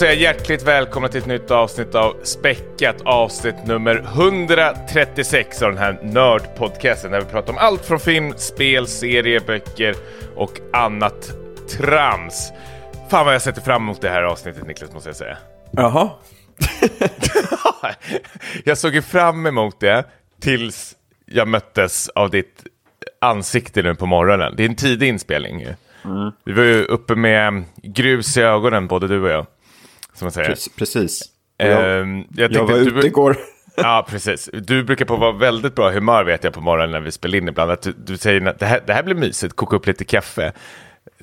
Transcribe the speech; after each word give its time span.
säga 0.00 0.14
hjärtligt 0.14 0.62
välkomna 0.62 1.08
till 1.08 1.20
ett 1.20 1.26
nytt 1.26 1.50
avsnitt 1.50 1.94
av 1.94 2.16
Späckat, 2.22 2.96
avsnitt 3.04 3.66
nummer 3.66 3.96
136 3.96 5.62
av 5.62 5.68
den 5.68 5.78
här 5.78 6.00
nördpodcasten 6.02 7.10
där 7.10 7.20
vi 7.20 7.26
pratar 7.26 7.52
om 7.52 7.58
allt 7.58 7.84
från 7.84 8.00
film, 8.00 8.34
spel, 8.36 8.86
serier, 8.86 9.40
böcker 9.46 9.94
och 10.36 10.60
annat 10.72 11.32
trams. 11.70 12.52
Fan 13.10 13.24
vad 13.26 13.34
jag 13.34 13.42
sätter 13.42 13.60
fram 13.60 13.82
emot 13.82 14.00
det 14.00 14.08
här 14.08 14.22
avsnittet 14.22 14.66
Niklas, 14.66 14.92
måste 14.92 15.08
jag 15.08 15.16
säga. 15.16 15.36
Jaha. 15.70 16.10
jag 18.64 18.78
såg 18.78 18.94
ju 18.94 19.02
fram 19.02 19.46
emot 19.46 19.80
det 19.80 20.04
tills 20.40 20.96
jag 21.26 21.48
möttes 21.48 22.08
av 22.08 22.30
ditt 22.30 22.64
ansikte 23.20 23.82
nu 23.82 23.94
på 23.94 24.06
morgonen. 24.06 24.54
Det 24.56 24.62
är 24.62 24.68
en 24.68 24.76
tidig 24.76 25.08
inspelning 25.08 25.60
ju. 25.60 25.74
Mm. 26.04 26.32
Vi 26.44 26.52
var 26.52 26.62
ju 26.62 26.84
uppe 26.84 27.14
med 27.14 27.64
grus 27.76 28.36
i 28.36 28.40
ögonen, 28.40 28.86
både 28.86 29.08
du 29.08 29.22
och 29.22 29.30
jag. 29.30 29.46
Som 30.20 30.26
man 30.26 30.32
säger. 30.32 30.56
Precis. 30.78 31.22
Jag, 31.56 32.06
uh, 32.06 32.24
jag, 32.36 32.52
jag 32.52 32.66
var 32.66 32.76
ute 32.76 32.90
du, 32.90 33.06
igår. 33.06 33.36
Ja, 33.76 34.06
precis. 34.10 34.50
Du 34.52 34.84
brukar 34.84 35.04
på 35.04 35.16
vara 35.16 35.32
väldigt 35.32 35.74
bra 35.74 35.90
humör 35.90 36.24
vet 36.24 36.44
jag 36.44 36.52
på 36.52 36.60
morgonen 36.60 36.90
när 36.90 37.00
vi 37.00 37.12
spelar 37.12 37.38
in 37.38 37.48
ibland. 37.48 37.70
Att 37.70 37.82
du, 37.82 37.92
du 37.92 38.16
säger 38.16 38.46
att 38.46 38.58
det 38.58 38.66
här, 38.66 38.82
det 38.86 38.92
här 38.92 39.02
blir 39.02 39.14
mysigt, 39.14 39.56
koka 39.56 39.76
upp 39.76 39.86
lite 39.86 40.04
kaffe. 40.04 40.52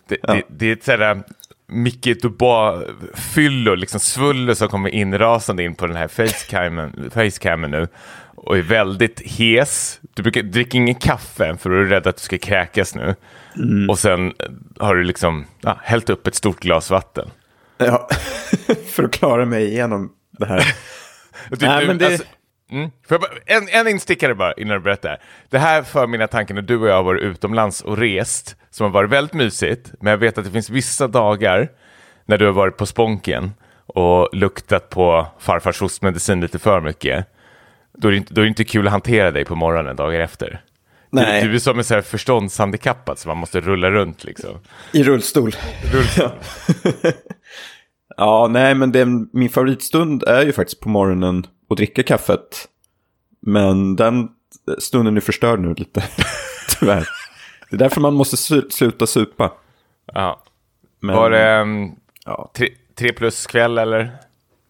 Det, 0.07 0.17
ja. 0.23 0.33
det, 0.33 0.43
det 0.47 0.65
är 0.65 0.73
ett 0.73 0.83
sådär 0.83 1.23
Micke 1.67 2.07
Dubois-fyllo, 2.21 3.75
liksom 3.75 3.99
svuller 3.99 4.53
som 4.53 4.67
kommer 4.67 4.89
inrasande 4.89 5.63
in 5.63 5.75
på 5.75 5.87
den 5.87 5.95
här 5.95 6.07
facecamen, 6.07 7.09
facecamen 7.13 7.71
nu 7.71 7.87
och 8.35 8.57
är 8.57 8.61
väldigt 8.61 9.21
hes. 9.21 9.99
Du 10.13 10.23
brukar 10.23 10.41
dricka 10.41 10.77
ingen 10.77 10.95
kaffe 10.95 11.57
för 11.57 11.69
du 11.69 11.81
är 11.81 11.85
rädd 11.85 12.07
att 12.07 12.17
du 12.17 12.21
ska 12.21 12.37
kräkas 12.37 12.95
nu. 12.95 13.15
Mm. 13.55 13.89
Och 13.89 13.99
sen 13.99 14.33
har 14.79 14.95
du 14.95 15.03
liksom 15.03 15.45
ja, 15.61 15.77
hällt 15.83 16.09
upp 16.09 16.27
ett 16.27 16.35
stort 16.35 16.59
glas 16.59 16.89
vatten. 16.89 17.29
Ja, 17.77 18.09
för 18.85 19.03
att 19.03 19.11
klara 19.11 19.45
mig 19.45 19.65
igenom 19.65 20.11
det 20.31 20.45
här. 20.45 20.75
du, 21.49 21.65
Nej, 21.65 21.87
men 21.87 21.97
det... 21.97 22.05
Alltså, 22.05 22.23
mm, 22.71 22.91
bara, 23.09 23.31
en, 23.45 23.69
en 23.69 23.87
instickare 23.87 24.35
bara 24.35 24.53
innan 24.53 24.77
du 24.77 24.83
berättar. 24.83 25.21
Det 25.49 25.59
här 25.59 25.83
för 25.83 26.07
mina 26.07 26.27
tankar 26.27 26.55
när 26.55 26.61
du 26.61 26.77
och 26.77 26.87
jag 26.87 26.95
har 26.95 27.03
varit 27.03 27.21
utomlands 27.21 27.81
och 27.81 27.97
rest, 27.97 28.55
som 28.69 28.83
har 28.83 28.91
varit 28.91 29.09
väldigt 29.09 29.33
mysigt, 29.33 29.91
men 29.99 30.11
jag 30.11 30.17
vet 30.17 30.37
att 30.37 30.45
det 30.45 30.51
finns 30.51 30.69
vissa 30.69 31.07
dagar 31.07 31.69
när 32.25 32.37
du 32.37 32.45
har 32.45 32.53
varit 32.53 32.77
på 32.77 32.85
Sponken 32.85 33.53
och 33.87 34.29
luktat 34.33 34.89
på 34.89 35.27
farfars 35.39 35.81
hostmedicin 35.81 36.41
lite 36.41 36.59
för 36.59 36.81
mycket. 36.81 37.25
Då 37.93 38.07
är, 38.07 38.11
det 38.11 38.17
inte, 38.17 38.33
då 38.33 38.41
är 38.41 38.43
det 38.43 38.49
inte 38.49 38.63
kul 38.63 38.87
att 38.87 38.91
hantera 38.91 39.31
dig 39.31 39.45
på 39.45 39.55
morgonen 39.55 39.95
dagar 39.95 40.19
efter. 40.19 40.61
Nej. 41.09 41.41
Du, 41.41 41.49
du 41.49 41.55
är 41.55 41.59
som 41.59 41.77
en 41.77 41.83
så 41.83 41.93
här 41.93 42.01
förståndshandikappad 42.01 43.19
så 43.19 43.27
man 43.27 43.37
måste 43.37 43.61
rulla 43.61 43.91
runt 43.91 44.23
liksom. 44.23 44.59
I 44.91 45.03
rullstol. 45.03 45.55
rullstol. 45.93 46.29
ja, 48.17 48.47
nej 48.47 48.75
men 48.75 48.91
det, 48.91 49.05
min 49.33 49.49
favoritstund 49.49 50.23
är 50.23 50.45
ju 50.45 50.53
faktiskt 50.53 50.79
på 50.79 50.89
morgonen 50.89 51.47
att 51.69 51.77
dricka 51.77 52.03
kaffet. 52.03 52.67
Men 53.39 53.95
den 53.95 54.29
stunden 54.77 55.17
är 55.17 55.21
förstörd 55.21 55.59
nu 55.59 55.73
lite, 55.73 56.03
tyvärr. 56.79 57.07
Det 57.69 57.75
är 57.75 57.79
därför 57.79 58.01
man 58.01 58.13
måste 58.13 58.37
sluta 58.69 59.07
supa. 59.07 59.51
Ja. 60.13 60.43
Men, 60.99 61.15
Var 61.15 61.29
det 61.29 61.61
um, 61.61 61.95
ja. 62.25 62.51
tre, 62.53 62.69
tre 62.95 63.13
plus 63.13 63.47
kväll 63.47 63.77
eller? 63.77 64.17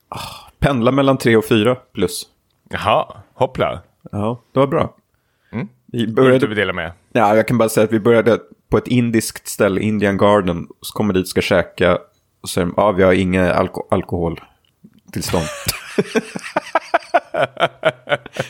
Ah, 0.10 0.50
pendla 0.60 0.92
mellan 0.92 1.18
tre 1.18 1.36
och 1.36 1.46
fyra 1.46 1.76
plus. 1.76 2.28
Jaha, 2.70 3.18
hoppla. 3.34 3.82
Ja, 4.12 4.42
det 4.52 4.60
var 4.60 4.68
bra. 4.68 4.96
Mm. 5.52 5.68
Vi 5.86 6.08
började... 6.08 6.48
Du 6.48 6.56
dela 6.56 6.74
med? 6.74 6.92
Ja, 7.14 7.36
jag 7.36 7.48
kan 7.48 7.58
bara 7.58 7.70
säga 7.70 7.84
att 7.84 7.94
vi 7.94 8.00
började 8.00 8.40
på 8.70 8.78
ett 8.78 8.88
indiskt 8.88 9.48
ställe, 9.48 9.82
Indian 9.82 10.18
Garden. 10.18 10.68
Så 10.82 10.94
kommer 10.94 11.14
dit 11.14 11.24
och 11.24 11.28
ska 11.28 11.42
käka. 11.42 11.98
Och 12.42 12.50
säger 12.50 12.70
ja, 12.78 12.92
vi 12.92 13.04
har 13.04 13.14
inga 13.14 13.54
alko 13.54 13.88
alkoholtillstånd. 13.90 15.46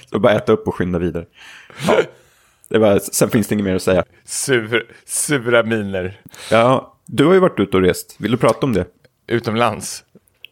så 0.10 0.20
bara 0.20 0.34
äta 0.34 0.52
upp 0.52 0.68
och 0.68 0.76
skynda 0.76 1.00
vidare. 1.00 1.26
Ja. 1.88 1.98
Det 2.70 2.78
var, 2.78 3.00
sen 3.00 3.30
finns 3.30 3.48
det 3.48 3.54
inget 3.54 3.66
mer 3.66 3.76
att 3.76 3.82
säga. 3.82 4.04
Sur, 4.26 4.92
sura 5.06 5.64
miner. 5.64 6.22
Ja, 6.52 6.98
du 7.06 7.26
har 7.26 7.34
ju 7.34 7.40
varit 7.40 7.60
ute 7.60 7.78
och 7.78 7.84
rest. 7.84 8.16
Vill 8.20 8.32
du 8.32 8.38
prata 8.38 8.66
om 8.66 8.74
det? 8.74 8.86
Utomlands? 9.28 10.04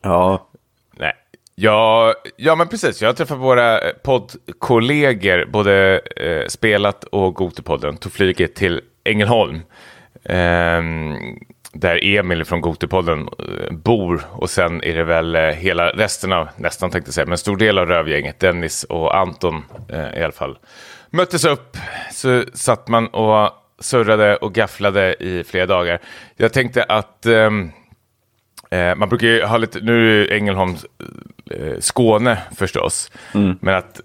Ja. 0.01 0.49
Nej, 0.97 1.13
Ja, 1.55 2.13
ja, 2.37 2.55
men 2.55 2.67
precis. 2.67 3.01
Jag 3.01 3.09
har 3.09 3.13
träffat 3.13 3.37
våra 3.37 3.79
poddkollegor, 4.03 5.45
både 5.45 6.01
eh, 6.15 6.47
Spelat 6.47 7.03
och 7.03 7.35
Gotepodden, 7.35 7.97
tog 7.97 8.11
flyget 8.11 8.55
till 8.55 8.81
Ängelholm. 9.03 9.55
Eh, 10.23 10.81
där 11.75 12.03
Emil 12.03 12.45
från 12.45 12.61
Gotepodden 12.61 13.19
eh, 13.19 13.73
bor 13.73 14.21
och 14.31 14.49
sen 14.49 14.83
är 14.83 14.95
det 14.95 15.03
väl 15.03 15.35
eh, 15.35 15.41
hela 15.41 15.89
resten 15.89 16.33
av, 16.33 16.47
nästan 16.55 16.91
tänkte 16.91 17.09
jag 17.09 17.13
säga, 17.13 17.25
men 17.25 17.37
stor 17.37 17.57
del 17.57 17.77
av 17.77 17.85
rövgänget, 17.85 18.39
Dennis 18.39 18.83
och 18.83 19.17
Anton 19.17 19.63
eh, 19.89 20.19
i 20.19 20.23
alla 20.23 20.31
fall, 20.31 20.57
möttes 21.09 21.45
upp. 21.45 21.77
Så 22.11 22.43
satt 22.53 22.87
man 22.87 23.07
och 23.07 23.51
surrade 23.79 24.35
och 24.35 24.53
gafflade 24.53 25.15
i 25.19 25.43
flera 25.43 25.65
dagar. 25.65 25.99
Jag 26.35 26.53
tänkte 26.53 26.83
att 26.83 27.25
ehm, 27.25 27.71
Eh, 28.69 28.95
man 28.95 29.09
brukar 29.09 29.27
ju 29.27 29.43
ha 29.43 29.57
lite, 29.57 29.79
nu 29.79 30.23
är 30.23 30.31
Ängelholm 30.31 30.75
eh, 31.51 31.79
Skåne 31.79 32.37
förstås, 32.55 33.11
mm. 33.33 33.57
men 33.61 33.75
att 33.75 34.01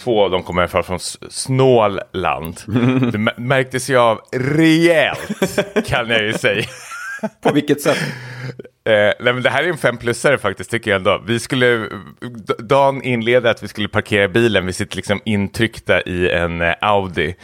två 0.00 0.24
av 0.24 0.30
dem 0.30 0.42
kommer 0.42 0.62
i 0.62 0.64
alla 0.64 0.70
fall 0.70 0.82
från 0.82 1.00
Snålland. 1.30 2.60
Det 3.12 3.18
märktes 3.36 3.90
ju 3.90 3.98
av 3.98 4.20
rejält 4.32 5.58
kan 5.86 6.08
jag 6.08 6.22
ju 6.22 6.32
säga. 6.32 6.64
På 7.42 7.52
vilket 7.52 7.80
sätt? 7.80 7.98
Eh, 8.84 8.92
nej, 8.92 9.32
men 9.32 9.42
det 9.42 9.50
här 9.50 9.64
är 9.64 9.68
en 9.68 9.78
femplussare 9.78 10.38
faktiskt 10.38 10.70
tycker 10.70 10.90
jag 10.90 10.98
ändå. 10.98 11.22
Vi 11.26 11.40
skulle, 11.40 11.88
Dan 12.58 13.02
inleder 13.02 13.50
att 13.50 13.62
vi 13.62 13.68
skulle 13.68 13.88
parkera 13.88 14.28
bilen, 14.28 14.66
vi 14.66 14.72
sitter 14.72 14.96
liksom 14.96 15.20
intryckta 15.24 16.02
i 16.02 16.30
en 16.30 16.60
eh, 16.60 16.74
Audi. 16.80 17.34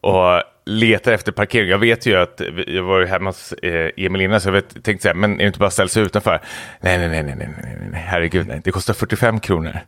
Och 0.00 0.42
letar 0.64 1.12
efter 1.12 1.32
parkering. 1.32 1.68
Jag 1.68 1.78
vet 1.78 2.06
ju 2.06 2.16
att 2.16 2.40
jag 2.66 2.82
var 2.82 3.06
hemma 3.06 3.30
hos 3.30 3.52
eh, 3.52 3.90
Emil 3.96 4.20
innan 4.20 4.40
så 4.40 4.48
jag 4.48 4.52
vet, 4.52 4.84
tänkte 4.84 5.02
säga, 5.02 5.14
men 5.14 5.32
är 5.32 5.38
det 5.38 5.46
inte 5.46 5.58
bara 5.58 5.66
att 5.66 5.72
ställa 5.72 5.88
sig 5.88 6.02
utanför? 6.02 6.40
Nej, 6.80 6.98
nej, 6.98 7.08
nej, 7.08 7.22
nej, 7.22 7.34
nej, 7.36 7.48
nej, 7.62 7.76
nej, 7.90 8.04
herregud, 8.06 8.46
nej. 8.46 8.60
det 8.64 8.70
kostar 8.70 8.94
45 8.94 9.40
kronor. 9.40 9.70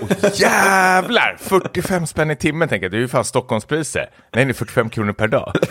oh, 0.00 0.10
jävlar, 0.34 1.36
45 1.40 2.06
spänn 2.06 2.30
i 2.30 2.36
timmen 2.36 2.68
tänker 2.68 2.84
jag, 2.84 2.92
det 2.92 2.96
är 2.96 3.00
ju 3.00 3.08
fan 3.08 3.24
Stockholmspriser. 3.24 4.10
Nej, 4.32 4.44
det 4.44 4.50
är 4.50 4.54
45 4.54 4.90
kronor 4.90 5.12
per 5.12 5.28
dag. 5.28 5.52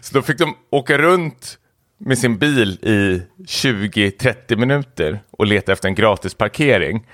så 0.00 0.14
då 0.14 0.22
fick 0.22 0.38
de 0.38 0.56
åka 0.70 0.98
runt 0.98 1.58
med 1.98 2.18
sin 2.18 2.38
bil 2.38 2.78
i 2.82 3.22
20-30 3.46 4.56
minuter 4.56 5.20
och 5.30 5.46
leta 5.46 5.72
efter 5.72 5.88
en 5.88 5.94
gratis 5.94 6.34
parkering. 6.34 7.06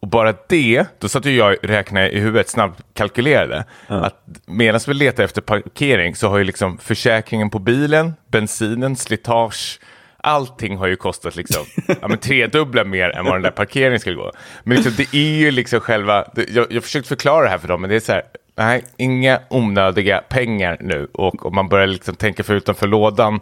Och 0.00 0.08
bara 0.08 0.34
det, 0.48 0.86
då 0.98 1.08
satt 1.08 1.26
ju 1.26 1.36
jag 1.36 1.52
och 1.52 1.64
räknade 1.64 2.10
i 2.10 2.20
huvudet, 2.20 2.48
snabbt 2.48 2.82
kalkylerade. 2.94 3.64
Mm. 3.88 4.02
Att 4.02 4.24
medan 4.46 4.80
vi 4.86 4.94
letar 4.94 5.24
efter 5.24 5.40
parkering 5.40 6.14
så 6.14 6.28
har 6.28 6.38
ju 6.38 6.44
liksom 6.44 6.78
försäkringen 6.78 7.50
på 7.50 7.58
bilen, 7.58 8.14
bensinen, 8.30 8.96
slitage, 8.96 9.80
allting 10.16 10.76
har 10.76 10.86
ju 10.86 10.96
kostat 10.96 11.36
liksom, 11.36 11.64
ja, 12.00 12.08
men 12.08 12.18
tredubbla 12.18 12.84
mer 12.84 13.10
än 13.10 13.24
vad 13.24 13.34
den 13.34 13.42
där 13.42 13.50
parkeringen 13.50 14.00
skulle 14.00 14.16
gå. 14.16 14.32
Men 14.64 14.76
liksom, 14.76 14.92
det 14.96 15.18
är 15.18 15.38
ju 15.38 15.50
liksom 15.50 15.80
själva, 15.80 16.24
jag, 16.48 16.66
jag 16.72 16.82
försökt 16.82 17.08
förklara 17.08 17.44
det 17.44 17.50
här 17.50 17.58
för 17.58 17.68
dem, 17.68 17.80
men 17.80 17.90
det 17.90 17.96
är 17.96 18.00
så 18.00 18.12
här, 18.12 18.22
nej, 18.56 18.84
inga 18.96 19.40
onödiga 19.50 20.18
pengar 20.28 20.76
nu. 20.80 21.08
Och 21.12 21.46
om 21.46 21.54
man 21.54 21.68
börjar 21.68 21.86
liksom 21.86 22.14
tänka 22.14 22.42
för 22.42 22.54
utanför 22.54 22.86
lådan, 22.86 23.40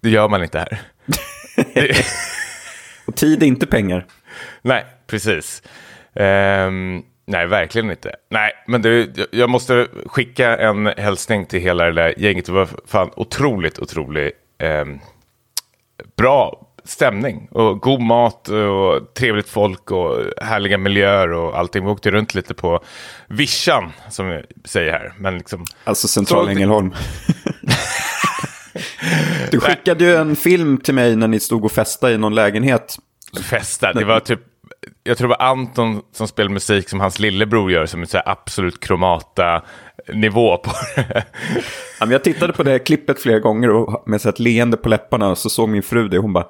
det 0.00 0.10
gör 0.10 0.28
man 0.28 0.42
inte 0.42 0.58
här. 0.58 0.80
och 3.06 3.16
tid 3.16 3.42
är 3.42 3.46
inte 3.46 3.66
pengar. 3.66 4.06
Nej, 4.62 4.84
precis. 5.06 5.62
Um, 6.12 7.04
nej, 7.26 7.46
verkligen 7.46 7.90
inte. 7.90 8.16
Nej, 8.30 8.52
men 8.66 8.82
det, 8.82 9.08
jag 9.30 9.50
måste 9.50 9.88
skicka 10.06 10.56
en 10.56 10.86
hälsning 10.86 11.46
till 11.46 11.60
hela 11.60 11.84
det 11.84 11.92
där 11.92 12.14
gänget. 12.16 12.46
Det 12.46 12.52
var 12.52 12.68
fan 12.86 13.10
otroligt, 13.16 13.78
otroligt 13.78 14.32
um, 14.62 15.00
bra 16.16 16.66
stämning 16.84 17.48
och 17.50 17.80
god 17.80 18.00
mat 18.00 18.48
och 18.48 19.14
trevligt 19.14 19.48
folk 19.48 19.90
och 19.90 20.20
härliga 20.42 20.78
miljöer 20.78 21.32
och 21.32 21.58
allting. 21.58 21.84
Vi 21.84 21.90
åkte 21.90 22.10
runt 22.10 22.34
lite 22.34 22.54
på 22.54 22.80
vischan 23.28 23.92
som 24.10 24.28
vi 24.28 24.42
säger 24.64 24.92
här. 24.92 25.12
Men 25.18 25.38
liksom, 25.38 25.64
alltså 25.84 26.08
central 26.08 26.48
Ängelholm. 26.48 26.94
du 29.50 29.60
skickade 29.60 30.04
ju 30.04 30.16
en 30.16 30.36
film 30.36 30.78
till 30.78 30.94
mig 30.94 31.16
när 31.16 31.28
ni 31.28 31.40
stod 31.40 31.64
och 31.64 31.72
festade 31.72 32.12
i 32.12 32.18
någon 32.18 32.34
lägenhet. 32.34 32.96
Festa, 33.42 33.92
det 33.92 34.04
var 34.04 34.20
typ 34.20 34.40
jag 35.02 35.18
tror 35.18 35.28
det 35.28 35.36
var 35.38 35.46
Anton 35.46 36.02
som 36.12 36.28
spelar 36.28 36.50
musik 36.50 36.88
som 36.88 37.00
hans 37.00 37.18
lillebror 37.18 37.72
gör, 37.72 37.86
som 37.86 38.00
en 38.00 38.06
så 38.06 38.20
absolut 38.24 38.80
kromata 38.80 39.62
nivå 40.08 40.56
på 40.56 40.70
det. 40.96 41.24
Ja, 42.00 42.06
jag 42.10 42.24
tittade 42.24 42.52
på 42.52 42.62
det 42.62 42.78
klippet 42.78 43.20
flera 43.20 43.38
gånger 43.38 43.70
och 43.70 44.08
med 44.08 44.20
så 44.20 44.28
ett 44.28 44.38
leende 44.38 44.76
på 44.76 44.88
läpparna 44.88 45.30
och 45.30 45.38
så 45.38 45.50
såg 45.50 45.68
min 45.68 45.82
fru 45.82 46.08
det 46.08 46.16
och 46.16 46.22
hon 46.22 46.32
bara 46.32 46.46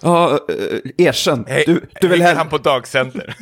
Ja, 0.00 0.38
uh, 0.50 1.06
erkänn. 1.06 1.44
Du, 1.66 1.80
du 2.00 2.08
vill 2.08 2.22
hellre... 2.22 2.38
han 2.38 2.48
på 2.48 2.58
dagcenter? 2.58 3.36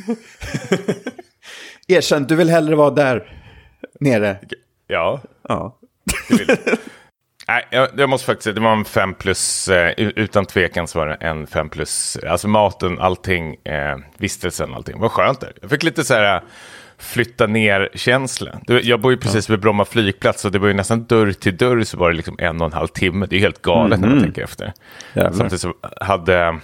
erkänn, 1.87 2.23
du 2.23 2.35
vill 2.35 2.49
hellre 2.49 2.75
vara 2.75 2.89
där 2.89 3.41
nere. 3.99 4.37
Ja. 4.87 5.21
Ja. 5.49 5.77
Nej, 6.29 6.45
Nej, 7.51 7.65
jag, 7.69 7.89
jag 7.97 8.09
måste 8.09 8.25
faktiskt 8.25 8.43
säga 8.43 8.53
det 8.53 8.61
var 8.61 8.71
en 8.71 8.85
fem 8.85 9.13
plus, 9.13 9.67
eh, 9.67 9.93
utan 9.97 10.45
tvekan 10.45 10.87
så 10.87 10.99
var 10.99 11.07
det 11.07 11.13
en 11.13 11.47
fem 11.47 11.69
plus. 11.69 12.17
Alltså 12.27 12.47
maten, 12.47 12.99
allting, 12.99 13.55
eh, 13.63 13.97
vistelsen, 14.17 14.73
allting. 14.73 14.99
Vad 14.99 15.11
skönt 15.11 15.39
där. 15.39 15.53
Jag 15.61 15.69
fick 15.69 15.83
lite 15.83 16.03
så 16.03 16.13
här 16.13 16.35
eh, 16.35 16.41
flytta 16.97 17.47
ner-känsla. 17.47 18.51
Jag 18.67 19.01
bor 19.01 19.11
ju 19.11 19.17
precis 19.17 19.49
vid 19.49 19.59
Bromma 19.59 19.85
flygplats 19.85 20.45
och 20.45 20.51
det 20.51 20.59
var 20.59 20.67
ju 20.67 20.73
nästan 20.73 21.03
dörr 21.03 21.31
till 21.31 21.57
dörr 21.57 21.83
så 21.83 21.97
var 21.97 22.09
det 22.11 22.17
liksom 22.17 22.35
en 22.39 22.61
och 22.61 22.67
en 22.67 22.73
halv 22.73 22.87
timme. 22.87 23.25
Det 23.29 23.35
är 23.35 23.39
helt 23.39 23.61
galet 23.61 23.99
när 23.99 24.07
man 24.07 24.17
Mhm. 24.17 24.23
tänker 24.23 24.43
efter. 24.43 24.73
Jävlar. 25.13 25.31
Samtidigt 25.31 25.61
så 25.61 25.73
hade 26.01 26.59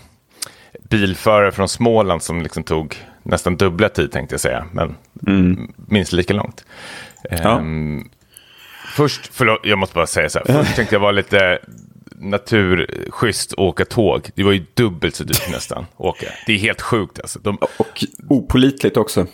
bilförare 0.89 1.51
från 1.51 1.69
Småland 1.69 2.21
som 2.23 2.41
liksom 2.41 2.63
tog 2.63 2.95
nästan 3.23 3.57
dubbla 3.57 3.89
tid 3.89 4.11
tänkte 4.11 4.33
jag 4.33 4.41
säga, 4.41 4.65
men 4.71 4.95
minst 5.75 6.11
lika 6.13 6.33
långt. 6.33 6.65
Mm. 7.31 7.43
Ja. 7.43 7.57
Ehm, 7.59 8.09
först, 8.97 9.29
förlåt, 9.33 9.59
jag 9.63 9.77
måste 9.79 9.95
bara 9.95 10.07
säga 10.07 10.29
så 10.29 10.39
här, 10.39 10.45
först 10.63 10.75
tänkte 10.75 10.95
jag 10.95 10.99
vara 10.99 11.11
lite 11.11 11.59
naturschysst 12.19 13.53
och 13.53 13.65
åka 13.65 13.85
tåg. 13.85 14.29
Det 14.35 14.43
var 14.43 14.51
ju 14.51 14.65
dubbelt 14.73 15.15
så 15.15 15.23
dyrt 15.23 15.51
nästan 15.51 15.85
åka. 15.97 16.27
Det 16.45 16.53
är 16.53 16.57
helt 16.57 16.81
sjukt 16.81 17.19
alltså. 17.19 17.39
De, 17.39 17.57
Och 17.77 18.05
opolitligt 18.29 18.97
också. 18.97 19.25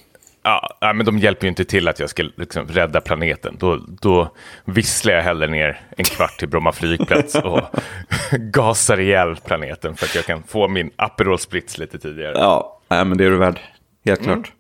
ja, 0.44 0.94
men 0.96 1.06
de 1.06 1.20
hjälper 1.20 1.46
ju 1.46 1.50
inte 1.50 1.66
till 1.66 1.88
att 1.88 2.00
jag 2.00 2.10
ska 2.10 2.24
liksom 2.38 2.68
rädda 2.68 3.02
planeten. 3.02 3.56
Då, 3.60 3.80
då 4.02 4.36
visslar 4.66 5.14
jag 5.14 5.22
hellre 5.22 5.48
ner 5.48 5.82
en 5.98 6.06
kvart 6.06 6.40
till 6.40 6.48
Bromma 6.50 6.72
flygplats 6.72 7.36
och 7.36 7.62
gasar 8.32 9.00
ihjäl 9.00 9.36
planeten 9.36 9.96
för 9.96 10.06
att 10.06 10.16
jag 10.16 10.26
kan 10.26 10.44
få 10.44 10.68
min 10.68 10.92
Aperol 10.96 11.40
Spritz 11.40 11.78
lite 11.78 12.00
tidigare. 12.00 12.34
Ja, 12.36 12.80
men 12.90 13.18
det 13.18 13.26
är 13.26 13.30
du 13.30 13.38
värd. 13.38 13.60
Helt 14.06 14.24
klart. 14.24 14.52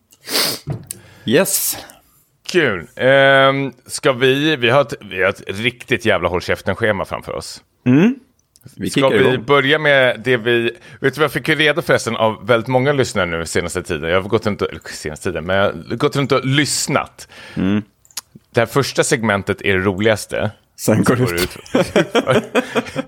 Yes. 1.25 1.77
Kul. 2.53 2.88
Ehm, 2.95 3.73
ska 3.85 4.13
vi, 4.13 4.55
vi 4.55 4.69
har, 4.69 4.81
ett, 4.81 4.94
vi 5.01 5.23
har 5.23 5.29
ett 5.29 5.44
riktigt 5.47 6.05
jävla 6.05 6.29
håll 6.29 6.41
käften-schema 6.41 7.05
framför 7.05 7.35
oss. 7.35 7.63
Vi 8.75 8.89
Ska 8.89 9.09
vi 9.09 9.19
igång. 9.19 9.44
börja 9.45 9.79
med 9.79 10.21
det 10.23 10.38
vi... 10.38 10.63
Vet 11.00 11.13
du 11.13 11.19
vad 11.19 11.23
jag 11.23 11.31
fick 11.31 11.50
reda 11.50 11.81
förresten 11.81 12.15
av 12.15 12.47
väldigt 12.47 12.67
många 12.67 12.94
lyssnare 12.94 13.25
nu 13.25 13.45
senaste 13.45 13.83
tiden. 13.83 14.09
Jag 14.09 14.21
har 14.21 14.29
gått 14.29 14.45
runt 14.45 14.61
och, 14.61 14.89
senaste 14.89 15.29
tiden, 15.29 15.45
men 15.45 15.55
jag 15.55 15.63
har 15.63 15.95
gått 15.95 16.15
runt 16.15 16.31
och 16.31 16.45
lyssnat. 16.45 17.27
Det 18.51 18.59
här 18.59 18.65
första 18.65 19.03
segmentet 19.03 19.61
är 19.61 19.73
det 19.73 19.83
roligaste. 19.83 20.51
Sen 20.75 21.03
går 21.03 21.15
det 21.15 21.23
ut. 21.23 21.57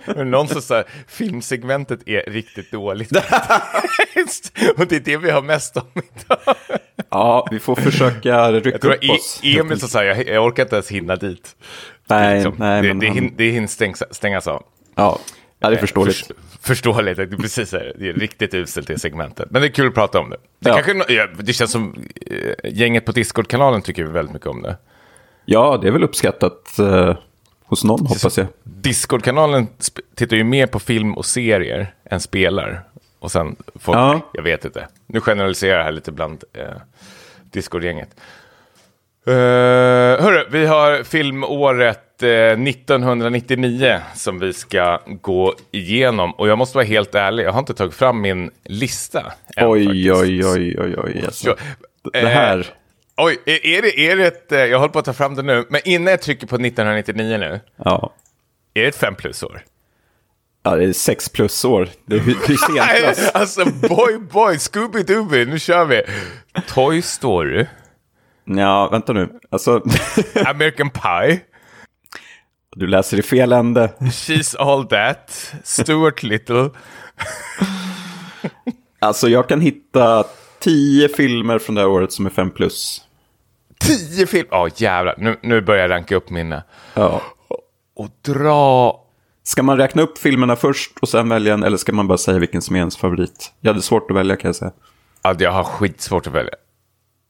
ut. 0.08 0.18
Någon 0.26 0.48
som 0.48 0.62
sa 0.62 0.84
filmsegmentet 1.08 2.00
är 2.06 2.32
riktigt 2.32 2.72
dåligt. 2.72 3.12
och 4.78 4.88
det 4.88 4.96
är 4.96 5.00
det 5.00 5.18
vi 5.18 5.32
har 5.32 5.42
mest 5.42 5.78
om 5.78 5.88
idag. 5.94 6.56
Ja, 7.10 7.48
vi 7.52 7.60
får 7.60 7.76
försöka 7.76 8.52
rycka 8.52 8.70
Jag 8.82 8.86
upp 8.96 9.04
E- 9.04 9.10
oss. 9.10 9.42
Emil 9.44 9.80
sa 9.80 10.04
jag, 10.04 10.28
jag 10.28 10.46
orkar 10.46 10.64
inte 10.64 10.76
ens 10.76 10.92
hinna 10.92 11.16
dit. 11.16 11.56
Nej, 12.08 12.36
Liksom. 12.36 12.54
nej, 12.58 12.82
det, 12.82 12.88
men 12.88 13.00
det, 13.00 13.08
han- 13.08 13.16
hin, 13.16 13.34
det 13.38 13.50
hinns 13.50 13.72
stängs, 13.72 14.04
stängas 14.12 14.48
av. 14.48 14.64
Ja, 14.96 15.20
det 15.60 15.68
är 15.68 15.76
förståeligt. 15.76 16.16
Förs- 16.18 16.32
förståeligt, 16.62 17.18
det 17.18 17.24
är 17.24 17.28
precis 17.28 17.70
så 17.70 17.78
här. 17.78 17.94
det 18.00 18.10
är 18.10 18.14
riktigt 18.14 18.54
uselt 18.54 18.88
det 18.88 19.00
segmentet. 19.00 19.52
Men 19.52 19.62
det 19.62 19.68
är 19.68 19.72
kul 19.72 19.88
att 19.88 19.94
prata 19.94 20.20
om 20.20 20.30
det. 20.30 20.38
Det, 20.60 20.70
Ja. 20.70 20.76
kanske, 20.82 21.28
det 21.44 21.54
känns 21.54 21.72
som 21.72 21.96
eh, 22.32 22.72
gänget 22.74 23.06
på 23.06 23.12
Discord-kanalen 23.12 23.82
tycker 23.82 24.04
väldigt 24.04 24.34
mycket 24.34 24.48
om 24.48 24.62
det. 24.62 24.78
Ja, 25.46 25.80
det 25.82 25.88
är 25.88 25.92
väl 25.92 26.04
uppskattat 26.04 26.80
eh, 26.80 27.16
hos 27.66 27.84
någon, 27.84 28.06
hoppas 28.06 28.38
jag. 28.38 28.48
Discord-kanalen 28.64 29.68
tittar 30.16 30.38
ju 30.38 30.44
mer 30.44 30.68
på 30.68 30.80
film 30.80 31.14
och 31.18 31.26
serier 31.26 31.94
än 32.10 32.20
spelar. 32.20 32.84
Och 33.26 33.32
sen 33.32 33.56
folk, 33.76 33.98
Ja. 33.98 34.20
jag 34.34 34.44
vet 34.44 34.66
inte. 34.66 34.88
Nu 35.08 35.22
generaliserar 35.22 35.78
jag 35.78 35.84
här 35.84 35.92
lite 35.92 36.12
bland 36.12 36.44
eh, 36.54 36.64
Discord-gänget. 37.52 38.10
Uh, 39.28 39.34
hörru, 39.34 40.46
vi 40.52 40.66
har 40.66 41.04
filmåret 41.04 42.24
eh, 42.24 42.30
1999 42.30 44.00
som 44.16 44.40
vi 44.40 44.54
ska 44.54 45.00
gå 45.06 45.56
igenom. 45.72 46.32
Och 46.32 46.48
jag 46.48 46.58
måste 46.58 46.78
vara 46.78 46.86
helt 46.86 47.16
ärlig, 47.16 47.44
jag 47.46 47.52
har 47.52 47.60
inte 47.60 47.74
tagit 47.74 47.94
fram 47.94 48.22
min 48.22 48.52
lista. 48.64 49.34
än 49.58 49.68
Oj, 49.70 49.86
faktiskt. 49.86 50.16
oj, 50.16 50.46
oj, 50.46 50.76
oj, 50.80 50.96
oj. 50.98 51.22
Alltså. 51.26 51.56
Så, 52.04 52.10
Det 52.12 52.20
eh, 52.22 52.28
här, 52.28 52.68
Oj, 53.18 53.38
är, 53.46 53.66
är, 53.66 53.82
det, 53.82 54.00
är 54.00 54.16
det 54.16 54.28
ett... 54.28 54.52
eh, 54.52 54.60
Jag 54.60 54.80
håller 54.80 54.94
på 54.94 55.00
att 55.00 55.06
ta 55.06 55.14
fram 55.14 55.36
det 55.36 55.42
nu. 55.42 55.66
Men 55.70 55.82
innan 55.86 56.12
jag 56.12 56.22
trycker 56.22 56.48
på 56.48 56.56
1999 56.56 57.38
nu, 57.38 57.60
ja. 57.78 58.14
är 58.74 58.82
det 58.82 58.88
ett 58.88 58.96
fem 58.96 59.16
plus-år? 59.16 59.64
Ja, 60.66 60.76
det 60.76 60.84
är 60.84 60.94
sex 60.94 61.30
plus 61.30 61.66
år. 61.66 61.90
Det 62.06 62.16
är 62.16 62.20
hy- 62.20 62.26
Nej, 62.48 62.58
hygienklass. 62.58 63.30
alltså 63.34 63.66
boy, 63.66 64.18
boy, 64.32 64.56
Scooby-Dooby, 64.56 65.46
nu 65.46 65.60
kör 65.60 65.86
vi. 65.86 66.02
Toy 66.68 67.02
Story, 67.02 67.66
Ja, 68.46 68.90
vänta 68.92 69.14
nu. 69.14 69.30
Alltså, 69.50 69.82
American 70.46 70.90
Pie, 70.90 71.40
du 72.76 72.88
läser 72.88 73.20
i 73.20 73.22
fel 73.22 73.52
ände. 73.54 73.94
She's 74.00 74.56
All 74.60 74.88
That, 74.88 75.54
Stuart 75.64 76.24
Little. 76.24 76.70
Alltså, 79.00 79.28
jag 79.30 79.50
kan 79.50 79.62
hitta 79.62 80.24
tio 80.60 81.08
filmer 81.10 81.60
från 81.60 81.76
det 81.76 81.82
här 81.82 81.88
året 81.90 82.12
som 82.12 82.26
är 82.26 82.30
fem 82.30 82.52
plus. 82.52 83.02
Tio 83.80 84.26
film. 84.28 84.48
Ja, 84.52 84.68
jävlar. 84.76 85.16
Nu, 85.18 85.40
nu 85.42 85.62
börjar 85.62 85.82
jag 85.82 85.90
ranka 85.92 86.16
upp 86.16 86.30
mina. 86.30 86.64
Ja. 86.94 87.22
Och 87.96 88.10
dra... 88.22 89.02
Ska 89.48 89.64
man 89.64 89.78
räkna 89.78 90.02
upp 90.02 90.18
filmerna 90.18 90.56
först 90.56 90.92
och 91.02 91.10
sen 91.10 91.30
välja 91.30 91.54
en, 91.54 91.64
eller 91.64 91.78
ska 91.78 91.92
man 91.92 92.08
bara 92.08 92.18
säga 92.18 92.40
vilken 92.40 92.62
som 92.62 92.76
är 92.76 92.80
ens 92.80 92.98
favorit? 92.98 93.54
Jag 93.62 93.70
hade 93.70 93.82
svårt 93.82 94.12
att 94.12 94.18
välja 94.18 94.36
kan 94.36 94.50
jag 94.50 94.56
säga. 94.56 94.72
Ja, 95.24 95.36
jag 95.40 95.52
har 95.52 95.64
skitsvårt 95.64 96.28
att 96.28 96.34
välja. 96.34 96.54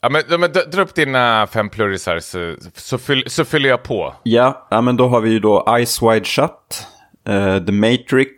Ja, 0.01 0.09
men, 0.09 0.39
men 0.39 0.51
dra, 0.51 0.81
upp 0.81 0.95
dina 0.95 1.47
fem 1.47 1.69
plurisar 1.69 2.19
så, 2.19 2.56
så, 2.75 2.97
fyll, 2.97 3.23
så 3.27 3.45
fyller 3.45 3.69
jag 3.69 3.83
på. 3.83 4.15
Ja, 4.23 4.67
ja, 4.71 4.81
men 4.81 4.97
då 4.97 5.07
har 5.07 5.21
vi 5.21 5.29
ju 5.29 5.39
då 5.39 5.75
Eyes 5.77 6.01
Wide 6.01 6.25
Shut, 6.25 6.88
eh, 7.27 7.65
The 7.65 7.71
Matrix, 7.71 8.35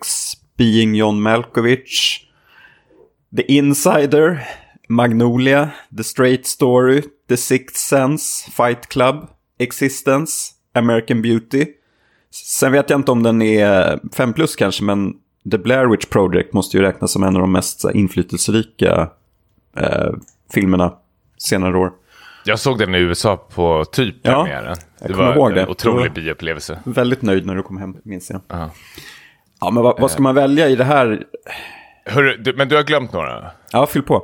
Being 0.57 0.95
John 0.95 1.21
Malkovich, 1.21 2.21
The 3.38 3.44
Insider, 3.53 4.47
Magnolia, 4.89 5.69
The 5.97 6.03
Straight 6.03 6.47
Story, 6.47 7.03
The 7.29 7.38
Sixth 7.38 7.79
Sense, 7.79 8.51
Fight 8.51 8.88
Club, 8.88 9.29
Existence, 9.59 10.53
American 10.74 11.21
Beauty. 11.21 11.65
Sen 12.45 12.72
vet 12.72 12.89
jag 12.89 13.00
inte 13.00 13.12
om 13.12 13.24
den 13.24 13.42
är 13.42 14.00
5 14.16 14.34
plus 14.34 14.56
kanske, 14.56 14.84
men 14.84 15.13
The 15.51 15.58
Blair 15.58 15.86
Witch 15.86 16.06
Project 16.06 16.53
måste 16.53 16.77
ju 16.77 16.84
räknas 16.84 17.12
som 17.12 17.24
en 17.24 17.36
av 17.36 17.41
de 17.41 17.51
mest 17.51 17.86
inflytelserika 17.94 19.10
eh, 19.77 20.10
filmerna 20.53 20.94
senare 21.38 21.77
år. 21.77 21.91
Jag 22.46 22.60
såg 22.60 22.79
den 22.79 22.96
i 22.96 22.98
USA 22.98 23.38
på 23.38 23.86
typ 23.86 24.15
Ja, 24.22 24.44
premiären. 24.44 24.75
jag 25.00 25.10
Det 25.10 25.15
var 25.15 25.36
ihåg 25.36 25.50
en 25.50 25.56
det. 25.56 25.67
otrolig 25.67 26.13
bioupplevelse. 26.13 26.79
Väldigt 26.86 27.22
nöjd 27.22 27.46
när 27.46 27.56
du 27.56 27.63
kom 27.63 27.77
hem, 27.77 27.96
minns 28.03 28.29
jag. 28.29 28.41
Ja. 28.48 28.70
Ja, 29.62 29.72
men 29.72 29.84
vad, 29.84 30.00
vad 30.00 30.12
ska 30.12 30.22
man 30.22 30.36
välja 30.36 30.67
i 30.70 30.75
det 30.75 30.84
här? 30.84 31.24
Hörru, 32.06 32.38
du, 32.38 32.53
men 32.53 32.67
du 32.70 32.75
har 32.75 32.84
glömt 32.84 33.13
några? 33.13 33.51
Ja, 33.72 33.86
fyll 33.86 34.03
på. 34.03 34.24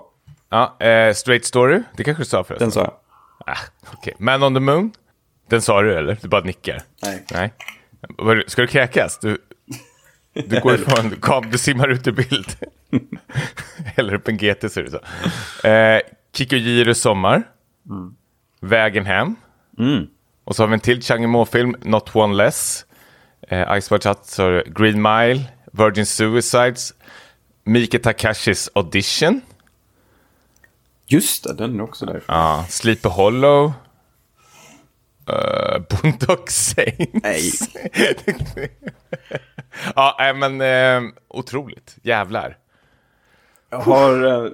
Ja, 0.49 0.77
eh, 0.79 1.13
Straight 1.13 1.45
Story, 1.45 1.81
det 1.97 2.03
kanske 2.03 2.21
du 2.23 2.25
sa 2.25 2.43
förresten? 2.43 2.65
Den 2.65 2.71
sa 2.71 2.81
jag. 2.81 2.93
Ah, 3.45 3.57
okej. 3.93 4.13
Man 4.19 4.43
on 4.43 4.53
the 4.53 4.59
Moon, 4.59 4.91
den 5.49 5.61
sa 5.61 5.81
du 5.81 5.93
eller? 5.97 6.17
Du 6.21 6.27
bara 6.27 6.41
nickar? 6.43 6.81
Nej. 7.03 7.25
Nej. 7.33 7.53
Ska 8.47 8.61
du 8.61 8.67
kräkas? 8.67 9.17
Du, 9.17 9.37
du 10.33 10.59
går 10.61 10.75
ifrån, 10.75 11.09
du, 11.09 11.15
kom, 11.15 11.51
du 11.51 11.57
simmar 11.57 11.87
ut 11.87 12.07
ur 12.07 12.11
bild. 12.11 12.55
Häller 13.85 14.13
upp 14.13 14.27
en 14.27 14.37
GT 14.37 14.71
ser 14.71 14.83
det 14.83 14.91
så. 14.91 15.67
Eh, 15.67 16.01
Kikujiro 16.33 16.93
Sommar, 16.93 17.43
Vägen 18.59 19.05
hem. 19.05 19.35
Och 20.43 20.55
så 20.55 20.63
har 20.63 20.67
vi 20.67 20.73
en 20.73 20.79
till 20.79 21.01
Chang 21.01 21.29
Mo-film, 21.29 21.75
Not 21.81 22.15
One 22.15 22.35
Less. 22.35 22.85
Eh, 23.47 23.79
Ice 23.79 23.91
Watch 23.91 24.05
du 24.05 24.63
Green 24.65 25.01
Mile, 25.01 25.41
Virgin 25.71 26.05
Suicides, 26.05 26.93
Mike 27.63 27.99
Takashis 27.99 28.69
Audition. 28.75 29.41
Just 31.07 31.43
det, 31.43 31.53
den 31.53 31.79
är 31.79 31.83
också 31.83 32.05
där. 32.05 32.23
Ja, 32.27 32.65
Sleepy 32.69 33.09
Hollow. 33.09 33.73
Uh, 35.29 35.79
Boondock 35.89 36.49
Saints. 36.49 37.09
Nej. 37.23 37.51
ja, 39.95 40.15
nej, 40.19 40.33
men 40.33 40.61
eh, 40.61 41.11
otroligt. 41.27 41.95
Jävlar. 42.03 42.57
Jag 43.69 43.77
har... 43.79 44.43
eh, 44.45 44.51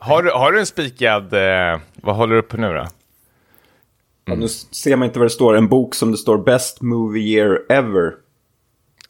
Har, 0.00 0.22
du- 0.22 0.30
har 0.30 0.52
du 0.52 0.60
en 0.60 0.66
spikad... 0.66 1.32
Eh, 1.34 1.80
vad 1.94 2.16
håller 2.16 2.34
du 2.36 2.42
på 2.42 2.56
nu 2.56 2.72
då? 2.74 2.86
ja, 4.24 4.34
nu 4.34 4.48
ser 4.48 4.96
man 4.96 5.06
inte 5.06 5.18
vad 5.18 5.26
det 5.26 5.30
står. 5.30 5.56
En 5.56 5.68
bok 5.68 5.94
som 5.94 6.10
det 6.12 6.18
står 6.18 6.38
Best 6.38 6.80
Movie 6.80 7.22
Year 7.38 7.58
Ever. 7.68 8.12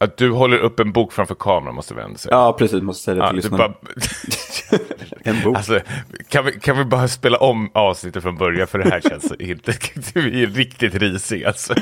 Att 0.05 0.17
du 0.17 0.31
håller 0.31 0.59
upp 0.59 0.81
en 0.81 0.93
bok 0.93 1.13
framför 1.13 1.35
kameran 1.35 1.75
måste 1.75 1.95
vi 1.95 2.01
ändå 2.03 2.19
säga. 2.19 2.35
Ja, 2.35 2.53
precis. 2.53 2.83
Måste 2.83 3.05
säga 3.05 3.15
det 3.15 3.29
till 3.29 3.37
du 3.37 3.43
lyssnarna. 3.43 3.69
bara... 3.69 3.75
En 5.25 5.43
bok. 5.45 5.57
Alltså, 5.57 5.81
kan, 6.29 6.45
vi, 6.45 6.53
kan 6.53 6.79
vi 6.79 6.85
bara 6.85 7.09
spela 7.09 7.39
om 7.39 7.71
avsnittet 7.75 8.23
från 8.23 8.37
början? 8.37 8.67
För 8.67 8.79
det 8.79 8.91
här 8.91 9.01
känns 9.01 9.33
inte... 9.39 9.73
Vi 10.15 10.43
är 10.43 10.47
riktigt 10.47 10.95
risiga 10.95 11.49
alltså. 11.49 11.75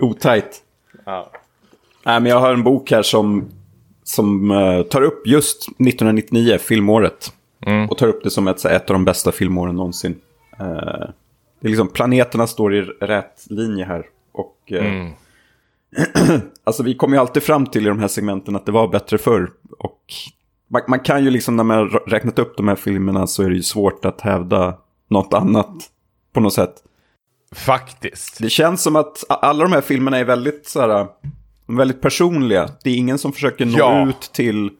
Otajt. 0.00 0.62
Ja. 1.04 1.30
Nej, 2.04 2.20
men 2.20 2.30
jag 2.30 2.40
har 2.40 2.52
en 2.54 2.62
bok 2.62 2.90
här 2.90 3.02
som, 3.02 3.48
som 4.04 4.50
eh, 4.50 4.82
tar 4.82 5.02
upp 5.02 5.26
just 5.26 5.62
1999, 5.68 6.58
filmåret. 6.58 7.32
Mm. 7.66 7.88
Och 7.88 7.98
tar 7.98 8.08
upp 8.08 8.24
det 8.24 8.30
som 8.30 8.48
ett, 8.48 8.64
ett 8.64 8.90
av 8.90 8.94
de 8.94 9.04
bästa 9.04 9.32
filmåren 9.32 9.76
någonsin. 9.76 10.14
Eh, 10.58 10.66
det 11.60 11.66
är 11.66 11.68
liksom, 11.68 11.88
planeterna 11.88 12.46
står 12.46 12.74
i 12.74 12.82
rätt 12.82 13.46
linje 13.50 13.84
här. 13.84 14.06
Och 14.32 14.56
eh, 14.66 14.86
Mm. 14.86 15.12
alltså 16.64 16.82
vi 16.82 16.94
kommer 16.94 17.16
ju 17.16 17.20
alltid 17.20 17.42
fram 17.42 17.66
till 17.66 17.86
i 17.86 17.88
de 17.88 17.98
här 17.98 18.08
segmenten 18.08 18.56
att 18.56 18.66
det 18.66 18.72
var 18.72 18.88
bättre 18.88 19.18
förr. 19.18 19.50
Och 19.78 20.02
man, 20.70 20.82
man 20.88 21.00
kan 21.00 21.24
ju 21.24 21.30
liksom 21.30 21.56
när 21.56 21.64
man 21.64 21.88
räknat 21.88 22.38
upp 22.38 22.56
de 22.56 22.68
här 22.68 22.76
filmerna 22.76 23.26
så 23.26 23.42
är 23.42 23.48
det 23.48 23.56
ju 23.56 23.62
svårt 23.62 24.04
att 24.04 24.20
hävda 24.20 24.78
något 25.10 25.34
annat 25.34 25.74
på 26.32 26.40
något 26.40 26.54
sätt. 26.54 26.74
Faktiskt. 27.54 28.38
Det 28.40 28.50
känns 28.50 28.82
som 28.82 28.96
att 28.96 29.24
alla 29.28 29.64
de 29.64 29.72
här 29.72 29.80
filmerna 29.80 30.18
är 30.18 30.24
väldigt 30.24 30.66
så 30.68 30.80
här, 30.80 31.06
väldigt 31.66 32.00
personliga. 32.00 32.68
Det 32.84 32.90
är 32.90 32.94
ingen 32.96 33.18
som 33.18 33.32
försöker 33.32 33.66
nå 33.66 33.78
Ja. 33.78 34.08
ut 34.08 34.20
till 34.20 34.70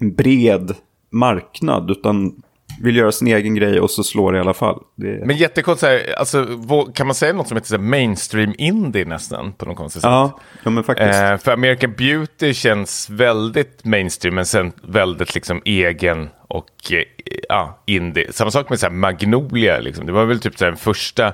en 0.00 0.14
bred 0.14 0.74
marknad, 1.10 1.90
utan 1.90 2.42
vill 2.82 2.96
göra 2.96 3.12
sin 3.12 3.28
egen 3.28 3.54
grej 3.54 3.80
och 3.80 3.90
så 3.90 4.04
slår 4.04 4.32
det 4.32 4.38
i 4.38 4.40
alla 4.40 4.54
fall. 4.54 4.82
Det... 4.96 5.26
Men 5.26 5.36
jättekonstigt, 5.36 6.14
alltså, 6.16 6.46
kan 6.94 7.06
man 7.06 7.14
säga 7.14 7.32
något 7.32 7.48
som 7.48 7.56
heter 7.56 7.78
mainstream 7.78 8.54
indie 8.58 9.04
nästan 9.04 9.52
på 9.52 9.66
något 9.66 9.76
konstigt 9.76 10.02
sätt? 10.02 10.10
ja, 10.10 10.40
ja, 10.62 10.70
men 10.70 10.84
faktiskt. 10.84 11.20
Eh, 11.20 11.36
för 11.36 11.52
American 11.52 11.92
Beauty 11.92 12.54
känns 12.54 13.10
väldigt 13.10 13.84
mainstream, 13.84 14.34
men 14.34 14.46
sen 14.46 14.72
väldigt 14.82 15.34
liksom 15.34 15.62
egen 15.64 16.28
och 16.48 16.92
eh, 16.92 17.02
ja, 17.48 17.82
indie. 17.86 18.32
Samma 18.32 18.50
sak 18.50 18.68
med 18.68 18.80
så 18.80 18.90
Magnolia, 18.90 19.78
liksom. 19.78 20.06
det 20.06 20.12
var 20.12 20.24
väl 20.24 20.40
typ 20.40 20.58
så 20.58 20.64
den 20.64 20.76
första, 20.76 21.22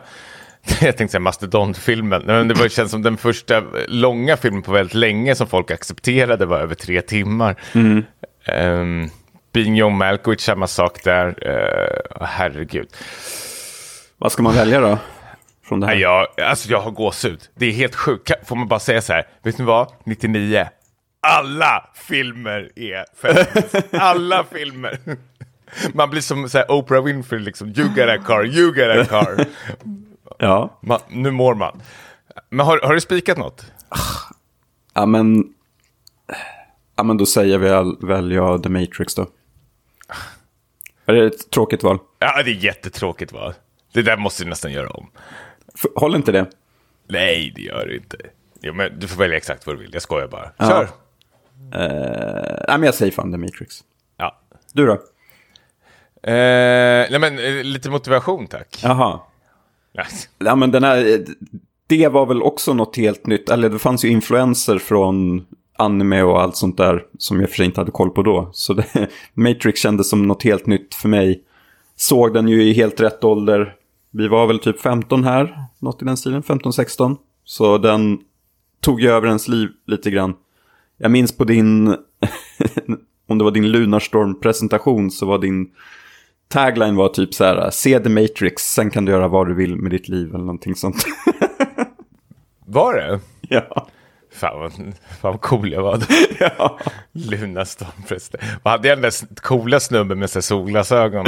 jag 0.81 0.97
tänkte 0.97 1.09
säga 1.09 1.21
Mastodon-filmen, 1.21 2.23
men 2.26 2.49
det 2.49 2.55
var, 2.55 2.69
känns 2.69 2.90
som 2.90 3.02
den 3.02 3.17
första 3.17 3.62
långa 3.88 4.37
filmen 4.37 4.62
på 4.62 4.73
väldigt 4.73 4.95
länge 4.95 5.35
som 5.35 5.47
folk 5.47 5.71
accepterade 5.71 6.47
var 6.47 6.59
över 6.59 6.75
tre 6.75 7.02
timmar. 7.02 7.57
Um, 8.52 9.11
Being 9.52 9.76
John 9.76 9.97
Malkovich, 9.97 10.40
samma 10.40 10.67
sak 10.67 11.05
där. 11.05 11.26
Uh, 11.26 12.26
herregud. 12.26 12.88
Vad 14.19 14.33
ska 14.33 14.43
man 14.43 14.55
välja 14.55 14.81
då? 14.81 14.99
Från 15.64 15.81
det 15.81 15.87
här? 15.87 15.95
Jag, 15.95 16.26
alltså 16.40 16.71
jag 16.71 16.81
har 16.81 16.90
gåshud. 16.90 17.40
Det 17.55 17.67
är 17.67 17.73
helt 17.73 17.95
sjukt. 17.95 18.33
Får 18.45 18.57
man 18.57 18.69
bara 18.69 18.81
säga 18.81 19.02
så 19.02 19.12
här, 19.12 19.26
vet 19.43 19.59
ni 19.59 19.64
vad? 19.64 19.93
99. 20.05 20.69
Alla 21.21 21.90
filmer 21.95 22.71
är. 22.76 23.05
Alla 23.99 24.45
filmer. 24.45 24.99
Man 25.95 26.11
blir 26.11 26.21
som 26.21 26.49
så 26.49 26.59
här, 26.59 26.71
Oprah 26.71 27.05
Winfrey, 27.05 27.40
liksom. 27.40 27.69
You 27.69 27.88
get 27.97 28.09
a 28.09 28.23
car, 28.26 28.45
you 28.45 28.76
get 28.76 28.99
a 28.99 29.05
car. 29.05 29.47
Ja. 30.38 30.78
Man, 30.83 31.00
nu 31.09 31.31
mår 31.31 31.55
man. 31.55 31.83
Men 32.50 32.67
har, 32.67 32.81
har 32.83 32.95
du 32.95 33.00
spikat 33.00 33.38
något? 33.38 33.73
ja, 34.95 35.07
men... 35.07 35.45
Ja, 36.97 37.02
men 37.02 37.17
då 37.17 37.26
säger 37.26 37.59
vi 37.59 37.69
väl, 37.69 37.97
väl 38.00 38.33
jag 38.33 38.62
The 38.62 38.69
Matrix 38.69 39.14
då. 39.14 39.26
Är 41.09 41.12
det 41.12 41.27
ett 41.27 41.50
tråkigt 41.50 41.83
val? 41.83 41.99
Ja, 42.19 42.43
det 42.43 42.50
är 42.50 42.55
jättetråkigt 42.55 43.33
va? 43.33 43.55
Det 43.93 44.03
där 44.03 44.17
måste 44.17 44.45
du 44.45 44.50
nästan 44.50 44.73
göra 44.73 44.88
om. 44.91 45.11
F- 45.75 45.91
Håll 45.95 46.15
inte 46.17 46.33
det. 46.33 46.47
Nej, 47.09 47.53
det 47.57 47.62
gör 47.62 47.87
du 47.87 47.97
inte. 47.97 48.17
Jo, 48.62 48.75
men 48.75 48.99
du 48.99 49.09
får 49.09 49.17
välja 49.19 49.37
exakt 49.37 49.67
vad 49.67 49.77
du 49.77 49.81
vill. 49.83 49.91
Jag 49.93 50.03
skojar 50.03 50.29
bara. 50.29 50.50
Ja. 50.57 50.69
Kör! 50.69 50.83
Uh, 50.83 50.88
nej, 52.69 52.79
men 52.79 52.83
jag 52.83 52.95
säger 52.95 53.12
fan 53.12 53.33
The 53.33 53.38
Matrix. 53.38 53.85
Ja. 54.17 54.38
Du 54.73 54.87
då? 54.87 54.93
Eh, 56.23 57.07
nej, 57.11 57.19
men 57.19 57.38
eh, 57.38 57.65
lite 57.65 57.91
motivation 57.91 58.47
tack. 58.47 58.81
Jaha. 58.83 59.21
Nej. 59.93 60.07
Ja, 60.38 60.55
men 60.55 60.71
den 60.71 60.85
här, 60.85 61.25
det 61.87 62.09
var 62.09 62.27
väl 62.27 62.43
också 62.43 62.75
något 62.75 62.97
helt 62.97 63.27
nytt. 63.27 63.49
Eller 63.50 63.69
det 63.69 63.79
fanns 63.79 64.05
ju 64.05 64.09
influenser 64.09 64.79
från 64.79 65.47
anime 65.78 66.23
och 66.23 66.42
allt 66.42 66.56
sånt 66.56 66.76
där 66.76 67.04
som 67.18 67.40
jag 67.40 67.49
för 67.49 67.56
sig 67.56 67.66
inte 67.66 67.80
hade 67.80 67.90
koll 67.90 68.11
på 68.11 68.23
då. 68.23 68.50
Så 68.52 68.75
det, 68.75 69.08
Matrix 69.35 69.80
kändes 69.80 70.11
som 70.11 70.26
något 70.26 70.42
helt 70.42 70.66
nytt 70.66 70.94
för 70.94 71.08
mig. 71.08 71.42
Såg 71.97 72.35
den 72.35 72.49
ju 72.49 72.62
i 72.62 72.73
helt 72.73 73.00
rätt 73.00 73.25
ålder. 73.25 73.75
Vi 74.11 74.28
var 74.28 74.47
väl 74.47 74.58
typ 74.58 74.80
15 74.80 75.25
här, 75.25 75.64
något 75.78 76.02
i 76.02 76.04
den 76.04 76.16
stilen, 76.16 76.42
15-16. 76.42 77.16
Så 77.44 77.78
den 77.78 78.18
tog 78.80 79.00
ju 79.00 79.11
över 79.11 79.26
ens 79.26 79.49
liv 79.49 79.68
lite 79.87 80.11
grann. 80.11 80.35
Jag 80.97 81.11
minns 81.11 81.37
på 81.37 81.44
din, 81.44 81.88
om 83.28 83.38
det 83.38 83.44
var 83.44 83.50
din 83.50 83.68
Lunarstorm-presentation 83.68 85.11
så 85.11 85.26
var 85.26 85.38
din 85.38 85.70
tagline 86.49 86.97
var 86.97 87.08
typ 87.08 87.35
så 87.35 87.44
här, 87.44 87.70
se 87.70 88.00
The 88.00 88.08
Matrix, 88.08 88.62
sen 88.62 88.90
kan 88.90 89.04
du 89.04 89.12
göra 89.12 89.28
vad 89.28 89.49
du 89.49 89.54
vill 89.54 89.76
med 89.76 89.90
ditt 89.90 90.08
liv 90.08 90.28
eller 90.28 90.44
någonting 90.44 90.75
sånt. 90.75 90.97
Var 92.66 92.94
det? 92.94 93.20
ja. 93.40 93.88
Fan 94.38 94.61
vad, 94.61 94.73
fan 94.73 94.92
vad 95.21 95.40
cool 95.40 95.73
jag 95.73 95.83
var. 95.83 96.02
ja. 96.40 96.78
Lunarstorm 97.12 98.02
förresten. 98.07 98.40
Vad 98.62 98.73
hade 98.73 98.88
jag 98.88 98.99
den 98.99 99.02
där 99.02 99.40
coola 99.40 99.80
snubben 99.80 100.18
med 100.18 100.30
solglasögon? 100.30 101.26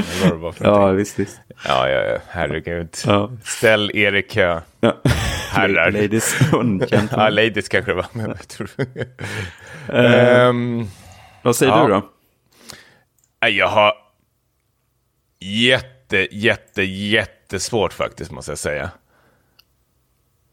Ja, 0.58 0.86
visst, 0.86 1.18
visst. 1.18 1.40
ja, 1.64 1.88
ja, 1.88 2.00
ja, 2.04 2.18
herregud. 2.28 2.96
Ja. 3.06 3.30
Ställ 3.44 3.90
er 3.94 4.14
i 4.14 4.22
kö. 4.22 4.60
Ja. 4.80 4.96
Herrar. 5.52 5.90
Ladies 6.02 6.36
Ja, 7.10 7.28
ladies 7.28 7.68
kanske 7.68 7.90
det 7.90 7.94
var. 7.94 8.06
Men 8.12 8.28
jag 8.28 8.48
tror... 8.48 8.70
Ehm, 9.88 10.86
Vad 11.42 11.56
säger 11.56 11.72
ja. 11.72 11.86
du 11.86 11.92
då? 11.92 12.02
jag 13.48 13.68
har 13.68 13.92
jätte, 15.40 16.28
jätte, 16.36 16.82
jättesvårt 16.82 17.92
faktiskt 17.92 18.30
måste 18.30 18.50
jag 18.50 18.58
säga. 18.58 18.90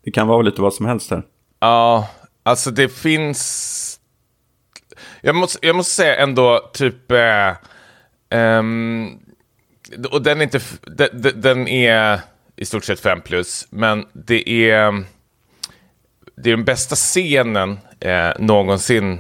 Det 0.04 0.12
kan 0.12 0.28
vara 0.28 0.42
lite 0.42 0.62
vad 0.62 0.74
som 0.74 0.86
helst 0.86 1.12
här. 1.12 1.24
Ja, 1.60 2.10
alltså 2.48 2.72
det 2.72 2.90
finns... 2.90 4.00
Jag 5.22 5.36
måste, 5.36 5.68
jag 5.68 5.76
måste 5.76 5.94
säga 5.94 6.16
ändå 6.16 6.72
typ... 6.74 7.12
Eh, 7.12 7.54
um, 8.30 9.20
och 10.12 10.22
den 10.22 10.38
är 10.40 10.44
inte... 10.44 10.60
Den, 10.82 11.42
den- 11.42 11.68
är 11.68 12.20
i 12.56 12.66
stort 12.66 12.84
sett 12.86 13.00
5 13.00 13.22
plus, 13.22 13.68
men 13.70 14.06
det 14.14 14.50
är... 14.50 15.04
Det 16.36 16.50
är 16.50 16.56
den 16.56 16.66
bästa 16.66 16.96
scenen 16.96 17.80
eh, 18.00 18.30
någonsin 18.40 19.20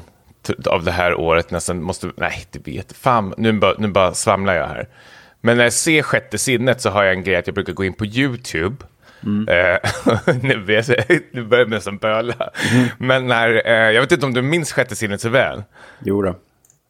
av 0.65 0.83
det 0.83 0.91
här 0.91 1.13
året 1.13 1.51
nästan. 1.51 1.81
Måste, 1.81 2.11
nej, 2.17 2.45
det 2.51 2.67
vet 2.67 2.93
fan. 2.93 3.33
Nu 3.37 3.53
bara, 3.53 3.75
nu 3.77 3.87
bara 3.87 4.13
svamlar 4.13 4.55
jag 4.55 4.67
här. 4.67 4.87
Men 5.41 5.57
när 5.57 5.63
jag 5.63 5.73
ser 5.73 6.01
sjätte 6.01 6.37
sinnet 6.37 6.81
så 6.81 6.89
har 6.89 7.03
jag 7.03 7.13
en 7.13 7.23
grej 7.23 7.35
att 7.35 7.47
jag 7.47 7.53
brukar 7.53 7.73
gå 7.73 7.85
in 7.85 7.93
på 7.93 8.05
YouTube. 8.05 8.85
Eh, 9.47 9.77
nu, 10.41 10.63
vet 10.63 10.87
jag, 10.87 11.19
nu 11.31 11.43
börjar 11.43 11.63
jag 11.63 11.69
nästan 11.69 11.97
böla. 11.97 12.49
Men 12.97 13.27
när, 13.27 13.67
eh, 13.67 13.91
jag 13.91 14.01
vet 14.01 14.11
inte 14.11 14.25
om 14.25 14.33
du 14.33 14.41
minns 14.41 14.73
sjätte 14.73 14.95
sinnet 14.95 15.21
så 15.21 15.29
väl. 15.29 15.63
Jo 15.99 16.21
då. 16.21 16.35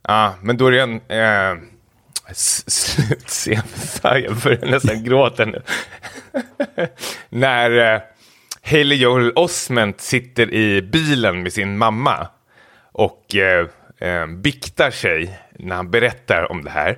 Ja, 0.08 0.36
men 0.42 0.58
då 0.58 0.68
är 0.68 0.72
det 0.72 0.82
en 0.82 0.96
eh, 0.96 1.64
slutscen. 2.34 3.62
Jag 4.04 4.36
börjar 4.36 4.72
nästan 4.72 5.04
gråta 5.04 5.46
nu. 5.46 5.62
När 7.30 7.94
eh, 7.96 8.02
Haley 8.64 8.98
Joel 8.98 9.32
Osment 9.36 10.02
sitter 10.02 10.54
i 10.54 10.82
bilen 10.82 11.44
med 11.44 11.54
sin 11.54 11.78
mamma 11.78 12.28
och 12.92 13.36
eh, 13.36 13.68
eh, 14.00 14.28
biktar 14.28 14.92
sig 14.92 15.40
när 15.60 15.76
han 15.76 15.92
berättar 15.92 16.52
om 16.52 16.64
det 16.64 16.70
här. 16.70 16.98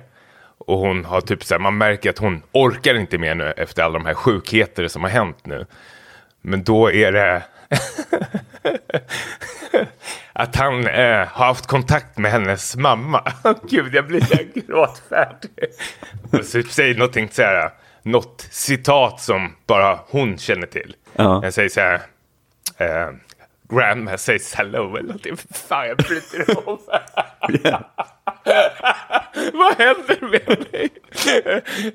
Och 0.70 0.78
hon 0.78 1.04
har 1.04 1.20
typ 1.20 1.44
så 1.44 1.54
här, 1.54 1.58
man 1.58 1.78
märker 1.78 2.10
att 2.10 2.18
hon 2.18 2.42
orkar 2.52 2.94
inte 2.94 3.18
mer 3.18 3.34
nu 3.34 3.52
efter 3.56 3.82
alla 3.82 3.98
de 3.98 4.06
här 4.06 4.14
sjukheter 4.14 4.88
som 4.88 5.02
har 5.02 5.10
hänt 5.10 5.46
nu. 5.46 5.66
Men 6.40 6.64
då 6.64 6.92
är 6.92 7.12
det 7.12 7.42
att 10.32 10.56
han 10.56 10.86
eh, 10.86 11.26
har 11.28 11.46
haft 11.46 11.66
kontakt 11.66 12.18
med 12.18 12.30
hennes 12.30 12.76
mamma. 12.76 13.32
Gud, 13.70 13.94
jag 13.94 14.06
blir 14.06 14.66
gråtfärdig. 14.66 15.50
Och 16.32 16.44
så 16.44 16.62
säger 16.62 16.94
någonting 16.94 17.28
så 17.32 17.42
här, 17.42 17.70
något 18.02 18.48
citat 18.50 19.20
som 19.20 19.56
bara 19.66 19.98
hon 20.08 20.38
känner 20.38 20.66
till. 20.66 20.96
Ja. 21.16 21.40
Jag 21.44 21.54
säger 21.54 21.68
så 21.68 21.80
här, 21.80 22.00
eh, 22.76 23.14
grandma 23.70 24.18
says 24.18 24.54
hello 24.54 24.96
eller 24.96 25.06
någonting. 25.06 25.36
Fan, 25.50 25.88
jag 25.88 25.96
bryter 25.96 26.50
ihop. 26.50 26.88
Vad 29.52 29.78
händer 29.78 30.20
med 30.20 30.66
mig? 30.72 30.88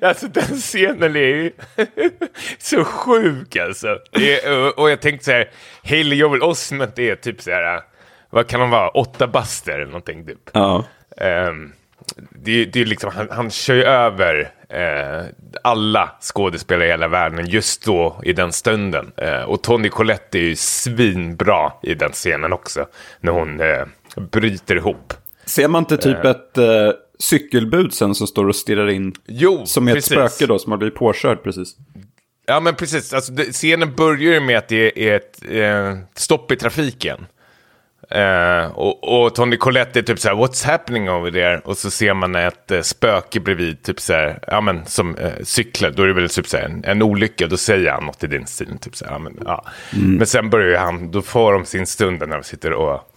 Alltså 0.02 0.28
den 0.28 0.56
scenen 0.56 1.16
är 1.16 1.20
ju 1.20 1.52
så 2.58 2.84
sjuk 2.84 3.56
alltså. 3.56 3.98
Är, 4.12 4.78
och 4.80 4.90
jag 4.90 5.00
tänkte 5.00 5.24
så 5.24 5.30
här, 5.30 5.50
Haley 5.84 6.14
Joel 6.18 6.42
Osment 6.42 6.98
är 6.98 7.14
typ 7.14 7.42
så 7.42 7.50
här, 7.50 7.80
vad 8.30 8.46
kan 8.46 8.60
han 8.60 8.70
vara, 8.70 8.88
åtta 8.88 9.26
baster 9.26 9.72
eller 9.72 9.86
någonting 9.86 10.26
typ. 10.26 10.50
Ja. 10.52 10.84
Ehm, 11.16 11.72
det, 12.30 12.64
det 12.64 12.80
är 12.80 12.84
liksom, 12.84 13.10
han, 13.14 13.28
han 13.30 13.50
kör 13.50 13.74
ju 13.74 13.82
över 13.84 14.50
eh, 14.68 15.26
alla 15.62 16.10
skådespelare 16.20 16.86
i 16.86 16.90
hela 16.90 17.08
världen 17.08 17.46
just 17.46 17.84
då 17.84 18.20
i 18.22 18.32
den 18.32 18.52
stunden. 18.52 19.12
Eh, 19.16 19.42
och 19.42 19.62
Tony 19.62 19.88
Collette 19.88 20.38
är 20.38 20.42
ju 20.42 20.56
svinbra 20.56 21.72
i 21.82 21.94
den 21.94 22.12
scenen 22.12 22.52
också. 22.52 22.86
När 23.20 23.32
hon 23.32 23.60
eh, 23.60 23.84
bryter 24.16 24.76
ihop. 24.76 25.14
Ser 25.44 25.68
man 25.68 25.82
inte 25.82 25.96
typ 25.96 26.24
ett 26.24 26.58
eh, 26.58 26.90
cykelbud 27.18 27.94
sen 27.94 28.14
som 28.14 28.26
står 28.26 28.48
och 28.48 28.56
stirrar 28.56 28.88
in? 28.88 29.14
Jo, 29.26 29.66
Som 29.66 29.88
är 29.88 29.92
ett 29.92 29.96
precis. 29.96 30.12
spöke 30.12 30.46
då, 30.46 30.58
som 30.58 30.72
har 30.72 30.78
blivit 30.78 30.98
påkörd 30.98 31.42
precis. 31.42 31.76
Ja, 32.46 32.60
men 32.60 32.74
precis. 32.74 33.12
Alltså, 33.12 33.32
det, 33.32 33.44
scenen 33.44 33.94
börjar 33.94 34.32
ju 34.32 34.40
med 34.40 34.58
att 34.58 34.68
det 34.68 35.08
är 35.08 35.16
ett 35.16 35.42
eh, 35.50 35.98
stopp 36.14 36.52
i 36.52 36.56
trafiken. 36.56 37.26
Eh, 38.10 38.66
och, 38.66 39.24
och 39.24 39.34
Tony 39.34 39.56
Collette 39.56 39.98
är 39.98 40.02
typ 40.02 40.18
så 40.18 40.28
här, 40.28 40.34
what's 40.34 40.66
happening 40.66 41.10
over 41.10 41.30
there? 41.30 41.58
Och 41.58 41.76
så 41.76 41.90
ser 41.90 42.14
man 42.14 42.34
ett 42.34 42.70
eh, 42.70 42.80
spöke 42.80 43.40
bredvid, 43.40 43.82
typ 43.82 44.00
så 44.00 44.12
här, 44.12 44.38
ja 44.46 44.60
men 44.60 44.86
som 44.86 45.16
eh, 45.16 45.32
cyklar. 45.42 45.90
Då 45.90 46.02
är 46.02 46.06
det 46.06 46.12
väl 46.12 46.28
typ 46.28 46.46
så 46.46 46.56
här, 46.56 46.64
en, 46.64 46.84
en 46.84 47.02
olycka, 47.02 47.46
då 47.46 47.56
säger 47.56 47.90
han 47.90 48.04
något 48.04 48.24
i 48.24 48.26
din 48.26 48.46
stil. 48.46 48.78
Typ 48.80 48.96
så 48.96 49.04
här, 49.04 49.12
ja, 49.12 49.18
men, 49.18 49.38
ja. 49.44 49.64
men 49.90 50.26
sen 50.26 50.50
börjar 50.50 50.68
ju 50.68 50.76
han, 50.76 51.10
då 51.10 51.22
får 51.22 51.52
de 51.52 51.64
sin 51.64 51.86
stund 51.86 52.18
när 52.18 52.36
de 52.36 52.42
sitter 52.42 52.72
och 52.72 53.12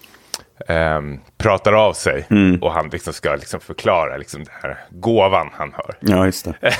ehm, 0.67 1.19
pratar 1.37 1.73
av 1.73 1.93
sig. 1.93 2.27
Och 2.61 2.71
han 2.71 2.89
liksom 2.89 3.13
ska 3.13 3.35
liksom 3.35 3.59
förklara 3.59 4.17
liksom, 4.17 4.43
det 4.43 4.51
här 4.61 4.77
gåvan 4.89 5.49
han 5.53 5.73
hör. 5.73 5.95
Ja, 5.99 6.25
just 6.25 6.45
det. 6.45 6.53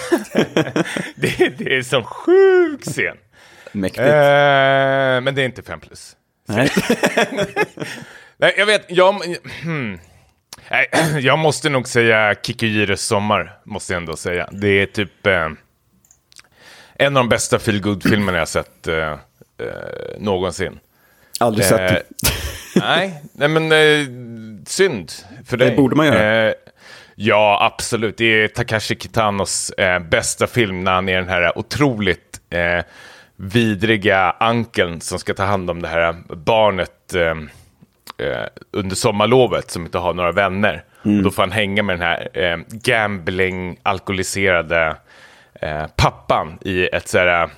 det, 1.15 1.57
det 1.57 1.73
är 1.73 1.77
en 1.77 1.83
sån 1.83 2.03
sjuk 2.03 2.81
scen. 2.81 3.17
Mäktigt. 3.71 3.99
Eh, 3.99 4.05
men 5.21 5.35
det 5.35 5.41
är 5.41 5.45
inte 5.45 5.61
5 5.61 5.79
plus. 5.79 6.15
Nej. 6.49 6.69
Nej, 8.37 8.53
jag 8.57 8.65
vet, 8.65 8.85
jag, 8.87 9.13
hmm. 9.63 9.99
Nej, 10.71 10.89
jag 11.21 11.39
måste 11.39 11.69
nog 11.69 11.87
säga 11.87 12.35
Kikujires 12.43 13.01
sommar, 13.01 13.59
måste 13.63 13.93
jag 13.93 13.99
ändå 13.99 14.15
säga. 14.15 14.49
Det 14.51 14.67
är 14.67 14.85
typ 14.85 15.27
eh, 15.27 15.47
en 16.95 17.17
av 17.17 17.23
de 17.23 17.29
bästa 17.29 17.59
feelgood-filmerna 17.59 18.37
jag 18.37 18.47
sett 18.47 18.87
eh, 18.87 18.95
eh, 18.97 19.17
någonsin. 20.19 20.79
Aldrig 21.39 21.65
Eh, 21.65 21.69
sett 21.69 21.87
den. 21.89 22.31
nej, 22.75 23.21
nej, 23.33 23.47
men 23.47 23.71
eh, 23.71 24.07
synd 24.67 25.11
för 25.45 25.57
dig. 25.57 25.69
Det 25.69 25.75
borde 25.75 25.95
man 25.95 26.05
göra. 26.07 26.47
Eh, 26.47 26.53
ja, 27.15 27.71
absolut. 27.73 28.17
Det 28.17 28.25
är 28.43 28.47
Takashi 28.47 28.95
Kitanos 28.99 29.69
eh, 29.69 29.99
bästa 29.99 30.47
film 30.47 30.83
när 30.83 30.91
han 30.91 31.09
är 31.09 31.15
den 31.15 31.29
här 31.29 31.57
otroligt 31.57 32.39
eh, 32.49 32.83
vidriga 33.41 34.35
ankeln 34.39 35.01
som 35.01 35.19
ska 35.19 35.33
ta 35.33 35.43
hand 35.43 35.69
om 35.69 35.81
det 35.81 35.87
här 35.87 36.15
barnet 36.35 37.13
eh, 37.13 37.35
eh, 38.27 38.47
under 38.71 38.95
sommarlovet 38.95 39.71
som 39.71 39.85
inte 39.85 39.97
har 39.97 40.13
några 40.13 40.31
vänner. 40.31 40.83
Och 41.03 41.23
då 41.23 41.31
får 41.31 41.43
han 41.43 41.51
hänga 41.51 41.83
med 41.83 41.99
den 41.99 42.07
här 42.07 42.29
eh, 42.33 42.57
gambling, 42.69 43.77
alkoholiserade 43.83 44.95
eh, 45.61 45.85
pappan 45.95 46.57
i 46.61 46.87
ett 46.87 47.07
så 47.07 47.17
här, 47.17 47.49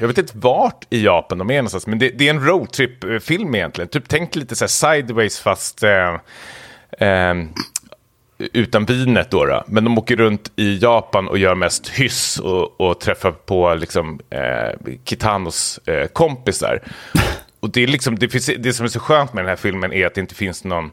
jag 0.00 0.08
vet 0.08 0.18
inte 0.18 0.38
vart 0.38 0.86
i 0.90 1.04
Japan 1.04 1.38
de 1.38 1.50
är 1.50 1.56
någonstans, 1.56 1.86
men 1.86 1.98
det, 1.98 2.08
det 2.08 2.26
är 2.26 2.30
en 2.30 2.46
roadtrip-film 2.46 3.54
egentligen. 3.54 3.88
Typ 3.88 4.08
tänk 4.08 4.36
lite 4.36 4.56
så 4.56 4.64
här 4.64 4.96
sideways 4.96 5.40
fast 5.40 5.82
eh, 5.82 6.14
eh, 7.08 7.34
utan 8.52 8.84
vinet 8.84 9.30
då, 9.30 9.44
då. 9.44 9.64
Men 9.66 9.84
de 9.84 9.98
åker 9.98 10.16
runt 10.16 10.52
i 10.56 10.78
Japan 10.78 11.28
och 11.28 11.38
gör 11.38 11.54
mest 11.54 11.88
hyss 11.88 12.38
och, 12.38 12.80
och 12.80 13.00
träffar 13.00 13.30
på 13.30 13.74
liksom, 13.74 14.20
eh, 14.30 14.90
Kitanos 15.04 15.80
eh, 15.86 16.06
kompisar. 16.06 16.80
Och 17.60 17.70
det, 17.70 17.82
är 17.82 17.86
liksom, 17.86 18.18
det, 18.18 18.28
finns, 18.28 18.50
det 18.58 18.72
som 18.72 18.84
är 18.84 18.88
så 18.88 19.00
skönt 19.00 19.32
med 19.32 19.44
den 19.44 19.48
här 19.48 19.56
filmen 19.56 19.92
är 19.92 20.06
att 20.06 20.14
det 20.14 20.20
inte 20.20 20.34
finns 20.34 20.64
någon... 20.64 20.90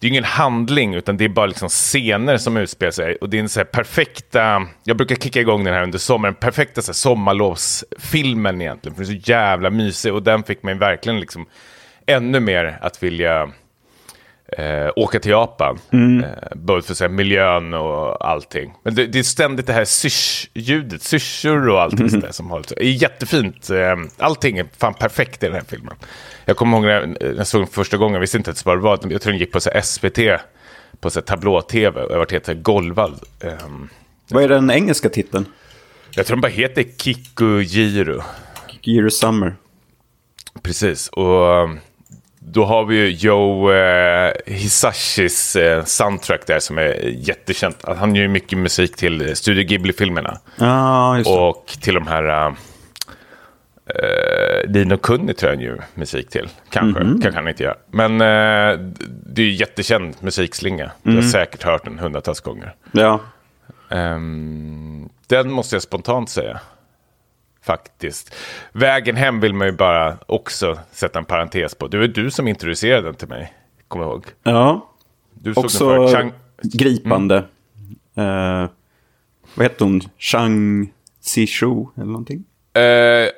Det 0.00 0.06
är 0.06 0.08
ingen 0.08 0.24
handling, 0.24 0.94
utan 0.94 1.16
det 1.16 1.24
är 1.24 1.28
bara 1.28 1.46
liksom 1.46 1.68
scener 1.68 2.36
som 2.36 2.56
utspelar 2.56 2.90
sig. 2.90 3.16
Och 3.16 3.30
det 3.30 3.36
är 3.36 3.40
en 3.40 3.48
så 3.48 3.60
här 3.60 3.64
perfekta... 3.64 4.66
Jag 4.84 4.96
brukar 4.96 5.16
kicka 5.16 5.40
igång 5.40 5.64
den 5.64 5.74
här 5.74 5.82
under 5.82 5.98
sommaren. 5.98 6.34
Perfekta 6.34 6.82
så 6.82 6.88
här 6.88 6.94
sommarlovsfilmen 6.94 8.60
egentligen. 8.60 8.96
För 8.96 9.04
den 9.04 9.12
är 9.12 9.20
så 9.20 9.30
jävla 9.30 9.70
mysig. 9.70 10.14
Och 10.14 10.22
den 10.22 10.42
fick 10.42 10.62
mig 10.62 10.74
verkligen 10.74 11.20
liksom 11.20 11.46
ännu 12.06 12.40
mer 12.40 12.78
att 12.80 13.02
vilja 13.02 13.52
eh, 14.58 14.90
åka 14.96 15.20
till 15.20 15.30
Japan. 15.30 15.78
Eh, 15.92 16.28
både 16.54 16.82
för 16.82 16.94
så 16.94 17.04
här, 17.04 17.08
miljön 17.08 17.74
och 17.74 18.28
allting. 18.28 18.72
Men 18.84 18.94
det, 18.94 19.06
det 19.06 19.18
är 19.18 19.22
ständigt 19.22 19.66
det 19.66 19.72
här 19.72 19.84
sysch-ljudet, 19.84 21.02
syrsor 21.02 21.68
och 21.68 21.80
allting 21.82 22.10
sånt 22.10 22.24
där 22.24 22.32
som 22.32 22.50
håller 22.50 22.66
Det 22.68 22.84
är 22.84 22.90
jättefint. 23.02 23.70
Eh, 23.70 23.96
allting 24.18 24.58
är 24.58 24.66
fan 24.78 24.94
perfekt 24.94 25.42
i 25.42 25.46
den 25.46 25.54
här 25.54 25.64
filmen. 25.68 25.94
Jag 26.44 26.56
kommer 26.56 26.76
ihåg 26.76 26.86
när 26.86 26.92
jag, 27.00 27.08
när 27.08 27.34
jag 27.36 27.46
såg 27.46 27.60
den 27.60 27.68
första 27.68 27.96
gången, 27.96 28.14
jag 28.14 28.20
visste 28.20 28.36
inte 28.36 28.50
ens 28.50 28.64
vad 28.64 28.78
det 28.78 28.82
var. 28.82 28.98
Jag 29.10 29.22
tror 29.22 29.32
den 29.32 29.40
gick 29.40 29.52
på 29.52 29.60
så 29.60 29.70
här, 29.70 29.80
SVT, 29.80 30.18
på 31.00 31.10
så 31.10 31.20
här, 31.20 31.24
tablå-tv. 31.24 32.02
Och 32.02 32.12
jag 32.12 32.18
var 32.18 32.26
helt 32.30 32.62
golvad. 32.62 33.20
Ehm, 33.40 33.88
Vad 34.30 34.42
är 34.44 34.48
den 34.48 34.70
engelska 34.70 35.08
titeln? 35.08 35.46
jag 36.14 36.26
tror 36.26 36.36
den 36.36 36.40
bara 36.40 36.48
heter 36.52 36.84
Kikujiro. 36.98 38.22
Year 38.84 39.08
Summer. 39.08 39.54
Precis, 40.62 41.08
och 41.08 41.62
um, 41.62 41.80
då 42.46 42.64
har 42.64 42.84
vi 42.84 42.96
ju 42.96 43.08
Joe 43.10 43.72
eh, 43.72 44.32
Hisashis 44.46 45.56
eh, 45.56 45.84
soundtrack 45.84 46.46
där 46.46 46.58
som 46.58 46.78
är 46.78 46.94
jättekänt. 47.04 47.84
Han 47.96 48.14
gör 48.14 48.22
ju 48.22 48.28
mycket 48.28 48.58
musik 48.58 48.96
till 48.96 49.28
eh, 49.28 49.32
Studio 49.34 49.64
Ghibli-filmerna. 49.64 50.38
Det. 51.24 51.30
Och 51.30 51.66
till 51.80 51.94
de 51.94 52.06
här... 52.06 52.54
Uh, 53.90 54.70
Dino 54.72 54.96
Kuni 54.96 55.34
tror 55.34 55.50
jag 55.52 55.56
han 55.56 55.64
gör 55.64 55.84
musik 55.94 56.28
till. 56.30 56.48
Kanske, 56.70 57.04
Mhm. 57.04 57.20
kanske 57.22 57.38
han 57.40 57.48
inte 57.48 57.62
gör. 57.62 57.76
Men 57.90 58.12
eh, 58.20 58.78
det 59.26 59.42
är 59.42 59.46
ju 59.46 59.52
jättekänd 59.52 60.14
musikslinga. 60.20 60.90
Du 61.02 61.10
Mhm. 61.10 61.16
har 61.22 61.28
säkert 61.30 61.62
hört 61.62 61.84
den 61.84 61.98
hundratals 61.98 62.40
gånger. 62.40 62.74
Ja. 62.92 63.20
Ehm, 63.90 65.08
den 65.26 65.50
måste 65.52 65.74
jag 65.74 65.82
spontant 65.82 66.30
säga. 66.30 66.60
Faktiskt. 67.62 68.34
Vägen 68.72 69.16
hem 69.16 69.40
vill 69.40 69.54
man 69.54 69.66
ju 69.66 69.72
bara 69.72 70.16
också 70.26 70.78
sätta 70.92 71.18
en 71.18 71.24
parentes 71.24 71.74
på. 71.74 71.88
Det 71.88 71.98
var 71.98 72.06
du 72.06 72.30
som 72.30 72.48
introducerade 72.48 73.02
den 73.02 73.14
till 73.14 73.28
mig. 73.28 73.52
Kommer 73.88 74.04
jag 74.04 74.12
ihåg. 74.12 74.26
ja. 74.42 74.88
Du 75.34 75.54
såg 75.54 75.64
Också 75.64 75.88
den 75.88 76.08
för 76.08 76.16
Chang... 76.16 76.32
gripande. 76.62 77.36
Eh, 78.16 78.66
vad 79.54 79.64
heter 79.66 79.84
hon? 79.84 80.00
Chang 80.18 80.92
Sishu 81.20 81.84
eller 81.96 82.06
någonting? 82.06 82.44
Eh, 82.74 82.82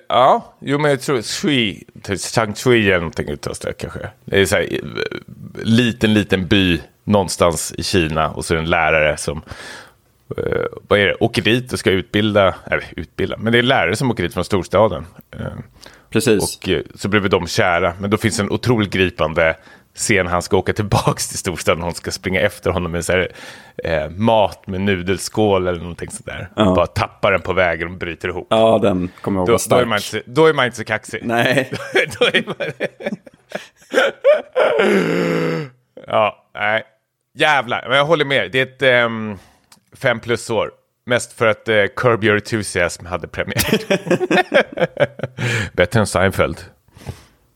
ja, 0.08 0.54
jo 0.60 0.78
men 0.78 0.90
jag 0.90 1.00
tror 1.00 1.22
Shui, 1.22 1.84
typ 2.02 2.20
Chang 2.20 2.54
Shui 2.54 2.86
eller 2.86 2.96
någonting 2.98 3.28
uttalas 3.28 3.58
det 3.58 3.72
kanske. 3.72 4.10
Det 4.24 4.40
är 4.40 4.46
så 4.46 4.56
här, 4.56 4.62
eh, 4.62 4.78
liten, 5.62 6.14
liten 6.14 6.46
by 6.46 6.80
någonstans 7.04 7.74
i 7.78 7.82
Kina 7.82 8.30
och 8.30 8.44
så 8.44 8.54
är 8.54 8.56
det 8.56 8.64
en 8.64 8.70
lärare 8.70 9.16
som 9.16 9.42
vad 10.88 10.98
är 10.98 11.06
det, 11.06 11.14
åker 11.14 11.42
dit 11.42 11.72
och 11.72 11.78
ska 11.78 11.90
utbilda, 11.90 12.54
eller 12.66 12.84
utbilda, 12.96 13.36
men 13.36 13.52
det 13.52 13.58
är 13.58 13.62
lärare 13.62 13.96
som 13.96 14.10
åker 14.10 14.22
dit 14.22 14.34
från 14.34 14.44
storstaden. 14.44 15.06
Eh, 15.30 15.46
Precis. 16.14 16.56
Och 16.56 16.68
eh, 16.68 16.82
så 16.94 17.08
blev 17.08 17.30
de 17.30 17.46
kära. 17.46 17.94
Men 18.00 18.10
då 18.10 18.16
finns 18.16 18.40
en 18.40 18.50
otroligt 18.50 18.90
gripande 18.90 19.56
scen. 19.94 20.26
Han 20.26 20.42
ska 20.42 20.56
åka 20.56 20.72
tillbaks 20.72 21.28
till 21.28 21.38
storstaden. 21.38 21.82
Hon 21.82 21.94
ska 21.94 22.10
springa 22.10 22.40
efter 22.40 22.70
honom 22.70 22.92
med 22.92 23.04
så 23.04 23.12
här, 23.12 23.28
eh, 23.84 24.10
mat 24.10 24.66
med 24.66 24.80
nudelskål 24.80 25.66
eller 25.66 25.78
någonting 25.78 26.10
sådär. 26.10 26.48
Ja. 26.56 26.74
Bara 26.74 26.86
tappar 26.86 27.32
den 27.32 27.40
på 27.40 27.52
vägen 27.52 27.88
och 27.88 27.98
bryter 27.98 28.28
ihop. 28.28 28.46
Ja, 28.50 28.78
den 28.82 29.10
kommer 29.20 29.40
jag 29.40 29.48
ihåg 29.48 29.58
Då, 29.68 29.76
då, 29.76 29.82
är 29.82 29.86
man 29.86 29.98
inte, 29.98 30.22
då 30.26 30.46
är 30.46 30.52
man 30.52 30.64
inte 30.64 30.76
så 30.76 30.84
kaxig. 30.84 31.20
Nej. 31.24 31.70
då 32.18 32.24
är 32.24 32.44
man... 32.46 32.56
ja, 36.06 36.50
nej. 36.54 36.82
Jävlar, 37.36 37.84
men 37.88 37.98
jag 37.98 38.04
håller 38.04 38.24
med. 38.24 38.50
Det 38.52 38.60
är 38.60 38.62
ett 38.62 38.82
ehm, 38.82 39.38
fem 39.94 40.20
plus 40.20 40.50
år. 40.50 40.70
Mest 41.06 41.32
för 41.32 41.46
att 41.46 41.68
eh, 41.68 41.84
Curb 41.96 42.24
Your 42.24 42.36
Enthusiasm 42.36 43.06
hade 43.06 43.28
premiär. 43.28 43.80
Bättre 45.76 46.00
än 46.00 46.06
Seinfeld. 46.06 46.58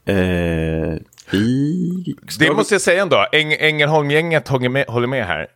Eh. 0.05 0.95
Ska 2.29 2.45
Det 2.45 2.55
måste 2.55 2.75
jag 2.75 2.81
säga 2.81 3.03
ändå. 3.03 3.27
Eng 3.33 3.53
Ängelholm-gänget 3.53 4.49
håller 4.49 4.69
med, 4.69 4.87
håller 4.87 5.07
med 5.07 5.27
här. 5.27 5.47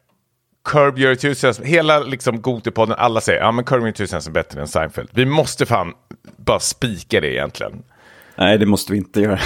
Curb 0.64 0.98
Your 0.98 1.10
Enthusiasm, 1.10 1.62
hela 1.64 1.98
liksom 2.00 2.42
Gotipodden, 2.42 2.96
alla 2.98 3.20
säger 3.20 3.40
ja 3.40 3.52
men 3.52 3.64
Curb 3.64 3.78
Your 3.78 3.88
Enthusiasm 3.88 4.30
är 4.30 4.34
bättre 4.34 4.60
än 4.60 4.68
Seinfeld. 4.68 5.08
Vi 5.12 5.26
måste 5.26 5.66
fan 5.66 5.92
bara 6.36 6.60
spika 6.60 7.20
det 7.20 7.32
egentligen. 7.34 7.82
Nej, 8.36 8.58
det 8.58 8.66
måste 8.66 8.92
vi 8.92 8.98
inte 8.98 9.20
göra. 9.20 9.38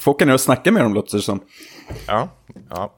Får 0.00 0.12
åka 0.12 0.24
ner 0.24 0.34
och 0.34 0.40
snacka 0.40 0.72
med 0.72 0.82
dem, 0.82 0.94
låter 0.94 1.16
det 1.16 1.22
som. 1.22 1.40
Ja, 2.06 2.28
ja. 2.70 2.92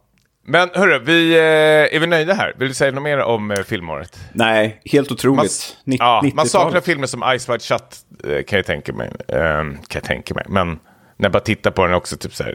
Men 0.49 0.71
hörru, 0.75 0.99
vi, 0.99 1.33
eh, 1.35 1.97
är 1.97 2.01
vi 2.01 2.07
nöjda 2.07 2.35
här? 2.35 2.55
Vill 2.59 2.69
du 2.69 2.75
säga 2.75 2.91
något 2.91 3.03
mer 3.03 3.19
om 3.19 3.51
eh, 3.51 3.63
filmåret? 3.63 4.19
Nej, 4.33 4.81
helt 4.85 5.11
otroligt. 5.13 5.77
Man, 5.85 5.97
ja, 5.97 6.21
man 6.23 6.31
90-talet. 6.31 6.51
saknar 6.51 6.81
filmer 6.81 7.07
som 7.07 7.39
Ice 7.39 7.49
Wide 7.49 7.61
Shut, 7.61 7.97
eh, 8.25 8.43
kan 8.45 8.57
jag 8.57 8.67
tänka 8.67 8.93
mig. 8.93 9.13
Eh, 9.29 9.39
kan 9.63 9.79
jag 9.93 10.05
tänka 10.05 10.35
mig. 10.35 10.45
Men 10.49 10.69
när 10.69 11.25
jag 11.25 11.33
bara 11.33 11.41
tittar 11.41 11.71
på 11.71 11.87
den 11.87 11.95
också, 11.95 12.17
typ 12.17 12.35
så 12.35 12.45
här, 12.45 12.55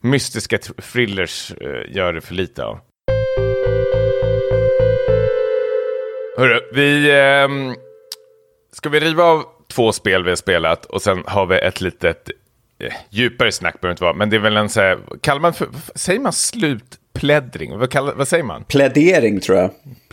mystiska 0.00 0.56
thr- 0.56 0.80
thrillers 0.92 1.52
gör 1.88 2.12
det 2.12 2.20
för 2.20 2.34
lite 2.34 2.64
av. 2.64 2.78
Hörru, 6.38 6.60
vi... 6.72 7.10
ehm, 7.20 7.74
ska 8.72 8.88
vi 8.88 9.00
riva 9.00 9.24
av 9.24 9.42
två 9.74 9.92
spel 9.92 10.24
vi 10.24 10.30
har 10.30 10.36
spelat 10.36 10.84
och 10.84 11.02
sen 11.02 11.22
har 11.26 11.46
vi 11.46 11.58
ett 11.58 11.80
litet 11.80 12.30
djupare 13.10 13.52
snack 13.52 13.80
behöver 13.80 13.88
det 13.88 13.92
inte 13.92 14.04
vara, 14.04 14.14
men 14.14 14.30
det 14.30 14.36
är 14.36 14.40
väl 14.40 14.56
en 14.56 14.68
så 14.68 14.80
här, 14.80 14.98
kallar 15.22 15.40
man 15.40 15.54
för, 15.54 15.68
säger 15.94 16.20
man 16.20 16.32
slutpläddring? 17.20 17.78
Vad, 17.78 17.90
kallar, 17.90 18.14
vad 18.14 18.28
säger 18.28 18.44
man? 18.44 18.64
Plädering, 18.64 19.40
tror 19.40 19.58
jag. 19.58 19.70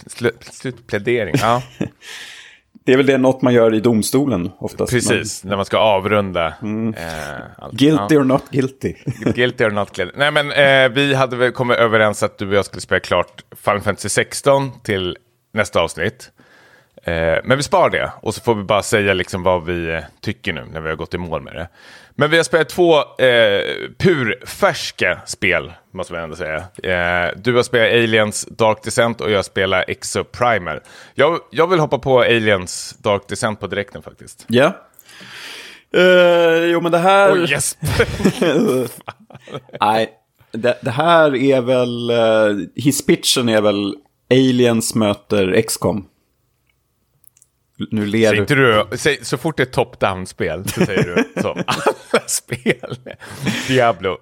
Slu, 0.08 0.32
slutplädering, 0.52 1.36
ja. 1.42 1.62
Det 2.86 2.94
är 2.94 2.98
väl 2.98 3.06
det 3.06 3.18
något 3.18 3.42
man 3.42 3.54
gör 3.54 3.74
i 3.74 3.80
domstolen 3.80 4.52
oftast. 4.58 4.92
Precis, 4.92 5.44
när 5.44 5.56
man 5.56 5.66
ska 5.66 5.78
avrunda. 5.78 6.48
Eh, 6.48 6.54
Men 6.62 6.96
allt. 7.58 7.74
guilty 7.74 8.18
or 8.18 8.24
not 8.24 8.44
guilty. 8.52 8.94
Ja, 9.26 9.32
guilty 9.36 9.64
or 9.64 9.70
not 9.72 9.96
guilty. 9.96 10.18
Nej, 10.18 10.32
men 10.32 10.52
eh, 10.52 10.90
vi 10.96 11.14
hade 11.14 11.36
väl 11.36 11.52
kommit 11.52 11.78
överens 11.78 12.24
att 12.24 12.38
du 12.38 12.48
och 12.48 12.54
jag 12.54 12.66
skulle 12.66 12.82
spela 12.82 13.00
klart 13.00 13.44
Final 13.56 13.82
Fantasy 13.82 14.10
16 14.10 14.72
till 14.84 15.18
nästa 15.54 15.82
avsnitt. 15.82 16.32
Eh, 17.04 17.14
men 17.44 17.58
vi 17.58 17.64
sparar 17.64 17.90
det 17.90 18.12
och 18.22 18.36
så 18.36 18.42
får 18.42 18.56
vi 18.56 18.64
bara 18.64 18.84
säga 18.84 19.14
liksom 19.14 19.44
vad 19.44 19.66
vi 19.66 19.90
eh, 19.94 20.00
tycker 20.22 20.54
nu 20.54 20.66
när 20.74 20.82
vi 20.82 20.90
har 20.90 20.96
gått 20.96 21.14
i 21.14 21.18
mål 21.18 21.42
med 21.42 21.56
det. 21.56 21.68
Men 22.16 22.30
vi 22.30 22.38
har 22.38 22.44
spelat 22.44 22.70
två 22.70 22.98
eh, 22.98 23.62
purfärska 23.98 25.22
spel, 25.26 25.74
måste 25.92 26.14
man 26.14 26.24
ändå 26.24 26.36
säga. 26.36 26.58
Eh, 26.58 27.38
du 27.38 27.56
har 27.56 27.64
spelat 27.64 27.94
Aliens 27.94 28.46
Dark 28.46 28.84
Descent 28.84 29.22
och 29.22 29.32
jag 29.32 29.46
spelar 29.46 29.86
Exo 29.88 30.24
Primer. 30.24 30.84
Jag, 31.14 31.40
jag 31.52 31.68
vill 31.68 31.80
hoppa 31.80 32.00
på 32.00 32.20
Aliens 32.20 32.96
Dark 33.00 33.28
Descent 33.28 33.60
på 33.60 33.68
direkten 33.68 34.02
faktiskt. 34.02 34.46
Ja. 34.48 34.74
Uh, 35.98 36.66
jo, 36.66 36.82
men 36.82 36.92
det 36.92 36.98
här... 36.98 37.34
Oh, 37.34 37.52
yes. 37.52 37.78
Nej, 39.82 40.10
det, 40.52 40.78
det, 40.82 40.92
här 40.92 41.36
är 41.36 41.62
väl... 41.62 42.12
Uh, 42.12 42.68
hisspitchen 42.76 43.50
är 43.50 43.62
väl 43.62 43.96
Aliens 44.32 44.96
möter 44.96 45.62
XCOM. 45.62 46.08
Nu 47.78 48.06
ler 48.06 48.30
säger 48.30 48.42
inte 48.42 48.56
du. 48.56 48.86
Säg, 48.98 49.26
så 49.26 49.38
fort 49.38 49.58
det 49.58 49.64
är 49.64 49.66
top-down-spel 49.66 50.68
så 50.68 50.86
säger 50.86 51.04
du 51.04 51.42
som 51.42 51.52
alla 51.68 52.22
spel. 52.28 52.98
Diablo. 53.68 54.18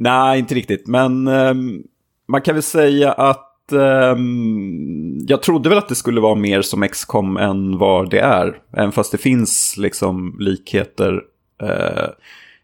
Nej, 0.00 0.38
inte 0.38 0.54
riktigt. 0.54 0.86
Men 0.86 1.28
um, 1.28 1.82
man 2.28 2.40
kan 2.42 2.54
väl 2.54 2.62
säga 2.62 3.12
att 3.12 3.72
um, 3.72 5.18
jag 5.26 5.42
trodde 5.42 5.68
väl 5.68 5.78
att 5.78 5.88
det 5.88 5.94
skulle 5.94 6.20
vara 6.20 6.34
mer 6.34 6.62
som 6.62 6.88
XCOM 6.88 7.36
än 7.36 7.78
vad 7.78 8.10
det 8.10 8.20
är. 8.20 8.58
Även 8.76 8.92
fast 8.92 9.12
det 9.12 9.18
finns 9.18 9.76
liksom 9.76 10.36
likheter. 10.38 11.12
Uh, 11.62 12.08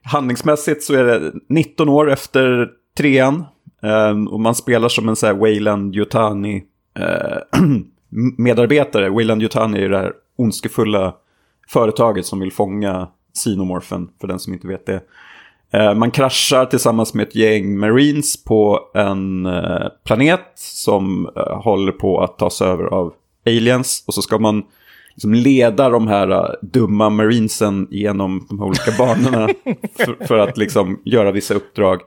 handlingsmässigt 0.03 0.83
så 0.83 0.95
är 0.95 1.05
det 1.05 1.33
19 1.49 1.89
år 1.89 2.11
efter 2.11 2.69
trean. 2.97 3.45
Um, 3.83 4.29
och 4.29 4.41
man 4.41 4.55
spelar 4.55 4.89
som 4.89 5.09
en 5.09 5.17
så 5.17 5.27
här 5.27 5.35
Wayland 5.35 5.97
Yutani 5.97 6.63
uh, 6.99 7.79
medarbetare. 8.39 9.11
Wayland 9.11 9.43
Yutani 9.43 9.79
är 9.79 9.83
ju 9.83 9.89
det 9.89 9.99
här 9.99 10.13
ondskefulla 10.39 11.15
företaget 11.69 12.27
som 12.27 12.41
vill 12.41 12.53
fånga 12.53 13.09
Xenomorphen, 13.35 14.09
för 14.21 14.29
den 14.29 14.39
som 14.39 14.53
inte 14.53 14.69
vet 14.69 14.87
det. 14.87 15.01
Eh, 15.73 15.95
man 15.95 16.11
kraschar 16.11 16.67
tillsammans 16.67 17.15
med 17.15 17.29
ett 17.29 17.35
gäng 17.35 17.79
Marines 17.79 18.45
på 18.45 18.81
en 18.95 19.47
eh, 19.47 19.87
planet 20.05 20.53
som 20.55 21.31
eh, 21.37 21.63
håller 21.63 21.93
på 21.93 22.21
att 22.21 22.39
tas 22.39 22.63
över 22.63 22.85
av 22.85 23.15
aliens. 23.47 24.05
Och 24.07 24.15
så 24.15 24.23
ska 24.23 24.39
man 24.39 24.63
liksom 25.11 25.35
leda 25.35 25.89
de 25.89 26.09
här 26.09 26.57
dumma 26.63 27.11
Marinesen 27.11 27.89
genom 27.91 28.47
de 28.49 28.59
här 28.59 28.67
olika 28.67 28.93
banorna 28.99 29.49
för, 29.97 30.27
för, 30.27 30.39
att 30.39 30.57
liksom 30.57 31.03
göra 31.05 31.33
vissa 31.33 31.55
uppdrag. 31.55 32.01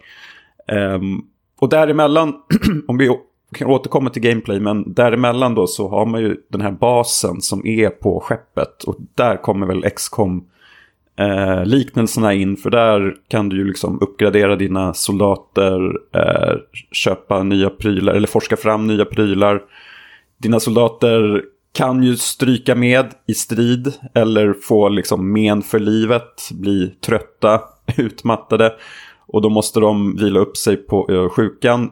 Um, 0.72 1.26
och 1.60 1.70
däremellan, 1.70 2.34
om 2.88 2.98
vi 2.98 3.10
kan 3.56 3.68
återkomma 3.68 4.10
till 4.10 4.22
gameplay, 4.22 4.60
men 4.60 4.94
däremellan 4.94 5.56
då 5.56 5.68
så 5.68 5.90
har 5.90 6.06
man 6.06 6.22
ju 6.22 6.38
den 6.50 6.62
här 6.62 6.72
basen 6.72 7.42
som 7.42 7.68
är 7.68 7.90
på 7.90 8.20
skeppet. 8.20 8.84
Och 8.84 8.96
där 9.16 9.38
kommer 9.38 9.68
väl 9.68 9.90
XCOM 9.90 10.44
eh, 11.20 11.66
liknelserna 11.66 12.34
in, 12.34 12.58
för 12.58 12.70
där 12.70 13.16
kan 13.28 13.50
du 13.50 13.58
ju 13.58 13.64
liksom 13.64 14.02
uppgradera 14.02 14.56
dina 14.56 14.94
soldater, 14.94 15.92
eh, 16.16 16.56
köpa 16.92 17.44
nya 17.44 17.70
prylar 17.70 18.14
eller 18.14 18.28
forska 18.28 18.58
fram 18.58 18.88
nya 18.88 19.06
prylar. 19.06 19.62
Dina 20.38 20.60
soldater 20.60 21.44
kan 21.74 22.04
ju 22.04 22.18
stryka 22.18 22.76
med 22.76 23.06
i 23.28 23.34
strid 23.34 23.94
eller 24.14 24.54
få 24.54 24.90
liksom 24.90 25.34
men 25.34 25.62
för 25.62 25.80
livet, 25.80 26.50
bli 26.52 26.96
trötta, 27.06 27.62
utmattade. 27.98 28.74
Och 29.28 29.42
då 29.42 29.50
måste 29.50 29.80
de 29.80 30.16
vila 30.16 30.40
upp 30.40 30.58
sig 30.58 30.78
på 30.78 31.30
sjukan 31.32 31.92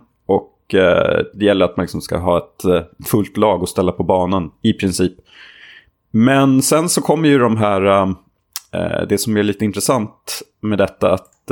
Eh, 0.73 1.19
det 1.33 1.45
gäller 1.45 1.65
att 1.65 1.77
man 1.77 1.83
liksom 1.83 2.01
ska 2.01 2.17
ha 2.17 2.37
ett 2.37 2.65
eh, 2.65 2.81
fullt 3.05 3.37
lag 3.37 3.61
och 3.61 3.69
ställa 3.69 3.91
på 3.91 4.03
banan 4.03 4.51
i 4.61 4.73
princip. 4.73 5.13
Men 6.11 6.61
sen 6.61 6.89
så 6.89 7.01
kommer 7.01 7.29
ju 7.29 7.37
de 7.37 7.57
här, 7.57 8.07
eh, 8.71 9.07
det 9.09 9.17
som 9.17 9.37
är 9.37 9.43
lite 9.43 9.65
intressant 9.65 10.41
med 10.61 10.77
detta, 10.77 11.13
att 11.13 11.51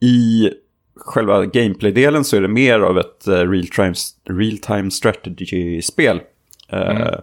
i 0.00 0.50
själva 0.96 1.44
gameplay-delen 1.44 2.24
så 2.24 2.36
är 2.36 2.40
det 2.40 2.48
mer 2.48 2.80
av 2.80 2.98
ett 2.98 3.24
real-time 3.26 3.94
real 4.28 4.90
strategy-spel. 4.90 6.20
Mm. 6.68 7.20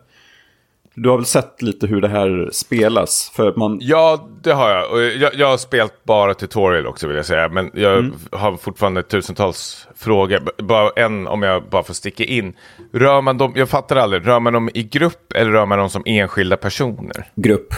Du 0.95 1.10
har 1.10 1.17
väl 1.17 1.25
sett 1.25 1.62
lite 1.62 1.88
hur 1.88 2.01
det 2.01 2.08
här 2.08 2.49
spelas? 2.51 3.31
För 3.36 3.53
man... 3.55 3.77
Ja, 3.81 4.29
det 4.43 4.51
har 4.51 4.69
jag. 4.69 5.15
Jag. 5.15 5.36
Jag 5.36 5.47
har 5.47 5.58
spelat 5.58 6.03
bara 6.03 6.34
tutorial 6.34 6.88
också 6.88 7.08
vill 7.08 7.17
jag 7.17 7.25
säga. 7.25 7.49
Men 7.49 7.71
jag 7.73 7.97
mm. 7.97 8.13
har 8.31 8.58
fortfarande 8.58 9.03
tusentals 9.03 9.88
frågor. 9.95 10.63
Bara 10.63 10.89
en 10.95 11.27
om 11.27 11.43
jag 11.43 11.63
bara 11.69 11.84
får 11.84 11.93
sticka 11.93 12.23
in. 12.23 12.53
Rör 12.93 13.21
man 13.21 13.38
dem, 13.38 13.53
jag 13.55 13.69
fattar 13.69 13.95
aldrig, 13.95 14.27
rör 14.27 14.39
man 14.39 14.53
dem 14.53 14.69
i 14.73 14.84
grupp 14.84 15.34
eller 15.36 15.51
rör 15.51 15.65
man 15.65 15.79
dem 15.79 15.89
som 15.89 16.03
enskilda 16.05 16.58
personer? 16.58 17.27
Grupp. 17.36 17.73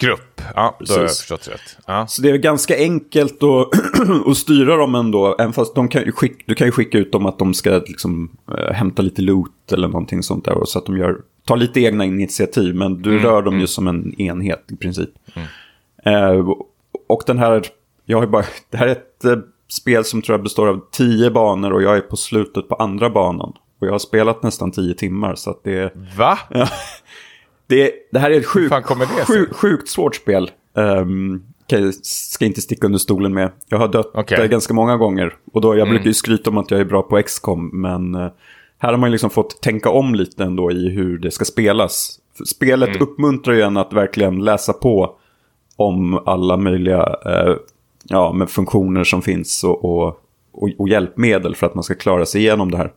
Grupp, 0.00 0.40
ja, 0.54 0.76
då 0.80 0.94
har 0.94 1.00
jag 1.00 1.16
förstått 1.16 1.48
rätt. 1.48 1.76
Ja. 1.86 2.06
Så 2.06 2.22
det 2.22 2.30
är 2.30 2.36
ganska 2.36 2.76
enkelt 2.76 3.42
att, 3.42 3.68
att 4.26 4.36
styra 4.36 4.76
dem 4.76 4.94
ändå. 4.94 5.36
Även 5.38 5.52
fast 5.52 5.74
de 5.74 5.88
kan 5.88 6.12
skicka, 6.12 6.44
du 6.46 6.54
kan 6.54 6.66
ju 6.66 6.72
skicka 6.72 6.98
ut 6.98 7.12
dem 7.12 7.26
att 7.26 7.38
de 7.38 7.54
ska 7.54 7.70
liksom, 7.70 8.30
äh, 8.58 8.72
hämta 8.72 9.02
lite 9.02 9.22
loot 9.22 9.72
eller 9.72 9.88
någonting 9.88 10.22
sånt 10.22 10.44
där. 10.44 10.64
Så 10.64 10.78
att 10.78 10.86
de 10.86 10.96
gör, 10.96 11.16
tar 11.50 11.56
lite 11.56 11.80
egna 11.80 12.04
initiativ. 12.04 12.74
Men 12.74 13.02
du 13.02 13.10
mm, 13.10 13.22
rör 13.22 13.42
dem 13.42 13.54
mm. 13.54 13.60
ju 13.60 13.66
som 13.66 13.88
en 13.88 14.20
enhet 14.20 14.64
i 14.72 14.76
princip. 14.76 15.10
Mm. 15.34 16.38
Äh, 16.38 16.48
och 17.08 17.22
den 17.26 17.38
här, 17.38 17.66
jag 18.04 18.18
har 18.18 18.26
bara, 18.26 18.44
det 18.70 18.76
här 18.76 18.86
är 18.86 18.92
ett 18.92 19.24
äh, 19.24 19.36
spel 19.68 20.04
som 20.04 20.22
tror 20.22 20.34
jag 20.34 20.42
består 20.42 20.68
av 20.68 20.80
tio 20.92 21.30
banor 21.30 21.72
och 21.72 21.82
jag 21.82 21.96
är 21.96 22.00
på 22.00 22.16
slutet 22.16 22.68
på 22.68 22.74
andra 22.74 23.10
banan. 23.10 23.52
Och 23.80 23.86
jag 23.86 23.92
har 23.92 23.98
spelat 23.98 24.42
nästan 24.42 24.70
tio 24.70 24.94
timmar 24.94 25.34
så 25.34 25.50
att 25.50 25.64
det... 25.64 25.94
Va? 26.16 26.38
Det, 27.66 27.92
det 28.12 28.18
här 28.18 28.30
är 28.30 28.38
ett 28.38 28.46
sjuk, 28.46 28.72
sjuk, 29.26 29.54
sjukt 29.54 29.88
svårt 29.88 30.16
spel. 30.16 30.50
Um, 30.74 31.42
jag 31.66 31.94
ska 31.94 32.44
inte 32.44 32.60
sticka 32.60 32.86
under 32.86 32.98
stolen 32.98 33.34
med. 33.34 33.50
Jag 33.68 33.78
har 33.78 33.88
dött 33.88 34.10
okay. 34.14 34.48
ganska 34.48 34.74
många 34.74 34.96
gånger. 34.96 35.34
Och 35.52 35.60
då, 35.60 35.68
jag 35.68 35.78
mm. 35.78 35.90
brukar 35.90 36.06
ju 36.06 36.14
skryta 36.14 36.50
om 36.50 36.58
att 36.58 36.70
jag 36.70 36.80
är 36.80 36.84
bra 36.84 37.02
på 37.02 37.22
XCOM. 37.22 37.70
Men 37.72 38.14
uh, 38.14 38.30
här 38.82 38.90
har 38.90 38.98
man 38.98 39.10
liksom 39.10 39.30
fått 39.30 39.62
tänka 39.62 39.90
om 39.90 40.14
lite 40.14 40.44
ändå 40.44 40.72
i 40.72 40.88
hur 40.88 41.18
det 41.18 41.30
ska 41.30 41.44
spelas. 41.44 42.18
Spelet 42.46 42.88
mm. 42.88 43.02
uppmuntrar 43.02 43.54
ju 43.54 43.60
en 43.60 43.76
att 43.76 43.92
verkligen 43.92 44.44
läsa 44.44 44.72
på 44.72 45.16
om 45.76 46.22
alla 46.26 46.56
möjliga 46.56 47.16
uh, 47.26 47.56
ja, 48.04 48.32
med 48.32 48.50
funktioner 48.50 49.04
som 49.04 49.22
finns 49.22 49.64
och, 49.64 49.84
och, 49.84 50.20
och, 50.52 50.68
och, 50.78 50.88
hjälpmedel 50.88 51.56
för 51.56 51.66
att 51.66 51.74
man 51.74 51.84
ska 51.84 51.94
klara 51.94 52.26
sig 52.26 52.40
igenom 52.40 52.70
det 52.70 52.76
här. 52.76 52.92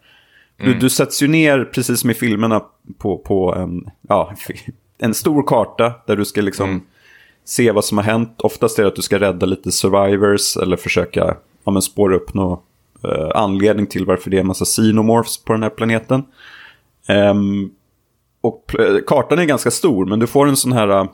Mm. 0.57 0.73
Du, 0.73 0.79
du 0.79 0.89
sätts 0.89 1.23
ju 1.23 1.27
ner, 1.27 1.65
precis 1.65 1.99
som 1.99 2.09
i 2.09 2.13
filmerna, 2.13 2.61
på, 2.97 3.17
på 3.17 3.55
en, 3.55 3.89
ja, 4.01 4.33
en 4.97 5.13
stor 5.13 5.43
karta 5.43 5.93
där 6.07 6.15
du 6.15 6.25
ska 6.25 6.41
liksom 6.41 6.69
mm. 6.69 6.81
se 7.45 7.71
vad 7.71 7.85
som 7.85 7.97
har 7.97 8.05
hänt. 8.05 8.35
Oftast 8.37 8.79
är 8.79 8.83
det 8.83 8.89
att 8.89 8.95
du 8.95 9.01
ska 9.01 9.19
rädda 9.19 9.45
lite 9.45 9.71
survivors 9.71 10.57
eller 10.57 10.77
försöka 10.77 11.37
ja, 11.63 11.71
men 11.71 11.81
spåra 11.81 12.15
upp 12.15 12.33
någon 12.33 12.51
uh, 12.51 12.59
anledning 13.35 13.87
till 13.87 14.05
varför 14.05 14.29
det 14.29 14.37
är 14.37 14.41
en 14.41 14.47
massa 14.47 14.65
xenomorphs 14.65 15.43
på 15.43 15.53
den 15.53 15.63
här 15.63 15.69
planeten. 15.69 16.23
Um, 17.09 17.71
och 18.41 18.75
kartan 19.07 19.39
är 19.39 19.45
ganska 19.45 19.71
stor, 19.71 20.05
men 20.05 20.19
du 20.19 20.27
får 20.27 20.47
en 20.47 20.57
sån 20.57 20.71
här, 20.71 21.07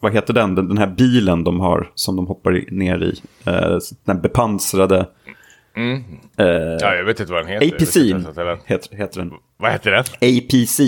vad 0.00 0.12
heter 0.12 0.34
den, 0.34 0.54
den, 0.54 0.78
här 0.78 0.86
bilen 0.86 1.44
de 1.44 1.60
har 1.60 1.90
som 1.94 2.16
de 2.16 2.26
hoppar 2.26 2.64
ner 2.70 3.02
i. 3.02 3.20
Den 4.04 4.20
bepansrade 4.20 5.06
Mm. 5.76 6.04
Uh, 6.40 6.46
ja, 6.80 6.94
jag 6.94 7.04
vet 7.04 7.20
inte 7.20 7.32
vad 7.32 7.46
den 7.46 7.52
heter. 7.52 7.66
APC 7.66 7.96
heter, 8.66 8.96
heter 8.96 9.20
den. 9.20 9.32
Vad 9.56 9.72
heter 9.72 9.90
den? 9.90 10.04
APC. 10.04 10.80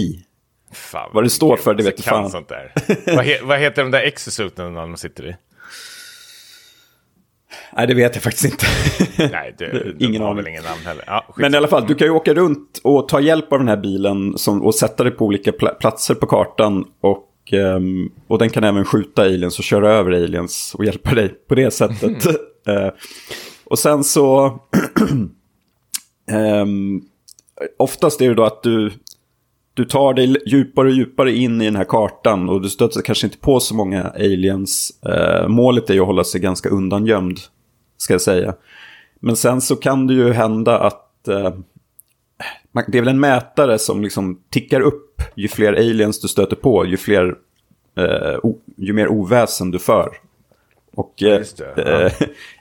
Fan, 0.72 1.10
vad 1.12 1.24
det 1.24 1.30
står 1.30 1.56
för, 1.56 1.74
det 1.74 1.82
vet 1.82 1.96
du 1.96 2.02
fan. 2.02 2.30
Sånt 2.30 2.48
där. 2.48 2.72
vad, 3.16 3.24
he 3.24 3.38
vad 3.42 3.58
heter 3.58 3.82
de 3.82 3.90
där 3.90 4.02
exosuten 4.02 4.74
de 4.74 4.96
sitter 4.96 5.26
i? 5.26 5.36
Nej, 7.76 7.86
det 7.86 7.94
vet 7.94 8.14
jag 8.14 8.22
faktiskt 8.22 8.44
inte. 8.44 8.66
Nej, 9.32 9.54
det, 9.58 9.94
ingen 9.98 10.36
väl 10.36 10.48
ingen 10.48 10.64
namn 10.64 10.80
heller. 10.84 11.04
Ja, 11.06 11.34
Men 11.36 11.54
i 11.54 11.56
alla 11.56 11.68
fall, 11.68 11.86
du 11.86 11.94
kan 11.94 12.06
ju 12.06 12.12
åka 12.12 12.34
runt 12.34 12.80
och 12.84 13.08
ta 13.08 13.20
hjälp 13.20 13.52
av 13.52 13.58
den 13.58 13.68
här 13.68 13.76
bilen 13.76 14.38
som, 14.38 14.62
och 14.62 14.74
sätta 14.74 15.04
dig 15.04 15.12
på 15.12 15.24
olika 15.24 15.52
pl 15.52 15.66
platser 15.80 16.14
på 16.14 16.26
kartan. 16.26 16.84
Och, 17.00 17.52
um, 17.52 18.12
och 18.26 18.38
den 18.38 18.50
kan 18.50 18.64
även 18.64 18.84
skjuta 18.84 19.22
aliens 19.22 19.58
och 19.58 19.64
köra 19.64 19.92
över 19.92 20.12
aliens 20.12 20.74
och 20.78 20.84
hjälpa 20.84 21.14
dig 21.14 21.28
på 21.28 21.54
det 21.54 21.70
sättet. 21.70 22.26
uh, 22.26 22.32
Och 23.64 23.78
sen 23.78 24.04
så... 24.04 24.46
um, 26.62 27.02
oftast 27.78 28.20
är 28.20 28.28
det 28.28 28.34
då 28.34 28.44
att 28.44 28.62
du, 28.62 28.92
du 29.74 29.84
tar 29.84 30.14
dig 30.14 30.36
djupare 30.46 30.88
och 30.88 30.94
djupare 30.94 31.32
in 31.32 31.60
i 31.60 31.64
den 31.64 31.76
här 31.76 31.84
kartan 31.84 32.48
och 32.48 32.62
du 32.62 32.68
stöter 32.68 33.02
kanske 33.02 33.26
inte 33.26 33.38
på 33.38 33.60
så 33.60 33.74
många 33.74 34.02
aliens. 34.02 35.00
Uh, 35.08 35.48
målet 35.48 35.90
är 35.90 35.94
ju 35.94 36.00
att 36.00 36.06
hålla 36.06 36.24
sig 36.24 36.40
ganska 36.40 36.68
undangömd, 36.68 37.38
ska 37.98 38.14
jag 38.14 38.20
säga. 38.20 38.54
Men 39.20 39.36
sen 39.36 39.60
så 39.60 39.76
kan 39.76 40.06
det 40.06 40.14
ju 40.14 40.32
hända 40.32 40.78
att 40.78 41.28
uh, 41.28 41.50
det 42.86 42.98
är 42.98 43.02
väl 43.02 43.08
en 43.08 43.20
mätare 43.20 43.78
som 43.78 44.02
liksom 44.02 44.42
tickar 44.50 44.80
upp 44.80 45.22
ju 45.36 45.48
fler 45.48 45.72
aliens 45.72 46.20
du 46.20 46.28
stöter 46.28 46.56
på, 46.56 46.86
ju, 46.86 46.96
fler, 46.96 47.34
uh, 47.98 48.52
ju 48.76 48.92
mer 48.92 49.08
oväsen 49.08 49.70
du 49.70 49.78
för. 49.78 50.10
Och 50.98 51.22
eh, 51.22 51.42
ja. 51.76 52.10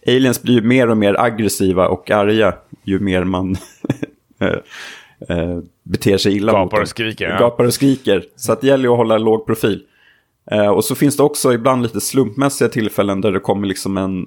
aliens 0.08 0.42
blir 0.42 0.54
ju 0.54 0.62
mer 0.62 0.90
och 0.90 0.98
mer 0.98 1.20
aggressiva 1.20 1.88
och 1.88 2.12
arga 2.12 2.56
ju 2.84 3.00
mer 3.00 3.24
man 3.24 3.56
eh, 4.40 5.38
eh, 5.38 5.60
beter 5.84 6.18
sig 6.18 6.36
illa 6.36 6.52
Gapar 6.52 6.64
mot 6.64 6.72
dem. 6.72 6.82
och 6.82 6.88
skriker, 6.88 7.30
ja. 7.30 7.40
Gapar 7.40 7.66
och 7.66 7.74
skriker. 7.74 8.24
Så 8.36 8.52
att 8.52 8.62
det 8.62 8.68
gäller 8.68 8.90
att 8.90 8.98
hålla 8.98 9.18
låg 9.18 9.46
profil. 9.46 9.84
Eh, 10.52 10.68
och 10.68 10.86
så 10.86 10.96
finns 10.96 11.18
det 11.18 11.24
också 11.24 11.54
ibland 11.54 11.84
lite 11.84 12.02
slumpmässiga 12.02 12.70
tillfällen 12.70 13.22
där 13.22 13.32
det 13.32 13.40
kommer 13.40 13.68
liksom 13.68 13.98
en, 13.98 14.26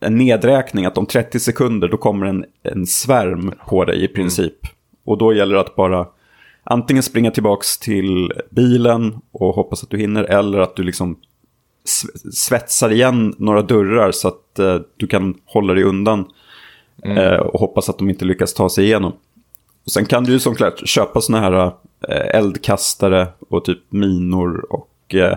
en 0.00 0.16
nedräkning. 0.16 0.84
Att 0.84 0.98
om 0.98 1.06
30 1.06 1.40
sekunder 1.40 1.88
då 1.88 1.96
kommer 1.96 2.26
en, 2.26 2.44
en 2.62 2.86
svärm 2.86 3.52
på 3.68 3.84
dig 3.84 4.04
i 4.04 4.08
princip. 4.08 4.56
Och 5.04 5.18
då 5.18 5.34
gäller 5.34 5.54
det 5.54 5.60
att 5.60 5.76
bara 5.76 6.06
antingen 6.64 7.02
springa 7.02 7.30
tillbaks 7.30 7.78
till 7.78 8.32
bilen 8.50 9.18
och 9.32 9.54
hoppas 9.54 9.82
att 9.82 9.90
du 9.90 9.98
hinner. 9.98 10.24
Eller 10.24 10.58
att 10.58 10.76
du 10.76 10.82
liksom 10.82 11.16
svetsar 12.32 12.92
igen 12.92 13.34
några 13.38 13.62
dörrar 13.62 14.12
så 14.12 14.28
att 14.28 14.58
eh, 14.58 14.78
du 14.96 15.06
kan 15.06 15.34
hålla 15.44 15.74
dig 15.74 15.84
undan. 15.84 16.24
Eh, 17.02 17.34
och 17.34 17.60
hoppas 17.60 17.88
att 17.88 17.98
de 17.98 18.10
inte 18.10 18.24
lyckas 18.24 18.54
ta 18.54 18.68
sig 18.68 18.84
igenom. 18.84 19.12
Och 19.84 19.92
sen 19.92 20.06
kan 20.06 20.24
du 20.24 20.32
ju 20.32 20.38
såklart 20.38 20.88
köpa 20.88 21.20
såna 21.20 21.40
här 21.40 21.72
eh, 22.08 22.36
eldkastare 22.36 23.28
och 23.48 23.64
typ 23.64 23.78
minor 23.88 24.66
och 24.70 25.14
eh, 25.14 25.36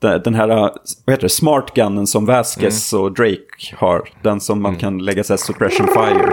den 0.00 0.34
här, 0.34 0.48
eh, 0.48 0.56
vad 1.04 1.12
heter 1.12 1.22
det, 1.22 1.28
smart 1.28 1.74
gunnen 1.74 2.06
som 2.06 2.26
Vasquez 2.26 2.92
och 2.92 3.12
Drake 3.12 3.74
har. 3.76 4.08
Den 4.22 4.40
som 4.40 4.62
man 4.62 4.76
kan 4.76 4.98
lägga 4.98 5.24
så 5.24 5.32
här 5.32 5.38
suppression 5.38 5.86
fire. 5.86 6.32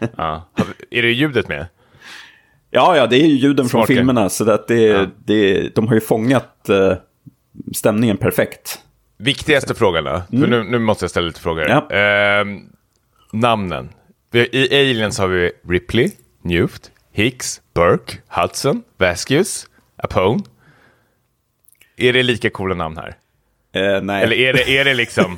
Ja. 0.16 0.48
Är 0.90 1.02
det 1.02 1.10
ljudet 1.12 1.48
med? 1.48 1.66
Ja, 2.70 2.96
ja, 2.96 3.06
det 3.06 3.16
är 3.16 3.26
ju 3.26 3.34
ljuden 3.34 3.68
från 3.68 3.68
Smart 3.80 3.88
gun. 3.88 3.96
filmerna. 3.96 4.28
Så 4.28 4.50
att 4.50 4.68
det, 4.68 4.80
Ja. 4.82 5.06
det, 5.24 5.68
de 5.74 5.88
har 5.88 5.94
ju 5.94 6.00
fångat 6.00 6.68
eh, 6.68 6.92
stämningen 7.74 8.16
perfekt. 8.16 8.78
Viktigaste 9.18 9.74
frågan 9.74 10.04
då? 10.04 10.22
För 10.30 10.46
nu, 10.46 10.62
nu 10.64 10.78
måste 10.78 11.04
jag 11.04 11.10
ställa 11.10 11.26
lite 11.26 11.40
frågor. 11.40 11.68
Ja. 11.68 11.90
Ehm, 11.96 12.60
namnen. 13.32 13.88
I 14.32 14.76
Aliens 14.80 15.18
har 15.18 15.28
vi 15.28 15.52
Ripley, 15.68 16.10
Newt, 16.42 16.90
Hicks, 17.12 17.60
Burke, 17.74 18.16
Hudson, 18.28 18.82
Vasquez, 18.98 19.66
Apone. 19.96 20.42
Är 21.96 22.12
det 22.12 22.22
lika 22.22 22.50
coola 22.50 22.74
namn 22.74 22.96
här? 22.96 23.14
Eh, 23.74 24.02
nej, 24.02 24.22
Eller 24.22 24.36
är 24.36 24.52
det, 24.52 24.78
är 24.78 24.84
det 24.84 24.94
liksom 24.94 25.36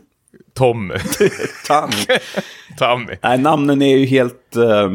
Tom, 0.54 0.92
Tommy. 1.68 2.18
Tommy? 2.78 3.16
Nej, 3.22 3.38
namnen 3.38 3.82
är 3.82 3.96
ju 3.96 4.06
helt... 4.06 4.56
eh, 4.56 4.90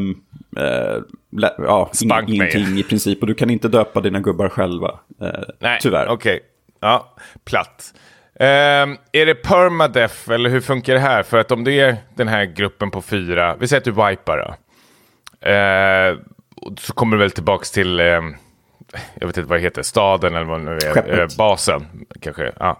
lä- 1.37 1.55
ja, 1.57 1.89
Spank 1.93 2.29
ingenting 2.29 2.77
i 2.77 2.83
princip. 2.83 3.21
Och 3.21 3.27
du 3.27 3.33
kan 3.33 3.49
inte 3.49 3.67
döpa 3.67 4.01
dina 4.01 4.19
gubbar 4.19 4.49
själva. 4.49 4.99
Eh, 5.21 5.29
Nej, 5.59 5.79
tyvärr. 5.81 6.07
Okej, 6.07 6.39
ja, 6.79 7.15
platt. 7.45 7.93
Ehm, 8.39 8.97
är 9.11 9.25
det 9.25 9.35
permadeath 9.35 10.31
eller 10.31 10.49
hur 10.49 10.61
funkar 10.61 10.93
det 10.93 10.99
här? 10.99 11.23
För 11.23 11.37
att 11.37 11.51
om 11.51 11.63
det 11.63 11.79
är 11.79 11.97
den 12.15 12.27
här 12.27 12.45
gruppen 12.45 12.91
på 12.91 13.01
fyra, 13.01 13.55
vi 13.59 13.67
säger 13.67 13.77
att 13.81 13.85
du 13.85 13.91
wipar 13.91 14.37
då. 14.37 14.55
Och 16.55 16.79
så 16.79 16.93
kommer 16.93 17.17
du 17.17 17.23
väl 17.23 17.31
tillbaks 17.31 17.71
till, 17.71 17.99
ehm, 17.99 18.35
jag 19.19 19.27
vet 19.27 19.37
inte 19.37 19.49
vad 19.49 19.59
det 19.59 19.63
heter, 19.63 19.81
staden 19.83 20.35
eller 20.35 20.45
vad 20.45 20.59
det 20.59 20.65
nu 20.65 20.71
är, 20.71 20.93
Skeppet. 20.93 21.31
eh, 21.31 21.37
basen 21.37 21.85
kanske. 22.21 22.51
Ja. 22.59 22.79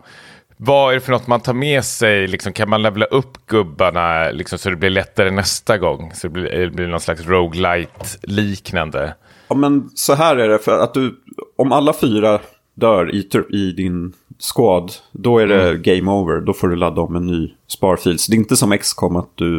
Vad 0.57 0.91
är 0.91 0.93
det 0.95 1.01
för 1.01 1.11
något 1.11 1.27
man 1.27 1.39
tar 1.39 1.53
med 1.53 1.83
sig? 1.85 2.27
Liksom, 2.27 2.53
kan 2.53 2.69
man 2.69 2.81
levla 2.81 3.05
upp 3.05 3.45
gubbarna 3.45 4.31
liksom, 4.31 4.59
så 4.59 4.69
det 4.69 4.75
blir 4.75 4.89
lättare 4.89 5.31
nästa 5.31 5.77
gång? 5.77 6.11
Så 6.13 6.27
det 6.27 6.31
blir, 6.31 6.51
det 6.51 6.69
blir 6.69 6.87
någon 6.87 6.99
slags 6.99 7.25
roguelite-liknande. 7.25 9.13
Ja, 9.47 9.55
men 9.55 9.89
så 9.95 10.13
här 10.13 10.35
är 10.35 10.47
det. 10.47 10.59
För 10.59 10.79
att 10.79 10.93
du, 10.93 11.15
om 11.55 11.71
alla 11.71 11.93
fyra 11.93 12.39
dör 12.73 13.15
i, 13.15 13.29
i 13.49 13.71
din 13.71 14.13
squad, 14.39 14.91
då 15.11 15.39
är 15.39 15.47
det 15.47 15.77
game 15.77 16.11
over. 16.11 16.41
Då 16.41 16.53
får 16.53 16.67
du 16.67 16.75
ladda 16.75 17.01
om 17.01 17.15
en 17.15 17.25
ny 17.25 17.53
sparfil. 17.67 18.19
Så 18.19 18.31
det 18.31 18.35
är 18.35 18.39
inte 18.39 18.55
som 18.55 18.77
XCOM 18.77 19.15
att 19.15 19.31
du 19.35 19.57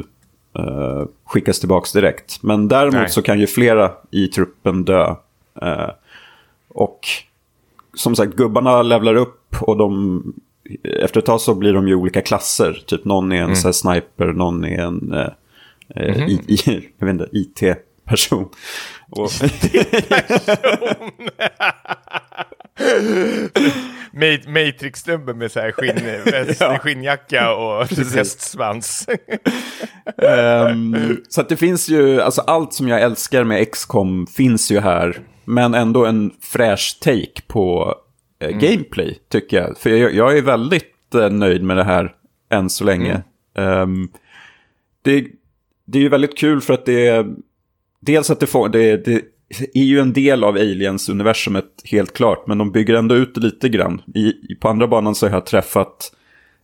eh, 0.58 1.04
skickas 1.26 1.61
tillbaka 1.61 2.00
direkt. 2.00 2.42
Men 2.42 2.68
däremot 2.68 2.94
Nej. 2.94 3.08
så 3.11 3.22
kan 3.22 3.40
ju 3.40 3.46
flera 3.46 3.92
i 4.11 4.26
truppen 4.26 4.84
dö. 4.84 5.14
Eh, 5.62 5.88
och 6.68 7.00
som 7.94 8.16
sagt, 8.16 8.35
gubbarna 8.37 8.83
levlar 8.83 9.14
upp 9.14 9.57
och 9.61 9.76
de... 9.76 10.22
Efter 11.02 11.20
ett 11.20 11.26
tag 11.26 11.40
så 11.40 11.54
blir 11.54 11.72
de 11.72 11.88
ju 11.88 11.94
olika 11.94 12.20
klasser. 12.22 12.83
Typ 12.87 13.04
någon 13.04 13.33
är 13.33 13.42
en 13.42 13.57
så 13.57 13.68
här 13.68 13.72
sniper, 13.72 14.26
någon 14.26 14.64
är 14.64 14.78
en 14.81 15.12
eh, 15.12 15.28
eh, 15.96 16.28
i, 16.28 16.33
i, 16.48 16.59
jag 16.98 17.07
vet 17.07 17.12
inte, 17.12 17.28
IT-person. 17.33 18.48
Och, 19.11 19.31
Ma- 24.12 24.48
Matrix-snubbe 24.48 25.35
med 25.35 25.52
så 25.52 25.61
här 25.61 25.72
skinn, 25.72 26.22
väst, 26.24 26.61
Ja. 26.61 26.78
skinnjacka 26.78 27.54
och 27.54 27.87
hästsvans. 28.14 29.07
Ehm, 30.22 30.96
så 31.28 31.40
att 31.40 31.48
det 31.48 31.57
finns 31.57 31.88
ju, 31.88 32.20
alltså 32.20 32.40
allt 32.40 32.72
som 32.72 32.88
jag 32.88 33.02
älskar 33.02 33.44
med 33.44 33.70
XCOM 33.72 34.26
finns 34.26 34.70
ju 34.70 34.81
här. 34.81 35.18
Men 35.48 35.74
ändå 35.74 36.06
en 36.06 36.30
fräsch 36.40 36.98
take 37.00 37.42
på 37.46 37.94
eh, 38.38 38.50
gameplay 38.50 39.18
tycker 39.28 39.56
jag. 39.56 39.78
För 39.78 39.90
jag, 39.90 40.14
jag 40.14 40.38
är 40.38 40.42
väldigt 40.42 41.14
eh, 41.14 41.30
nöjd 41.30 41.62
med 41.62 41.76
det 41.76 41.84
här 41.84 42.14
än 42.50 42.70
så 42.70 42.84
länge. 42.84 43.22
Ehm, 43.54 44.08
det, 45.02 45.26
det 45.84 45.98
är 45.98 46.02
ju 46.02 46.08
väldigt 46.08 46.38
kul 46.38 46.61
för 46.61 46.74
att 46.74 46.87
det 46.87 47.06
är, 47.06 47.26
dels 48.00 48.30
att 48.30 48.40
det 48.40 48.46
får, 48.46 48.68
det, 48.68 49.04
det 49.04 49.22
är 49.74 49.84
ju 49.84 50.00
en 50.00 50.12
del 50.12 50.44
av 50.44 50.56
Aliens-universumet 50.56 51.82
helt 51.84 52.12
klart. 52.12 52.46
Men 52.46 52.58
de 52.58 52.72
bygger 52.72 52.94
ändå 52.94 53.14
ut 53.14 53.34
det 53.34 53.40
lite 53.40 53.68
grann. 53.68 54.02
I, 54.14 54.54
på 54.61 54.68
andra 54.68 54.87
banan 54.87 55.14
så 55.14 55.26
har 55.26 55.32
jag 55.32 55.46
träffat 55.46 56.12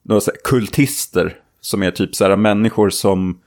några 0.02 0.20
kultister. 0.44 1.36
Som 1.60 1.82
är 1.82 1.90
typ 1.90 2.14
så 2.14 2.24
här 2.24 2.36
människor 2.36 2.90
som 2.90 3.38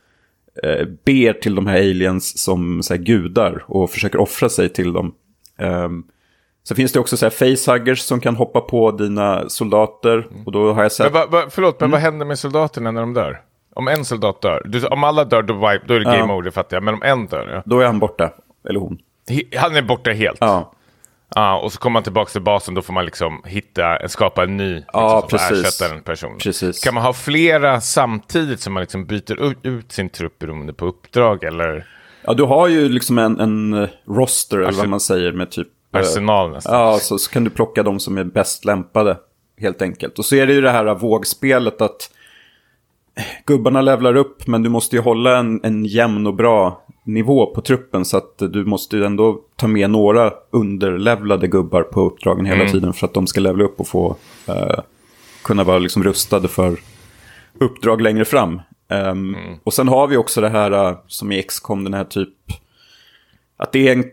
eh, 0.62 0.86
ber 1.04 1.32
till 1.32 1.54
de 1.54 1.66
här 1.66 1.78
aliens 1.78 2.38
som 2.38 2.82
så 2.82 2.94
här, 2.94 3.02
gudar 3.02 3.64
och 3.66 3.90
försöker 3.90 4.20
offra 4.20 4.48
sig 4.48 4.68
till 4.68 4.92
dem. 4.92 5.14
Um, 5.58 6.04
så 6.62 6.74
finns 6.74 6.92
det 6.92 7.00
också 7.00 7.16
så 7.16 7.24
här 7.26 7.30
facehuggers 7.30 7.98
som 8.00 8.20
kan 8.20 8.36
hoppa 8.36 8.60
på 8.60 8.90
dina 8.90 9.48
soldater. 9.48 10.26
Och 10.46 10.52
då 10.52 10.72
har 10.72 10.82
jag 10.82 10.92
sett... 10.92 11.12
men 11.12 11.20
va, 11.22 11.26
va, 11.30 11.46
förlåt, 11.50 11.80
Mm. 11.82 11.90
men 11.90 11.90
vad 11.90 12.00
händer 12.00 12.26
med 12.26 12.38
soldaterna 12.38 12.90
när 12.90 13.00
de 13.00 13.14
dör? 13.14 13.40
Om 13.74 13.88
en 13.88 14.04
soldat 14.04 14.42
dör, 14.42 14.62
du, 14.64 14.86
om 14.86 15.04
alla 15.04 15.24
dör 15.24 15.42
då, 15.42 15.54
wipe, 15.54 15.84
då 15.86 15.94
är 15.94 15.98
det 15.98 16.04
game 16.04 16.18
Ja. 16.32 16.34
over, 16.34 16.50
fattar 16.50 16.76
jag. 16.76 16.82
Men 16.84 16.94
om 16.94 17.02
en 17.02 17.26
dör, 17.26 17.48
ja. 17.54 17.62
Då 17.66 17.80
är 17.80 17.86
han 17.86 17.98
borta. 17.98 18.30
Eller 18.68 18.80
hon. 18.80 18.98
He- 19.30 19.58
han 19.58 19.76
är 19.76 19.82
borta 19.82 20.10
helt. 20.10 20.38
Ja, 20.40 20.72
Ja, 21.34 21.58
och 21.60 21.72
så 21.72 21.78
kommer 21.78 21.92
man 21.92 22.02
tillbaka 22.02 22.30
till 22.30 22.42
basen, 22.42 22.74
då 22.74 22.82
får 22.82 22.92
man 22.92 23.04
liksom 23.04 23.42
hitta, 23.46 24.08
skapa 24.08 24.42
en 24.42 24.56
ny 24.56 24.74
liksom, 24.74 24.90
Ja, 24.92 25.20
som 25.20 25.28
precis. 25.28 25.66
ersätta 25.66 25.94
den 25.94 26.02
personen. 26.02 26.38
Precis. 26.38 26.84
Kan 26.84 26.94
man 26.94 27.02
ha 27.02 27.12
flera 27.12 27.80
samtidigt 27.80 28.60
som 28.60 28.72
man 28.72 28.80
liksom 28.80 29.06
byter 29.06 29.42
ut, 29.50 29.58
ut 29.62 29.92
sin 29.92 30.08
trupp 30.08 30.38
beroende 30.38 30.72
på 30.72 30.86
uppdrag 30.86 31.44
eller 31.44 31.86
ja 32.28 32.34
du 32.34 32.42
har 32.42 32.68
ju 32.68 32.88
liksom 32.88 33.18
en, 33.18 33.40
en 33.40 33.74
eh, 33.74 33.88
roster, 34.06 34.58
eller 34.58 34.78
vad 34.78 34.88
man 34.88 35.00
säger, 35.00 35.32
med 35.32 35.50
typ... 35.50 35.68
eh, 35.94 36.00
arsenal 36.00 36.50
nästan? 36.50 36.80
Ja, 36.80 36.98
så, 36.98 37.18
så 37.18 37.30
kan 37.30 37.44
du 37.44 37.50
plocka 37.50 37.82
de 37.82 38.00
som 38.00 38.18
är 38.18 38.24
bäst 38.24 38.64
lämpade, 38.64 39.16
helt 39.58 39.82
enkelt. 39.82 40.18
Och 40.18 40.24
så 40.24 40.36
är 40.36 40.46
det 40.46 40.52
ju 40.52 40.60
det 40.60 40.70
här 40.70 40.94
vågspelet 40.94 41.80
att 41.82 42.10
gubbarna 43.46 43.80
levlar 43.80 44.16
upp, 44.16 44.46
men 44.46 44.62
du 44.62 44.68
måste 44.68 44.96
ju 44.96 45.02
hålla 45.02 45.38
en, 45.38 45.60
en 45.62 45.84
jämn 45.84 46.26
och 46.26 46.34
bra 46.34 46.84
nivå 47.04 47.46
på 47.46 47.60
truppen. 47.60 48.04
Så 48.04 48.16
att 48.16 48.38
du 48.38 48.64
måste 48.64 48.96
ju 48.96 49.04
ändå 49.04 49.40
ta 49.56 49.66
med 49.66 49.90
några 49.90 50.32
underlevlade 50.50 51.48
gubbar 51.48 51.82
på 51.82 52.00
uppdragen 52.00 52.46
hela 52.46 52.68
tiden 52.68 52.92
för 52.92 53.06
att 53.06 53.14
de 53.14 53.26
ska 53.26 53.40
levla 53.40 53.64
upp 53.64 53.80
och 53.80 53.88
få 53.88 54.16
eh, 54.46 54.80
kunna 55.44 55.64
vara 55.64 55.78
liksom 55.78 56.04
rustade 56.04 56.48
för 56.48 56.76
uppdrag 57.60 58.00
längre 58.00 58.24
fram. 58.24 58.60
Ehm, 58.88 59.36
Och 59.64 59.74
sen 59.74 59.88
har 59.88 60.06
vi 60.06 60.16
också 60.16 60.40
det 60.40 60.48
här 60.48 60.70
eh, 60.70 60.98
som 61.06 61.32
i 61.32 61.42
XCOM, 61.42 61.84
den 61.84 61.94
här 61.94 62.04
typ... 62.04 62.34
Att 63.56 63.72
det 63.72 63.88
är 63.88 63.92
en, 63.92 64.04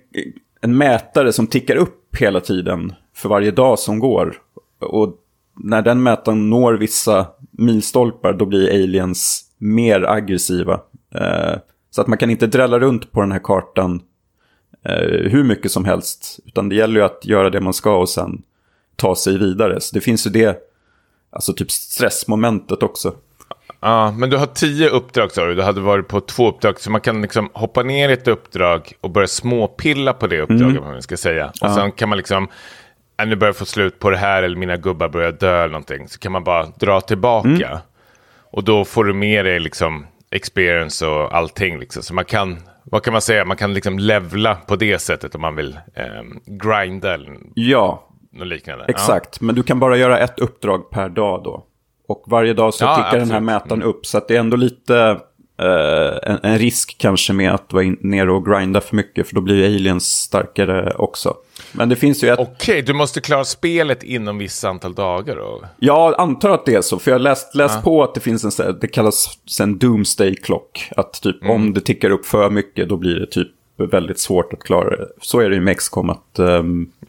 en 0.61 0.77
mätare 0.77 1.33
som 1.33 1.47
tickar 1.47 1.75
upp 1.75 2.15
hela 2.19 2.39
tiden 2.39 2.93
för 3.13 3.29
varje 3.29 3.51
dag 3.51 3.79
som 3.79 3.99
går. 3.99 4.35
Och 4.79 5.17
när 5.53 5.81
den 5.81 6.03
mätaren 6.03 6.49
når 6.49 6.73
vissa 6.73 7.27
milstolpar 7.51 8.33
då 8.33 8.45
blir 8.45 8.69
aliens 8.69 9.45
mer 9.57 10.03
aggressiva. 10.03 10.81
Eh, 11.15 11.59
så 11.91 12.01
att 12.01 12.07
man 12.07 12.17
kan 12.17 12.29
inte 12.29 12.47
drälla 12.47 12.79
runt 12.79 13.11
på 13.11 13.21
den 13.21 13.31
här 13.31 13.39
kartan 13.43 14.01
eh, 14.85 15.31
hur 15.31 15.43
mycket 15.43 15.71
som 15.71 15.85
helst. 15.85 16.39
Utan 16.45 16.69
det 16.69 16.75
gäller 16.75 16.99
ju 16.99 17.05
att 17.05 17.25
göra 17.25 17.49
det 17.49 17.61
man 17.61 17.73
ska 17.73 17.97
och 17.97 18.09
sen 18.09 18.41
ta 18.95 19.15
sig 19.15 19.37
vidare. 19.37 19.81
Så 19.81 19.95
det 19.95 20.01
finns 20.01 20.27
ju 20.27 20.31
det, 20.31 20.57
alltså 21.29 21.53
typ 21.53 21.71
stressmomentet 21.71 22.83
också. 22.83 23.15
Ja, 23.85 24.11
men 24.11 24.29
du 24.29 24.37
har 24.37 24.45
tio 24.45 24.89
uppdrag 24.89 25.31
sa 25.31 25.45
du. 25.45 25.55
Du 25.55 25.61
hade 25.61 25.81
varit 25.81 26.07
på 26.07 26.21
två 26.21 26.49
uppdrag. 26.49 26.79
Så 26.79 26.91
man 26.91 27.01
kan 27.01 27.21
liksom 27.21 27.49
hoppa 27.53 27.83
ner 27.83 28.09
i 28.09 28.13
ett 28.13 28.27
uppdrag 28.27 28.93
och 29.01 29.09
börja 29.09 29.27
småpilla 29.27 30.13
på 30.13 30.27
det 30.27 30.41
uppdraget. 30.41 30.81
Vad 30.81 30.91
man 30.91 31.01
ska 31.01 31.17
säga. 31.17 31.51
Och 31.61 31.71
sen 31.71 31.91
kan 31.91 32.09
man 32.09 32.17
liksom, 32.17 32.47
äh, 33.21 33.27
nu 33.27 33.35
börjar 33.35 33.49
jag 33.49 33.55
få 33.55 33.65
slut 33.65 33.99
på 33.99 34.09
det 34.09 34.17
här 34.17 34.43
eller 34.43 34.57
mina 34.57 34.77
gubbar 34.77 35.09
börjar 35.09 35.31
dö 35.31 35.57
eller 35.57 35.71
någonting. 35.71 36.07
Så 36.07 36.19
kan 36.19 36.31
man 36.31 36.43
bara 36.43 36.65
dra 36.65 37.01
tillbaka. 37.01 37.81
Och 38.51 38.63
då 38.63 38.85
får 38.85 39.03
du 39.03 39.13
med 39.13 39.45
dig 39.45 39.59
liksom 39.59 40.07
experience 40.31 41.07
och 41.07 41.35
allting. 41.35 41.79
Liksom. 41.79 42.03
Så 42.03 42.13
man 42.13 42.25
kan, 42.25 42.57
vad 42.83 43.03
kan 43.03 43.11
man 43.13 43.21
säga, 43.21 43.45
man 43.45 43.57
kan 43.57 43.73
liksom 43.73 43.99
levla 43.99 44.55
på 44.55 44.75
det 44.75 44.99
sättet 44.99 45.35
om 45.35 45.41
man 45.41 45.55
vill 45.55 45.79
ehm, 45.95 46.39
grinda 46.45 47.13
eller 47.13 47.37
Ja, 47.55 48.09
något 48.31 48.47
liknande. 48.47 48.85
Exakt, 48.87 49.41
men 49.41 49.55
du 49.55 49.63
kan 49.63 49.79
bara 49.79 49.97
göra 49.97 50.19
ett 50.19 50.39
uppdrag 50.39 50.89
per 50.89 51.09
dag 51.09 51.43
då. 51.43 51.65
Och 52.07 52.23
varje 52.27 52.53
dag 52.53 52.73
så 52.73 52.83
Ja, 52.83 52.95
tickar 52.95 53.11
den 53.19 53.31
här 53.31 53.37
absolut. 53.37 53.43
mätaren 53.45 53.83
upp. 53.83 54.05
Så 54.05 54.21
det 54.27 54.35
är 54.35 54.39
ändå 54.39 54.57
lite 54.57 54.97
eh, 55.61 56.31
en, 56.31 56.39
en 56.43 56.57
risk 56.57 56.95
kanske 56.97 57.33
med 57.33 57.51
att 57.53 57.73
vara 57.73 57.83
in, 57.83 57.97
nere 58.01 58.31
och 58.31 58.45
grinda 58.45 58.81
för 58.81 58.95
mycket, 58.95 59.27
för 59.27 59.35
då 59.35 59.41
blir 59.41 59.65
aliens 59.65 60.05
starkare 60.21 60.93
också. 60.95 61.33
Men 61.71 61.89
det 61.89 61.95
finns 61.95 62.23
ju 62.23 62.29
ett... 62.29 62.39
Okej, 62.39 62.81
du 62.81 62.93
måste 62.93 63.21
klara 63.21 63.43
spelet 63.45 64.03
inom 64.03 64.37
vissa 64.37 64.69
antal 64.69 64.93
dagar 64.93 65.35
då? 65.35 65.63
Jag 65.79 66.19
antar 66.19 66.49
att 66.49 66.65
det 66.65 66.75
är 66.75 66.81
så, 66.81 66.99
för 66.99 67.11
jag 67.11 67.15
har 67.15 67.23
läst, 67.23 67.55
läst 67.55 67.83
på 67.83 68.03
att 68.03 68.13
det 68.13 68.19
finns 68.19 68.59
en, 68.59 68.77
det 68.81 68.87
kallas 68.87 69.37
en 69.61 69.77
doomsday 69.77 70.35
clock. 70.35 70.89
Att 70.97 71.13
typ 71.21 71.41
Mm. 71.41 71.55
om 71.55 71.73
det 71.73 71.81
tickar 71.81 72.09
upp 72.09 72.25
för 72.25 72.49
mycket 72.49 72.89
då 72.89 72.97
blir 72.97 73.15
det 73.19 73.25
typ 73.27 73.47
väldigt 73.77 74.19
svårt 74.19 74.53
att 74.53 74.59
klara 74.63 74.89
det. 74.89 75.07
Så 75.21 75.39
är 75.39 75.49
det 75.49 75.55
ju 75.55 75.61
med 75.61 75.77
XCOM, 75.77 76.09
att 76.09 76.39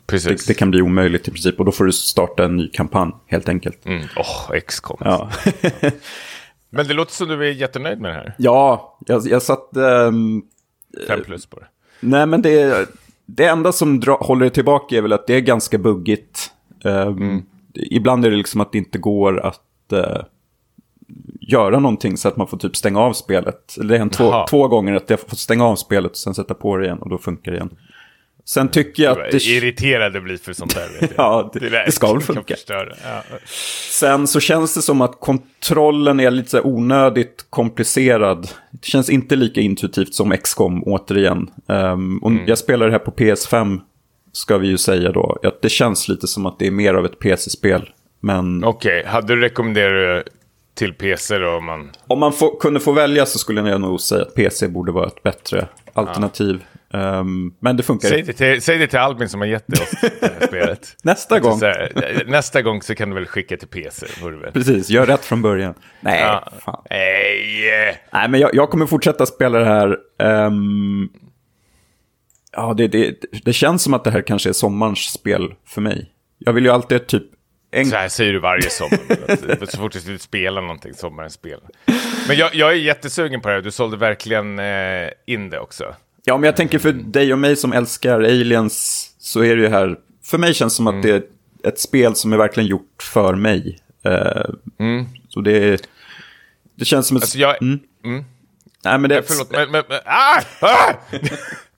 Precis. 0.06 0.46
det, 0.46 0.52
det 0.52 0.58
kan 0.58 0.70
bli 0.70 0.82
omöjligt 0.82 1.28
i 1.28 1.30
princip. 1.30 1.58
Och 1.58 1.64
då 1.64 1.72
får 1.72 1.84
du 1.84 1.92
starta 1.92 2.44
en 2.44 2.56
ny 2.56 2.68
kampanj, 2.68 3.12
helt 3.26 3.48
enkelt. 3.48 3.86
Mm. 3.86 4.06
Åh, 4.16 4.58
XCOM. 4.66 4.96
Ja, 5.00 5.30
Men 6.70 6.86
det 6.88 6.94
låter 6.94 7.12
som 7.12 7.28
du 7.28 7.34
är 7.48 7.52
jättenöjd 7.52 8.00
med 8.00 8.10
det 8.10 8.14
här. 8.14 8.34
ja 8.38 8.98
jag, 9.06 9.22
jag 9.26 9.42
satt... 9.42 9.76
ehm, 9.76 10.42
Fem 11.08 11.20
plus 11.24 11.46
på 11.46 11.60
det. 11.60 11.66
Nej, 12.00 12.26
men 12.26 12.42
det, 12.42 12.88
det 13.26 13.44
enda 13.44 13.72
som 13.72 14.00
dra, 14.00 14.16
håller 14.16 14.44
det 14.44 14.50
tillbaka 14.50 14.96
är 14.96 15.02
väl 15.02 15.12
att 15.12 15.26
det 15.26 15.34
är 15.34 15.40
ganska 15.40 15.78
buggigt. 15.78 16.50
Ehm, 16.84 17.42
Ibland 17.74 18.24
är 18.24 18.30
det 18.30 18.36
liksom 18.36 18.60
att 18.60 18.72
det 18.72 18.78
inte 18.78 18.98
går 18.98 19.40
att 19.46 19.92
eh, 19.92 20.22
göra 21.48 21.78
någonting 21.80 22.16
så 22.16 22.28
att 22.28 22.36
man 22.36 22.46
får 22.46 22.56
typ 22.56 22.76
stänga 22.76 23.00
av 23.00 23.12
spelet. 23.12 23.76
Eller 23.80 23.92
Det 23.92 23.98
hänt 23.98 24.12
två, 24.12 24.46
två 24.50 24.68
gånger 24.68 24.94
att 24.94 25.10
jag 25.10 25.20
får 25.20 25.36
stänga 25.36 25.64
av 25.64 25.76
spelet 25.76 26.10
och 26.10 26.16
sen 26.16 26.34
sätta 26.34 26.54
på 26.54 26.76
det 26.76 26.84
igen 26.84 26.98
och 26.98 27.10
då 27.10 27.18
funkar 27.18 27.50
det 27.52 27.56
igen. 27.56 27.70
Sen 28.44 28.68
tycker 28.68 29.02
jag 29.02 29.12
att 29.20 29.30
det... 29.32 29.44
Irriterad 29.46 30.12
det 30.12 30.20
blir 30.20 30.36
för 30.36 30.52
sånt 30.52 30.74
där. 30.74 31.00
Vet 31.00 31.10
jag. 31.10 31.10
Ja, 31.16 31.50
det- 31.54 31.68
där 31.68 31.84
det 31.86 31.92
ska 31.92 32.12
väl 32.12 32.22
funka. 32.22 32.54
Ja. 32.68 32.84
Sen 33.90 34.26
så 34.26 34.40
känns 34.40 34.74
det 34.74 34.82
som 34.82 35.00
att 35.00 35.20
kontrollen 35.20 36.20
är 36.20 36.30
lite 36.30 36.50
så 36.50 36.56
här 36.56 36.66
onödigt 36.66 37.46
komplicerad. 37.50 38.48
Det 38.70 38.86
känns 38.86 39.10
inte 39.10 39.36
lika 39.36 39.60
intuitivt 39.60 40.14
som 40.14 40.30
XCOM 40.36 40.82
återigen. 40.86 41.50
Ehm, 41.68 42.18
och 42.18 42.32
Jag 42.46 42.58
spelar 42.58 42.86
det 42.86 42.92
här 42.92 42.98
på 42.98 43.10
PS5, 43.10 43.80
ska 44.32 44.58
vi 44.58 44.68
ju 44.68 44.78
säga 44.78 45.12
då. 45.12 45.38
Att 45.42 45.62
det 45.62 45.68
känns 45.68 46.08
lite 46.08 46.26
som 46.26 46.46
att 46.46 46.58
det 46.58 46.66
är 46.66 46.70
mer 46.70 46.94
av 46.94 47.04
ett 47.06 47.18
PC-spel. 47.18 47.88
Men 48.20 48.64
Okej, 48.64 49.04
hade 49.06 49.34
du 49.34 49.40
rekommenderat 49.40 50.24
det 50.24 50.30
till 50.76 50.92
PC 50.94 51.38
då? 51.38 51.48
Om 51.50 51.64
man... 51.64 51.90
om 52.06 52.18
man 52.18 52.32
få, 52.32 52.56
kunde 52.56 52.80
få 52.80 52.92
välja 52.92 53.26
så 53.26 53.38
skulle 53.38 53.70
jag 53.70 53.80
nog 53.80 54.00
säga 54.00 54.22
att 54.22 54.34
PC 54.34 54.68
borde 54.68 54.92
vara 54.92 55.06
ett 55.06 55.22
bättre 55.22 55.68
alternativ. 55.92 56.64
Ehm, 56.92 57.52
men 57.60 57.76
det 57.76 57.82
funkar 57.82 58.08
Säg 58.08 58.22
det, 58.22 58.32
till, 58.32 58.62
säg 58.62 58.78
det 58.78 58.86
till 58.86 58.98
Albin 58.98 59.28
som 59.28 59.40
har 59.40 59.46
gett 59.48 59.72
oss 59.72 59.90
det 60.00 60.26
här 60.40 60.46
spelet. 60.46 60.96
Nästa 61.02 61.40
gång. 61.40 61.58
Så 61.58 61.66
här, 61.66 62.24
nästa 62.26 62.62
gång 62.62 62.82
så 62.82 62.94
kan 62.94 63.08
du 63.08 63.14
väl 63.14 63.26
skicka 63.26 63.56
till 63.56 63.68
PC. 63.68 64.06
Precis, 64.52 64.90
gör 64.90 65.06
rätt 65.06 65.24
från 65.24 65.42
början. 65.42 65.74
Nej, 66.00 66.20
Ja. 66.20 66.48
fan. 66.64 66.82
Nej! 66.90 67.98
Nej, 68.12 68.28
men 68.28 68.40
jag, 68.40 68.50
jag 68.54 68.70
kommer 68.70 68.86
fortsätta 68.86 69.26
spela 69.26 69.58
det 69.58 69.64
här. 69.64 69.96
Ehm, 70.18 71.08
ja, 72.52 72.74
det, 72.76 72.88
det, 72.88 73.14
det 73.44 73.52
känns 73.52 73.82
som 73.82 73.94
att 73.94 74.04
det 74.04 74.10
här 74.10 74.22
kanske 74.22 74.48
är 74.48 74.52
sommarens 74.52 74.98
spel 75.12 75.54
för 75.66 75.80
mig. 75.80 76.10
Jag 76.38 76.52
vill 76.52 76.64
ju 76.64 76.70
alltid 76.70 77.06
typ... 77.06 77.22
En, 77.70 77.86
Så 77.86 77.96
här 77.96 78.08
säger 78.08 78.32
du 78.32 78.38
varje 78.38 78.70
sommar. 78.70 79.66
Så 79.66 79.76
fort 79.78 79.92
du 79.92 80.00
skulle 80.00 80.18
spela 80.18 80.60
någonting, 80.60 80.94
sommarens 80.94 81.32
spel. 81.32 81.60
Men 82.28 82.36
jag, 82.36 82.54
jag 82.54 82.70
är 82.70 82.74
jättesugen 82.74 83.40
på 83.40 83.48
det 83.48 83.54
här. 83.54 83.60
Du 83.62 83.70
sålde 83.70 83.96
verkligen 83.96 84.58
eh, 84.58 85.08
in 85.26 85.50
det 85.50 85.58
också. 85.58 85.94
ja, 86.24 86.36
men 86.36 86.44
jag 86.46 86.56
tänker 86.56 86.78
för 86.78 86.92
dig 86.92 87.32
och 87.32 87.38
mig 87.38 87.56
som 87.56 87.72
älskar 87.72 88.20
aliens 88.20 89.10
så 89.18 89.40
är 89.44 89.56
det 89.56 89.62
ju 89.62 89.68
här... 89.68 89.96
För 90.24 90.38
mig 90.38 90.54
känns 90.54 90.72
det 90.72 90.76
som 90.76 90.86
att 90.86 91.02
det 91.02 91.10
är 91.10 91.22
ett 91.64 91.80
spel 91.80 92.14
som 92.14 92.32
är 92.32 92.36
verkligen 92.36 92.68
gjort 92.68 93.02
för 93.02 93.34
mig. 93.34 93.78
Eh, 94.04 94.44
Så 95.28 95.40
det 95.40 95.52
är... 95.72 95.80
Det 96.74 96.84
känns 96.84 97.06
som 97.08 97.16
ett... 97.16 97.22
Alltså 97.22 97.38
jag... 97.38 97.56
nej, 98.84 98.98
men 98.98 99.02
det, 99.02 99.18
ett- 99.18 99.26
Förlåt, 99.28 99.50
men... 99.50 99.70
men, 99.70 99.84
men 99.88 99.98
ah! 100.04 100.40
Ah! 100.60 100.92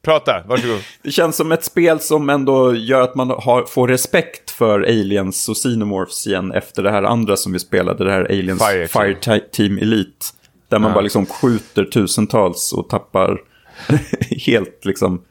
Prata, 0.08 0.42
varsågod. 0.46 0.80
det 1.02 1.10
känns 1.10 1.36
som 1.36 1.52
ett 1.52 1.64
spel 1.64 2.00
som 2.00 2.30
ändå 2.30 2.74
gör 2.74 3.00
att 3.00 3.14
man 3.14 3.30
har, 3.30 3.66
får 3.66 3.88
respekt 3.88 4.50
för 4.50 4.80
aliens 4.80 5.48
och 5.48 5.56
xenomorphs 5.56 6.26
igen 6.26 6.52
efter 6.52 6.82
det 6.82 6.90
här 6.90 7.02
andra 7.02 7.36
som 7.36 7.52
vi 7.52 7.58
spelade, 7.58 8.04
det 8.04 8.12
här 8.12 8.24
aliens 8.24 8.66
Fire 8.68 8.88
Fire, 8.88 9.14
Team. 9.14 9.40
Team 9.52 9.78
Elite. 9.78 10.26
Där 10.68 10.78
man 10.78 10.92
bara 10.92 11.00
liksom 11.00 11.26
skjuter 11.26 11.84
tusentals 11.84 12.72
och 12.72 12.88
tappar 12.88 13.40
helt 14.46 14.84
liksom... 14.84 15.22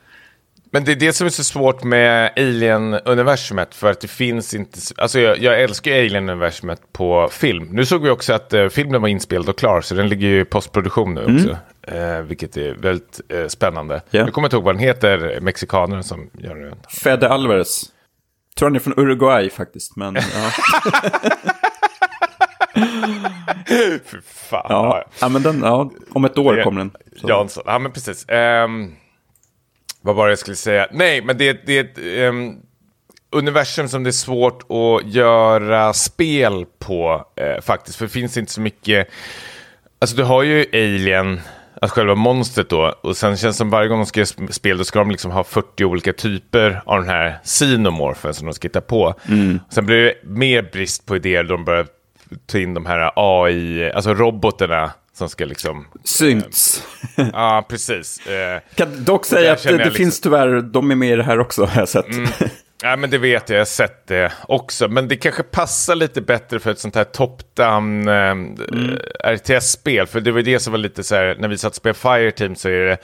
Men 0.71 0.83
det 0.83 0.91
är 0.91 0.95
det 0.95 1.13
som 1.13 1.27
är 1.27 1.31
så 1.31 1.43
svårt 1.43 1.83
med 1.83 2.31
Alien-universumet, 2.35 3.75
för 3.75 3.91
att 3.91 4.01
det 4.01 4.07
finns 4.07 4.53
inte... 4.53 4.79
Alltså 4.97 5.19
jag, 5.19 5.37
jag 5.37 5.61
älskar 5.61 5.91
ju 5.91 5.97
Alien-universumet 5.97 6.81
på 6.93 7.29
film. 7.31 7.67
Nu 7.71 7.85
såg 7.85 8.03
vi 8.03 8.09
också 8.09 8.33
att 8.33 8.53
eh, 8.53 8.67
filmen 8.67 9.01
var 9.01 9.09
inspelad 9.09 9.49
och 9.49 9.57
klar, 9.57 9.81
så 9.81 9.95
den 9.95 10.09
ligger 10.09 10.27
ju 10.27 10.41
i 10.41 10.45
postproduktion 10.45 11.13
nu 11.13 11.21
också. 11.21 11.57
Eh, 11.81 12.21
vilket 12.21 12.57
är 12.57 12.73
väldigt 12.73 13.21
eh, 13.29 13.47
spännande. 13.47 14.01
Ja. 14.09 14.19
Jag 14.19 14.33
kommer 14.33 14.47
inte 14.47 14.55
ihåg 14.55 14.63
vad 14.65 14.75
den 14.75 14.83
heter, 14.83 15.39
mexikanen 15.41 16.03
som 16.03 16.29
gör 16.33 16.55
den. 16.55 16.75
Fede 17.03 17.29
Alvarez. 17.29 17.83
Tror 18.57 18.69
han 18.69 18.75
är 18.75 18.79
från 18.79 18.93
Uruguay 18.99 19.49
faktiskt, 19.49 19.95
men 19.95 20.15
ja. 20.15 20.21
Fy 24.05 24.17
fan. 24.23 24.65
ja. 24.69 25.03
ja, 25.21 25.29
men 25.29 25.43
den, 25.43 25.59
ja, 25.61 25.91
om 26.09 26.25
ett 26.25 26.37
år 26.37 26.63
kommer 26.63 26.81
den. 26.81 26.91
Så. 27.21 27.29
Jansson, 27.29 27.63
ja 27.65 27.79
men 27.79 27.91
precis. 27.91 28.29
Ehm, 28.29 28.91
vad 30.01 30.15
var 30.15 30.25
det 30.27 30.31
jag 30.31 30.39
skulle 30.39 30.55
säga? 30.55 30.87
Nej, 30.91 31.21
men 31.21 31.37
det, 31.37 31.65
det 31.65 31.77
är 31.77 31.83
ett 31.83 31.97
ehm, 32.29 32.55
universum 33.31 33.87
som 33.87 34.03
det 34.03 34.09
är 34.09 34.11
svårt 34.11 34.63
att 34.63 35.13
göra 35.13 35.93
spel 35.93 36.65
på 36.79 37.25
eh, 37.35 37.61
faktiskt. 37.61 37.97
För 37.97 38.05
det 38.05 38.11
finns 38.11 38.37
inte 38.37 38.51
så 38.51 38.61
mycket... 38.61 39.07
Alltså 39.99 40.15
du 40.15 40.23
har 40.23 40.43
ju 40.43 40.65
Alien, 40.73 41.41
alltså 41.81 41.95
själva 41.95 42.15
monstret 42.15 42.69
då. 42.69 42.95
Och 43.01 43.17
sen 43.17 43.37
känns 43.37 43.55
det 43.55 43.57
som 43.57 43.69
varje 43.69 43.87
gång 43.87 43.99
de 43.99 44.05
ska 44.05 44.19
göra 44.19 44.25
sp- 44.25 44.51
spel 44.51 44.77
då 44.77 44.83
ska 44.83 44.99
de 44.99 45.11
liksom 45.11 45.31
ha 45.31 45.43
40 45.43 45.85
olika 45.85 46.13
typer 46.13 46.81
av 46.85 46.99
den 46.99 47.09
här 47.09 47.39
xenomorfen 47.43 48.33
som 48.33 48.47
de 48.47 48.53
ska 48.53 48.65
hitta 48.67 48.81
på. 48.81 49.13
Sen 49.69 49.85
blir 49.85 49.97
det 50.03 50.13
mer 50.23 50.61
brist 50.61 51.05
på 51.05 51.15
idéer 51.15 51.43
då 51.43 51.55
de 51.55 51.65
börjar 51.65 51.87
ta 52.45 52.57
in 52.57 52.73
de 52.73 52.85
här 52.85 53.11
AI, 53.15 53.91
alltså 53.91 54.13
robotarna 54.13 54.91
som 55.17 55.29
ska 55.29 55.45
liksom... 55.45 55.87
Synts. 56.03 56.83
Ja, 57.15 57.65
precis. 57.69 58.27
Eh, 58.27 58.61
Kan 58.75 59.03
dock 59.03 59.25
säga 59.25 59.53
att 59.53 59.63
det, 59.63 59.71
liksom- 59.71 59.93
finns 59.93 60.21
tyvärr, 60.21 60.61
de 60.61 60.91
är 60.91 60.95
med 60.95 61.09
i 61.11 61.15
det 61.15 61.23
här 61.23 61.39
också 61.39 61.65
har 61.65 61.81
jag 61.81 61.89
sett. 61.89 62.05
Ja, 62.83 62.95
men 62.95 63.09
det 63.09 63.17
vet 63.17 63.49
jag, 63.49 63.55
jag 63.55 63.61
har 63.61 63.65
sett 63.65 64.07
det 64.07 64.31
också. 64.47 64.87
Men 64.87 65.07
det 65.07 65.15
kanske 65.15 65.43
passar 65.43 65.95
lite 65.95 66.21
bättre 66.21 66.59
för 66.59 66.71
ett 66.71 66.79
sånt 66.79 66.95
här 66.95 67.03
top-down 67.03 68.07
eh, 68.07 69.31
RTS-spel. 69.33 70.07
För 70.07 70.19
det 70.21 70.31
var 70.31 70.41
det 70.41 70.59
som 70.59 70.71
var 70.71 70.77
lite 70.77 71.03
så 71.03 71.15
här, 71.15 71.35
när 71.39 71.47
vi 71.47 71.57
satt 71.57 71.69
och 71.71 71.75
spelade 71.75 71.99
Fireteam 71.99 72.55
så 72.55 72.69
är 72.69 72.85
det, 72.85 72.97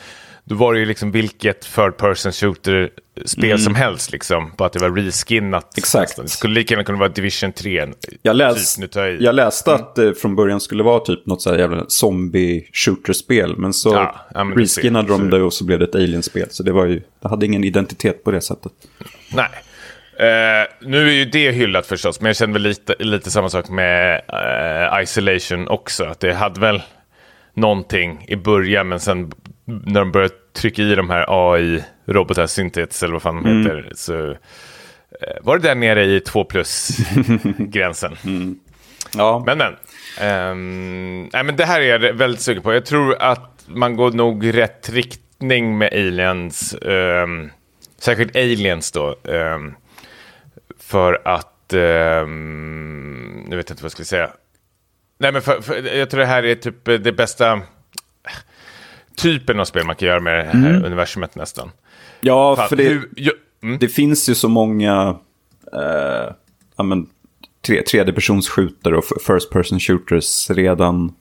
då 0.45 0.56
var 0.56 0.73
det 0.73 0.79
ju 0.79 0.86
liksom 0.86 1.12
vilket 1.12 1.62
third 1.62 1.97
person 1.97 2.32
shooter-spel 2.32 3.60
som 3.60 3.75
helst 3.75 4.12
liksom. 4.12 4.51
Bara 4.58 4.65
att 4.65 4.73
det 4.73 4.79
var 4.79 4.89
reskinnat. 4.91 5.77
Exakt. 5.77 6.15
Det 6.15 6.27
skulle 6.27 6.53
lika 6.53 6.73
gärna 6.73 6.84
kunna 6.84 6.97
vara 6.97 7.10
Division 7.10 7.51
3. 7.51 7.88
Jag, 8.21 8.36
läs, 8.36 8.75
Typ, 8.75 8.95
jag 8.95 9.21
jag 9.21 9.36
läste 9.36 9.73
att 9.73 9.95
det 9.95 10.15
från 10.15 10.36
början 10.36 10.60
skulle 10.60 10.84
vara 10.84 10.99
typ 10.99 11.25
något 11.25 11.41
så 11.41 11.49
här 11.49 11.58
jävla 11.58 11.86
zombie-shooter-spel. 11.88 13.56
Men 13.58 13.73
så 13.73 13.89
Ja, 13.89 14.15
ja, 14.34 14.43
men 14.43 14.58
reskinnade 14.58 15.08
de 15.08 15.29
det 15.29 15.41
och 15.41 15.53
så 15.53 15.63
blev 15.63 15.79
det 15.79 15.86
ett 15.86 15.95
alien-spel. 15.95 16.47
Så 16.51 16.63
det 16.63 16.71
var 16.71 16.86
ju, 16.86 17.01
det 17.21 17.27
hade 17.27 17.45
ingen 17.45 17.63
identitet 17.63 18.23
på 18.23 18.32
det 18.32 18.41
sättet. 18.41 18.71
Nej. 19.34 19.49
Eh, 20.17 20.67
nu 20.82 21.08
är 21.08 21.13
ju 21.13 21.25
det 21.25 21.51
hyllat 21.51 21.86
förstås, 21.86 22.21
men 22.21 22.27
jag 22.27 22.36
känner 22.36 22.53
väl 22.53 22.62
lite, 22.62 22.95
lite 22.99 23.32
samma 23.32 23.49
sak 23.49 23.69
med 23.69 24.21
eh, 24.95 25.03
Isolation 25.03 25.67
också. 25.67 26.03
Att 26.03 26.19
det 26.19 26.34
hade 26.34 26.60
väl 26.60 26.82
någonting 27.53 28.25
i 28.27 28.36
början, 28.36 28.88
men 28.88 28.99
sen 28.99 29.32
när 29.86 29.99
de 29.99 30.12
började 30.12 30.33
trycka 30.53 30.81
i 30.81 30.95
de 30.95 31.09
här 31.09 31.25
AI-robotar, 31.27 32.47
Synthets 32.47 33.03
eller 33.03 33.13
vad 33.13 33.21
fan 33.21 33.43
de 33.43 33.57
heter, 33.57 33.91
så 33.95 34.29
eh, 34.31 34.38
var 35.41 35.57
det 35.57 35.67
där 35.67 35.75
nere 35.75 36.05
i 36.05 36.19
2 36.19 36.43
plus-gränsen. 36.43 38.17
Ja, 39.17 39.43
Men 39.45 39.57
men. 39.57 39.75
Ehm, 40.21 41.29
nej, 41.33 41.43
men 41.43 41.55
det 41.55 41.65
här 41.65 41.81
är 41.81 41.86
jag 41.99 42.13
väldigt 42.13 42.41
sugen 42.41 42.63
på. 42.63 42.73
Jag 42.73 42.86
tror 42.86 43.15
att 43.21 43.63
man 43.67 43.95
går 43.95 44.12
nog 44.12 44.57
rätt 44.57 44.89
riktning 44.89 45.77
med 45.77 45.93
aliens. 45.93 46.73
ehm, 46.73 47.49
särskilt 47.99 48.36
aliens 48.36 48.91
då. 48.91 49.15
ehm, 49.23 49.73
för 50.79 51.21
att... 51.25 51.73
Um, 51.73 53.45
nu 53.47 53.55
vet 53.55 53.69
jag 53.69 53.74
inte 53.74 53.84
vad 53.84 53.86
jag 53.86 53.91
skulle 53.91 54.05
säga. 54.05 54.30
Nej, 55.19 55.32
men 55.32 55.41
för, 55.41 55.61
för, 55.61 55.95
jag 55.97 56.09
tror 56.09 56.19
det 56.19 56.26
här 56.26 56.43
är 56.45 56.55
typ 56.55 56.86
det 56.86 57.11
bästa 57.17 57.61
typen 59.18 59.59
av 59.59 59.66
spel 59.66 59.86
man 59.86 59.95
kan 59.95 60.07
göra 60.07 60.20
med 60.20 60.45
det 60.45 60.57
här 60.57 60.86
universumet 60.86 61.36
nästan. 61.36 61.72
ja 62.22 62.55
Fan, 62.55 62.70
för 62.70 62.76
det, 62.76 62.84
hur, 62.84 63.09
ju, 63.18 63.32
mm, 63.64 63.78
det 63.80 63.88
finns 63.88 64.30
ju 64.30 64.36
så 64.36 64.49
många 64.49 65.18
eh, 65.74 66.34
ja, 66.76 66.84
men, 66.84 67.07
tre, 67.66 67.82
tredjepersonsskjutare 67.82 68.97
och 68.97 69.03
first 69.28 69.49
person 69.49 69.80
shooters 69.80 70.49
redan. 70.49 71.14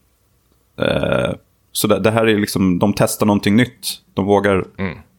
Eh, 0.81 1.33
så 1.73 1.87
det, 1.87 2.01
det 2.01 2.11
här 2.11 2.27
är 2.27 2.39
liksom, 2.39 2.79
de 2.79 2.95
testar 2.97 3.27
någonting 3.27 3.57
nytt. 3.57 3.89
De 4.15 4.25
vågar 4.25 4.65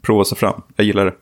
prova 0.01 0.25
sig 0.25 0.37
fram. 0.37 0.61
Jag 0.75 0.85
gillar 0.85 1.05
det. 1.05 1.13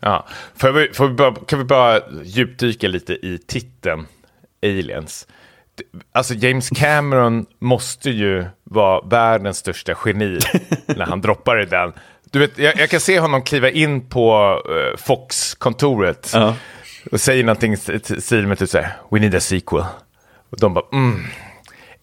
Ja, 0.00 0.26
får 0.54 0.72
vi, 0.72 0.88
får 0.92 1.08
vi 1.08 1.14
bara, 1.14 1.34
kan 1.34 1.58
vi 1.58 1.64
bara 1.64 2.00
djupdyka 2.24 2.88
lite 2.88 3.12
i 3.12 3.38
titeln 3.46 4.06
Aliens? 4.62 5.26
alltså 6.12 6.34
James 6.34 6.68
Cameron 6.70 7.46
måste 7.58 8.10
ju 8.10 8.44
vara 8.64 9.00
världens 9.00 9.58
största 9.58 9.94
geni 10.04 10.38
när 10.86 11.06
han 11.06 11.20
droppar 11.20 11.62
i 11.62 11.64
den. 11.64 11.92
Du 12.30 12.38
vet, 12.38 12.58
jag, 12.58 12.76
jag 12.76 12.90
kan 12.90 13.00
se 13.00 13.20
honom 13.20 13.42
kliva 13.42 13.70
in 13.70 14.08
på 14.08 14.54
uh, 14.70 14.96
Fox-kontoret 14.96 16.32
uh 16.34 16.40
-huh. 16.40 16.54
och 17.12 17.20
säga 17.20 17.44
någonting 17.44 17.72
i 17.72 17.76
stil 18.20 18.46
med 18.46 18.58
typ 18.58 18.68
så 18.68 18.78
här, 18.78 18.92
we 19.10 19.20
need 19.20 19.34
a 19.34 19.40
sequel. 19.40 19.84
Och 20.50 20.60
de 20.60 20.74
bara, 20.74 20.84
mm, 20.92 21.24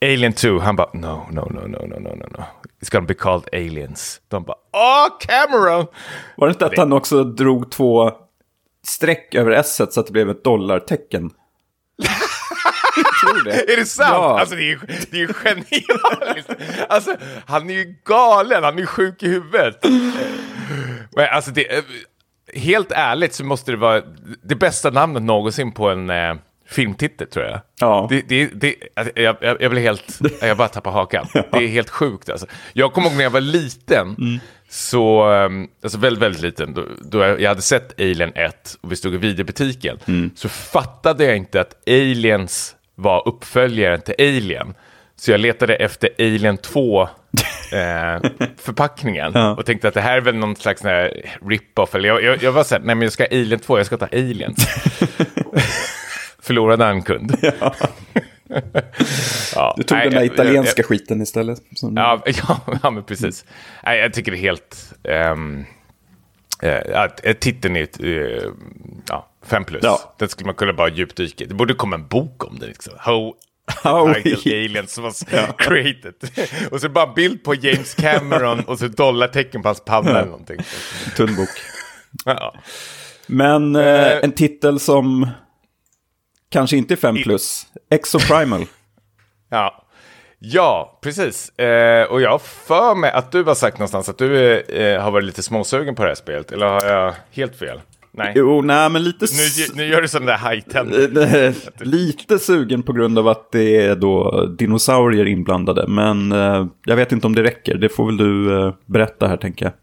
Alien 0.02 0.34
2, 0.34 0.60
han 0.60 0.76
bara, 0.76 0.90
no, 0.94 1.28
no, 1.32 1.42
no, 1.42 1.68
no, 1.68 1.88
no, 1.88 2.00
no, 2.00 2.16
no, 2.16 2.44
it's 2.82 2.92
gonna 2.92 3.08
be 3.08 3.14
called 3.14 3.44
Aliens. 3.54 4.22
De 4.28 4.44
bara, 4.44 4.58
åh, 4.74 5.08
Cameron! 5.20 5.86
Var 6.38 6.48
det 6.48 6.52
inte 6.52 6.66
att 6.66 6.78
han 6.78 6.94
också 6.94 7.24
drog 7.24 7.72
två 7.72 8.12
streck 8.88 9.36
över 9.36 9.52
s 9.52 9.76
så 9.76 10.00
att 10.00 10.08
det 10.08 10.12
blev 10.12 10.30
ett 10.30 10.44
dollartecken? 10.44 11.32
Tror 13.24 13.44
det. 13.44 13.74
Är 13.74 13.78
det 13.78 13.86
sant? 13.86 14.10
Ja. 14.12 14.40
Alltså 14.40 14.56
det 14.56 14.62
är 14.62 14.66
ju 14.66 14.80
det 15.12 15.22
är 15.22 15.34
genialiskt. 15.34 16.50
Alltså 16.90 17.16
han 17.46 17.70
är 17.70 17.74
ju 17.74 17.96
galen, 18.06 18.64
han 18.64 18.76
är 18.76 18.80
ju 18.80 18.86
sjuk 18.86 19.24
i 19.24 19.28
huvudet. 19.28 19.80
Men 21.16 21.28
alltså 21.32 21.52
det, 21.52 21.78
eh, 21.78 21.84
helt 22.54 22.92
ärligt 22.92 23.34
så 23.34 23.44
måste 23.44 23.72
det 23.72 23.78
vara 23.78 24.02
det 24.44 24.56
bästa 24.56 24.90
namnet 24.90 25.24
någonsin 25.24 25.72
på 25.72 25.90
en 25.90 26.10
eh, 26.10 26.36
filmtitel 26.70 27.28
tror 27.28 27.46
jag. 27.46 27.62
Ja. 27.80 28.08
Det, 28.10 28.22
det, 28.22 28.46
det, 28.46 28.76
alltså, 28.96 29.20
jag, 29.20 29.36
jag, 29.42 29.62
jag 29.62 29.72
blir 29.72 29.82
helt, 29.82 30.20
jag 30.42 30.58
bara 30.58 30.68
tappar 30.68 30.92
hakan. 30.92 31.28
Det 31.34 31.58
är 31.58 31.68
helt 31.68 31.90
sjukt 31.90 32.30
alltså. 32.30 32.48
Jag 32.74 32.94
kommer 32.94 33.08
ihåg 33.08 33.18
när 33.18 33.24
jag 33.24 33.30
var 33.30 33.42
liten, 33.42 34.16
så, 34.70 35.30
um, 35.30 35.68
alltså 35.84 35.98
väldigt, 35.98 36.24
väldigt 36.24 36.42
liten, 36.42 36.74
då, 36.74 36.86
då 37.02 37.20
jag, 37.20 37.50
hade 37.50 37.62
sett 37.62 38.00
Alien 38.02 38.32
1 38.36 38.78
och 38.82 38.92
vi 38.92 38.96
stod 38.96 39.14
i 39.14 39.18
videobutiken, 39.18 40.00
så 40.36 40.50
fattade 40.50 41.26
jag 41.26 41.38
inte 41.38 41.62
att 41.62 41.88
Aliens 41.88 42.76
var 43.04 43.28
uppföljaren 43.28 44.02
till 44.02 44.16
Alien. 44.20 44.74
Så 45.16 45.32
jag 45.32 45.40
letade 45.40 45.76
efter 45.76 46.10
Alien 46.20 46.58
2 46.58 47.02
eh, 47.02 47.08
förpackningen 48.58 49.36
och 49.36 49.66
tänkte 49.66 49.88
att 49.88 49.94
det 49.94 50.02
här 50.02 50.18
är 50.18 50.22
väl 50.22 50.36
någon 50.36 50.56
slags 50.56 50.84
här 50.84 51.22
rip-off. 51.50 51.96
Eller 51.96 52.10
jag, 52.10 52.24
jag, 52.24 52.44
jag 52.44 52.52
var 52.52 52.64
så 52.64 52.76
här, 52.76 52.82
nej 52.82 52.96
men 52.96 53.02
jag 53.02 53.12
ska 53.12 53.24
ha 53.24 53.28
Alien 53.28 53.60
2, 53.60 53.78
jag 53.78 53.86
ska 53.86 53.98
ta 53.98 54.06
Aliens. 54.06 54.68
Förlorade 56.40 56.86
en 56.86 57.02
kund. 57.02 57.38
Ja. 59.56 59.74
Du 59.78 59.84
tog 59.84 59.98
nej, 59.98 60.10
den 60.10 60.20
där 60.20 60.26
italienska 60.26 60.82
jag- 60.82 60.86
skiten 60.86 61.22
istället. 61.22 61.60
Som... 61.76 61.98
Ja, 61.98 62.24
ja, 62.26 62.62
ja, 62.84 62.90
men 62.90 63.04
precis. 63.04 63.46
Nej, 63.84 64.00
jag 64.00 64.14
tycker 64.14 64.32
det 64.32 64.38
är 64.38 64.40
helt... 64.40 64.94
Um, 65.04 65.66
uh, 66.64 67.34
titeln 67.40 67.76
är 67.76 67.88
eh, 68.06 68.44
ja, 69.10 69.30
fem 69.44 69.66
plus. 69.66 69.84
Ja. 69.84 70.16
Den 70.20 70.30
skulle 70.30 70.46
man 70.46 70.56
kunna 70.56 70.74
bara 70.74 70.90
djupdyka 70.90 71.44
i. 71.44 71.48
Det 71.48 71.54
borde 71.56 71.74
komma 71.74 71.96
en 71.96 72.08
bok 72.08 72.44
om 72.44 72.60
det. 72.60 72.66
Liksom. 72.66 72.94
How, 73.00 73.34
How 73.84 74.14
title 74.14 74.52
aliens 74.66 74.98
was 74.98 75.24
created. 75.58 76.14
och 76.72 76.82
så 76.82 76.90
bara 76.90 77.14
bild 77.14 77.44
på 77.44 77.54
James 77.56 77.94
Cameron 77.94 78.60
och 78.60 78.80
så 78.80 78.88
dollartecken 78.88 79.62
på 79.62 79.68
hans 79.70 79.86
panna 79.86 80.10
eller 80.10 80.26
någonting. 80.26 80.60
Tunn 81.16 81.36
bok. 81.36 81.50
Ja. 82.26 82.54
Men 83.28 83.76
eh, 83.76 83.84
Eh. 83.84 84.20
en 84.24 84.32
titel 84.32 84.80
som 84.80 85.28
kanske 86.50 86.78
inte 86.78 86.94
är 86.94 86.96
5 86.96 87.16
plus. 87.24 87.66
Exoprimal. 87.92 88.66
Ja, 89.50 89.86
ja 90.40 91.00
precis. 91.04 91.50
Eh, 91.60 92.04
och 92.06 92.22
jag 92.22 92.30
har 92.30 92.40
för 92.40 92.96
mig 92.96 93.12
att 93.12 93.32
du 93.32 93.44
har 93.44 93.56
sagt 93.56 93.78
någonstans 93.78 94.10
att 94.10 94.18
du 94.18 94.60
eh, 94.60 95.02
har 95.02 95.12
varit 95.12 95.26
lite 95.26 95.44
småsugen 95.44 95.96
på 95.96 96.04
det 96.04 96.10
här 96.10 96.16
spelet. 96.16 96.52
Eller 96.52 96.66
har 96.68 96.86
jag 96.86 97.14
helt 97.32 97.56
fel? 97.56 97.82
Nej. 98.16 98.34
jo, 98.36 98.62
nej 98.62 98.90
men 98.90 99.04
lite... 99.04 99.26
Nu, 99.26 99.84
nu 99.84 99.90
gör 99.90 100.02
du 100.02 100.08
sån 100.08 100.26
där 100.26 100.38
high-ten. 100.38 101.18
Eh, 101.18 101.54
Lite 101.80 102.40
sugen 102.40 102.84
på 102.84 102.94
grund 102.94 103.20
av 103.20 103.28
att 103.28 103.52
det 103.52 103.78
är 103.78 103.96
då 103.96 104.46
dinosaurier 104.46 105.26
inblandade. 105.26 105.88
Men 105.88 106.32
eh, 106.32 106.66
jag 106.86 106.96
vet 106.96 107.12
inte 107.12 107.28
om 107.28 107.36
det 107.36 107.44
räcker. 107.44 107.76
Det 107.76 107.90
får 107.90 108.06
väl 108.06 108.18
du 108.18 108.60
eh, 108.60 108.74
berätta 108.86 109.28
här 109.28 109.38
tänker 109.38 109.66
jag. 109.66 109.74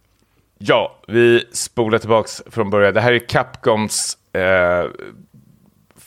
Ja, 0.58 1.00
vi 1.08 1.44
spolar 1.52 1.98
tillbaks 1.98 2.42
från 2.50 2.70
början. 2.70 2.94
Det 2.94 3.00
här 3.00 3.12
är 3.12 3.28
Capcoms 3.28 4.18
eh, 4.32 4.90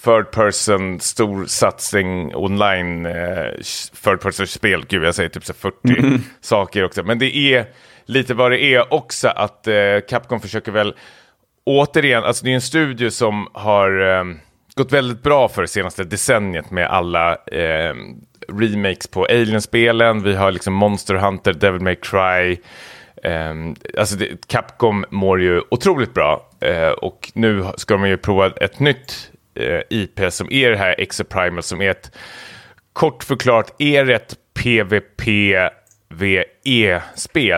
third 0.04 0.32
person 0.32 1.00
stor 1.00 1.46
satsning 1.46 2.36
online 2.36 3.06
eh, 3.06 3.52
third 4.04 4.22
person 4.22 4.48
spel. 4.48 4.86
Gud, 4.88 5.04
jag 5.04 5.16
säger 5.16 5.30
typ 5.30 5.46
så 5.46 5.54
40 5.54 6.20
saker 6.42 6.84
också. 6.84 7.04
Men 7.04 7.20
det 7.20 7.36
är 7.38 7.66
lite 8.06 8.34
vad 8.34 8.52
det 8.52 8.64
är 8.64 8.94
också 8.94 9.28
att 9.28 9.68
eh, 9.68 9.76
Capcom 10.10 10.40
försöker 10.40 10.72
väl 10.72 10.94
återigen, 11.64 12.24
alltså 12.24 12.46
det 12.46 12.52
är 12.52 12.56
en 12.56 12.62
studio 12.62 13.10
som 13.10 13.48
har 13.54 14.18
eh, 14.20 14.24
gått 14.76 14.92
väldigt 14.92 15.24
bra 15.24 15.50
för 15.50 15.62
det 15.62 15.68
senaste 15.68 16.04
decenniet 16.04 16.72
med 16.72 16.88
alla 16.88 17.36
eh, 17.36 17.96
remakes 18.48 19.08
på 19.08 19.26
Alien-spelen. 19.26 20.24
Vi 20.24 20.36
har 20.36 20.52
liksom 20.52 20.74
Monster 20.74 21.16
Hunter, 21.16 21.54
Devil 21.54 21.82
May 21.82 21.96
Cry. 21.96 22.58
Eh, 23.24 23.56
alltså 23.98 24.16
det, 24.16 24.48
Capcom 24.48 25.06
mår 25.10 25.42
ju 25.42 25.62
otroligt 25.72 26.14
bra 26.14 26.50
eh, 26.60 26.90
och 26.90 27.32
nu 27.36 27.66
ska 27.78 27.94
de 27.94 28.08
ju 28.08 28.18
prova 28.18 28.48
ett 28.48 28.80
nytt 28.80 29.32
eh, 29.56 29.80
IP 29.90 30.20
som 30.30 30.52
är 30.52 30.70
det 30.70 30.78
här 30.78 30.96
Exoprimal 30.98 31.64
som 31.64 31.82
är 31.82 31.90
ett 31.90 32.12
kort 32.94 33.24
förklarat 33.24 33.76
är 33.80 34.10
ett 34.10 34.36
PVP-VE-spel, 34.54 35.74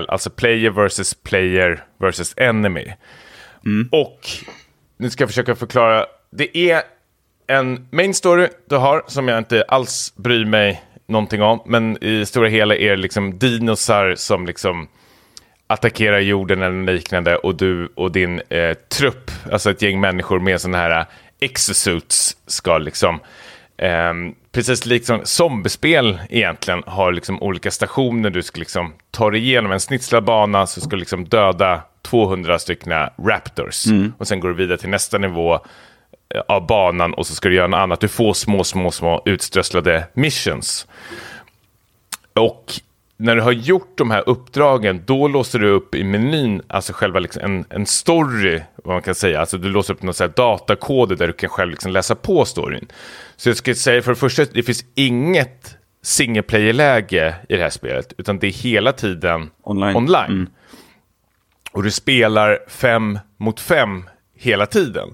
alltså 0.10 0.30
player 0.30 0.70
versus 0.70 1.14
player 1.14 1.84
versus 2.00 2.34
enemy. 2.38 2.94
Mm. 3.66 3.90
Och 3.92 4.20
nu 4.98 5.10
ska 5.10 5.22
jag 5.22 5.30
försöka 5.30 5.56
förklara. 5.56 6.06
Det 6.32 6.58
är 6.58 6.82
en 7.48 7.88
main 7.92 8.14
story 8.14 8.48
du 8.70 8.76
har 8.76 9.04
som 9.08 9.28
jag 9.28 9.38
inte 9.38 9.64
alls 9.68 10.14
bryr 10.16 10.46
mig 10.46 10.84
någonting 11.08 11.42
om. 11.42 11.62
Men 11.66 12.04
i 12.04 12.26
stora 12.26 12.48
hela 12.48 12.76
är 12.76 12.90
det 12.90 12.96
liksom 12.96 13.40
dinosar 13.40 14.16
som 14.16 14.46
liksom 14.46 14.88
attackerar 15.68 16.20
jorden 16.20 16.62
eller 16.62 16.94
liknande 16.94 17.36
och 17.36 17.56
du 17.56 17.90
och 17.96 18.12
din 18.12 18.42
eh, 18.50 18.74
trupp, 18.74 19.32
alltså 19.52 19.72
ett 19.72 19.82
gäng 19.82 20.00
människor 20.00 20.40
med 20.40 20.62
sådana 20.62 20.78
här 20.78 21.06
exosuits 21.40 22.38
ska 22.48 22.78
liksom 22.78 23.20
eh, 23.78 24.14
precis 24.52 24.86
liksom 24.86 25.22
zombiespel 25.24 26.20
egentligen 26.30 26.84
har 26.86 27.12
liksom 27.12 27.44
olika 27.44 27.72
stationer 27.72 28.30
du 28.30 28.44
ska 28.44 28.60
liksom 28.60 28.94
ta 29.12 29.30
dig 29.30 29.42
igenom 29.42 29.72
en 29.72 29.80
snitslad 29.80 30.24
bana 30.24 30.68
så 30.68 30.82
ska 30.82 30.90
du 30.90 30.98
liksom 30.98 31.26
döda 31.26 31.82
200 32.06 32.60
stycken 32.60 32.92
raptors 33.28 33.86
och 34.18 34.28
sen 34.28 34.40
går 34.40 34.50
du 34.50 34.56
vidare 34.56 34.78
till 34.78 34.90
nästa 34.90 35.18
nivå 35.18 35.54
eh, 36.36 36.42
av 36.48 36.68
banan 36.68 37.14
och 37.14 37.28
så 37.28 37.36
ska 37.36 37.50
du 37.50 37.56
göra 37.56 37.68
något 37.68 37.78
annat. 37.78 38.00
Du 38.00 38.08
får 38.08 38.34
små, 38.34 38.64
små, 38.64 38.92
små 38.92 39.22
utströsslade 39.26 40.08
missions. 40.14 40.88
Och 42.34 42.74
när 43.18 43.36
du 43.36 43.42
har 43.42 43.52
gjort 43.52 43.98
de 43.98 44.12
här 44.12 44.24
uppdragen, 44.30 45.02
då 45.06 45.28
låser 45.28 45.60
du 45.60 45.70
upp 45.70 45.96
i 45.96 46.04
menyn, 46.04 46.62
alltså 46.68 46.94
själva 46.94 47.20
liksom 47.20 47.42
en, 47.44 47.66
en 47.70 47.86
story, 47.86 48.62
vad 48.84 48.96
man 48.96 49.02
kan 49.02 49.16
säga. 49.16 49.40
Alltså 49.40 49.58
du 49.58 49.70
låser 49.70 49.94
upp 49.94 50.04
någon 50.04 50.14
datakoder 50.36 51.16
där 51.16 51.28
du 51.28 51.34
kan 51.34 51.50
själv 51.50 51.72
liksom 51.72 51.92
läsa 51.92 52.16
på 52.16 52.46
storyn. 52.46 52.88
Så 53.36 53.50
jag 53.50 53.58
skulle 53.58 53.76
säga 53.76 54.02
för 54.02 54.12
det 54.12 54.16
första, 54.16 54.46
det 54.46 54.64
finns 54.64 54.86
inget 54.96 55.78
single 56.02 56.42
player-läge 56.42 57.36
i 57.50 57.56
det 57.56 57.62
här 57.62 57.70
spelet, 57.70 58.14
utan 58.18 58.40
det 58.40 58.48
är 58.48 58.52
hela 58.52 58.92
tiden 58.92 59.50
Online. 59.64 59.96
online. 59.96 60.50
Och 61.76 61.84
du 61.84 61.92
spelar 61.92 62.60
fem 62.68 63.20
mot 63.38 63.60
fem 63.60 64.10
hela 64.38 64.66
tiden. 64.66 65.14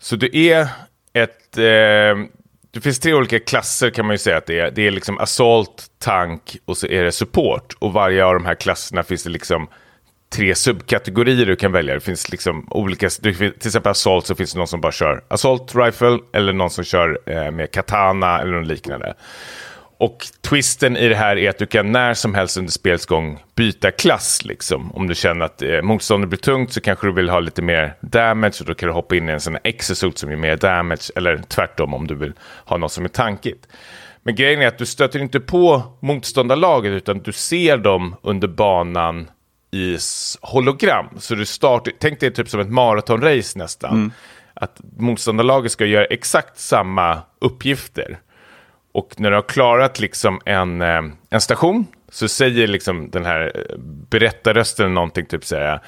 Så 0.00 0.16
det 0.16 0.36
är 0.36 0.68
ett... 1.12 1.58
Eh, 1.58 2.26
det 2.70 2.80
finns 2.80 2.98
tre 2.98 3.14
olika 3.14 3.38
klasser 3.38 3.90
kan 3.90 4.06
man 4.06 4.14
ju 4.14 4.18
säga 4.18 4.36
att 4.36 4.46
det 4.46 4.58
är. 4.58 4.70
Det 4.70 4.86
är 4.86 4.90
liksom 4.90 5.18
assault, 5.18 5.86
tank 5.98 6.56
och 6.64 6.76
så 6.76 6.86
är 6.86 7.02
det 7.02 7.12
support. 7.12 7.76
Och 7.78 7.92
varje 7.92 8.24
av 8.24 8.34
de 8.34 8.44
här 8.46 8.54
klasserna 8.54 9.02
finns 9.02 9.24
det 9.24 9.30
liksom 9.30 9.68
tre 10.32 10.54
subkategorier 10.54 11.46
du 11.46 11.56
kan 11.56 11.72
välja. 11.72 11.94
Det 11.94 12.00
finns 12.00 12.30
liksom 12.30 12.66
olika, 12.70 13.08
till 13.08 13.52
exempel 13.56 13.90
assault 13.90 14.26
så 14.26 14.34
finns 14.34 14.52
det 14.52 14.58
någon 14.58 14.68
som 14.68 14.80
bara 14.80 14.92
kör 14.92 15.24
assault 15.28 15.74
rifle 15.74 16.18
eller 16.32 16.52
någon 16.52 16.70
som 16.70 16.84
kör 16.84 17.18
eh, 17.26 17.50
med 17.50 17.70
katana 17.70 18.40
eller 18.40 18.52
något 18.52 18.68
liknande. 18.68 19.14
Och 20.02 20.26
twisten 20.40 20.96
i 20.96 21.08
det 21.08 21.14
här 21.14 21.36
är 21.38 21.50
att 21.50 21.58
du 21.58 21.66
kan 21.66 21.92
när 21.92 22.14
som 22.14 22.34
helst 22.34 22.56
under 22.56 22.72
spelets 22.72 23.06
gång 23.06 23.42
byta 23.54 23.90
klass. 23.90 24.44
Liksom. 24.44 24.92
Om 24.92 25.06
du 25.06 25.14
känner 25.14 25.44
att 25.44 25.62
eh, 25.62 25.82
motståndet 25.82 26.30
blir 26.30 26.38
tungt 26.38 26.72
så 26.72 26.80
kanske 26.80 27.06
du 27.06 27.12
vill 27.12 27.28
ha 27.28 27.40
lite 27.40 27.62
mer 27.62 27.94
damage 28.00 28.54
och 28.60 28.66
då 28.66 28.74
kan 28.74 28.86
du 28.86 28.92
hoppa 28.92 29.16
in 29.16 29.28
i 29.28 29.32
en 29.32 29.40
sån 29.40 29.52
här 29.52 29.60
exosuit 29.64 30.18
som 30.18 30.30
ger 30.30 30.36
mer 30.36 30.56
damage. 30.56 31.10
Eller 31.16 31.42
tvärtom 31.48 31.94
om 31.94 32.06
du 32.06 32.14
vill 32.14 32.32
ha 32.64 32.76
något 32.76 32.92
som 32.92 33.04
är 33.04 33.08
tankigt. 33.08 33.68
Men 34.22 34.34
grejen 34.34 34.62
är 34.62 34.66
att 34.66 34.78
du 34.78 34.86
stöter 34.86 35.18
inte 35.18 35.40
på 35.40 35.82
motståndarlaget 36.00 36.92
utan 36.92 37.18
du 37.18 37.32
ser 37.32 37.76
dem 37.76 38.16
under 38.22 38.48
banan 38.48 39.30
i 39.70 39.98
hologram. 40.40 41.06
Så 41.18 41.34
du 41.34 41.46
startar, 41.46 41.92
tänk 41.98 42.20
dig 42.20 42.32
typ 42.32 42.48
som 42.48 42.60
ett 42.60 42.70
maratonrace 42.70 43.58
nästan. 43.58 44.12
Att 44.54 44.80
motståndarlaget 44.98 45.72
ska 45.72 45.86
göra 45.86 46.04
exakt 46.04 46.58
samma 46.58 47.22
uppgifter. 47.40 48.18
Och 48.92 49.14
när 49.16 49.30
du 49.30 49.36
har 49.36 49.42
klarat 49.42 50.00
liksom 50.00 50.40
en, 50.44 50.82
eh, 50.82 51.02
en 51.30 51.40
station 51.40 51.86
så 52.08 52.28
säger 52.28 52.66
liksom 52.66 53.10
den 53.10 53.24
här 53.24 53.52
eh, 53.54 53.78
berättarrösten 54.10 54.94
någonting 54.94 55.26
typ 55.26 55.50
här 55.50 55.80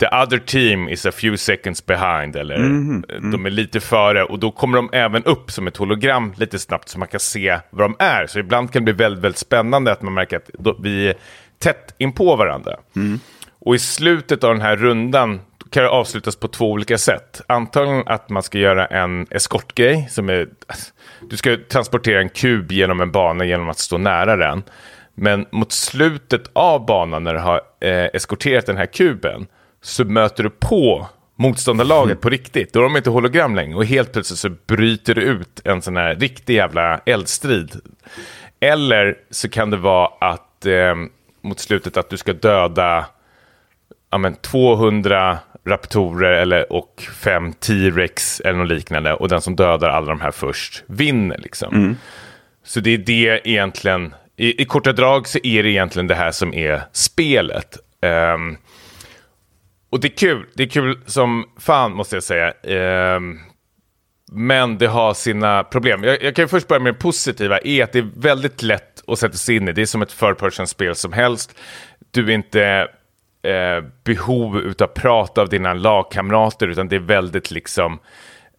the 0.00 0.06
other 0.06 0.38
team 0.38 0.88
is 0.88 1.06
a 1.06 1.12
few 1.12 1.36
seconds 1.36 1.86
behind. 1.86 2.36
Eller 2.36 2.54
mm, 2.54 3.04
mm. 3.08 3.30
de 3.30 3.46
är 3.46 3.50
lite 3.50 3.80
före. 3.80 4.24
Och 4.24 4.38
då 4.38 4.50
kommer 4.50 4.76
de 4.76 4.90
även 4.92 5.24
upp 5.24 5.50
som 5.50 5.66
ett 5.66 5.76
hologram 5.76 6.32
lite 6.36 6.58
snabbt 6.58 6.88
så 6.88 6.98
man 6.98 7.08
kan 7.08 7.20
se 7.20 7.58
vad 7.70 7.84
de 7.84 7.96
är. 7.98 8.26
Så 8.26 8.38
ibland 8.38 8.72
kan 8.72 8.84
det 8.84 8.92
bli 8.92 9.04
väldigt, 9.04 9.24
väldigt 9.24 9.38
spännande 9.38 9.92
att 9.92 10.02
man 10.02 10.14
märker 10.14 10.36
att 10.36 10.50
vi 10.82 11.08
är 11.08 11.14
tätt 11.58 11.94
in 11.98 12.12
på 12.12 12.36
varandra. 12.36 12.76
Mm. 12.96 13.20
Och 13.58 13.74
i 13.74 13.78
slutet 13.78 14.44
av 14.44 14.52
den 14.52 14.62
här 14.62 14.76
rundan 14.76 15.40
kan 15.70 15.82
det 15.82 15.88
avslutas 15.88 16.36
på 16.36 16.48
två 16.48 16.70
olika 16.70 16.98
sätt. 16.98 17.40
Antagligen 17.46 18.02
att 18.06 18.28
man 18.28 18.42
ska 18.42 18.58
göra 18.58 18.86
en 18.86 19.26
eskortgrej. 19.30 20.08
Som 20.10 20.28
är, 20.28 20.48
du 21.30 21.36
ska 21.36 21.56
transportera 21.68 22.20
en 22.20 22.28
kub 22.28 22.72
genom 22.72 23.00
en 23.00 23.12
bana 23.12 23.44
genom 23.44 23.68
att 23.68 23.78
stå 23.78 23.98
nära 23.98 24.36
den. 24.36 24.62
Men 25.14 25.46
mot 25.50 25.72
slutet 25.72 26.42
av 26.52 26.86
banan 26.86 27.24
när 27.24 27.34
du 27.34 27.40
har 27.40 27.60
eh, 27.80 28.04
eskorterat 28.12 28.66
den 28.66 28.76
här 28.76 28.86
kuben 28.86 29.46
så 29.82 30.04
möter 30.04 30.42
du 30.42 30.50
på 30.50 31.08
motståndarlaget 31.36 32.10
mm. 32.10 32.20
på 32.20 32.28
riktigt. 32.28 32.72
Då 32.72 32.80
är 32.80 32.84
de 32.84 32.96
inte 32.96 33.10
hologram 33.10 33.54
längre 33.54 33.76
och 33.76 33.84
helt 33.84 34.12
plötsligt 34.12 34.38
så 34.38 34.50
bryter 34.66 35.14
det 35.14 35.20
ut 35.20 35.60
en 35.64 35.82
sån 35.82 35.96
här 35.96 36.14
riktig 36.14 36.54
jävla 36.54 37.00
eldstrid. 37.06 37.80
Eller 38.60 39.18
så 39.30 39.48
kan 39.48 39.70
det 39.70 39.76
vara 39.76 40.06
att 40.20 40.66
eh, 40.66 40.94
mot 41.42 41.58
slutet 41.58 41.96
att 41.96 42.10
du 42.10 42.16
ska 42.16 42.32
döda 42.32 43.06
ja, 44.10 44.18
men 44.18 44.34
200 44.34 45.38
raptorer 45.66 46.32
eller, 46.32 46.72
och 46.72 47.02
fem 47.22 47.52
T-rex 47.52 48.40
eller 48.40 48.58
något 48.58 48.68
liknande. 48.68 49.14
Och 49.14 49.28
den 49.28 49.40
som 49.40 49.56
dödar 49.56 49.88
alla 49.88 50.06
de 50.06 50.20
här 50.20 50.30
först 50.30 50.84
vinner. 50.86 51.38
Liksom. 51.38 51.74
Mm. 51.74 51.96
Så 52.64 52.80
det 52.80 52.90
är 52.90 52.98
det 52.98 53.40
egentligen, 53.44 54.14
i, 54.36 54.62
i, 54.62 54.64
korta 54.64 54.92
drag 54.92 55.28
så 55.28 55.38
är 55.42 55.62
det 55.62 55.70
egentligen 55.70 56.06
det 56.06 56.14
här 56.14 56.30
som 56.30 56.54
är 56.54 56.82
spelet. 56.92 57.78
Um, 58.34 58.56
och 59.90 60.00
det 60.00 60.08
är 60.08 60.16
kul, 60.16 60.46
det 60.54 60.62
är 60.62 60.68
kul 60.68 61.00
som 61.06 61.44
fan 61.58 61.92
måste 61.92 62.16
jag 62.16 62.22
säga. 62.22 62.52
Um, 63.16 63.40
men 64.32 64.78
det 64.78 64.86
har 64.86 65.14
sina 65.14 65.64
problem. 65.64 66.04
Jag, 66.04 66.22
jag 66.22 66.36
kan 66.36 66.48
först 66.48 66.68
börja 66.68 66.80
med 66.80 66.94
det 66.94 66.98
positiva, 66.98 67.58
är 67.58 67.84
att 67.84 67.92
det 67.92 67.98
är 67.98 68.10
väldigt 68.16 68.62
lätt 68.62 69.02
att 69.06 69.18
sätta 69.18 69.36
sig 69.36 69.56
in 69.56 69.68
i. 69.68 69.72
Det 69.72 69.82
är 69.82 69.86
som 69.86 70.02
ett 70.02 70.18
third 70.18 70.68
spel 70.68 70.94
som 70.94 71.12
helst. 71.12 71.58
Du 72.10 72.24
är 72.24 72.30
inte 72.30 72.88
eh, 73.42 73.84
behov 74.04 74.74
av 74.80 74.86
prat 74.86 75.38
av 75.38 75.48
dina 75.48 75.74
lagkamrater, 75.74 76.68
utan 76.68 76.88
det 76.88 76.96
är 76.96 77.00
väldigt 77.00 77.50
liksom 77.50 77.98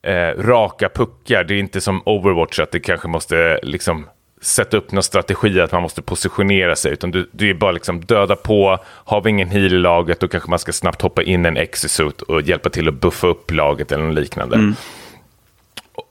eh, 0.02 0.42
raka 0.44 0.90
puckar. 0.90 1.44
Det 1.44 1.54
är 1.54 1.60
inte 1.60 1.82
som 1.82 2.02
Overwatch, 2.06 2.60
att 2.60 2.72
det 2.72 2.80
kanske 2.80 3.08
måste 3.08 3.60
liksom 3.64 4.06
sätta 4.42 4.78
upp 4.78 4.92
någon 4.92 5.04
strategi 5.04 5.62
att 5.62 5.72
man 5.72 5.82
måste 5.82 6.02
positionera 6.02 6.76
sig, 6.76 6.94
utan 6.94 7.12
du, 7.12 7.30
du 7.32 7.50
är 7.50 7.54
bara 7.54 7.72
liksom 7.72 8.02
döda 8.02 8.36
på. 8.36 8.80
Har 8.86 9.22
vi 9.22 9.30
ingen 9.30 9.50
heal 9.50 9.66
i 9.66 9.70
laget, 9.70 10.20
då 10.20 10.28
kanske 10.28 10.50
man 10.50 10.60
ska 10.60 10.72
snabbt 10.72 11.02
hoppa 11.02 11.24
in 11.24 11.46
en 11.46 11.58
execute 11.58 12.26
och 12.26 12.42
hjälpa 12.42 12.70
till 12.70 12.88
att 12.88 12.94
buffa 12.94 13.28
upp 13.28 13.52
laget 13.52 13.92
eller 13.92 14.04
något 14.04 14.16
liknande. 14.16 14.56
Mm. 14.56 14.76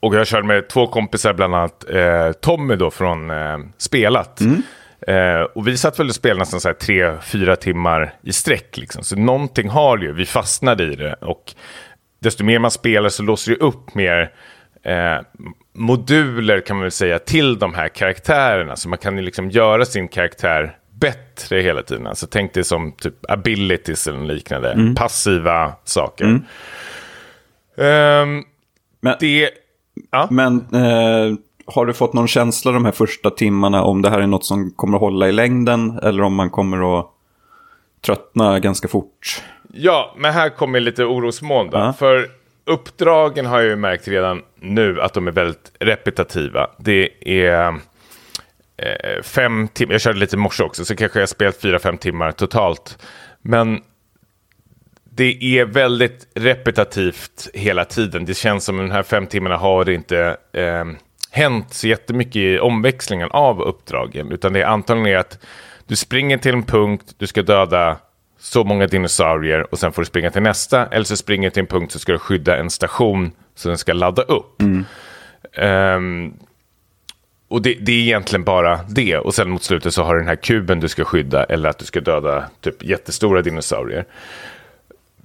Och 0.00 0.14
jag 0.14 0.26
körde 0.26 0.46
med 0.46 0.68
två 0.68 0.86
kompisar, 0.86 1.32
bland 1.32 1.54
annat 1.54 1.90
eh, 1.90 2.32
Tommy 2.32 2.76
då 2.76 2.90
från 2.90 3.30
eh, 3.30 3.58
Spelat. 3.78 4.40
Mm. 4.40 4.62
Eh, 5.06 5.40
och 5.40 5.68
vi 5.68 5.76
satt 5.76 5.98
väl 5.98 6.08
och 6.08 6.14
spelade 6.14 6.38
nästan 6.38 6.60
så 6.60 6.68
här 6.68 6.74
tre, 6.74 7.12
fyra 7.22 7.56
timmar 7.56 8.14
i 8.22 8.32
sträck. 8.32 8.76
Liksom. 8.76 9.04
Så 9.04 9.16
någonting 9.16 9.68
har 9.68 9.98
ju, 9.98 10.12
vi 10.12 10.26
fastnade 10.26 10.84
i 10.84 10.96
det. 10.96 11.14
Och 11.14 11.54
desto 12.18 12.44
mer 12.44 12.58
man 12.58 12.70
spelar 12.70 13.08
så 13.08 13.22
låser 13.22 13.52
det 13.52 13.58
upp 13.58 13.94
mer 13.94 14.32
eh, 14.82 15.18
moduler 15.74 16.60
kan 16.60 16.76
man 16.76 16.82
väl 16.82 16.90
säga 16.90 17.18
till 17.18 17.58
de 17.58 17.74
här 17.74 17.88
karaktärerna. 17.88 18.76
Så 18.76 18.88
man 18.88 18.98
kan 18.98 19.16
ju 19.16 19.22
liksom 19.22 19.50
göra 19.50 19.84
sin 19.84 20.08
karaktär 20.08 20.76
bättre 21.00 21.60
hela 21.60 21.82
tiden. 21.82 22.06
Alltså 22.06 22.26
tänk 22.26 22.54
dig 22.54 22.64
som 22.64 22.92
typ 22.92 23.30
abilities 23.30 24.06
eller 24.06 24.20
liknande. 24.20 24.72
Mm. 24.72 24.94
Passiva 24.94 25.72
saker. 25.84 26.24
Mm. 26.24 26.42
Um, 27.76 28.44
men 29.00 29.16
det, 29.20 29.50
ja. 30.10 30.28
men 30.30 30.74
uh 30.74 31.34
har 31.74 31.86
du 31.86 31.92
fått 31.92 32.12
någon 32.12 32.28
känsla 32.28 32.72
de 32.72 32.84
här 32.84 32.92
första 32.92 33.30
timmarna 33.30 33.82
om 33.82 34.02
det 34.02 34.10
här 34.10 34.20
är 34.20 34.26
något 34.26 34.44
som 34.44 34.70
kommer 34.70 34.96
att 34.96 35.00
hålla 35.00 35.28
i 35.28 35.32
längden 35.32 35.98
eller 36.02 36.22
om 36.22 36.34
man 36.34 36.50
kommer 36.50 36.98
att 36.98 37.06
tröttna 38.00 38.60
ganska 38.60 38.88
fort? 38.88 39.42
Ja, 39.72 40.14
men 40.18 40.32
här 40.32 40.48
kommer 40.48 40.80
lite 40.80 41.04
orosmoln. 41.04 41.74
Uh 41.74 41.92
För 41.92 42.26
uppdragen 42.64 43.46
har 43.46 43.60
jag 43.60 43.68
ju 43.68 43.76
märkt 43.76 44.08
redan 44.08 44.42
nu 44.60 45.00
att 45.00 45.14
de 45.14 45.28
är 45.28 45.32
väldigt 45.32 45.72
repetitiva. 45.78 46.70
Det 46.78 47.08
är 47.42 47.68
eh, 48.76 49.22
fem 49.22 49.68
timmar, 49.68 49.92
jag 49.94 50.00
körde 50.00 50.18
lite 50.18 50.36
i 50.36 50.38
morse 50.38 50.62
också, 50.62 50.84
så 50.84 50.96
kanske 50.96 51.18
jag 51.18 51.22
har 51.22 51.26
spelat 51.26 51.60
fyra, 51.60 51.78
fem 51.78 51.98
timmar 51.98 52.32
totalt. 52.32 52.98
Men 53.42 53.80
det 55.14 55.58
är 55.58 55.64
väldigt 55.64 56.26
repetitivt 56.34 57.48
hela 57.54 57.84
tiden. 57.84 58.24
Det 58.24 58.34
känns 58.34 58.64
som 58.64 58.80
att 58.80 58.88
de 58.88 58.90
här 58.90 59.02
fem 59.02 59.26
timmarna 59.26 59.56
har 59.56 59.90
inte 59.90 60.36
eh, 60.52 60.84
hänt 61.30 61.74
så 61.74 61.88
jättemycket 61.88 62.36
i 62.36 62.58
omväxlingen 62.58 63.28
av 63.30 63.62
uppdragen. 63.62 64.32
Utan 64.32 64.52
det 64.52 64.60
är 64.60 64.66
antagligen 64.66 65.20
att 65.20 65.38
du 65.86 65.96
springer 65.96 66.38
till 66.38 66.54
en 66.54 66.62
punkt, 66.62 67.14
du 67.18 67.26
ska 67.26 67.42
döda 67.42 67.96
så 68.38 68.64
många 68.64 68.86
dinosaurier 68.86 69.66
och 69.72 69.78
sen 69.78 69.92
får 69.92 70.02
du 70.02 70.06
springa 70.06 70.30
till 70.30 70.42
nästa. 70.42 70.86
Eller 70.86 71.04
så 71.04 71.16
springer 71.16 71.50
du 71.50 71.54
till 71.54 71.60
en 71.60 71.66
punkt 71.66 71.92
så 71.92 71.98
ska 71.98 72.12
du 72.12 72.18
skydda 72.18 72.56
en 72.56 72.70
station 72.70 73.32
så 73.54 73.68
den 73.68 73.78
ska 73.78 73.92
ladda 73.92 74.22
upp. 74.22 74.62
Mm. 74.62 74.84
Um, 75.56 76.34
och 77.48 77.62
det, 77.62 77.74
det, 77.80 77.92
är 77.92 78.00
egentligen 78.00 78.44
bara 78.44 78.80
det. 78.88 79.18
Och 79.18 79.34
sen 79.34 79.50
mot 79.50 79.62
slutet 79.62 79.94
så 79.94 80.02
har 80.02 80.14
du 80.14 80.20
den 80.20 80.28
här 80.28 80.36
kuben 80.36 80.80
du 80.80 80.88
ska 80.88 81.04
skydda 81.04 81.44
eller 81.44 81.68
att 81.68 81.78
du 81.78 81.84
ska 81.84 82.00
döda 82.00 82.44
typ 82.60 82.82
jättestora 82.82 83.42
dinosaurier. 83.42 84.04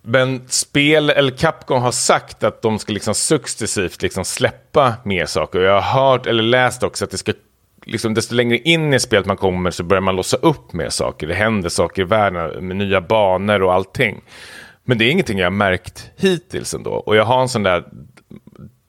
Men 0.08 0.42
spel, 0.48 1.10
eller 1.10 1.32
Capcom 1.32 1.82
har 1.82 1.92
sagt 1.92 2.44
att 2.44 2.62
de 2.62 2.80
ska 2.80 2.94
liksom 2.94 3.16
successivt 3.16 4.02
liksom 4.02 4.26
släppa 4.26 4.94
mer 5.04 5.26
saker. 5.26 5.60
Jag 5.60 5.82
har 5.82 6.02
hört 6.02 6.28
eller 6.28 6.44
läst 6.44 6.84
också 6.84 7.06
att 7.06 7.12
det 7.12 7.18
ska, 7.18 7.34
liksom, 7.86 8.14
desto 8.14 8.36
längre 8.36 8.58
in 8.58 8.94
i 8.94 9.00
spelet 9.00 9.26
man 9.26 9.38
kommer 9.38 9.72
så 9.72 9.84
börjar 9.84 10.02
man 10.02 10.16
låsa 10.16 10.38
upp 10.38 10.74
mer 10.74 10.90
saker. 10.90 11.28
Det 11.28 11.34
händer 11.34 11.70
saker 11.70 12.02
i 12.02 12.06
världen 12.06 12.68
med 12.68 12.78
nya 12.78 13.02
banor 13.02 13.64
och 13.64 13.74
allting. 13.74 14.22
Men 14.84 14.98
det 14.98 15.06
är 15.06 15.10
ingenting 15.10 15.40
jag 15.40 15.46
har 15.46 15.52
märkt 15.52 16.12
hittills 16.18 16.74
ändå. 16.74 16.92
Och 16.92 17.16
jag 17.16 17.26
har 17.26 17.42
en 17.42 17.50
sån 17.50 17.64
där 17.64 17.84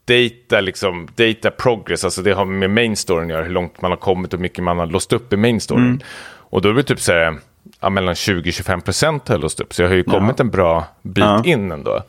data, 0.05 0.61
liksom, 0.61 1.09
data 1.14 1.51
progress, 1.51 2.05
alltså 2.05 2.23
det 2.23 2.33
har 2.33 2.45
med 2.45 2.71
main 2.71 2.97
storyn 2.97 3.25
att 3.25 3.31
göra, 3.31 3.45
hur 3.45 3.51
långt 3.51 3.83
man 3.83 3.91
har 3.91 3.99
kommit 3.99 4.33
och 4.33 4.39
hur 4.39 4.43
mycket 4.43 4.64
man 4.64 4.79
har 4.79 4.87
låst 4.87 5.12
upp 5.12 5.33
i 5.33 5.37
main 5.37 5.61
storyn. 5.61 5.87
Mm. 5.87 6.01
Och 6.51 6.62
då 6.62 6.69
är 6.69 6.75
det 6.75 6.83
typ 6.83 7.01
så 7.01 7.12
här, 7.12 7.39
ja, 7.81 7.91
mellan 7.91 8.14
20-25 8.14 8.81
procent 8.81 9.29
har 9.29 9.39
låst 9.39 9.61
upp. 9.61 9.75
Så 9.75 9.83
jag 9.83 9.89
har 9.89 9.97
ju 9.97 10.05
kommit 10.05 10.35
ja. 10.39 10.45
en 10.45 10.51
bra 10.51 10.87
bit 11.03 11.25
ja. 11.25 11.43
in 11.45 11.73
ändå. 11.73 12.03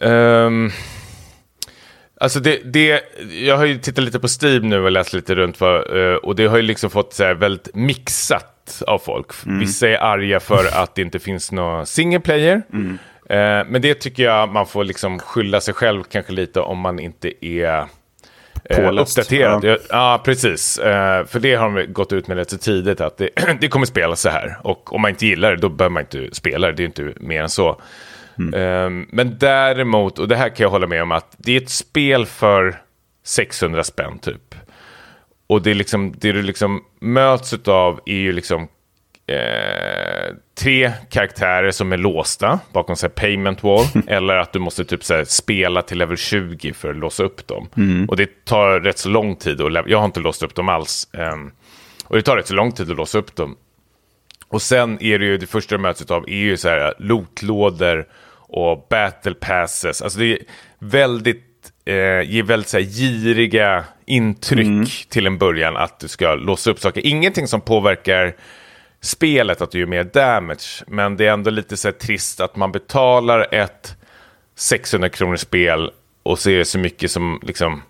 Um, 0.00 0.70
alltså 2.20 2.40
det, 2.40 2.60
det, 2.64 3.02
jag 3.30 3.56
har 3.56 3.64
ju 3.64 3.78
tittat 3.78 4.04
lite 4.04 4.20
på 4.20 4.28
Steam 4.42 4.68
nu 4.68 4.84
och 4.84 4.90
läst 4.90 5.12
lite 5.12 5.34
runt. 5.34 5.56
För, 5.56 5.96
uh, 5.96 6.16
och 6.16 6.36
det 6.36 6.46
har 6.46 6.56
ju 6.56 6.62
liksom 6.62 6.90
fått 6.90 7.12
så 7.14 7.24
här, 7.24 7.34
väldigt 7.34 7.74
mixat 7.74 8.82
av 8.86 8.98
folk. 8.98 9.46
Mm. 9.46 9.58
Vissa 9.58 9.88
är 9.88 9.96
arga 9.96 10.40
för 10.40 10.82
att 10.82 10.94
det 10.94 11.02
inte 11.02 11.18
finns 11.18 11.52
någon 11.52 11.86
single 11.86 12.20
player. 12.20 12.62
Mm. 12.72 12.98
Uh, 13.30 13.70
men 13.70 13.82
det 13.82 13.94
tycker 13.94 14.22
jag 14.22 14.48
man 14.48 14.66
får 14.66 14.84
liksom 14.84 15.18
skylla 15.18 15.60
sig 15.60 15.74
själv 15.74 16.02
kanske 16.02 16.32
lite 16.32 16.60
om 16.60 16.78
man 16.78 16.98
inte 16.98 17.46
är 17.46 17.86
Påläst. 18.76 19.18
Uppdaterad, 19.18 19.64
ja. 19.64 19.76
ja 19.88 20.20
precis. 20.24 20.78
Uh, 20.78 20.84
för 21.26 21.40
det 21.40 21.54
har 21.54 21.70
de 21.70 21.92
gått 21.92 22.12
ut 22.12 22.28
med 22.28 22.36
rätt 22.36 22.50
så 22.50 22.58
tidigt 22.58 23.00
att 23.00 23.16
det, 23.16 23.30
det 23.60 23.68
kommer 23.68 23.86
spelas 23.86 24.20
så 24.20 24.28
här. 24.28 24.58
Och 24.62 24.92
om 24.92 25.00
man 25.00 25.10
inte 25.10 25.26
gillar 25.26 25.50
det 25.50 25.56
då 25.56 25.68
behöver 25.68 25.92
man 25.92 26.02
inte 26.02 26.34
spela 26.34 26.66
det, 26.66 26.72
det 26.72 26.82
är 26.82 26.86
inte 26.86 27.12
mer 27.20 27.42
än 27.42 27.48
så. 27.48 27.80
Mm. 28.38 28.54
Uh, 28.54 29.06
men 29.10 29.38
däremot, 29.38 30.18
och 30.18 30.28
det 30.28 30.36
här 30.36 30.48
kan 30.48 30.64
jag 30.64 30.70
hålla 30.70 30.86
med 30.86 31.02
om, 31.02 31.12
att 31.12 31.34
det 31.38 31.52
är 31.52 31.60
ett 31.60 31.70
spel 31.70 32.26
för 32.26 32.76
600 33.24 33.84
spänn 33.84 34.18
typ. 34.18 34.54
Och 35.46 35.62
det, 35.62 35.70
är 35.70 35.74
liksom, 35.74 36.14
det 36.18 36.32
du 36.32 36.42
liksom 36.42 36.84
möts 37.00 37.54
av 37.64 38.00
är 38.06 38.14
ju 38.14 38.32
liksom 38.32 38.68
eh, 39.26 40.34
tre 40.58 40.92
karaktärer 41.10 41.70
som 41.70 41.92
är 41.92 41.96
låsta 41.96 42.60
bakom 42.72 42.96
sig 42.96 43.10
payment 43.10 43.64
wall. 43.64 43.84
eller 44.06 44.36
att 44.36 44.52
du 44.52 44.58
måste 44.58 44.84
typ 44.84 45.04
så 45.04 45.24
spela 45.24 45.82
till 45.82 45.98
level 45.98 46.16
20 46.16 46.72
för 46.72 46.90
att 46.90 46.96
låsa 46.96 47.24
upp 47.24 47.46
dem. 47.46 47.68
Mm. 47.76 48.08
Och 48.08 48.16
det 48.16 48.44
tar 48.44 48.80
rätt 48.80 48.98
så 48.98 49.08
lång 49.08 49.36
tid. 49.36 49.60
Och 49.60 49.72
jag 49.86 49.98
har 49.98 50.04
inte 50.04 50.20
låst 50.20 50.42
upp 50.42 50.54
dem 50.54 50.68
alls. 50.68 51.08
Um, 51.12 51.52
och 52.04 52.16
det 52.16 52.22
tar 52.22 52.36
rätt 52.36 52.46
så 52.46 52.54
lång 52.54 52.72
tid 52.72 52.90
att 52.90 52.96
låsa 52.96 53.18
upp 53.18 53.36
dem. 53.36 53.56
Och 54.48 54.62
sen 54.62 55.02
är 55.02 55.18
det 55.18 55.24
ju 55.24 55.38
det 55.38 55.46
första 55.46 55.76
du 55.76 55.82
möts 55.82 56.10
av 56.10 56.24
är 56.28 56.36
ju 56.36 56.56
så 56.56 56.68
här 56.68 56.94
lootlådor 56.98 58.06
och 58.48 58.86
battle 58.90 59.34
passes. 59.34 60.02
Alltså 60.02 60.18
det 60.18 60.32
är 60.32 60.38
väldigt 60.78 61.44
eh, 61.84 62.30
ger 62.30 62.42
väldigt 62.42 62.68
så 62.68 62.78
här, 62.78 62.84
giriga 62.84 63.84
intryck 64.06 64.66
mm. 64.66 64.86
till 65.08 65.26
en 65.26 65.38
början 65.38 65.76
att 65.76 66.00
du 66.00 66.08
ska 66.08 66.34
låsa 66.34 66.70
upp 66.70 66.78
saker. 66.78 67.06
Ingenting 67.06 67.46
som 67.46 67.60
påverkar 67.60 68.34
spelet 69.00 69.62
att 69.62 69.70
du 69.70 69.78
gör 69.78 69.86
mer 69.86 70.04
damage. 70.04 70.84
Men 70.86 71.16
det 71.16 71.26
är 71.26 71.32
ändå 71.32 71.50
lite 71.50 71.76
så 71.76 71.92
trist 71.92 72.40
att 72.40 72.56
man 72.56 72.72
betalar 72.72 73.54
ett 73.54 73.96
600 74.56 75.08
kronors 75.08 75.40
spel 75.40 75.90
och 76.22 76.38
ser 76.38 76.64
så 76.64 76.78
mycket 76.78 77.10
som 77.10 77.40
liksom 77.42 77.82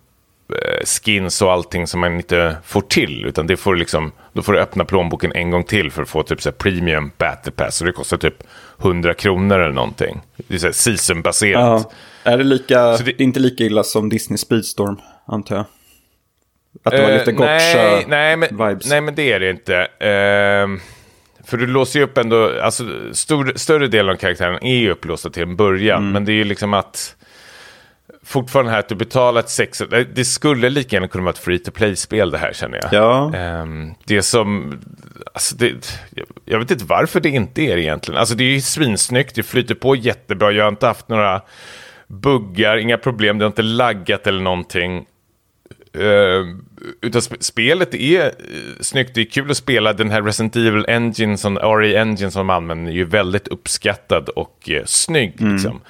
skins 0.84 1.42
och 1.42 1.52
allting 1.52 1.86
som 1.86 2.00
man 2.00 2.16
inte 2.16 2.56
får 2.64 2.80
till. 2.80 3.24
Utan 3.26 3.46
det 3.46 3.56
får 3.56 3.76
liksom, 3.76 4.12
då 4.32 4.42
får 4.42 4.52
du 4.52 4.58
öppna 4.60 4.84
plånboken 4.84 5.32
en 5.32 5.50
gång 5.50 5.64
till 5.64 5.90
för 5.90 6.02
att 6.02 6.08
få 6.08 6.22
typ 6.22 6.42
så 6.42 6.52
premium 6.52 7.10
battle 7.18 7.52
pass. 7.52 7.76
Så 7.76 7.84
det 7.84 7.92
kostar 7.92 8.16
typ 8.16 8.42
100 8.80 9.14
kronor 9.14 9.58
eller 9.58 9.74
någonting. 9.74 10.20
Det 10.36 10.54
är 10.54 10.58
så 10.58 10.72
seasonbaserat. 10.72 11.88
Ja. 12.24 12.30
Är 12.32 12.38
det, 12.38 12.44
lika, 12.44 12.96
Så 12.96 13.02
det... 13.02 13.12
det- 13.12 13.22
är 13.22 13.24
inte 13.24 13.40
lika 13.40 13.64
illa 13.64 13.82
som 13.84 14.08
Disney 14.08 14.38
Speedstorm, 14.38 15.00
antar 15.26 15.56
jag? 15.56 15.64
Att 16.84 16.92
det 16.92 17.02
var 17.02 17.12
lite 17.12 17.30
Eh, 17.30 17.36
gotcha 17.36 17.46
nej, 17.48 18.04
nej, 18.08 18.36
men, 18.36 18.48
vibes. 18.68 18.90
nej, 18.90 19.00
men 19.00 19.14
det 19.14 19.32
är 19.32 19.40
det 19.40 19.50
inte. 19.50 19.76
Ehm, 20.00 20.80
för 21.48 21.56
du 21.56 21.66
låser 21.66 21.98
ju 21.98 22.04
upp 22.04 22.18
ändå, 22.18 22.60
alltså 22.62 22.84
stor, 23.12 23.52
större 23.56 23.86
delen 23.88 24.12
av 24.12 24.16
karaktären 24.18 24.58
är 24.64 24.76
ju 24.76 24.90
upplåsta 24.90 25.30
till 25.30 25.42
en 25.42 25.56
början. 25.56 25.98
Mm. 25.98 26.12
Men 26.12 26.24
det 26.24 26.32
är 26.32 26.34
ju 26.36 26.44
liksom 26.44 26.74
att 26.74 27.16
fortfarande 28.24 28.70
här 28.72 28.78
att 28.78 28.88
du 28.88 28.94
betalar 28.94 29.40
ett 29.40 29.48
sex, 29.50 29.82
det- 29.90 30.04
det 30.04 30.24
skulle 30.24 30.68
lika 30.70 30.96
gärna 30.96 31.08
kunna 31.08 31.24
vara 31.24 31.32
ett 31.32 31.38
free 31.38 31.58
to 31.58 31.70
play-spel 31.70 32.30
det 32.30 32.38
här 32.38 32.52
känner 32.52 32.78
jag. 32.82 32.92
Ja. 32.92 33.34
Ehm, 33.34 33.94
det 34.04 34.22
som, 34.22 34.78
alltså 35.34 35.56
det, 35.56 35.66
jag- 36.14 36.26
jag 36.44 36.58
vet 36.58 36.70
inte 36.70 36.84
varför 36.84 37.20
det 37.20 37.28
inte 37.28 37.62
är 37.62 37.76
det 37.76 37.82
egentligen. 37.82 38.18
Alltså 38.20 38.34
det 38.34 38.44
är 38.44 38.48
ju 38.52 38.60
svinsnyggt, 38.60 39.34
det 39.34 39.42
flyter 39.42 39.74
på 39.74 39.96
jättebra, 39.96 40.52
jag 40.52 40.64
har 40.64 40.68
inte 40.68 40.86
haft 40.86 41.08
några 41.08 41.42
buggar, 42.06 42.76
inga 42.76 42.98
problem, 42.98 43.38
det 43.38 43.44
har 43.44 43.50
inte 43.50 43.62
laggat 43.62 44.26
eller 44.26 44.40
någonting. 44.42 45.04
Uh, 45.98 46.56
utan 47.00 47.20
sp- 47.20 47.40
spelet 47.40 47.94
är 47.94 48.24
uh, 48.24 48.30
snyggt, 48.80 49.14
det 49.14 49.20
är 49.20 49.24
kul 49.24 49.50
att 49.50 49.56
spela. 49.56 49.92
Den 49.92 50.10
här 50.10 50.22
Resident 50.22 50.56
Evil 50.56 50.84
Engine, 50.88 51.38
som, 51.38 51.58
RE 51.58 52.00
Engine 52.00 52.30
som 52.30 52.40
de 52.46 52.50
använder, 52.50 52.92
är 52.92 52.96
ju 52.96 53.04
väldigt 53.04 53.48
uppskattad 53.48 54.28
och 54.28 54.68
uh, 54.70 54.84
snygg. 54.84 55.40
Liksom. 55.40 55.80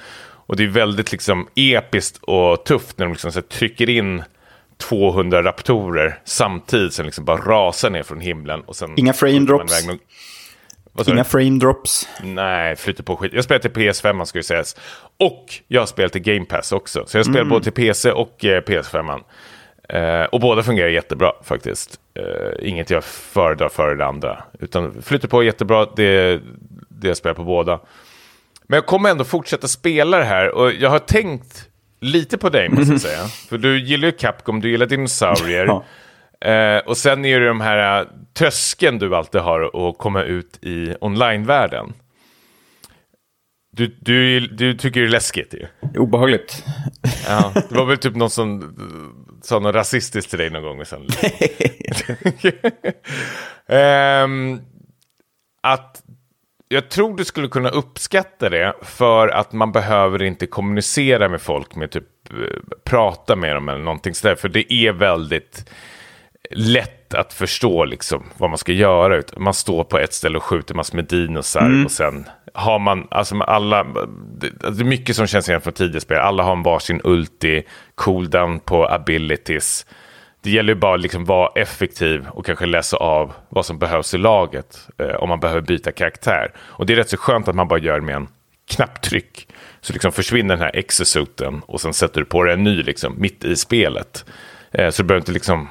Och 0.49 0.55
det 0.55 0.63
är 0.63 0.67
väldigt 0.67 1.11
liksom, 1.11 1.47
episkt 1.55 2.17
och 2.21 2.65
tufft 2.65 2.97
när 2.97 3.05
de 3.05 3.11
liksom, 3.11 3.31
så 3.31 3.39
här, 3.39 3.47
trycker 3.47 3.89
in 3.89 4.23
200 4.77 5.43
raptorer 5.43 6.19
samtidigt 6.25 6.93
som 6.93 7.05
liksom 7.05 7.25
bara 7.25 7.37
rasar 7.37 7.89
ner 7.89 8.03
från 8.03 8.19
himlen. 8.19 8.61
Och 8.61 8.75
sen 8.75 8.93
Inga 8.97 9.13
frame 9.13 9.33
man 9.33 9.45
drops. 9.45 9.87
Inga 11.07 11.23
frame 11.23 11.59
drops. 11.59 12.07
Nej, 12.23 12.75
flyter 12.75 13.03
på 13.03 13.17
skit. 13.17 13.33
Jag 13.33 13.43
spelar 13.43 13.59
till 13.59 13.71
PS5, 13.71 14.13
man 14.13 14.25
ska 14.25 14.39
ju 14.39 14.43
sägas. 14.43 14.75
Och 15.17 15.45
jag 15.67 15.81
har 15.81 15.85
spelat 15.85 16.11
till 16.11 16.21
Game 16.21 16.45
Pass 16.45 16.71
också. 16.71 17.05
Så 17.07 17.17
jag 17.17 17.25
spelar 17.25 17.45
både 17.45 17.63
till 17.63 17.73
PC 17.73 18.11
och 18.11 18.45
eh, 18.45 18.61
PS5. 18.61 19.21
Eh, 19.89 20.23
och 20.23 20.39
båda 20.39 20.63
fungerar 20.63 20.89
jättebra 20.89 21.33
faktiskt. 21.43 21.99
Eh, 22.13 22.69
inget 22.69 22.89
jag 22.89 23.03
föredrar 23.03 23.69
före 23.69 23.95
det 23.95 24.05
andra. 24.05 24.43
Utan 24.59 25.01
flyter 25.01 25.27
på 25.27 25.43
jättebra, 25.43 25.87
det, 25.95 26.41
det 26.89 27.07
jag 27.07 27.17
spelar 27.17 27.33
på 27.33 27.43
båda. 27.43 27.79
Men 28.67 28.77
jag 28.77 28.85
kommer 28.85 29.09
ändå 29.09 29.23
fortsätta 29.23 29.67
spela 29.67 30.17
det 30.17 30.23
här. 30.23 30.49
Och 30.55 30.71
jag 30.73 30.89
har 30.89 30.99
tänkt 30.99 31.69
lite 31.99 32.37
på 32.37 32.49
dig, 32.49 32.69
måste 32.69 32.91
jag 32.91 33.01
säga. 33.01 33.27
För 33.49 33.57
du 33.57 33.79
gillar 33.79 34.05
ju 34.05 34.11
Capcom, 34.11 34.61
du 34.61 34.71
gillar 34.71 34.85
dinosaurier. 34.85 35.81
Eh, 36.41 36.77
och 36.77 36.97
sen 36.97 37.25
är 37.25 37.39
det 37.39 37.47
de 37.47 37.61
här 37.61 38.01
eh, 38.01 38.07
tröskeln 38.33 38.99
du 38.99 39.15
alltid 39.15 39.41
har 39.41 39.89
att 39.89 39.97
komma 39.97 40.23
ut 40.23 40.59
i 40.61 40.93
online-världen. 41.01 41.93
Du, 43.71 43.97
du, 43.99 44.39
du 44.39 44.73
tycker 44.73 45.01
det 45.01 45.07
är 45.07 45.11
läskigt 45.11 45.53
ju. 45.53 45.67
Obehagligt. 45.99 46.63
Ja, 47.27 47.51
det 47.69 47.75
var 47.75 47.85
väl 47.85 47.97
typ 47.97 48.15
någon 48.15 48.29
som 48.29 48.75
sa 49.41 49.59
något 49.59 49.75
rasistiskt 49.75 50.29
till 50.29 50.39
dig 50.39 50.49
någon 50.49 50.63
gång. 50.63 50.79
Och 50.79 50.87
sen... 50.87 51.07
um, 53.67 54.61
att 55.61 56.03
jag 56.67 56.89
tror 56.89 57.17
du 57.17 57.25
skulle 57.25 57.47
kunna 57.47 57.69
uppskatta 57.69 58.49
det 58.49 58.73
för 58.81 59.27
att 59.27 59.53
man 59.53 59.71
behöver 59.71 60.23
inte 60.23 60.47
kommunicera 60.47 61.29
med 61.29 61.41
folk 61.41 61.75
med 61.75 61.91
typ 61.91 62.33
eh, 62.33 62.37
prata 62.83 63.35
med 63.35 63.55
dem 63.55 63.69
eller 63.69 63.83
någonting 63.83 64.13
sådär. 64.13 64.35
För 64.35 64.49
det 64.49 64.73
är 64.73 64.91
väldigt 64.91 65.69
lätt 66.51 66.98
att 67.13 67.33
förstå 67.33 67.85
liksom 67.85 68.23
vad 68.37 68.49
man 68.49 68.57
ska 68.57 68.71
göra. 68.71 69.23
Man 69.37 69.53
står 69.53 69.83
på 69.83 69.97
ett 69.97 70.13
ställe 70.13 70.37
och 70.37 70.43
skjuter 70.43 70.75
massor 70.75 70.95
med 70.95 71.05
dinosar 71.05 71.85
och 71.85 71.91
sen 71.91 72.25
har 72.53 72.79
man, 72.79 73.07
alltså 73.11 73.41
alla, 73.41 73.83
det, 74.39 74.47
är 74.63 74.83
mycket 74.83 75.15
som 75.15 75.27
känns 75.27 75.49
igen 75.49 75.61
från 75.61 75.73
tidigare 75.73 76.01
spel. 76.01 76.17
Alla 76.17 76.43
har 76.43 76.51
en 76.51 76.63
varsin 76.63 77.01
ulti, 77.03 77.63
cooldown 77.95 78.59
på 78.59 78.87
abilities. 78.87 79.85
Det 80.41 80.51
gäller 80.51 80.73
ju 80.73 80.79
bara 80.79 80.95
liksom 80.95 81.25
vara 81.25 81.51
effektiv 81.55 82.27
och 82.27 82.45
kanske 82.45 82.65
läsa 82.65 82.97
av 82.97 83.33
vad 83.49 83.65
som 83.65 83.79
behövs 83.79 84.13
i 84.13 84.17
laget 84.17 84.87
eh, 84.97 85.15
om 85.15 85.29
man 85.29 85.39
behöver 85.39 85.61
byta 85.61 85.91
karaktär. 85.91 86.51
Och 86.57 86.85
det 86.85 86.93
är 86.93 86.97
rätt 86.97 87.09
så 87.09 87.17
skönt 87.17 87.47
att 87.47 87.55
man 87.55 87.67
bara 87.67 87.79
gör 87.79 87.99
med 87.99 88.15
en 88.15 88.27
knapptryck. 88.69 89.47
Så 89.81 89.93
liksom 89.93 90.11
försvinner 90.11 90.55
den 90.55 90.63
här 90.63 90.75
exosuiten 90.75 91.61
och 91.65 91.81
sen 91.81 91.93
sätter 91.93 92.19
du 92.19 92.25
på 92.25 92.43
dig 92.43 92.53
en 92.53 92.63
ny 92.63 92.83
liksom, 92.83 93.15
mitt 93.17 93.43
i 93.43 93.55
spelet. 93.55 94.25
Eh, 94.71 94.89
så 94.89 95.01
du 95.01 95.07
behöver 95.07 95.21
inte 95.21 95.31
liksom 95.31 95.67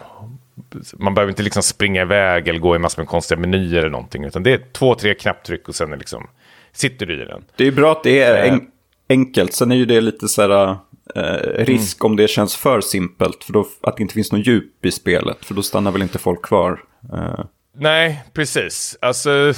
man 0.99 1.15
behöver 1.15 1.31
inte 1.31 1.43
liksom 1.43 1.63
springa 1.63 2.03
iväg 2.03 2.49
eller 2.49 2.59
gå 2.61 2.77
i 2.77 2.79
massor 2.79 3.03
med 3.03 3.09
konstiga 3.09 3.41
menyer 3.41 3.79
eller 3.79 3.89
någonting. 3.91 4.25
Utan 4.25 4.43
det 4.43 4.53
är 4.53 4.61
två, 4.73 4.95
tre 4.95 5.15
knapptryck 5.15 5.69
och 5.69 5.75
sen 5.75 5.93
är 5.93 5.97
liksom, 5.97 6.27
sitter 6.73 7.07
du 7.07 7.23
i 7.23 7.25
den. 7.25 7.45
Det 7.57 7.67
är 7.67 7.73
bra 7.73 7.93
att 7.93 8.03
det 8.03 8.23
är 8.23 8.45
Eh. 8.47 8.53
en 8.53 8.61
enkelt. 9.09 9.53
Sen 9.53 9.73
är 9.73 9.77
ju 9.77 9.85
det 9.85 10.01
lite 10.01 10.29
så 10.29 10.43
här 10.43 10.77
eh, 11.15 11.65
risk 11.65 12.05
om 12.05 12.17
det 12.17 12.29
känns 12.29 12.57
för 12.57 12.81
simpelt. 12.81 13.45
För 13.45 13.53
då, 13.53 13.67
att 13.81 13.97
det 13.97 14.03
inte 14.03 14.15
finns 14.15 14.33
någon 14.33 14.41
djup 14.41 14.85
i 14.87 14.91
spelet. 14.91 15.45
För 15.45 15.55
då 15.55 15.63
stannar 15.63 15.91
väl 15.93 16.03
inte 16.03 16.19
folk 16.19 16.43
kvar. 16.43 16.81
Eh, 17.13 17.45
Nej, 17.81 18.23
precis. 18.33 18.99
Alltså, 19.01 19.53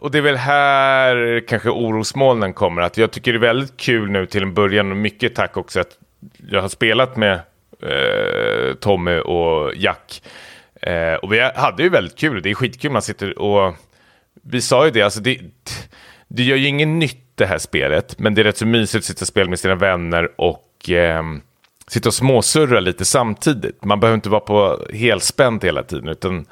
och 0.00 0.10
det 0.10 0.18
är 0.18 0.22
väl 0.22 0.36
här 0.36 1.44
kanske 1.48 1.70
orosmolnen 1.70 2.52
kommer. 2.52 2.82
Att 2.82 2.96
jag 2.96 3.10
tycker 3.10 3.32
det 3.32 3.38
är 3.38 3.40
väldigt 3.40 3.76
kul 3.76 4.10
nu 4.10 4.26
till 4.26 4.42
en 4.42 4.54
början 4.54 4.90
och 4.90 4.96
mycket 4.96 5.34
tack 5.34 5.56
också 5.56 5.80
att 5.80 5.98
jag 6.50 6.62
har 6.62 6.68
spelat 6.68 7.16
med 7.16 7.40
eh, 7.82 8.74
Tommy 8.80 9.18
och 9.18 9.74
Jack. 9.76 10.22
Eh, 10.82 11.14
och 11.14 11.32
vi 11.32 11.40
hade 11.40 11.82
ju 11.82 11.88
väldigt 11.88 12.18
kul. 12.18 12.42
Det 12.42 12.50
är 12.50 12.54
skitkul. 12.54 12.90
Man 12.90 13.02
sitter 13.02 13.38
och... 13.38 13.74
Vi 14.42 14.60
sa 14.60 14.84
ju 14.84 14.90
det, 14.90 15.02
alltså 15.02 15.20
det, 15.20 15.40
det 16.28 16.42
gör 16.42 16.56
ju 16.56 16.68
inget 16.68 16.88
nytt 16.88 17.26
det 17.34 17.46
här 17.46 17.58
spelet. 17.58 18.18
Men 18.18 18.34
det 18.34 18.42
är 18.42 18.44
rätt 18.44 18.56
så 18.56 18.66
mysigt 18.66 19.02
att 19.02 19.04
sitta 19.04 19.22
och 19.22 19.28
spela 19.28 19.50
med 19.50 19.58
sina 19.58 19.74
vänner 19.74 20.40
och 20.40 20.90
eh, 20.90 21.22
sitta 21.88 22.08
och 22.08 22.14
småsurra 22.14 22.80
lite 22.80 23.04
samtidigt. 23.04 23.84
Man 23.84 24.00
behöver 24.00 24.14
inte 24.14 24.28
vara 24.28 24.40
på 24.40 24.86
helspänt 24.92 25.64
hela 25.64 25.82
tiden. 25.82 26.08
Utan 26.08 26.46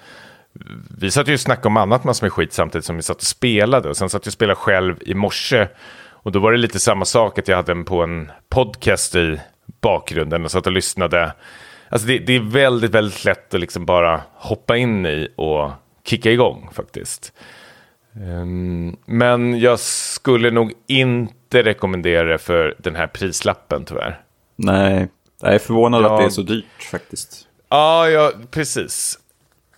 vi 0.98 1.10
satt 1.10 1.28
ju 1.28 1.34
och 1.34 1.40
snackade 1.40 1.68
om 1.68 1.76
annat 1.76 2.04
massor 2.04 2.24
med 2.24 2.32
skit 2.32 2.52
samtidigt 2.52 2.84
som 2.84 2.96
vi 2.96 3.02
satt 3.02 3.16
och 3.16 3.22
spelade. 3.22 3.88
Och 3.88 3.96
sen 3.96 4.08
satt 4.08 4.26
jag 4.26 4.30
och 4.30 4.32
spelade 4.32 4.56
själv 4.56 4.96
i 5.00 5.14
morse. 5.14 5.68
Och 6.06 6.32
då 6.32 6.38
var 6.38 6.52
det 6.52 6.58
lite 6.58 6.80
samma 6.80 7.04
sak 7.04 7.38
att 7.38 7.48
jag 7.48 7.56
hade 7.56 7.72
en 7.72 7.84
på 7.84 8.02
en 8.02 8.30
podcast 8.48 9.14
i 9.16 9.40
bakgrunden 9.80 10.44
och 10.44 10.50
satt 10.50 10.66
och 10.66 10.72
lyssnade. 10.72 11.32
Alltså 11.94 12.08
det, 12.08 12.18
det 12.18 12.32
är 12.36 12.40
väldigt, 12.40 12.90
väldigt 12.90 13.24
lätt 13.24 13.54
att 13.54 13.60
liksom 13.60 13.86
bara 13.86 14.22
hoppa 14.34 14.76
in 14.76 15.06
i 15.06 15.28
och 15.36 15.70
kicka 16.04 16.30
igång 16.30 16.68
faktiskt. 16.72 17.32
Ehm, 18.16 18.96
men 19.06 19.58
jag 19.60 19.78
skulle 19.80 20.50
nog 20.50 20.72
inte 20.86 21.62
rekommendera 21.62 22.24
det 22.32 22.38
för 22.38 22.74
den 22.78 22.96
här 22.96 23.06
prislappen 23.06 23.84
tyvärr. 23.84 24.20
nej, 24.56 25.08
jag 25.40 25.54
är 25.54 25.58
förvånad 25.58 26.02
Ja. 26.04 26.14
att 26.14 26.20
det 26.20 26.24
är 26.26 26.30
så 26.30 26.42
dyrt 26.42 26.82
faktiskt. 26.90 27.46
Ja, 27.68 28.08
ja, 28.08 28.32
precis. 28.50 29.18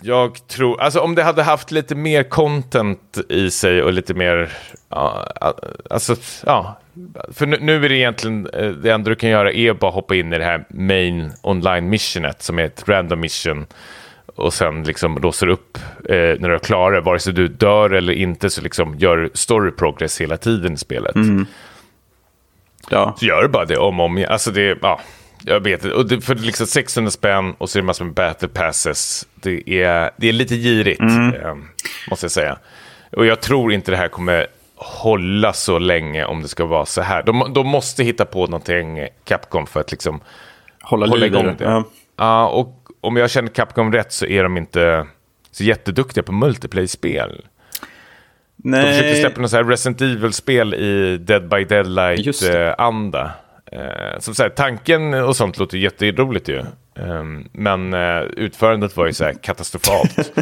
Jag 0.01 0.47
tror, 0.49 0.81
alltså 0.81 1.01
om 1.01 1.15
det 1.15 1.23
hade 1.23 1.43
haft 1.43 1.71
lite 1.71 1.95
mer 1.95 2.23
content 2.23 3.19
i 3.29 3.51
sig 3.51 3.83
och 3.83 3.93
lite 3.93 4.15
mer, 4.15 4.53
ja, 4.89 5.29
alltså, 5.91 6.17
ja. 6.47 6.79
För 7.33 7.47
nu, 7.47 7.59
nu 7.61 7.85
är 7.85 7.89
det 7.89 7.97
egentligen, 7.97 8.47
eh, 8.47 8.69
det 8.69 8.91
enda 8.91 9.11
du 9.11 9.17
kan 9.17 9.31
göra 9.31 9.53
är 9.53 9.75
bara 9.75 9.91
hoppa 9.91 10.15
in 10.15 10.33
i 10.33 10.39
det 10.39 10.45
här 10.45 10.65
main 10.69 11.33
online 11.43 11.89
missionet 11.89 12.43
som 12.43 12.59
är 12.59 12.65
ett 12.65 12.89
random 12.89 13.21
mission. 13.21 13.67
Och 14.37 14.55
sen 14.55 14.83
liksom 14.83 15.19
låser 15.19 15.49
upp 15.49 15.79
eh, 16.09 16.15
när 16.15 16.49
du 16.49 16.55
är 16.55 16.59
klar, 16.59 17.01
vare 17.01 17.19
sig 17.19 17.33
du 17.33 17.49
dör 17.49 17.91
eller 17.91 18.13
inte 18.13 18.51
så 18.51 18.61
liksom 18.61 18.99
gör 18.99 19.31
story 19.35 19.71
progress 19.71 20.21
hela 20.21 20.37
tiden 20.37 20.73
i 20.73 20.77
spelet. 20.77 21.17
Ja, 22.91 23.15
Så 23.19 23.27
gör 23.27 23.49
bara 23.49 23.65
det 23.65 23.77
om 23.77 24.01
och 24.01 24.07
om 24.07 24.19
igen. 24.19 24.33
Alltså 24.33 24.51
det, 24.51 24.79
ja, 24.83 25.01
jag 25.49 25.61
vet. 25.61 25.85
Och 25.85 26.07
det, 26.07 26.21
för 26.21 26.35
liksom 26.35 26.67
600 26.67 27.11
spänn 27.11 27.55
och 27.59 27.71
så 27.71 27.79
är 27.79 27.83
det 27.83 27.87
massor 27.87 28.05
med 28.05 28.15
battle 28.15 28.49
passes. 28.49 29.27
Det 29.35 29.83
är, 29.83 30.11
det 30.17 30.29
är 30.29 30.33
lite 30.33 30.57
girigt, 30.57 31.01
eh, 31.01 31.55
måste 32.11 32.25
jag 32.25 32.31
säga. 32.31 32.59
Och 33.13 33.27
jag 33.27 33.41
tror 33.41 33.73
inte 33.73 33.91
det 33.91 33.97
här 33.97 34.09
kommer 34.09 34.47
hålla 34.75 35.53
så 35.53 35.79
länge 35.79 36.25
om 36.25 36.43
det 36.43 36.49
ska 36.49 36.65
vara 36.65 36.87
så 36.87 37.03
här. 37.03 37.23
De, 37.23 37.53
de 37.55 37.67
måste 37.67 38.05
hitta 38.05 38.25
på 38.25 38.47
någonting, 38.47 39.09
Capcom, 39.25 39.67
för 39.67 39.81
att 39.81 39.91
liksom 39.91 40.21
hålla, 40.83 41.07
hålla 41.07 41.27
igång 41.27 41.55
det. 41.59 41.65
Ja. 41.65 41.85
Ja, 42.17 42.49
och 42.49 42.89
om 43.01 43.17
jag 43.17 43.31
känner 43.31 43.49
Capcom 43.49 43.93
rätt 43.93 44.13
så 44.13 44.27
är 44.27 44.43
de 44.43 44.57
inte 44.57 45.07
så 45.51 45.65
jätteduktiga 45.65 46.23
på 46.23 46.33
multiplayer-spel. 46.33 47.45
De 48.57 48.73
försökte 48.73 49.03
Nej, 49.03 49.21
släppa 49.21 49.41
något 49.41 49.51
så 49.51 49.57
här 49.57 49.65
Resident 49.65 50.01
Evil-spel 50.01 50.75
i 50.75 51.19
Dead 51.19 51.49
by 51.49 51.67
Just 52.23 52.43
Eh, 53.73 54.19
som 54.19 54.35
så 54.35 54.43
här, 54.43 54.51
tanken 54.51 55.15
och 55.15 55.37
sånt 55.37 55.59
låter 55.59 55.79
jätteroligt 55.79 56.49
ju. 56.49 56.63
Ehm, 56.97 57.49
men 57.53 57.95
eh, 57.95 58.21
utförandet 58.21 58.97
var 58.97 59.07
ju 59.07 59.13
så 59.13 59.25
här 59.25 59.35
katastrofalt. 59.43 60.33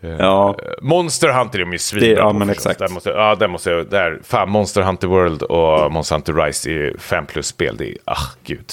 ja, 0.18 0.58
Monster 0.82 1.28
Hunter 1.28 1.58
är 1.58 1.64
de 1.64 1.72
ju 1.72 1.78
svinbra 1.78 2.22
ja, 2.22 2.32
men 2.32 2.48
förstås. 2.48 2.66
exakt. 2.66 2.78
Där 2.78 2.88
måste, 2.88 3.10
ja, 3.10 3.34
där 3.34 3.48
måste 3.48 3.70
jag, 3.70 3.90
där, 3.90 4.20
fan, 4.24 4.50
Monster 4.50 4.82
Hunter 4.82 5.08
World 5.08 5.42
och 5.42 5.92
Monster 5.92 6.16
Hunter 6.16 6.32
Rise 6.32 6.70
är 6.70 6.72
ju 6.72 6.98
5 6.98 7.26
plus-spel. 7.26 7.76
Det 7.76 7.88
är, 7.90 7.96
ah, 8.04 8.30
gud. 8.44 8.72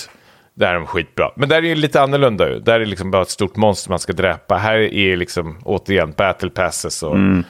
Där 0.53 0.69
är 0.69 0.73
de 0.73 0.85
skitbra. 0.85 1.31
Men 1.35 1.49
där 1.49 1.57
är 1.57 1.61
det 1.61 1.75
lite 1.75 2.01
annorlunda. 2.01 2.59
Där 2.59 2.73
är 2.73 2.79
det 2.79 2.85
liksom 2.85 3.11
bara 3.11 3.21
ett 3.21 3.29
stort 3.29 3.55
monster 3.55 3.89
man 3.89 3.99
ska 3.99 4.13
dräpa. 4.13 4.57
Här 4.57 4.77
är 4.77 5.17
liksom 5.17 5.57
återigen 5.63 6.11
battle 6.11 6.49
passes 6.49 7.03
och 7.03 7.15
mm. 7.15 7.43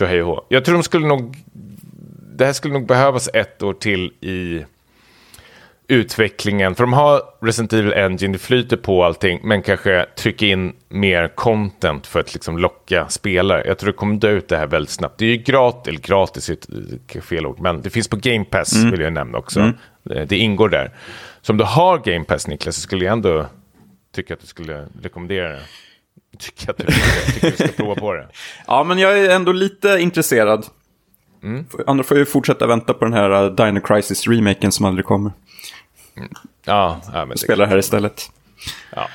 hej 0.00 0.22
och 0.22 0.46
Jag 0.48 0.64
tror 0.64 0.74
de 0.74 0.82
skulle 0.82 1.06
nog... 1.06 1.36
Det 2.36 2.46
här 2.46 2.52
skulle 2.52 2.74
nog 2.74 2.86
behövas 2.86 3.28
ett 3.34 3.62
år 3.62 3.72
till 3.72 4.12
i 4.20 4.64
utvecklingen. 5.88 6.74
För 6.74 6.84
de 6.84 6.92
har 6.92 7.22
Resident 7.40 7.72
Evil 7.72 7.92
Engine, 7.92 8.32
det 8.32 8.38
flyter 8.38 8.76
på 8.76 9.04
allting, 9.04 9.40
men 9.42 9.62
kanske 9.62 10.06
trycka 10.16 10.46
in 10.46 10.72
mer 10.88 11.28
content 11.28 12.06
för 12.06 12.20
att 12.20 12.34
liksom 12.34 12.58
locka 12.58 13.08
spelare. 13.08 13.62
Jag 13.66 13.78
tror 13.78 13.86
det 13.86 13.96
kommer 13.96 14.16
dö 14.16 14.30
ut 14.30 14.48
det 14.48 14.56
här 14.56 14.66
väldigt 14.66 14.90
snabbt. 14.90 15.18
Det 15.18 15.24
är 15.24 15.30
ju 15.30 15.36
gratis, 15.36 15.88
eller 15.88 16.00
gratis 16.00 16.50
är 16.50 17.20
fel 17.20 17.46
ord, 17.46 17.60
men 17.60 17.82
det 17.82 17.90
finns 17.90 18.08
på 18.08 18.16
Game 18.16 18.44
Pass 18.44 18.76
mm. 18.76 18.90
vill 18.90 19.00
jag 19.00 19.12
nämna 19.12 19.38
också. 19.38 19.60
Mm. 19.60 19.74
Det 20.02 20.36
ingår 20.36 20.68
där. 20.68 20.90
Så 21.42 21.52
om 21.52 21.56
du 21.56 21.64
har 21.64 21.98
Game 21.98 22.24
Pass 22.24 22.46
Niklas 22.46 22.74
så 22.74 22.80
skulle 22.80 23.04
jag 23.04 23.12
ändå 23.12 23.46
tycka 24.14 24.34
att 24.34 24.40
du 24.40 24.46
skulle 24.46 24.86
rekommendera 25.02 25.48
det. 25.48 25.60
Tycker 26.38 26.70
att 26.70 26.78
du, 26.78 26.86
tycker 27.32 27.50
du 27.50 27.56
ska 27.56 27.68
prova 27.68 27.94
på 27.94 28.12
det. 28.12 28.28
Ja, 28.66 28.84
men 28.84 28.98
jag 28.98 29.18
är 29.18 29.30
ändå 29.30 29.52
lite 29.52 29.88
intresserad. 30.00 30.66
Mm. 31.42 31.66
Annars 31.86 32.06
får 32.06 32.18
jag 32.18 32.28
fortsätta 32.28 32.66
vänta 32.66 32.94
på 32.94 33.04
den 33.04 33.14
här 33.14 33.44
uh, 33.44 33.54
Dino 33.54 33.80
Crisis-remaken 33.80 34.70
som 34.70 34.86
aldrig 34.86 35.04
kommer. 35.04 35.32
Ja, 36.64 37.00
ja 37.12 37.24
men 37.24 37.38
Spelar 37.38 37.66
här 37.66 37.78
istället. 37.78 38.30
Ja. 38.90 39.08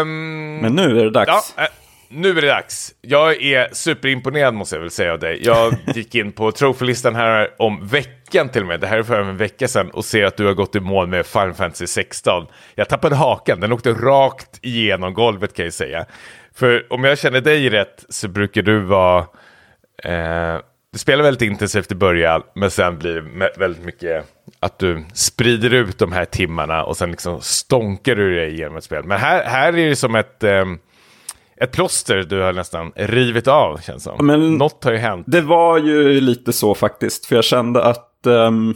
Um, 0.00 0.58
men 0.58 0.72
nu 0.72 1.00
är 1.00 1.04
det 1.04 1.10
dags. 1.10 1.54
Ja, 1.56 1.62
äh, 1.62 1.68
nu 2.08 2.38
är 2.38 2.42
det 2.42 2.48
dags. 2.48 2.94
Jag 3.00 3.42
är 3.42 3.68
superimponerad 3.72 4.54
måste 4.54 4.76
jag 4.76 4.80
väl 4.80 4.90
säga 4.90 5.12
av 5.12 5.18
dig. 5.18 5.40
Jag 5.44 5.74
gick 5.94 6.14
in 6.14 6.32
på 6.32 6.52
trofélistan 6.52 7.14
här 7.14 7.50
om 7.58 7.86
veckan 7.86 8.48
till 8.48 8.62
och 8.62 8.68
med. 8.68 8.80
Det 8.80 8.86
här 8.86 8.98
är 8.98 9.02
för 9.02 9.20
en 9.20 9.36
vecka 9.36 9.68
sedan 9.68 9.90
och 9.90 10.04
ser 10.04 10.24
att 10.24 10.36
du 10.36 10.46
har 10.46 10.54
gått 10.54 10.76
i 10.76 10.80
mål 10.80 11.06
med 11.06 11.26
Final 11.26 11.54
Fantasy 11.54 11.86
16. 11.86 12.46
Jag 12.74 12.88
tappade 12.88 13.16
hakan, 13.16 13.60
den 13.60 13.72
åkte 13.72 13.92
rakt 13.92 14.58
igenom 14.62 15.14
golvet 15.14 15.54
kan 15.54 15.64
jag 15.64 15.74
säga. 15.74 16.06
För 16.54 16.92
om 16.92 17.04
jag 17.04 17.18
känner 17.18 17.40
dig 17.40 17.70
rätt 17.70 18.04
så 18.08 18.28
brukar 18.28 18.62
du 18.62 18.80
vara... 18.80 19.26
Eh, 20.04 20.60
du 20.96 21.00
spelar 21.00 21.24
väldigt 21.24 21.42
intensivt 21.42 21.92
i 21.92 21.94
början, 21.94 22.42
men 22.54 22.70
sen 22.70 22.98
blir 22.98 23.14
det 23.14 23.50
väldigt 23.58 23.84
mycket 23.84 24.24
att 24.60 24.78
du 24.78 25.04
sprider 25.14 25.74
ut 25.74 25.98
de 25.98 26.12
här 26.12 26.24
timmarna 26.24 26.84
och 26.84 26.96
sen 26.96 27.10
liksom 27.10 27.40
stånkar 27.40 28.16
du 28.16 28.36
dig 28.36 28.52
igenom 28.52 28.76
ett 28.76 28.84
spel. 28.84 29.04
Men 29.04 29.18
här, 29.18 29.44
här 29.44 29.68
är 29.78 29.88
det 29.88 29.96
som 29.96 30.14
ett, 30.14 30.44
um, 30.44 30.78
ett 31.60 31.72
plåster 31.72 32.26
du 32.28 32.40
har 32.40 32.52
nästan 32.52 32.92
rivit 32.94 33.48
av, 33.48 33.78
känns 33.78 34.02
som. 34.02 34.26
Men 34.26 34.54
Något 34.54 34.84
har 34.84 34.92
ju 34.92 34.98
hänt. 34.98 35.26
Det 35.28 35.40
var 35.40 35.78
ju 35.78 36.20
lite 36.20 36.52
så 36.52 36.74
faktiskt, 36.74 37.26
för 37.26 37.36
jag 37.36 37.44
kände 37.44 37.84
att 37.84 38.20
um, 38.24 38.74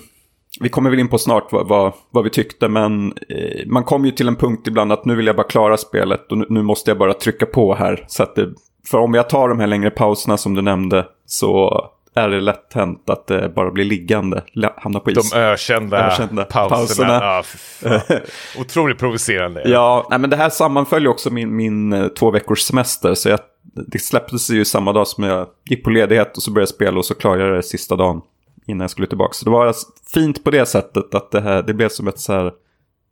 vi 0.61 0.69
kommer 0.69 0.91
väl 0.91 0.99
in 0.99 1.09
på 1.09 1.19
snart 1.19 1.53
vad, 1.53 1.69
vad, 1.69 1.93
vad 2.11 2.25
vi 2.25 2.31
tyckte, 2.31 2.69
men 2.69 3.13
eh, 3.29 3.67
man 3.67 3.85
kom 3.85 4.05
ju 4.05 4.11
till 4.11 4.29
en 4.29 4.37
punkt 4.37 4.69
ibland 4.69 4.93
att 4.93 5.05
nu 5.05 5.15
vill 5.15 5.27
jag 5.27 5.37
bara 5.37 5.49
klara 5.49 5.77
spelet 5.77 6.33
och 6.33 6.39
nu, 6.39 6.47
nu 6.49 6.63
måste 6.63 6.91
jag 6.91 6.99
bara 6.99 7.15
trycka 7.15 7.47
på 7.47 7.75
här. 7.75 8.05
Så 8.09 8.23
att 8.23 8.35
det, 8.35 8.49
för 8.91 8.99
om 8.99 9.15
jag 9.15 9.29
tar 9.29 9.49
de 9.49 9.61
här 9.61 9.67
längre 9.67 9.91
pauserna 9.91 10.37
som 10.37 10.55
du 10.55 10.63
nämnde 10.63 11.07
så 11.27 11.87
är 12.15 12.29
det 12.29 12.41
lätt 12.41 12.73
hänt 12.73 13.11
att 13.11 13.27
det 13.27 13.49
bara 13.49 13.71
blir 13.71 13.85
liggande, 13.85 14.43
hamnar 14.77 15.01
på 15.01 15.11
is. 15.11 15.31
De 15.31 15.39
ökända, 15.39 16.07
ökända 16.07 16.45
pauserna. 16.45 17.21
pauserna. 17.21 18.01
Ja, 18.09 18.21
Otroligt 18.61 18.99
provocerande. 18.99 19.63
Ja, 19.65 20.07
nej, 20.11 20.19
men 20.19 20.31
det 20.31 20.37
här 20.37 20.51
sammanföljer 20.51 21.11
också 21.11 21.31
min, 21.31 21.57
min 21.57 21.93
eh, 21.93 22.09
två 22.09 22.31
veckors 22.31 22.61
semester. 22.61 23.15
Så 23.15 23.29
jag, 23.29 23.41
det 23.63 23.99
släpptes 23.99 24.51
ju 24.51 24.65
samma 24.65 24.93
dag 24.93 25.09
som 25.09 25.25
jag 25.25 25.47
gick 25.65 25.85
på 25.85 25.91
ledighet 25.91 26.37
och 26.37 26.43
så 26.43 26.51
började 26.51 26.63
jag 26.63 26.75
spela 26.75 26.99
och 26.99 27.05
så 27.05 27.15
klarade 27.15 27.45
jag 27.45 27.57
det 27.57 27.63
sista 27.63 27.97
dagen 27.97 28.21
innan 28.67 28.81
jag 28.81 28.91
skulle 28.91 29.07
tillbaka. 29.07 29.33
Så 29.33 29.45
det 29.45 29.51
var 29.51 29.75
fint 30.15 30.45
på 30.45 30.51
det 30.51 30.67
sättet 30.67 31.15
att 31.15 31.31
det, 31.31 31.41
här, 31.41 31.63
det 31.63 31.75
blev 31.75 31.89
som 31.89 32.09
ett 32.09 32.19
så 32.19 32.33
här 32.33 32.53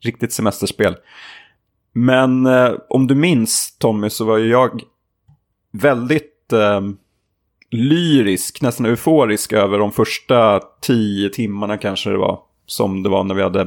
riktigt 0.04 0.32
semesterspel. 0.32 0.96
Men 1.92 2.46
eh, 2.46 2.72
om 2.88 3.06
du 3.06 3.14
minns 3.14 3.76
Tommy 3.78 4.10
så 4.10 4.24
var 4.24 4.36
ju 4.38 4.50
jag 4.50 4.82
väldigt... 5.72 6.52
Eh, 6.52 6.80
lyrisk, 7.70 8.62
nästan 8.62 8.86
euforisk 8.86 9.52
över 9.52 9.78
de 9.78 9.92
första 9.92 10.60
tio 10.80 11.28
timmarna 11.28 11.78
kanske 11.78 12.10
det 12.10 12.18
var. 12.18 12.40
Som 12.66 13.02
det 13.02 13.08
var 13.08 13.24
när 13.24 13.34
vi 13.34 13.42
hade 13.42 13.60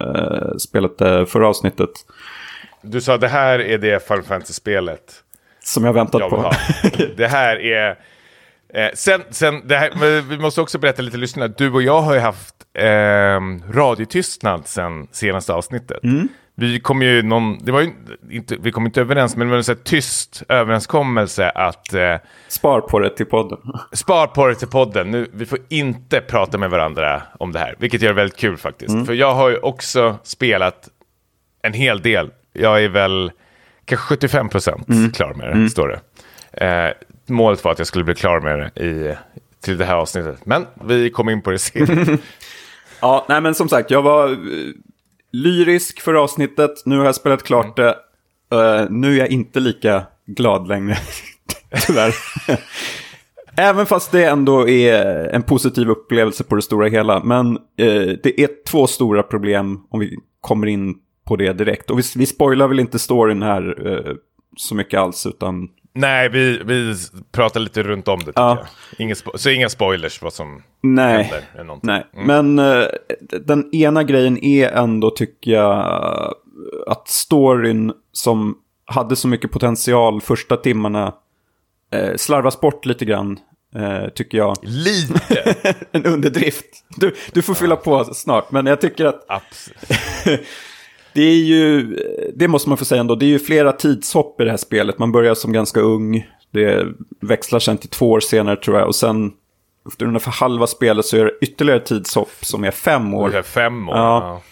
eh, 0.00 0.56
spelat 0.58 0.98
det 0.98 1.26
förra 1.26 1.48
avsnittet. 1.48 1.90
Du 2.82 3.00
sa 3.00 3.18
det 3.18 3.28
här 3.28 3.58
är 3.58 3.78
det 3.78 4.06
Final 4.08 4.22
Fantasy-spelet. 4.22 5.14
Som 5.64 5.84
jag 5.84 5.92
väntat 5.92 6.20
jag 6.20 6.30
på. 6.30 6.52
det 7.16 7.28
här 7.28 7.56
är... 7.56 7.98
Eh, 8.74 8.90
sen, 8.94 9.22
sen 9.30 9.68
det 9.68 9.76
här, 9.76 10.20
vi 10.20 10.38
måste 10.38 10.60
också 10.60 10.78
berätta 10.78 11.02
lite 11.02 11.16
lyssnare. 11.16 11.52
Du 11.56 11.72
och 11.72 11.82
jag 11.82 12.00
har 12.00 12.14
ju 12.14 12.20
haft 12.20 12.54
eh, 12.74 13.40
radiotystnad 13.72 14.66
sen 14.66 15.08
senaste 15.12 15.52
avsnittet. 15.52 16.04
Mm. 16.04 16.28
Vi 16.56 16.80
kom 16.80 17.02
ju 17.02 17.22
någon, 17.22 17.58
det 17.64 17.72
var 17.72 17.80
ju 17.80 17.92
inte, 18.30 18.56
vi 18.60 18.72
kom 18.72 18.86
inte 18.86 19.00
överens, 19.00 19.36
men 19.36 19.48
det 19.48 19.56
var 19.56 19.70
en 19.70 19.76
tyst 19.84 20.42
överenskommelse 20.48 21.50
att... 21.50 21.94
Eh, 21.94 22.16
spar 22.48 22.80
på 22.80 22.98
det 22.98 23.10
till 23.10 23.26
podden. 23.26 23.58
Spar 23.92 24.26
på 24.26 24.46
det 24.46 24.54
till 24.54 24.68
podden. 24.68 25.10
Nu, 25.10 25.30
vi 25.32 25.46
får 25.46 25.58
inte 25.68 26.20
prata 26.20 26.58
med 26.58 26.70
varandra 26.70 27.22
om 27.38 27.52
det 27.52 27.58
här, 27.58 27.74
vilket 27.78 28.02
gör 28.02 28.08
det 28.08 28.14
väldigt 28.14 28.38
kul 28.38 28.56
faktiskt. 28.56 28.94
Mm. 28.94 29.06
För 29.06 29.12
jag 29.12 29.34
har 29.34 29.50
ju 29.50 29.56
också 29.56 30.18
spelat 30.22 30.88
en 31.62 31.72
hel 31.72 32.02
del. 32.02 32.30
Jag 32.52 32.84
är 32.84 32.88
väl 32.88 33.32
kanske 33.84 34.06
75 34.06 34.48
procent 34.48 34.88
mm. 34.88 35.12
klar 35.12 35.34
med 35.34 35.46
det, 35.46 35.52
mm. 35.52 35.68
står 35.68 35.88
det. 35.88 36.00
Eh, 36.66 36.92
målet 37.26 37.64
var 37.64 37.72
att 37.72 37.78
jag 37.78 37.86
skulle 37.86 38.04
bli 38.04 38.14
klar 38.14 38.40
med 38.40 38.58
det 38.58 38.84
i, 38.84 39.16
till 39.60 39.76
det 39.76 39.84
här 39.84 39.94
avsnittet, 39.94 40.46
men 40.46 40.66
vi 40.84 41.10
kom 41.10 41.28
in 41.28 41.42
på 41.42 41.50
det 41.50 41.58
senare. 41.58 42.18
ja, 43.00 43.26
nej 43.28 43.40
men 43.40 43.54
som 43.54 43.68
sagt, 43.68 43.90
jag 43.90 44.02
var 44.02 44.36
lyrisk 45.34 46.00
för 46.00 46.14
avsnittet. 46.14 46.82
Nu 46.84 46.98
har 46.98 47.04
jag 47.04 47.14
spelat 47.14 47.42
klart 47.42 47.76
det. 47.76 47.96
Uh, 48.54 48.90
nu 48.90 49.14
är 49.14 49.18
jag 49.18 49.28
inte 49.28 49.60
lika 49.60 50.06
glad 50.26 50.68
längre. 50.68 50.96
Tyvärr. 51.86 52.14
Även 53.56 53.86
fast 53.86 54.12
det 54.12 54.24
ändå 54.24 54.68
är 54.68 55.28
en 55.28 55.42
positiv 55.42 55.88
upplevelse 55.90 56.44
på 56.44 56.54
det 56.54 56.62
stora 56.62 56.88
hela. 56.88 57.24
Men 57.24 57.46
uh, 57.56 58.16
det 58.22 58.40
är 58.40 58.48
två 58.66 58.86
stora 58.86 59.22
problem 59.22 59.80
om 59.90 60.00
vi 60.00 60.16
kommer 60.40 60.66
in 60.66 60.94
på 61.26 61.36
det 61.36 61.52
direkt. 61.52 61.90
Och 61.90 61.98
vi, 61.98 62.02
vi 62.16 62.26
spoilar 62.26 62.68
väl 62.68 62.80
inte 62.80 62.98
storyn 62.98 63.42
här 63.42 63.86
uh, 63.86 64.16
så 64.56 64.74
mycket 64.74 65.00
alls. 65.00 65.26
Utan 65.26 65.68
Nej, 65.94 66.28
vi, 66.28 66.62
vi 66.64 66.94
pratar 67.32 67.60
lite 67.60 67.82
runt 67.82 68.08
om 68.08 68.18
det 68.18 68.24
tycker 68.24 68.40
ja. 68.40 68.58
jag. 68.58 69.00
Inga 69.00 69.14
så 69.34 69.50
inga 69.50 69.68
spoilers 69.68 70.22
vad 70.22 70.32
som 70.32 70.62
Nej. 70.82 71.22
händer. 71.22 71.78
Nej, 71.82 72.06
mm. 72.14 72.26
men 72.26 72.58
uh, 72.58 72.86
den 73.40 73.74
ena 73.74 74.02
grejen 74.02 74.44
är 74.44 74.68
ändå 74.68 75.10
tycker 75.10 75.50
jag 75.50 76.34
att 76.86 77.08
storyn 77.08 77.92
som 78.12 78.58
hade 78.86 79.16
så 79.16 79.28
mycket 79.28 79.50
potential 79.50 80.20
första 80.20 80.56
timmarna 80.56 81.14
uh, 81.94 82.16
slarvas 82.16 82.60
bort 82.60 82.86
lite 82.86 83.04
grann. 83.04 83.38
Uh, 83.76 84.08
tycker 84.08 84.38
jag. 84.38 84.56
Lite? 84.62 85.54
en 85.92 86.06
underdrift. 86.06 86.84
Du, 86.96 87.14
du 87.32 87.42
får 87.42 87.54
fylla 87.54 87.76
på 87.76 88.04
snart, 88.04 88.50
men 88.50 88.66
jag 88.66 88.80
tycker 88.80 89.04
att... 89.04 89.24
Absolut. 89.28 90.40
Det 91.14 91.22
är 91.22 91.44
ju, 91.44 91.96
det 92.36 92.48
måste 92.48 92.68
man 92.68 92.78
få 92.78 92.84
säga 92.84 93.00
ändå, 93.00 93.14
det 93.14 93.24
är 93.24 93.28
ju 93.28 93.38
flera 93.38 93.72
tidshopp 93.72 94.40
i 94.40 94.44
det 94.44 94.50
här 94.50 94.56
spelet. 94.56 94.98
Man 94.98 95.12
börjar 95.12 95.34
som 95.34 95.52
ganska 95.52 95.80
ung, 95.80 96.26
det 96.50 96.86
växlar 97.20 97.58
sen 97.58 97.78
till 97.78 97.88
två 97.88 98.10
år 98.10 98.20
senare 98.20 98.56
tror 98.56 98.78
jag. 98.78 98.86
Och 98.86 98.94
sen 98.94 99.32
efter 99.86 100.06
ungefär 100.06 100.32
halva 100.32 100.66
spelet 100.66 101.04
så 101.04 101.16
är 101.16 101.24
det 101.24 101.38
ytterligare 101.40 101.80
tidshopp 101.80 102.30
som 102.40 102.64
är 102.64 102.70
fem 102.70 103.14
år. 103.14 103.34
Är 103.34 103.42
fem 103.42 103.88
år? 103.88 103.96
Ja. 103.96 104.20
ja. 104.22 104.42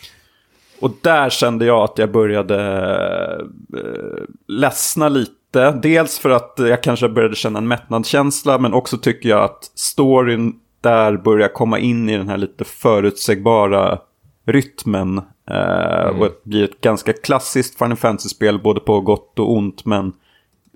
Och 0.81 0.93
där 1.03 1.31
kände 1.31 1.65
jag 1.65 1.83
att 1.83 1.99
jag 1.99 2.13
började 2.13 2.59
äh, 3.77 4.25
ledsna 4.49 5.09
lite. 5.09 5.71
Dels 5.83 6.19
för 6.19 6.31
att 6.31 6.55
jag 6.57 6.83
kanske 6.83 7.09
började 7.09 7.35
känna 7.35 7.59
en 7.59 7.69
mättnadskänsla, 7.69 8.59
men 8.59 8.75
också 8.75 8.99
tycker 8.99 9.29
jag 9.29 9.45
att 9.45 9.65
storyn 9.75 10.55
där 10.81 11.17
börjar 11.17 11.49
komma 11.49 11.79
in 11.79 12.09
i 12.09 12.17
den 12.17 12.29
här 12.29 12.37
lite 12.37 12.65
förutsägbara 12.65 13.99
rytmen. 14.47 15.21
Eh, 15.51 16.09
mm. 16.09 16.21
Och 16.21 16.27
det 16.27 16.51
blir 16.51 16.65
ett 16.65 16.81
ganska 16.81 17.13
klassiskt 17.13 17.79
Final 17.79 17.97
Fantasy-spel 17.97 18.63
både 18.63 18.81
på 18.81 19.01
gott 19.01 19.39
och 19.39 19.53
ont 19.53 19.85
men 19.85 20.13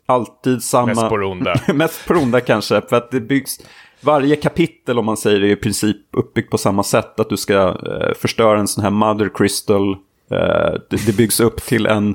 alltid 0.06 0.62
samma... 0.62 0.86
Mest 0.86 1.08
på 1.08 1.16
det 1.16 1.26
onda. 1.26 1.54
Mest 1.74 2.06
på 2.06 2.12
det 2.12 2.20
onda 2.20 2.40
kanske, 2.40 2.82
för 2.88 2.96
att 2.96 3.10
det 3.10 3.20
byggs... 3.20 3.58
Varje 4.00 4.36
kapitel 4.36 4.98
om 4.98 5.06
man 5.06 5.16
säger 5.16 5.40
det 5.40 5.46
är 5.46 5.50
i 5.50 5.56
princip 5.56 5.96
uppbyggt 6.12 6.50
på 6.50 6.58
samma 6.58 6.82
sätt. 6.82 7.20
Att 7.20 7.28
du 7.28 7.36
ska 7.36 7.68
eh, 7.68 8.14
förstöra 8.18 8.60
en 8.60 8.68
sån 8.68 8.84
här 8.84 8.90
Mother 8.90 9.30
Crystal. 9.34 9.90
Eh, 10.30 10.74
det, 10.90 11.06
det, 11.06 11.16
byggs 11.16 11.40
upp 11.40 11.62
till 11.62 11.86
en, 11.86 12.14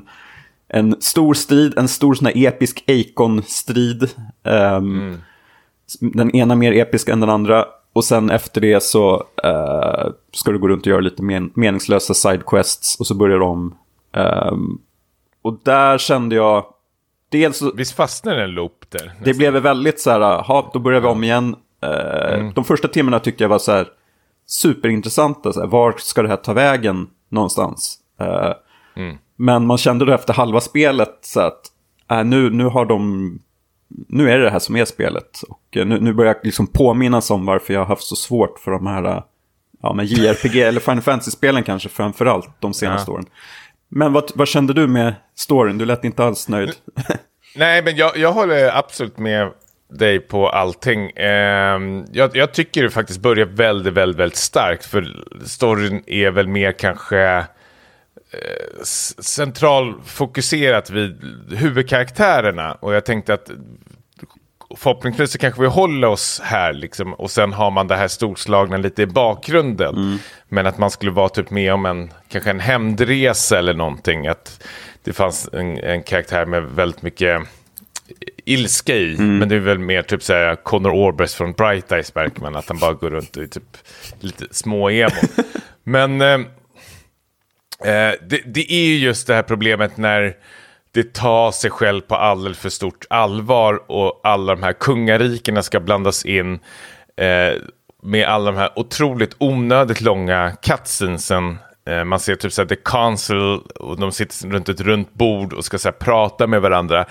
en 0.68 1.00
stor 1.00 1.34
strid, 1.34 1.78
en 1.78 1.88
stor 1.88 2.14
sån 2.14 2.26
här 2.26 2.46
episk 2.46 2.84
Akon-strid. 2.86 4.02
Eh, 4.44 4.76
mm. 4.76 5.16
Den 6.00 6.36
ena 6.36 6.54
mer 6.54 6.72
episk 6.72 7.08
än 7.08 7.20
den 7.20 7.30
andra. 7.30 7.64
Och 7.92 8.04
sen 8.04 8.30
efter 8.30 8.60
det 8.60 8.82
så 8.82 9.14
uh, 9.44 10.12
ska 10.32 10.52
du 10.52 10.58
gå 10.58 10.68
runt 10.68 10.82
och 10.82 10.86
göra 10.86 11.00
lite 11.00 11.22
men 11.22 11.50
meningslösa 11.54 12.14
sidequests 12.14 13.00
och 13.00 13.06
så 13.06 13.14
börjar 13.14 13.38
de. 13.38 13.74
Um, 14.16 14.80
och 15.42 15.60
där 15.62 15.98
kände 15.98 16.36
jag... 16.36 16.64
Dels, 17.28 17.62
Visst 17.74 17.96
fastnade 17.96 18.42
en 18.44 18.50
loop 18.50 18.84
där? 18.88 19.06
Nästan. 19.06 19.24
Det 19.24 19.34
blev 19.34 19.52
väldigt 19.52 20.00
så 20.00 20.10
här, 20.10 20.42
ha, 20.42 20.70
då 20.72 20.78
börjar 20.78 21.00
vi 21.00 21.06
om 21.06 21.24
igen. 21.24 21.56
Uh, 21.84 22.34
mm. 22.34 22.52
De 22.54 22.64
första 22.64 22.88
timmarna 22.88 23.18
tyckte 23.18 23.44
jag 23.44 23.48
var 23.48 23.58
så 23.58 23.72
här 23.72 23.88
superintressanta. 24.46 25.52
Så 25.52 25.60
här, 25.60 25.66
var 25.66 25.94
ska 25.98 26.22
det 26.22 26.28
här 26.28 26.36
ta 26.36 26.52
vägen 26.52 27.06
någonstans? 27.28 27.98
Eh, 28.20 28.52
Men 29.36 29.66
man 29.66 29.78
kände 29.78 30.04
då 30.04 30.12
efter 30.12 30.34
halva 30.34 30.60
spelet 30.60 31.18
så 31.20 31.40
att 31.40 31.60
äh, 32.10 32.24
nu, 32.24 32.50
nu 32.50 32.64
har 32.64 32.86
de... 32.86 33.38
Nu 34.08 34.30
är 34.30 34.38
det 34.38 34.44
det 34.44 34.50
här 34.50 34.58
som 34.58 34.76
är 34.76 34.84
spelet. 34.84 35.42
Och 35.48 35.76
eh, 35.76 35.86
nu, 35.86 36.00
nu 36.00 36.12
börjar 36.12 36.34
jag 36.34 36.44
liksom 36.46 36.66
påminnas 36.66 37.30
om 37.30 37.46
varför 37.46 37.74
jag 37.74 37.80
har 37.80 37.86
haft 37.86 38.02
så 38.04 38.16
svårt 38.16 38.58
för 38.58 38.70
de 38.70 38.86
här 38.86 39.04
eh, 39.04 39.22
ja, 39.82 39.92
men 39.92 40.06
JRPG 40.06 40.56
eller 40.62 40.80
Final 40.80 41.00
Fantasy-spelen 41.02 41.62
kanske 41.62 41.88
framför 41.88 42.26
allt 42.26 42.48
de 42.60 42.74
senaste 42.74 43.10
Ja. 43.10 43.14
åren. 43.14 43.26
Men 43.88 44.12
vad, 44.12 44.30
vad 44.34 44.48
kände 44.48 44.72
du 44.72 44.86
med 44.86 45.14
storyn? 45.34 45.78
Du 45.78 45.84
lät 45.84 46.04
inte 46.04 46.24
alls 46.24 46.48
nöjd. 46.48 46.72
Nej, 47.56 47.82
men 47.82 47.96
jag, 47.96 48.16
jag 48.16 48.32
håller 48.32 48.76
absolut 48.78 49.18
med 49.18 49.50
dig 49.98 50.20
på 50.20 50.48
allting. 50.48 51.10
Ehm, 51.16 52.04
jag, 52.12 52.36
jag 52.36 52.52
tycker 52.54 52.82
det 52.82 52.90
faktiskt 52.90 53.20
börjar 53.20 53.46
väldigt, 53.46 53.92
väldigt, 53.92 54.18
väldigt 54.20 54.38
starkt. 54.38 54.84
För 54.86 55.24
storyn 55.46 56.02
är 56.06 56.30
väl 56.30 56.48
mer 56.48 56.72
kanske 56.72 57.18
eh, 57.18 57.44
centralfokuserat 59.18 60.90
vid 60.90 61.38
huvudkaraktärerna. 61.56 62.72
Och 62.72 62.94
jag 62.94 63.04
tänkte 63.04 63.34
att 63.34 63.50
förhoppningsvis 64.76 65.32
så 65.32 65.38
kanske 65.38 65.60
vi 65.60 65.66
håller 65.66 66.08
oss 66.08 66.40
här 66.44 66.72
liksom. 66.72 67.14
Och 67.14 67.30
sen 67.30 67.52
har 67.52 67.70
man 67.70 67.88
det 67.88 67.96
här 67.96 68.08
storslagna 68.08 68.76
lite 68.76 69.02
i 69.02 69.06
bakgrunden. 69.06 70.18
Men 70.48 70.66
att 70.66 70.78
man 70.78 70.90
skulle 70.90 71.10
vara 71.10 71.28
typ 71.28 71.50
med 71.50 71.72
om 71.72 71.86
en, 71.86 72.12
kanske 72.28 72.50
en 72.50 72.60
hämndresa 72.60 73.58
eller 73.58 73.74
någonting. 73.74 74.26
Att 74.26 74.64
det 75.02 75.12
fanns 75.12 75.48
en, 75.52 75.78
en 75.78 76.02
karaktär 76.02 76.46
med 76.46 76.62
väldigt 76.62 77.02
mycket 77.02 77.42
ilska 78.44 78.96
i. 78.96 79.16
Men 79.18 79.48
det 79.48 79.54
är 79.54 79.60
väl 79.60 79.78
mer 79.78 80.02
typ 80.02 80.22
såhär 80.22 80.54
Connor 80.54 80.92
Orbers 80.92 81.34
från 81.34 81.52
Bright 81.52 81.92
Eyes 81.92 82.14
märker 82.14 82.40
man. 82.40 82.56
Att 82.56 82.68
han 82.68 82.78
bara 82.78 82.92
går 82.92 83.10
runt 83.10 83.36
och 83.36 83.42
är 83.42 83.46
typ 83.46 83.76
lite 84.20 84.44
små 84.50 84.90
emo. 84.90 85.10
Men 85.84 86.20
eh, 86.20 86.40
eh, 87.84 88.14
det, 88.28 88.40
det 88.44 88.72
är 88.72 88.86
ju 88.86 88.98
just 88.98 89.26
det 89.26 89.34
här 89.34 89.42
problemet 89.42 89.96
när 89.96 90.36
det 90.92 91.14
tar 91.14 91.50
sig 91.50 91.70
själv 91.70 92.00
på 92.00 92.14
alldeles 92.14 92.58
för 92.58 92.68
stort 92.68 93.04
allvar 93.10 93.82
och 93.90 94.20
alla 94.22 94.54
de 94.54 94.62
här 94.62 94.72
kungarikena 94.72 95.62
ska 95.62 95.80
blandas 95.80 96.24
in 96.24 96.60
eh, 97.16 97.52
med 98.02 98.26
alla 98.28 98.50
de 98.50 98.58
här 98.58 98.70
otroligt 98.76 99.36
onödigt 99.38 100.00
långa 100.00 100.52
cutscenesen. 100.62 101.58
Eh, 101.86 102.04
man 102.04 102.20
ser 102.20 102.34
typ 102.34 102.52
såhär 102.52 102.68
The 102.68 102.76
Council 102.76 103.58
och 103.74 104.00
de 104.00 104.12
sitter 104.12 104.48
runt 104.48 104.68
ett 104.68 104.80
runt 104.80 105.14
bord 105.14 105.52
och 105.52 105.64
ska 105.64 105.78
såhär 105.78 105.92
prata 105.92 106.46
med 106.46 106.62
varandra. 106.62 107.04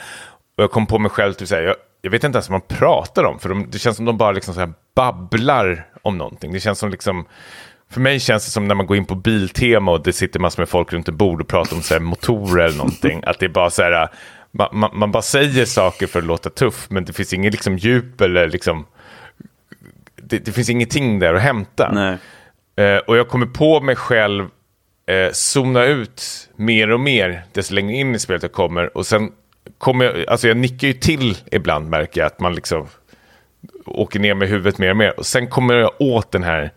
Och 0.58 0.64
jag 0.64 0.72
kom 0.72 0.88
på 0.88 1.00
mig 1.00 1.12
själv, 1.12 1.34
typ 1.34 1.48
såhär, 1.48 1.62
jag, 1.62 1.76
jag 2.02 2.12
vet 2.12 2.24
inte 2.24 2.38
ens 2.38 2.50
vad 2.50 2.60
man 2.60 2.78
pratar 2.78 3.24
om, 3.24 3.40
för 3.40 3.50
de, 3.50 3.68
det 3.72 3.80
känns 3.80 3.98
som 3.98 4.06
de 4.06 4.18
bara 4.18 4.32
liksom 4.32 4.54
såhär 4.54 4.74
babblar 4.96 5.88
om 6.02 6.18
någonting. 6.18 6.54
Det 6.54 6.60
känns 6.60 6.80
som 6.80 6.90
liksom, 6.90 7.26
för 7.92 8.02
mig 8.02 8.20
känns 8.20 8.46
det 8.46 8.52
som 8.52 8.68
när 8.68 8.76
man 8.76 8.86
går 8.86 8.98
in 8.98 9.06
på 9.06 9.16
Biltema 9.16 9.92
och 9.92 10.04
det 10.04 10.14
sitter 10.14 10.40
massor 10.40 10.62
med 10.62 10.70
folk 10.70 10.94
runt 10.94 11.08
ett 11.08 11.16
bord 11.16 11.42
och 11.42 11.48
pratar 11.48 11.76
om 11.76 11.82
så 11.82 11.94
här 11.94 12.02
motorer 12.02 12.66
eller 12.66 12.78
någonting. 12.78 13.22
Att 13.26 13.40
det 13.40 13.46
är 13.46 13.50
bara 13.50 13.70
så 13.70 13.82
här, 13.84 14.10
man, 14.52 14.70
man, 14.72 14.90
man 14.94 15.12
bara 15.12 15.22
säger 15.22 15.66
saker 15.66 16.08
för 16.08 16.20
att 16.20 16.26
låta 16.26 16.50
tuff, 16.50 16.88
men 16.90 17.06
det 17.06 17.14
finns 17.14 17.34
inget 17.34 17.54
liksom 17.54 17.78
djup 17.78 18.22
eller 18.22 18.50
liksom, 18.50 18.86
det, 20.16 20.46
det 20.46 20.52
finns 20.52 20.70
ingenting 20.70 21.20
där 21.20 21.34
att 21.34 21.42
hämta. 21.42 21.92
Eh, 22.76 22.98
och 22.98 23.18
jag 23.18 23.28
kommer 23.28 23.46
på 23.46 23.82
mig 23.82 23.96
själv 23.96 24.48
eh, 25.06 25.32
zona 25.32 25.86
ut 25.86 26.50
mer 26.56 26.92
och 26.92 27.00
mer 27.00 27.44
desto 27.54 27.74
längre 27.74 27.94
in 27.94 28.16
i 28.16 28.20
spelet 28.20 28.44
jag 28.44 28.52
kommer. 28.52 28.98
Och 28.98 29.06
sen 29.06 29.32
kommer 29.78 30.06
jag, 30.06 30.30
alltså 30.30 30.48
jag 30.48 30.58
nickar 30.58 30.88
ju 30.88 30.94
till 30.94 31.38
ibland 31.52 31.90
märker 31.90 32.22
jag 32.22 32.28
att 32.28 32.40
man 32.40 32.56
liksom 32.56 32.88
åker 33.86 34.20
ner 34.20 34.34
med 34.34 34.48
huvudet 34.48 34.78
mer 34.78 34.90
och 34.90 34.98
mer. 34.98 35.20
Och 35.20 35.26
sen 35.26 35.48
kommer 35.48 35.74
jag 35.74 35.92
åt 36.00 36.32
den 36.32 36.44
här 36.44 36.72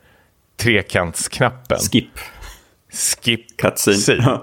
trekantsknappen. 0.57 1.79
Skip. 1.79 2.09
Skip 2.93 3.57
Cutscene. 3.57 4.41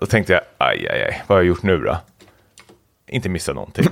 Då 0.00 0.06
tänkte 0.06 0.32
jag, 0.32 0.42
aj, 0.58 0.88
aj, 0.88 1.02
aj, 1.02 1.22
vad 1.26 1.36
har 1.36 1.42
jag 1.42 1.48
gjort 1.48 1.62
nu 1.62 1.78
då? 1.78 1.98
Inte 3.08 3.28
missa 3.28 3.52
någonting. 3.52 3.86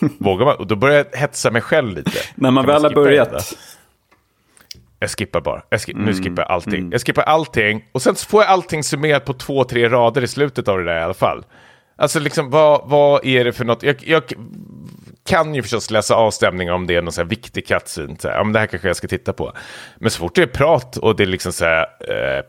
Vågar 0.18 0.46
man? 0.46 0.56
Och 0.56 0.66
då 0.66 0.76
börjar 0.76 1.06
jag 1.12 1.18
hetsa 1.20 1.50
mig 1.50 1.62
själv 1.62 1.96
lite. 1.96 2.10
När 2.34 2.50
man 2.50 2.64
Kan 2.64 2.74
väl 2.74 2.84
har 2.84 2.90
börjat. 2.90 3.54
Jag 4.98 5.10
skippar 5.10 5.40
bara. 5.40 5.62
Jag 5.70 5.80
ski- 5.80 5.92
Mm, 5.92 6.04
Nu 6.04 6.14
skippar 6.14 6.42
jag 6.42 6.50
allting. 6.50 6.88
Jag 6.92 7.00
skippar 7.06 7.22
allting. 7.22 7.84
Och 7.92 8.02
sen 8.02 8.14
så 8.14 8.28
får 8.28 8.42
jag 8.42 8.50
allting 8.50 8.84
summerat 8.84 9.24
på 9.24 9.32
två, 9.34 9.64
tre 9.64 9.88
rader 9.88 10.22
i 10.22 10.28
slutet 10.28 10.68
av 10.68 10.78
det 10.78 10.84
där 10.84 11.00
i 11.00 11.02
alla 11.02 11.14
fall. 11.14 11.44
Alltså 11.96 12.20
liksom, 12.20 12.50
vad, 12.50 12.88
vad 12.88 13.24
är 13.26 13.44
det 13.44 13.52
för 13.52 13.64
något? 13.64 13.82
Jag, 13.82 13.96
jag 14.06 14.22
kan 15.30 15.54
ju 15.54 15.62
förstås 15.62 15.90
läsa 15.90 16.14
avstämningar 16.14 16.72
om 16.72 16.86
det 16.86 16.94
är 16.94 17.02
någon 17.02 17.12
så 17.12 17.20
här 17.20 17.28
viktig 17.28 17.66
kattsyn. 17.66 18.16
Så 18.18 18.28
här, 18.28 18.36
ja, 18.36 18.44
men 18.44 18.52
det 18.52 18.58
här 18.58 18.66
kanske 18.66 18.88
jag 18.88 18.96
ska 18.96 19.08
titta 19.08 19.32
på. 19.32 19.52
Men 19.98 20.10
så 20.10 20.18
fort 20.18 20.34
det 20.34 20.42
är 20.42 20.46
prat 20.46 20.96
och 20.96 21.16
det 21.16 21.22
är 21.22 21.26
liksom 21.26 21.52
så 21.52 21.64
här... 21.64 21.86
Eh, 22.08 22.44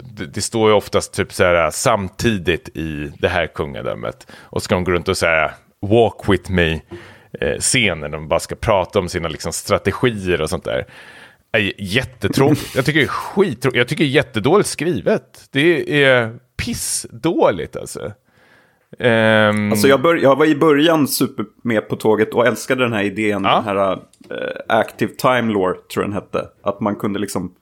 det, 0.00 0.26
det 0.26 0.42
står 0.42 0.70
ju 0.70 0.76
oftast 0.76 1.14
typ 1.14 1.32
så 1.32 1.44
här 1.44 1.64
eh, 1.64 1.70
samtidigt 1.70 2.68
i 2.68 3.12
det 3.18 3.28
här 3.28 3.46
kungadömet. 3.46 4.26
Och 4.32 4.62
så 4.62 4.64
ska 4.64 4.74
de 4.74 4.84
gå 4.84 4.92
runt 4.92 5.08
och 5.08 5.16
säga 5.16 5.50
walk 5.80 6.28
with 6.28 6.50
me 6.50 6.80
eh, 7.40 7.58
scenen. 7.58 8.10
De 8.10 8.28
bara 8.28 8.40
ska 8.40 8.54
prata 8.54 8.98
om 8.98 9.08
sina 9.08 9.28
liksom, 9.28 9.52
strategier 9.52 10.40
och 10.40 10.50
sånt 10.50 10.64
där. 10.64 10.86
Är 11.52 11.72
jättetråkigt. 11.78 12.74
Jag 12.74 12.84
tycker 12.84 13.00
det 13.00 13.06
är 13.06 13.08
skittråkigt. 13.08 13.78
Jag 13.78 13.88
tycker 13.88 14.04
det 14.04 14.10
är 14.10 14.14
jättedåligt 14.14 14.68
skrivet. 14.68 15.48
Det 15.50 16.04
är 16.04 16.38
pissdåligt 16.56 17.76
alltså. 17.76 18.12
Ehm, 18.98 19.70
Alltså 19.70 19.88
jag, 19.88 20.02
bör, 20.02 20.14
jag 20.14 20.36
var 20.36 20.46
i 20.46 20.54
början 20.56 21.08
super 21.08 21.44
med 21.62 21.88
på 21.88 21.96
tåget 21.96 22.34
och 22.34 22.46
älskade 22.46 22.84
den 22.84 22.92
här 22.92 23.02
idén, 23.02 23.44
Ja. 23.44 23.54
den 23.66 23.76
här 23.76 23.92
uh, 23.92 23.98
Active 24.68 25.12
Time 25.14 25.52
Lore 25.52 25.74
tror 25.92 26.04
jag 26.04 26.04
den 26.04 26.12
hette. 26.12 26.48
Att 26.62 26.80
man 26.80 26.96
kunde 26.96 27.18
liksom 27.18 27.52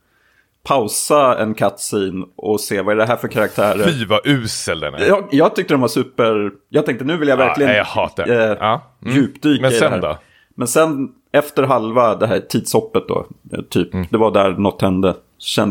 pausa 0.64 1.38
en 1.38 1.54
cutscene 1.54 2.26
och 2.36 2.60
se 2.60 2.82
vad 2.82 2.92
är 2.94 2.96
det 2.96 3.06
här 3.06 3.16
för 3.16 3.28
karaktärer. 3.28 3.84
Fy 3.84 4.04
vad 4.06 4.20
usel 4.26 4.80
den 4.80 4.94
är. 4.94 5.06
Jag, 5.06 5.28
jag 5.30 5.54
tyckte 5.56 5.74
den 5.74 5.80
var 5.80 5.88
super, 5.88 6.50
jag 6.68 6.86
tänkte 6.86 7.04
nu 7.04 7.16
vill 7.16 7.28
jag 7.28 7.36
verkligen 7.36 7.68
nej, 7.68 7.76
jag 7.78 7.84
hatar 7.84 8.28
eh, 8.30 8.56
Ja, 8.60 8.82
mm. 9.04 9.14
djupdyka 9.16 9.62
Men 9.62 9.70
i 9.72 9.74
sen 9.74 9.90
det 9.90 9.96
här. 9.96 10.00
då? 10.14 10.18
Men 10.54 10.68
sen 10.68 11.08
efter 11.32 11.62
halva 11.62 12.14
det 12.14 12.26
här 12.26 12.40
tidshoppet 12.40 13.08
då, 13.08 13.26
eh, 13.52 13.60
typ, 13.62 13.94
Mm. 13.94 14.06
det 14.10 14.18
var 14.18 14.30
där 14.30 14.50
något 14.50 14.82
hände. 14.82 15.14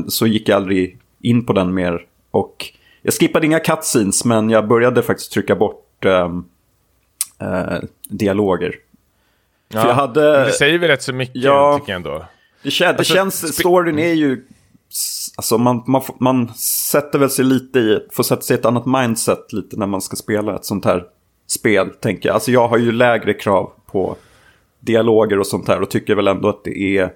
Så 0.08 0.28
gick 0.28 0.50
jag 0.50 0.56
aldrig 0.56 0.98
in 1.22 1.46
på 1.46 1.54
den 1.54 1.74
mer. 1.74 2.02
Och 2.32 2.66
jag 3.02 3.14
skippade 3.14 3.46
inga 3.46 3.60
cutscenes, 3.60 4.26
men 4.26 4.50
jag 4.50 4.68
började 4.68 5.04
faktiskt 5.04 5.32
trycka 5.32 5.56
bort 5.56 6.06
eh, 6.06 6.30
dialoger. 8.10 8.76
Ja, 9.74 9.82
för 9.82 9.88
jag 9.88 9.96
hade- 9.96 10.22
men 10.38 10.46
Det 10.46 10.52
säger 10.52 10.78
väl 10.80 10.90
rätt 10.90 11.04
så 11.04 11.14
mycket 11.14 11.36
Ja. 11.36 11.78
tycker 11.80 11.92
jag 11.92 11.96
ändå. 11.98 12.26
Det, 12.64 12.72
kän, 12.72 12.88
det 12.94 12.98
Alltså, 13.00 13.14
känns, 13.14 13.56
storyn 13.56 14.00
är 14.00 14.14
ju... 14.14 14.46
Alltså 15.38 15.58
man, 15.58 15.84
man, 15.88 16.02
man 16.20 16.54
sätter 16.56 17.20
väl 17.20 17.30
sig 17.30 17.46
lite 17.46 17.80
i, 17.80 18.00
får 18.12 18.24
sätta 18.24 18.42
sig 18.42 18.56
i 18.56 18.60
ett 18.60 18.66
annat 18.66 18.86
mindset 18.86 19.54
lite 19.54 19.78
när 19.78 19.88
man 19.88 20.02
ska 20.02 20.16
spela 20.16 20.56
ett 20.56 20.66
sånt 20.66 20.86
här 20.86 21.04
spel, 21.48 21.90
tänker 21.90 22.30
jag. 22.30 22.34
Alltså 22.34 22.52
jag 22.52 22.68
har 22.68 22.78
ju 22.78 22.92
lägre 22.92 23.34
krav 23.34 23.72
på 23.86 24.16
dialoger 24.80 25.40
och 25.40 25.48
sånt 25.48 25.68
här 25.68 25.82
och 25.82 25.90
tycker 25.90 26.16
väl 26.16 26.28
ändå 26.28 26.50
att 26.50 26.64
det 26.64 26.98
är 26.98 27.12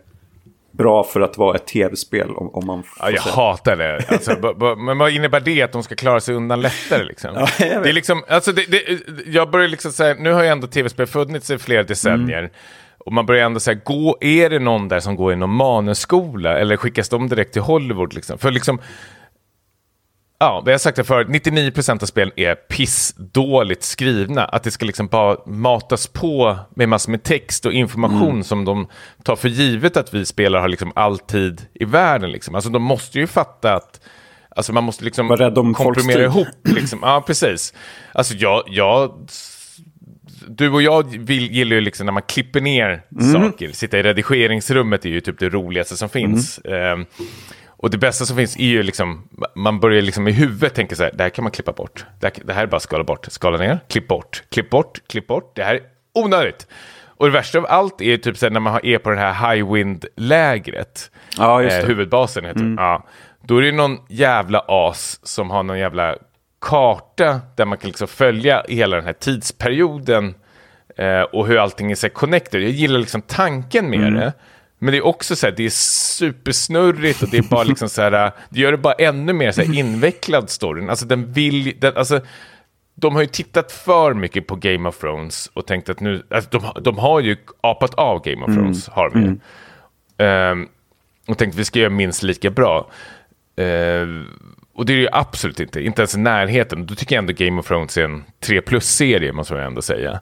bra 0.78 1.04
för 1.04 1.22
att 1.22 1.38
vara 1.38 1.56
ett 1.56 1.68
tv-spel 1.68 2.30
om, 2.36 2.50
om 2.56 2.66
man 2.68 2.84
får 2.84 2.98
Ja, 3.00 3.12
jag 3.12 3.24
säga. 3.24 3.36
hatar 3.36 3.76
det. 3.76 4.06
Alltså, 4.10 4.76
men 4.78 4.98
vad 4.98 5.12
innebär 5.12 5.40
det 5.40 5.62
att 5.62 5.72
de 5.72 5.84
ska 5.84 5.96
klara 5.96 6.20
sig 6.20 6.36
undan 6.36 6.62
lättare? 6.62 7.04
Liksom? 7.04 7.30
Ja, 7.36 7.48
det 7.60 7.90
är 7.90 7.94
liksom, 7.94 8.24
alltså, 8.28 8.52
det, 8.52 8.66
det, 8.72 8.82
jag 9.26 9.52
börjar 9.52 9.68
liksom 9.68 9.92
säga, 9.92 10.16
nu 10.20 10.32
har 10.32 10.44
ju 10.44 10.50
ändå 10.50 10.68
tv-spel 10.68 11.08
funnits 11.08 11.50
i 11.52 11.58
flera 11.58 11.84
decennier. 11.84 12.40
Mm. 12.40 12.52
Och 12.98 13.14
man 13.14 13.26
börjar 13.26 13.46
ändå 13.46 13.60
säga, 13.60 13.80
gå, 13.84 14.18
är 14.22 14.50
det 14.50 14.60
någon 14.60 14.88
där 14.88 15.00
som 15.00 15.16
går 15.16 15.34
i 15.34 15.36
någon 15.36 15.50
manusskola? 15.56 16.60
Eller 16.60 16.78
skickas 16.78 17.10
de 17.10 17.30
direkt 17.30 17.54
till 17.54 17.62
Hollywood? 17.62 18.14
Liksom? 18.14 18.38
För 18.38 18.52
liksom, 18.52 18.80
ja, 20.40 20.64
vi 20.66 20.72
har 20.72 20.78
sagt 20.80 20.96
det 20.98 21.04
förut, 21.04 21.28
99% 21.28 22.02
av 22.04 22.06
spelen 22.06 22.34
är 22.36 22.56
pissdåligt 22.56 23.84
skrivna. 23.84 24.46
Att 24.46 24.64
det 24.64 24.72
ska 24.72 24.86
liksom 24.86 25.08
bara 25.08 25.38
matas 25.46 26.08
på 26.08 26.58
med 26.76 26.90
massor 26.90 27.12
med 27.12 27.24
text 27.24 27.66
och 27.66 27.74
information 27.74 28.30
Mm. 28.32 28.44
som 28.44 28.66
de 28.66 28.88
tar 29.24 29.36
för 29.36 29.50
givet 29.50 29.98
att 29.98 30.14
vi 30.14 30.26
spelare 30.26 30.62
har 30.62 30.68
liksom 30.68 30.92
alltid 30.96 31.62
i 31.74 31.86
världen. 31.86 32.32
Liksom. 32.32 32.56
Alltså 32.56 32.70
de 32.70 32.82
måste 32.84 33.20
ju 33.20 33.28
fatta 33.28 33.74
att 33.74 34.00
Alltså 34.58 34.74
man 34.74 34.84
måste 34.84 35.04
liksom 35.06 35.28
Var 35.28 35.38
rädd 35.38 35.58
om 35.58 35.76
folks 35.76 35.84
komprimera 35.84 36.18
tid. 36.18 36.26
ihop. 36.26 36.48
Liksom. 36.64 37.00
Ja, 37.02 37.24
precis. 37.28 37.74
Alltså 38.14 38.34
jag, 38.34 38.64
jag, 38.68 39.12
du 40.48 40.70
och 40.70 40.82
jag 40.82 41.18
vill, 41.20 41.52
gillar 41.52 41.76
ju 41.76 41.82
liksom 41.82 42.06
när 42.06 42.14
man 42.14 42.24
klipper 42.24 42.62
ner 42.62 43.02
Mm. 43.22 43.34
saker. 43.52 43.72
Sitta 43.72 44.00
i 44.00 44.04
redigeringsrummet 44.04 45.06
är 45.06 45.10
ju 45.10 45.22
typ 45.22 45.40
det 45.40 45.50
roligaste 45.50 45.98
som 45.98 46.10
finns. 46.10 46.60
Mm. 46.66 47.00
Ehm, 47.00 47.06
och 47.86 47.92
det 47.92 47.98
bästa 47.98 48.26
som 48.26 48.38
finns 48.38 48.58
är 48.58 48.64
ju 48.64 48.84
liksom, 48.84 49.28
man 49.56 49.80
börjar 49.80 50.02
liksom 50.02 50.28
i 50.28 50.32
huvudet 50.32 50.74
tänka 50.76 50.96
så 50.96 51.04
här, 51.04 51.12
det 51.14 51.24
här 51.24 51.30
kan 51.30 51.44
man 51.44 51.52
klippa 51.52 51.72
bort. 51.72 52.06
Det 52.20 52.26
här, 52.28 52.46
det 52.46 52.54
här 52.54 52.64
är 52.64 52.68
bara 52.68 52.78
att 52.78 52.84
skala 52.84 53.04
bort. 53.04 53.26
Skala 53.30 53.58
ner, 53.58 53.80
klipp 53.90 54.08
bort, 54.08 54.44
klipp 54.52 54.70
bort, 54.70 55.00
klipp 55.10 55.28
bort. 55.28 55.56
Det 55.56 55.64
här 55.64 55.76
är 55.76 55.82
onödigt. 56.16 56.68
Och 57.06 57.26
det 57.26 57.32
värsta 57.32 57.58
av 57.58 57.66
allt 57.70 58.02
är 58.02 58.06
ju 58.06 58.18
typ 58.18 58.38
så 58.38 58.46
här 58.46 58.52
när 58.52 58.60
man 58.60 58.74
har- 58.74 58.86
är 58.86 58.98
på 58.98 59.10
det 59.10 59.18
här 59.18 59.56
high 59.56 59.74
wind-lägret. 59.74 61.12
Ja, 61.38 61.62
just 61.62 61.76
Eh, 61.76 61.82
det. 61.82 61.88
huvudbasen 61.88 62.46
heter 62.46 62.60
det. 62.60 62.76
Ja. 62.82 63.06
Då 63.44 63.58
är 63.58 63.62
det 63.62 63.72
någon 63.72 63.98
jävla 64.10 64.64
as 64.68 65.20
som 65.24 65.50
har 65.50 65.64
någon 65.64 65.80
jävla 65.80 66.16
karta 66.62 67.42
där 67.58 67.66
man 67.66 67.78
kan 67.78 67.88
liksom 67.88 68.08
följa 68.08 68.64
hela 68.68 68.96
den 68.96 69.06
här 69.06 69.14
tidsperioden 69.14 70.36
eh, 70.98 71.22
och 71.22 71.48
hur 71.48 71.58
allting 71.58 71.92
är 71.92 71.96
så 71.96 72.10
connected. 72.10 72.62
Jag 72.64 72.70
gillar 72.72 73.00
liksom 73.00 73.22
tanken 73.22 73.90
med 73.90 74.14
det. 74.14 74.34
Men 74.80 74.92
det 74.92 74.98
är 74.98 75.06
också 75.06 75.36
så 75.36 75.48
här, 75.48 75.54
det 75.58 75.66
är 75.66 75.70
supersnurrigt 75.70 77.24
och 77.24 77.30
det 77.30 77.38
är 77.38 77.42
bara 77.42 77.64
liksom 77.72 77.90
så 77.90 78.02
här, 78.02 78.32
det 78.50 78.60
gör 78.60 78.72
det 78.72 78.78
bara 78.78 78.94
ännu 78.94 79.34
mer 79.34 79.52
så 79.52 79.62
här 79.62 79.78
invecklad 79.80 80.50
storyn. 80.50 80.90
Alltså 80.90 81.06
den 81.06 81.34
vill, 81.34 81.74
den, 81.80 81.98
alltså 81.98 82.22
de 82.96 83.16
har 83.16 83.22
ju 83.22 83.28
tittat 83.28 83.72
för 83.72 84.14
mycket 84.14 84.48
på 84.48 84.56
Game 84.56 84.90
of 84.90 84.98
Thrones 85.00 85.52
och 85.54 85.68
tänkt 85.68 85.90
att 85.90 86.00
nu, 86.00 86.24
alltså 86.30 86.50
de, 86.50 86.84
de 86.84 86.98
har 86.98 87.20
ju 87.20 87.38
apat 87.62 87.94
av 87.94 88.22
Game 88.24 88.46
of 88.46 88.54
Thrones, 88.56 88.88
har 88.90 89.10
de 89.10 89.22
ju. 89.22 89.38
Ehm, 90.26 90.68
och 91.28 91.38
tänkt 91.38 91.54
att 91.54 91.60
vi 91.60 91.66
ska 91.66 91.80
göra 91.80 91.90
minst 91.90 92.24
lika 92.24 92.50
bra. 92.50 92.92
Ehm, 93.58 94.26
och 94.74 94.86
det 94.86 94.94
är 94.94 94.98
det 94.98 95.02
ju 95.02 95.10
absolut 95.12 95.60
inte, 95.60 95.82
inte 95.82 96.02
ens 96.02 96.16
i 96.16 96.20
närheten. 96.20 96.86
Då 96.86 96.96
tycker 96.96 97.16
jag 97.16 97.22
ändå 97.22 97.34
Game 97.34 97.60
of 97.60 97.68
Thrones 97.68 97.98
är 97.98 98.04
en 98.04 98.24
3 98.40 98.62
plus-serie, 98.62 99.34
måste 99.34 99.54
man 99.54 99.64
ändå 99.64 99.82
säga. 99.82 100.22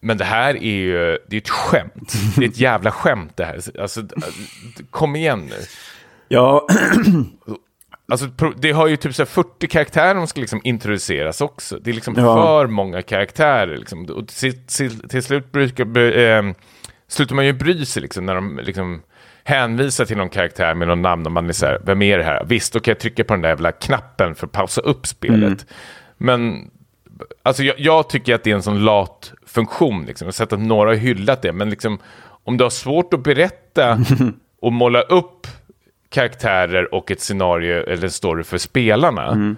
Men 0.00 0.18
det 0.18 0.24
här 0.24 0.54
är 0.56 0.74
ju 0.76 1.18
det 1.28 1.36
är 1.36 1.40
ett 1.40 1.48
skämt. 1.48 2.12
Det 2.36 2.44
är 2.44 2.48
ett 2.48 2.58
jävla 2.58 2.90
skämt 2.90 3.32
det 3.36 3.44
här. 3.44 3.80
Alltså, 3.80 4.02
kom 4.90 5.16
igen 5.16 5.46
nu. 5.50 5.56
Ja, 6.28 6.66
Alltså, 8.12 8.26
det 8.56 8.72
har 8.72 8.86
ju 8.86 8.96
typ 8.96 9.14
så 9.14 9.22
här 9.22 9.26
40 9.26 9.66
karaktärer 9.66 10.14
som 10.14 10.26
ska 10.26 10.40
liksom 10.40 10.60
introduceras 10.64 11.40
också. 11.40 11.78
Det 11.78 11.90
är 11.90 11.94
liksom 11.94 12.14
Ja. 12.16 12.34
för 12.34 12.66
många 12.66 13.02
karaktärer. 13.02 13.76
Liksom. 13.76 14.04
Och 14.04 14.28
till, 14.28 14.66
till, 14.66 15.08
till 15.08 15.22
slut 15.22 15.52
brukar, 15.52 16.18
eh, 16.18 16.42
slutar 17.08 17.34
man 17.34 17.46
ju 17.46 17.52
bry 17.52 17.86
sig 17.86 18.02
liksom, 18.02 18.26
när 18.26 18.34
de 18.34 18.60
liksom 18.62 19.02
hänvisar 19.44 20.04
till 20.04 20.16
någon 20.16 20.28
karaktär 20.28 20.74
med 20.74 20.88
någon 20.88 21.02
namn 21.02 21.26
och 21.26 21.32
man 21.32 21.48
är 21.48 21.52
så 21.52 21.66
här, 21.66 21.80
vem 21.84 22.02
är 22.02 22.18
det 22.18 22.24
här? 22.24 22.44
Visst, 22.44 22.72
då 22.72 22.80
kan 22.80 22.92
jag 22.92 22.98
trycka 23.00 23.24
på 23.24 23.34
den 23.34 23.42
där 23.42 23.48
jävla 23.48 23.72
knappen 23.72 24.34
för 24.34 24.46
att 24.46 24.52
pausa 24.52 24.80
upp 24.80 25.06
spelet. 25.06 25.66
Men 26.18 26.70
alltså, 27.42 27.62
jag, 27.62 27.80
jag 27.80 28.08
tycker 28.10 28.34
att 28.34 28.44
det 28.44 28.50
är 28.50 28.54
en 28.54 28.62
sån 28.62 28.84
lat 28.84 29.32
funktion. 29.48 30.04
Liksom. 30.06 30.26
Jag 30.26 30.28
har 30.28 30.32
sett 30.32 30.52
att 30.52 30.60
några 30.60 30.90
har 30.90 30.96
hyllat 30.96 31.42
det, 31.42 31.52
men 31.52 31.70
liksom, 31.70 31.98
om 32.44 32.56
du 32.56 32.64
har 32.64 32.70
svårt 32.70 33.14
att 33.14 33.22
berätta 33.22 33.98
och 34.62 34.72
måla 34.72 35.02
upp 35.02 35.46
karaktärer 36.10 36.94
och 36.94 37.10
ett 37.10 37.20
scenario 37.20 37.76
eller 37.76 38.04
en 38.04 38.10
story 38.10 38.42
för 38.44 38.58
spelarna 38.58 39.56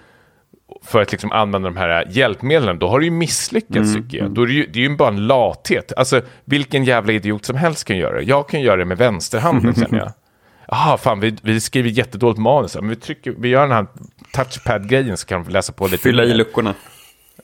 för 0.83 1.01
att 1.01 1.11
liksom 1.11 1.31
använda 1.31 1.69
de 1.69 1.77
här 1.77 2.07
hjälpmedlen, 2.09 2.79
då 2.79 2.87
har 2.87 2.99
du 2.99 3.05
ju 3.05 3.11
misslyckats 3.11 3.95
tycker 3.95 4.17
jag. 4.17 4.31
Då 4.31 4.41
är 4.41 4.47
det, 4.47 4.53
ju, 4.53 4.65
det 4.65 4.79
är 4.79 4.89
ju 4.89 4.95
bara 4.95 5.09
en 5.09 5.27
lathet. 5.27 5.93
Alltså, 5.97 6.21
vilken 6.45 6.83
jävla 6.83 7.13
idiot 7.13 7.45
som 7.45 7.55
helst 7.55 7.85
kan 7.85 7.97
göra 7.97 8.15
det. 8.15 8.23
Jag 8.23 8.49
kan 8.49 8.61
göra 8.61 8.75
det 8.75 8.85
med 8.85 8.97
vänsterhanden 8.97 9.73
känner 9.75 9.97
jag. 9.97 10.11
Jaha, 10.67 10.97
fan, 10.97 11.19
vi, 11.19 11.37
vi 11.41 11.59
skriver 11.59 11.89
jättedåligt 11.89 12.39
manus. 12.39 12.75
Men 12.75 12.89
vi, 12.89 12.95
trycker, 12.95 13.33
vi 13.37 13.49
gör 13.49 13.61
den 13.61 13.71
här 13.71 13.87
touchpad-grejen 14.33 15.17
så 15.17 15.27
kan 15.27 15.43
de 15.43 15.51
läsa 15.51 15.73
på 15.73 15.87
lite 15.87 15.97
fylla 15.97 16.23
i 16.23 16.33
luckorna. 16.33 16.73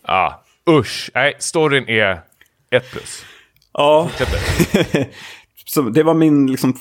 Ja, 0.07 0.43
usch. 0.69 1.11
Nej, 1.13 1.33
storyn 1.39 1.89
är 1.89 2.19
ett 2.71 2.91
plus. 2.91 3.25
Ja, 3.73 4.09
så 5.65 5.81
det 5.81 6.03
var 6.03 6.13
min, 6.13 6.51
liksom, 6.51 6.75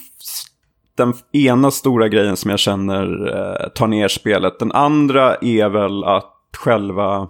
den 0.96 1.14
ena 1.32 1.70
stora 1.70 2.08
grejen 2.08 2.36
som 2.36 2.50
jag 2.50 2.60
känner 2.60 3.34
eh, 3.36 3.68
tar 3.68 3.86
ner 3.86 4.08
spelet. 4.08 4.58
Den 4.58 4.72
andra 4.72 5.34
är 5.34 5.68
väl 5.68 6.04
att 6.04 6.32
själva 6.56 7.28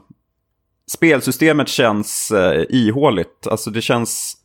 spelsystemet 0.91 1.69
känns 1.69 2.31
eh, 2.31 2.65
ihåligt. 2.69 3.47
Alltså 3.51 3.71
det 3.71 3.83
känns, 3.83 4.37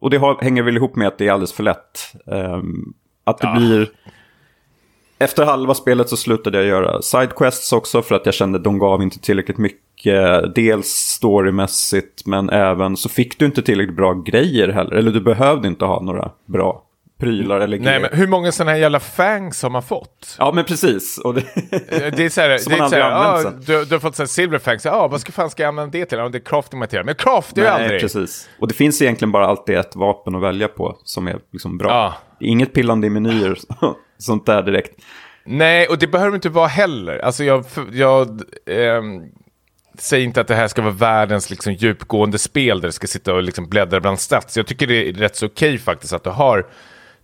och 0.00 0.10
det 0.10 0.16
har, 0.16 0.38
hänger 0.42 0.62
väl 0.62 0.76
ihop 0.76 0.96
med 0.96 1.08
att 1.08 1.18
det 1.18 1.28
är 1.28 1.32
alldeles 1.32 1.52
för 1.52 1.62
lätt. 1.62 2.12
Ehm, 2.32 2.92
att 3.24 3.38
det 3.38 3.46
Ja. 3.46 3.56
blir, 3.56 3.90
efter 5.18 5.44
halva 5.44 5.74
spelet 5.74 6.08
så 6.08 6.16
slutade 6.16 6.58
jag 6.58 6.66
göra 6.66 7.02
sidequests 7.02 7.72
också 7.72 8.02
för 8.02 8.14
att 8.14 8.26
jag 8.26 8.34
kände 8.34 8.58
att 8.58 8.64
de 8.64 8.78
gav 8.78 9.02
inte 9.02 9.18
tillräckligt 9.18 9.58
mycket. 9.58 10.54
Dels 10.54 10.86
storymässigt 10.86 12.26
men 12.26 12.50
även 12.50 12.96
så 12.96 13.08
fick 13.08 13.38
du 13.38 13.44
inte 13.44 13.62
tillräckligt 13.62 13.96
bra 13.96 14.12
grejer 14.12 14.68
heller. 14.68 14.92
Eller 14.92 15.10
du 15.10 15.20
behövde 15.20 15.68
inte 15.68 15.84
ha 15.84 16.02
några 16.02 16.30
bra 16.46 16.84
prylar 17.18 17.60
eller 17.60 17.76
Nej, 17.76 17.86
grejer. 17.86 18.00
men 18.00 18.18
hur 18.18 18.26
många 18.26 18.52
sådana 18.52 18.70
här 18.70 18.78
jävla 18.78 19.00
fangs 19.00 19.62
har 19.62 19.70
man 19.70 19.82
fått? 19.82 20.36
Ja 20.38 20.52
men 20.54 20.64
precis. 20.64 21.18
Och 21.18 21.34
det... 21.34 21.42
Det 21.90 22.24
är 22.24 22.28
så 22.28 22.40
här, 22.40 22.58
Som 22.58 22.70
det 22.70 22.76
är 22.76 22.80
man 22.80 22.90
så 22.90 22.96
här 22.96 23.02
aldrig 23.02 23.52
ah, 23.52 23.56
du, 23.66 23.84
du 23.84 23.94
har 23.94 24.00
fått 24.00 24.16
så 24.16 24.22
här 24.22 24.80
ja 24.84 24.90
ah, 24.92 25.08
vad 25.08 25.20
ska 25.20 25.32
fan 25.32 25.50
ska 25.50 25.62
jag 25.62 25.68
använda 25.68 25.98
det 25.98 26.06
till? 26.06 26.18
Ja, 26.18 26.28
det 26.28 26.38
är 26.38 26.44
crafting 26.44 26.78
material. 26.78 27.06
Men 27.06 27.14
craftar 27.14 27.62
ju 27.62 27.68
Nej, 27.68 27.82
aldrig. 27.82 28.00
precis. 28.00 28.48
Och 28.60 28.68
det 28.68 28.74
finns 28.74 29.02
egentligen 29.02 29.32
bara 29.32 29.46
alltid 29.46 29.76
ett 29.76 29.96
vapen 29.96 30.34
att 30.34 30.42
välja 30.42 30.68
på 30.68 30.98
som 31.04 31.28
är 31.28 31.38
liksom 31.52 31.78
bra. 31.78 31.88
Ja. 31.90 32.14
Inget 32.46 32.72
pillande 32.72 33.06
i 33.06 33.10
menyer, 33.10 33.58
sånt 34.18 34.46
där 34.46 34.62
direkt. 34.62 35.00
Nej, 35.44 35.86
och 35.86 35.98
det 35.98 36.06
behöver 36.06 36.34
inte 36.34 36.48
vara 36.48 36.66
heller. 36.66 37.18
Alltså 37.18 37.44
jag, 37.44 37.64
jag 37.92 38.42
ehm, 38.66 39.22
säger 39.98 40.24
inte 40.24 40.40
att 40.40 40.48
det 40.48 40.54
här 40.54 40.68
ska 40.68 40.82
vara 40.82 40.92
världens 40.92 41.50
liksom, 41.50 41.72
djupgående 41.72 42.38
spel 42.38 42.80
där 42.80 42.88
du 42.88 42.92
ska 42.92 43.06
sitta 43.06 43.34
och 43.34 43.42
liksom, 43.42 43.68
bläddra 43.68 44.00
bland 44.00 44.20
stats. 44.20 44.56
Jag 44.56 44.66
tycker 44.66 44.86
det 44.86 45.08
är 45.08 45.12
rätt 45.12 45.36
så 45.36 45.46
okej 45.46 45.78
faktiskt 45.78 46.12
att 46.12 46.24
du 46.24 46.30
har 46.30 46.66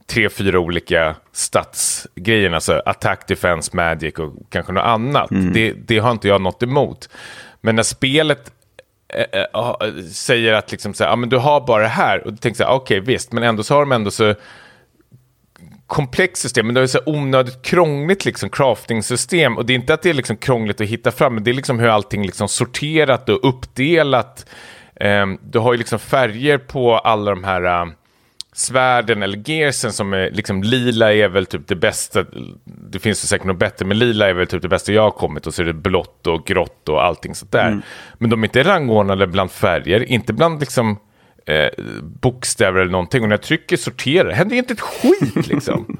tre, 0.06 0.28
fyra 0.28 0.58
olika 0.58 1.16
statsgrejer, 1.32 2.50
alltså 2.50 2.82
attack, 2.86 3.28
defense, 3.28 3.76
magic 3.76 4.14
och 4.14 4.32
kanske 4.50 4.72
något 4.72 4.84
annat. 4.84 5.30
Det, 5.30 5.72
det 5.72 5.98
har 5.98 6.10
inte 6.10 6.28
jag 6.28 6.40
något 6.40 6.62
emot. 6.62 7.08
Men 7.60 7.76
när 7.76 7.82
spelet 7.82 8.52
eh, 9.08 9.44
ah, 9.52 9.76
säger 10.12 10.52
att 10.52 10.72
liksom, 10.72 10.94
så 10.94 11.04
här, 11.04 11.10
ah, 11.10 11.16
men 11.16 11.28
du 11.28 11.36
har 11.36 11.66
bara 11.66 11.82
det 11.82 11.88
här, 11.88 12.26
och 12.26 12.32
du 12.32 12.38
tänker 12.38 12.56
så 12.56 12.64
här, 12.64 12.72
okej 12.72 13.00
visst, 13.00 13.32
men 13.32 13.42
ändå 13.42 13.62
så 13.62 13.74
har 13.74 13.80
de 13.80 13.92
ändå 13.92 14.10
så 14.10 14.34
komplext 15.94 16.42
system, 16.42 16.66
men 16.66 16.74
det 16.74 16.80
är 16.80 16.86
så 16.86 17.00
onödigt 17.06 17.62
krångligt 17.62 18.24
liksom 18.24 18.50
crafting-system. 18.50 19.56
Och 19.56 19.66
det 19.66 19.72
är 19.72 19.74
inte 19.74 19.94
att 19.94 20.02
det 20.02 20.10
är 20.10 20.14
liksom 20.14 20.36
krångligt 20.36 20.80
att 20.80 20.86
hitta 20.86 21.10
fram, 21.10 21.34
men 21.34 21.44
det 21.44 21.50
är 21.50 21.54
liksom 21.54 21.78
hur 21.78 21.88
allting 21.88 22.22
liksom 22.22 22.48
sorterat 22.48 23.28
och 23.28 23.48
uppdelat. 23.48 24.46
Ehm, 25.00 25.38
du 25.42 25.58
har 25.58 25.72
ju 25.72 25.78
liksom 25.78 25.98
färger 25.98 26.58
på 26.58 26.98
alla 26.98 27.30
de 27.30 27.44
här 27.44 27.82
äh, 27.82 27.86
svärden 28.52 29.22
eller 29.22 29.50
gearsen 29.50 29.92
som 29.92 30.12
är 30.12 30.30
liksom 30.30 30.62
lila 30.62 31.14
är 31.14 31.28
väl 31.28 31.46
typ 31.46 31.66
det 31.66 31.76
bästa. 31.76 32.24
Det 32.64 32.98
finns 32.98 33.24
ju 33.24 33.26
säkert 33.26 33.46
något 33.46 33.58
bättre, 33.58 33.86
men 33.86 33.98
lila 33.98 34.28
är 34.28 34.34
väl 34.34 34.46
typ 34.46 34.62
det 34.62 34.68
bästa 34.68 34.92
jag 34.92 35.02
har 35.02 35.10
kommit 35.10 35.46
och 35.46 35.54
så 35.54 35.62
är 35.62 35.66
det 35.66 35.72
blått 35.72 36.26
och 36.26 36.46
grått 36.46 36.88
och 36.88 37.04
allting 37.04 37.34
sånt 37.34 37.52
där. 37.52 37.82
Men 38.18 38.30
de 38.30 38.42
är 38.42 38.46
inte 38.46 38.62
rangordnade 38.62 39.26
bland 39.26 39.50
färger, 39.50 40.00
inte 40.00 40.32
bland 40.32 40.60
liksom 40.60 40.98
eh, 41.46 41.68
bokstäver 42.02 42.80
eller 42.80 42.92
någonting. 42.92 43.22
Och 43.22 43.28
när 43.28 43.36
jag 43.36 43.42
trycker 43.42 43.76
sortera, 43.76 44.28
det 44.28 44.34
händer 44.34 44.56
inte 44.56 44.72
ett 44.72 44.80
skit 44.80 45.46
liksom. 45.46 45.98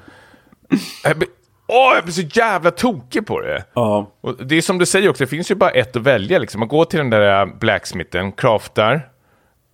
jag, 1.05 1.19
blir, 1.19 1.29
åh, 1.67 1.93
jag 1.95 2.05
blir 2.05 2.13
så 2.15 2.39
jävla 2.41 2.71
tokig 2.71 3.27
på 3.27 3.41
det. 3.41 3.65
Ja. 3.75 4.13
Och 4.21 4.47
det 4.47 4.55
är 4.57 4.63
som 4.63 4.79
du 4.79 4.87
säger 4.87 5.09
också, 5.09 5.25
det 5.25 5.29
finns 5.29 5.51
ju 5.51 5.55
bara 5.55 5.71
ett 5.71 5.97
att 5.97 6.03
välja. 6.03 6.39
Liksom. 6.39 6.59
Man 6.59 6.69
går 6.69 6.85
till 6.85 6.99
den 6.99 7.11
där 7.11 7.41
äh, 7.41 7.59
blacksmithen, 7.59 8.33
craftar 8.33 9.09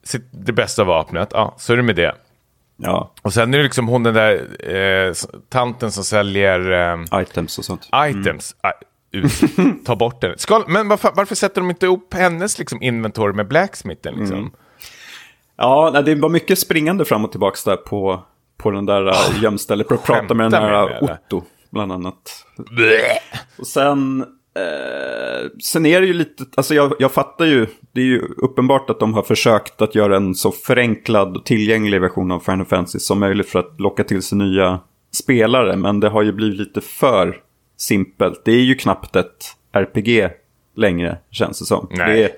sitt, 0.04 0.28
det 0.30 0.52
bästa 0.52 0.84
vapnet, 0.84 1.28
ja, 1.32 1.54
så 1.58 1.72
är 1.72 1.76
det 1.76 1.82
med 1.82 1.96
det. 1.96 2.14
Ja, 2.82 3.12
Och 3.22 3.32
sen 3.32 3.54
är 3.54 3.58
det 3.58 3.64
liksom 3.64 3.88
hon 3.88 4.02
den 4.02 4.14
där 4.14 4.34
eh, 4.74 5.12
tanten 5.48 5.92
som 5.92 6.04
säljer 6.04 6.72
eh, 6.92 7.20
items 7.22 7.58
och 7.58 7.64
sånt. 7.64 7.88
items. 8.06 8.56
Ah, 8.60 8.72
ut. 9.12 9.32
Ta 9.84 9.96
bort 9.96 10.20
den. 10.20 10.38
Ska, 10.38 10.64
men 10.68 10.88
varför, 10.88 11.10
varför 11.14 11.34
sätter 11.34 11.60
de 11.60 11.70
inte 11.70 11.86
ihop 11.86 12.14
hennes 12.14 12.58
liksom, 12.58 12.82
inventory 12.82 13.32
med 13.32 13.48
blacksmithen? 13.48 14.14
Liksom? 14.14 14.52
Ja, 15.60 16.02
det 16.04 16.14
var 16.14 16.28
mycket 16.28 16.58
springande 16.58 17.04
fram 17.04 17.24
och 17.24 17.30
tillbaka 17.30 17.70
där 17.70 17.76
på, 17.76 18.22
på 18.56 18.70
den 18.70 18.86
där 18.86 19.08
uh, 19.08 19.42
gömstället 19.42 19.88
för 19.88 19.94
att 19.94 20.04
prata 20.04 20.34
med 20.34 20.50
den 20.50 20.62
här 20.62 21.00
med? 21.00 21.18
Otto, 21.26 21.42
bland 21.70 21.92
annat. 21.92 22.46
Blä! 22.70 23.18
Och 23.58 23.66
sen, 23.66 24.20
eh, 24.56 25.48
sen 25.62 25.86
är 25.86 26.00
det 26.00 26.06
ju 26.06 26.12
lite, 26.12 26.44
alltså 26.54 26.74
jag, 26.74 26.92
jag 26.98 27.12
fattar 27.12 27.44
ju, 27.44 27.66
det 27.92 28.00
är 28.00 28.04
ju 28.04 28.22
uppenbart 28.36 28.90
att 28.90 29.00
de 29.00 29.14
har 29.14 29.22
försökt 29.22 29.82
att 29.82 29.94
göra 29.94 30.16
en 30.16 30.34
så 30.34 30.52
förenklad 30.52 31.36
och 31.36 31.44
tillgänglig 31.44 32.00
version 32.00 32.30
av 32.30 32.40
Final 32.40 32.66
Fantasy 32.66 32.98
som 32.98 33.20
möjligt 33.20 33.48
för 33.48 33.58
att 33.58 33.80
locka 33.80 34.04
till 34.04 34.22
sig 34.22 34.38
nya 34.38 34.80
spelare. 35.14 35.76
Men 35.76 36.00
det 36.00 36.08
har 36.08 36.22
ju 36.22 36.32
blivit 36.32 36.58
lite 36.58 36.80
för 36.80 37.36
simpelt. 37.76 38.44
Det 38.44 38.52
är 38.52 38.62
ju 38.62 38.74
knappt 38.74 39.16
ett 39.16 39.56
RPG 39.72 40.30
längre, 40.76 41.18
känns 41.30 41.58
det 41.58 41.64
som. 41.64 41.88
Det, 41.96 42.32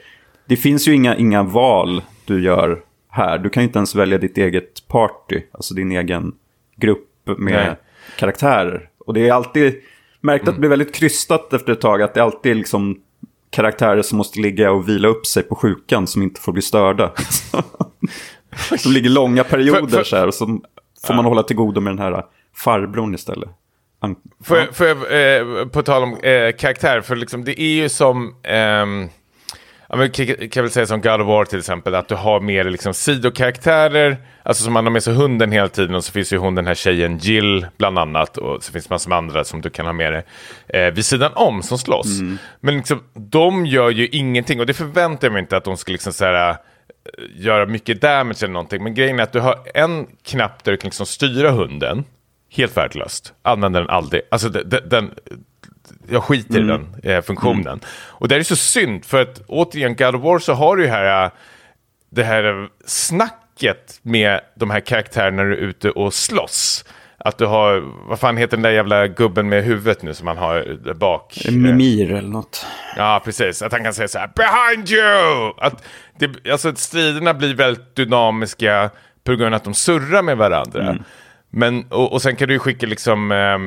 det 0.49 0.57
finns 0.57 0.89
ju 0.89 0.95
inga, 0.95 1.17
inga 1.17 1.43
val 1.43 2.03
du 2.25 2.43
gör 2.45 2.83
här. 3.13 3.39
Du 3.39 3.51
kan 3.51 3.63
ju 3.63 3.67
inte 3.67 3.79
ens 3.79 3.95
välja 3.95 4.19
ditt 4.19 4.39
eget 4.39 4.89
party, 4.89 5.41
alltså 5.53 5.75
din 5.75 5.93
egen 5.93 6.33
grupp 6.77 7.09
med 7.25 7.53
Nej. 7.67 7.77
karaktärer. 8.19 8.89
Och 8.99 9.15
det 9.15 9.29
är 9.29 9.33
alltid 9.33 9.75
märkt 10.21 10.49
att 10.49 10.55
det 10.55 10.61
blir 10.61 10.71
väldigt 10.71 10.95
krystat 10.95 11.53
efter 11.53 11.73
ett 11.73 11.81
tag. 11.81 12.03
Att 12.03 12.15
det 12.15 12.23
alltid 12.23 12.53
är 12.53 12.57
liksom 12.57 13.01
karaktärer 13.51 14.03
som 14.03 14.19
måste 14.19 14.41
ligga 14.41 14.71
och 14.73 14.89
vila 14.89 15.09
upp 15.09 15.27
sig 15.27 15.43
på 15.43 15.55
sjukan 15.55 16.07
som 16.07 16.23
inte 16.23 16.41
får 16.41 16.53
bli 16.53 16.63
störda. 16.63 17.13
som 18.79 18.93
ligger 18.93 19.11
långa 19.11 19.45
perioder 19.45 19.81
För- 19.81 19.97
för- 19.97 20.05
så 20.05 20.17
här 20.17 20.27
och 20.27 20.35
så 20.35 20.61
får 21.07 21.15
man 21.15 21.25
hålla 21.25 21.43
till 21.43 21.57
godo 21.57 21.81
med 21.81 21.91
den 21.93 21.99
här 21.99 22.25
farbrorn 22.57 23.15
istället. 23.15 23.49
An- 24.01 24.17
Får 24.45 24.57
jag, 24.59 24.77
får 24.77 24.87
jag 24.87 24.97
eh, 25.61 25.67
på 25.69 25.83
tal 25.83 26.03
om 26.03 26.17
eh, 26.23 26.53
karaktär, 26.53 27.01
för 27.01 27.17
liksom, 27.17 27.45
det 27.45 27.61
är 27.61 27.83
ju 27.83 27.89
som... 27.89 28.35
ehm, 28.43 29.09
ja, 29.93 29.99
men, 29.99 30.11
kan 30.11 30.27
jag 30.55 30.63
väl 30.63 30.71
säga 30.71 30.87
som 30.87 31.01
God 31.01 31.21
of 31.21 31.27
War 31.27 31.45
till 31.45 31.59
exempel, 31.59 31.95
att 31.95 32.09
du 32.09 32.15
har 32.15 32.41
mer 32.41 32.65
liksom, 32.65 32.95
sidokaraktärer, 32.95 34.17
alltså 34.43 34.65
som 34.65 34.73
man 34.73 34.87
har 34.87 34.91
med 34.91 35.03
sig 35.03 35.15
hunden 35.15 35.53
hela 35.53 35.69
tiden, 35.69 35.95
och 35.95 36.05
så 36.05 36.13
finns 36.13 36.33
ju 36.33 36.37
hon 36.37 36.55
den 36.55 36.67
här 36.67 36.75
tjejen 36.75 37.19
Jill 37.19 37.67
bland 37.77 37.99
annat, 37.99 38.39
och 38.39 38.65
så 38.65 38.73
finns 38.73 38.87
det 38.87 38.95
massor 38.95 39.09
med 39.09 39.19
andra 39.19 39.45
som 39.45 39.61
du 39.61 39.71
kan 39.71 39.87
ha 39.87 39.93
med 39.93 40.13
dig 40.13 40.25
eh, 40.69 40.95
vid 40.95 41.05
sidan 41.05 41.33
om 41.35 41.63
som 41.63 41.79
slåss. 41.79 42.21
Men 42.61 42.77
liksom, 42.77 43.03
de 43.15 43.67
gör 43.67 43.91
ju 43.91 44.09
ingenting, 44.09 44.61
och 44.61 44.67
det 44.67 44.75
förväntar 44.75 45.27
jag 45.27 45.33
mig 45.33 45.41
inte 45.41 45.57
att 45.57 45.65
de 45.65 45.77
ska 45.77 45.93
liksom 45.93 46.13
så 46.13 46.25
här, 46.25 46.57
göra 47.35 47.67
mycket 47.67 48.01
damage 48.01 48.43
eller 48.43 48.53
någonting. 48.53 48.83
Men 48.83 48.95
grejen 48.95 49.19
är 49.19 49.23
att 49.23 49.33
du 49.33 49.41
har 49.41 49.59
en 49.75 50.07
knapp 50.25 50.65
där 50.65 50.73
du 50.73 50.79
kan 50.79 50.89
liksom 50.89 51.07
styra 51.07 51.51
hunden. 51.51 52.05
Helt 52.51 52.77
värdelöst. 52.77 53.35
Använder 53.43 53.81
den 53.81 53.91
aldrig. 53.91 54.23
Alltså 54.31 54.49
den, 54.49 54.89
den 54.89 55.11
jag 56.13 56.23
skiter 56.23 56.61
mm. 56.61 56.71
i 56.71 57.01
den 57.03 57.13
eh, 57.13 57.23
funktionen. 57.23 57.67
Mm. 57.67 57.81
Och 58.09 58.29
det 58.29 58.37
är 58.37 58.43
så 58.43 58.57
synd, 58.57 59.05
för 59.05 59.23
att 59.23 59.43
återigen, 59.47 59.97
God 59.97 60.15
of 60.15 60.23
War 60.23 60.39
så 60.39 60.53
har 60.53 60.77
du 60.77 60.83
ju 60.83 60.89
här, 60.89 61.31
det 62.11 62.25
här 62.25 62.69
snacket 62.87 64.01
med 64.03 64.41
de 64.57 64.71
här 64.71 64.81
karaktärerna 64.81 65.43
när 65.43 65.51
du 65.51 65.57
är 65.57 65.61
ute 65.61 65.91
och 65.91 66.15
slåss. 66.15 66.85
Att 67.25 67.39
du 67.39 67.47
har, 67.47 67.81
vad 68.09 68.21
fan 68.21 68.37
heter 68.37 68.57
den 68.57 68.63
där 68.63 68.71
jävla 68.71 69.07
gubben 69.07 69.49
med 69.49 69.65
huvudet 69.65 70.03
nu 70.03 70.15
som 70.15 70.25
man 70.25 70.39
har 70.39 70.79
där 70.85 70.95
bak? 70.95 71.39
Mimir 71.51 72.13
eller 72.13 72.29
något. 72.29 72.67
Ja, 72.97 73.23
precis. 73.25 73.63
Att 73.63 73.73
han 73.73 73.85
kan 73.85 73.95
säga 73.95 74.09
så 74.09 74.19
här, 74.19 74.31
behind 74.37 74.91
you! 74.91 75.53
Att, 75.59 75.85
det, 76.19 76.51
alltså, 76.51 76.69
att 76.69 76.79
striderna 76.79 77.35
blir 77.35 77.55
väldigt 77.55 77.97
dynamiska 77.97 78.91
på 79.25 79.35
grund 79.35 79.55
av 79.55 79.55
att 79.55 79.65
de 79.65 79.75
surrar 79.75 80.23
med 80.23 80.37
varandra. 80.37 80.83
Mm. 80.83 81.03
Men, 81.51 81.85
och, 81.89 82.13
och 82.13 82.23
sen 82.23 82.37
kan 82.37 82.49
du 82.49 82.59
skicka 82.59 82.87
liksom... 82.87 83.33
Eh, 83.33 83.59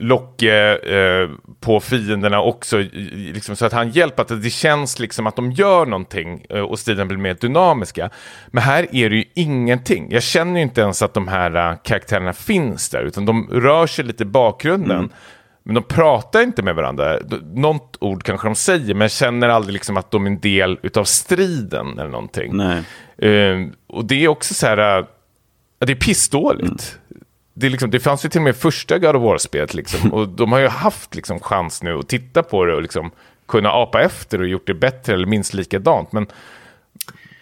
Locke 0.00 0.76
eh, 0.76 1.30
på 1.60 1.80
fienderna 1.80 2.42
också, 2.42 2.78
liksom, 3.12 3.56
så 3.56 3.66
att 3.66 3.72
han 3.72 3.90
hjälper, 3.90 4.22
att 4.22 4.42
det 4.42 4.50
känns 4.50 4.98
liksom 4.98 5.26
att 5.26 5.36
de 5.36 5.52
gör 5.52 5.86
någonting 5.86 6.46
eh, 6.50 6.60
och 6.60 6.78
striden 6.78 7.08
blir 7.08 7.18
mer 7.18 7.34
dynamiska. 7.34 8.10
Men 8.46 8.62
här 8.62 8.86
är 8.92 9.10
det 9.10 9.16
ju 9.16 9.24
ingenting. 9.34 10.08
Jag 10.10 10.22
känner 10.22 10.56
ju 10.56 10.62
inte 10.62 10.80
ens 10.80 11.02
att 11.02 11.14
de 11.14 11.28
här 11.28 11.56
uh, 11.56 11.76
karaktärerna 11.82 12.32
finns 12.32 12.88
där, 12.88 13.02
utan 13.02 13.24
de 13.26 13.48
rör 13.52 13.86
sig 13.86 14.04
lite 14.04 14.22
i 14.22 14.26
bakgrunden. 14.26 14.98
Mm. 14.98 15.10
Men 15.62 15.74
de 15.74 15.82
pratar 15.82 16.42
inte 16.42 16.62
med 16.62 16.74
varandra. 16.74 17.18
Något 17.54 17.96
ord 18.00 18.22
kanske 18.22 18.48
de 18.48 18.54
säger, 18.54 18.94
men 18.94 19.00
jag 19.00 19.10
känner 19.10 19.48
aldrig 19.48 19.72
liksom 19.72 19.96
att 19.96 20.10
de 20.10 20.26
är 20.26 20.30
en 20.30 20.40
del 20.40 20.78
av 20.94 21.04
striden 21.04 21.98
eller 21.98 22.10
någonting. 22.10 22.60
Uh, 22.60 23.66
och 23.86 24.04
det 24.04 24.24
är 24.24 24.28
också 24.28 24.54
så 24.54 24.66
här, 24.66 25.06
det 25.78 25.92
är 25.92 25.96
pissdåligt. 25.96 26.68
Mm 26.68 26.99
det, 27.60 27.68
liksom, 27.68 27.90
det 27.90 28.00
fanns 28.00 28.24
ju 28.24 28.28
till 28.28 28.40
och 28.40 28.44
med 28.44 28.56
första 28.56 28.98
God 28.98 29.16
of 29.16 29.22
War-spelet, 29.22 29.74
liksom, 29.74 30.12
och 30.12 30.28
de 30.28 30.52
har 30.52 30.58
ju 30.58 30.68
haft 30.68 31.14
liksom, 31.14 31.40
chans 31.40 31.82
nu 31.82 31.98
att 31.98 32.08
titta 32.08 32.42
på 32.42 32.64
det 32.64 32.74
och 32.74 32.82
liksom, 32.82 33.10
kunna 33.48 33.70
apa 33.70 34.02
efter 34.02 34.40
och 34.40 34.48
gjort 34.48 34.66
det 34.66 34.74
bättre 34.74 35.14
eller 35.14 35.26
minst 35.26 35.54
likadant. 35.54 36.12
Men 36.12 36.26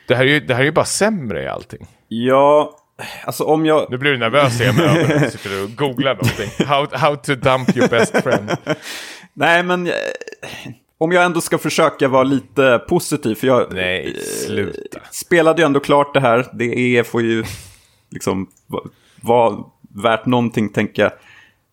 det 0.08 0.14
här 0.14 0.24
är 0.24 0.28
ju, 0.28 0.40
det 0.40 0.54
här 0.54 0.60
är 0.60 0.64
ju 0.64 0.72
bara 0.72 0.84
sämre 0.84 1.42
i 1.42 1.48
allting. 1.48 1.86
Ja, 2.08 2.76
alltså 3.24 3.44
om 3.44 3.66
jag... 3.66 3.86
Nu 3.90 3.98
blir 3.98 4.10
du 4.10 4.18
nervös 4.18 4.60
igen 4.60 4.74
när 4.78 5.18
du 5.24 5.30
sitter 5.30 5.64
och 5.64 5.70
googlar 5.76 6.14
någonting. 6.14 6.66
How, 6.66 6.86
how 6.92 7.16
to 7.16 7.34
dump 7.34 7.76
your 7.76 7.88
best 7.88 8.22
friend. 8.22 8.50
Nej, 9.32 9.62
men 9.62 9.86
eh, 9.86 9.92
om 10.98 11.12
jag 11.12 11.24
ändå 11.24 11.40
ska 11.40 11.58
försöka 11.58 12.08
vara 12.08 12.22
lite 12.22 12.78
positiv, 12.88 13.34
för 13.34 13.46
jag 13.46 13.72
Nej, 13.72 14.16
sluta. 14.46 15.00
spelade 15.10 15.62
ju 15.62 15.66
ändå 15.66 15.80
klart 15.80 16.14
det 16.14 16.20
här. 16.20 16.46
Det 16.52 16.96
är, 16.96 17.02
får 17.02 17.22
ju 17.22 17.44
liksom 18.10 18.46
vara 19.20 19.64
värt 20.02 20.26
någonting 20.26 20.68
tänker 20.68 21.02
jag. 21.02 21.12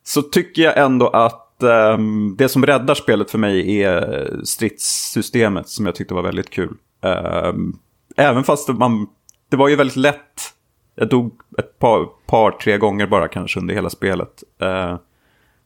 Så 0.03 0.21
tycker 0.21 0.61
jag 0.61 0.77
ändå 0.77 1.07
att 1.07 1.57
um, 1.59 2.35
det 2.37 2.49
som 2.49 2.65
räddar 2.65 2.95
spelet 2.95 3.31
för 3.31 3.37
mig 3.37 3.81
är 3.81 4.29
stridssystemet 4.43 5.69
som 5.69 5.85
jag 5.85 5.95
tyckte 5.95 6.13
var 6.13 6.21
väldigt 6.21 6.49
kul. 6.49 6.73
Um, 7.01 7.79
även 8.17 8.43
fast 8.43 8.67
man, 8.69 9.07
det 9.49 9.57
var 9.57 9.67
ju 9.67 9.75
väldigt 9.75 9.95
lätt. 9.95 10.53
Jag 10.95 11.09
dog 11.09 11.41
ett 11.57 11.79
par, 11.79 12.05
par 12.25 12.51
tre 12.51 12.77
gånger 12.77 13.07
bara 13.07 13.27
kanske 13.27 13.59
under 13.59 13.73
hela 13.73 13.89
spelet. 13.89 14.43
Uh, 14.63 14.97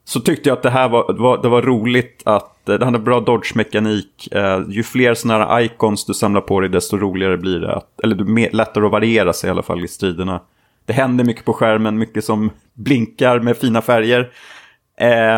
så 0.05 0.20
tyckte 0.20 0.49
jag 0.49 0.55
att 0.55 0.64
det 0.64 0.70
här 0.70 0.89
var, 0.89 1.14
det 1.14 1.22
var, 1.22 1.41
det 1.41 1.49
var 1.49 1.62
roligt 1.62 2.22
att 2.26 2.70
eh, 2.70 2.76
det 2.76 2.86
hade 2.86 2.99
bra 2.99 3.20
dodge-mekanik. 3.20 4.30
Uh, 4.36 4.70
ju 4.70 4.84
fler 4.84 5.14
sådana 5.14 5.45
här 5.45 5.62
icons 5.62 6.05
du 6.05 6.14
samlar 6.14 6.41
på 6.41 6.60
dig 6.60 6.70
desto 6.70 6.97
roligare 6.97 7.38
blir 7.38 7.60
det. 7.60 7.76
Att, 7.76 7.99
eller 8.03 8.16
mer, 8.16 8.49
lättare 8.51 8.86
att 8.86 8.91
variera 8.91 9.34
sig 9.34 9.47
i 9.47 9.51
alla 9.51 9.64
fall 9.64 9.84
i 9.84 9.88
striderna 9.88 10.41
det 10.90 10.94
händer 10.94 11.24
mycket 11.24 11.46
på 11.46 11.54
skärmen, 11.54 11.98
mycket 11.98 12.26
som 12.26 12.52
blinkar 12.74 13.40
med 13.40 13.58
fina 13.58 13.82
färger. 13.82 14.32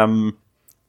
Um, 0.03 0.33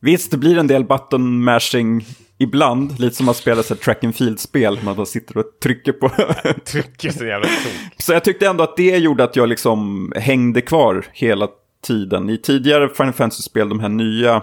visst, 0.00 0.30
det 0.30 0.36
blir 0.36 0.58
en 0.58 0.66
del 0.66 0.84
button 0.84 1.44
mashing 1.44 2.04
ibland, 2.38 3.00
lite 3.00 3.16
som 3.16 3.28
att 3.28 3.36
spela 3.36 3.60
ett 3.60 3.80
track 3.80 4.04
and 4.04 4.16
field-spel. 4.16 4.78
Man 4.84 4.96
bara 4.96 5.06
sitter 5.06 5.38
och 5.38 5.44
trycker 5.62 5.92
på... 5.92 6.08
trycker 6.64 7.10
så 7.10 7.24
jävla 7.24 7.46
stort. 7.46 7.94
Så 7.96 8.12
jag 8.12 8.24
tyckte 8.24 8.46
ändå 8.46 8.64
att 8.64 8.76
det 8.76 8.96
gjorde 8.96 9.24
att 9.24 9.36
jag 9.36 9.48
liksom 9.48 10.12
hängde 10.16 10.60
kvar 10.60 11.04
hela 11.12 11.48
tiden. 11.86 12.30
I 12.30 12.38
tidigare 12.38 12.88
Final 12.88 13.12
Fantasy-spel, 13.12 13.68
de 13.68 13.80
här 13.80 13.88
nya, 13.88 14.36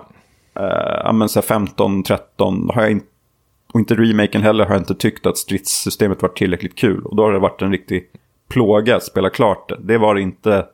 uh, 1.36 1.42
15, 1.42 2.04
13, 2.04 2.70
har 2.74 2.82
jag 2.82 2.92
inte 2.92 3.06
och 3.74 3.80
inte 3.80 3.96
remaken 3.96 4.42
heller 4.42 4.66
har 4.66 4.74
jag 4.74 4.82
inte 4.82 4.96
tyckt 4.96 5.26
att 5.26 5.38
stridssystemet 5.38 6.22
varit 6.22 6.38
tillräckligt 6.38 6.76
kul. 6.76 7.06
Och 7.06 7.16
då 7.16 7.24
har 7.24 7.34
det 7.34 7.40
varit 7.40 7.62
en 7.62 7.72
riktig 7.72 8.04
plåga 8.50 9.00
spela 9.00 9.30
klart 9.30 9.70
det. 9.70 9.78
Det 9.80 9.98
var 9.98 10.16
det 10.16 10.22
inte 10.22 10.66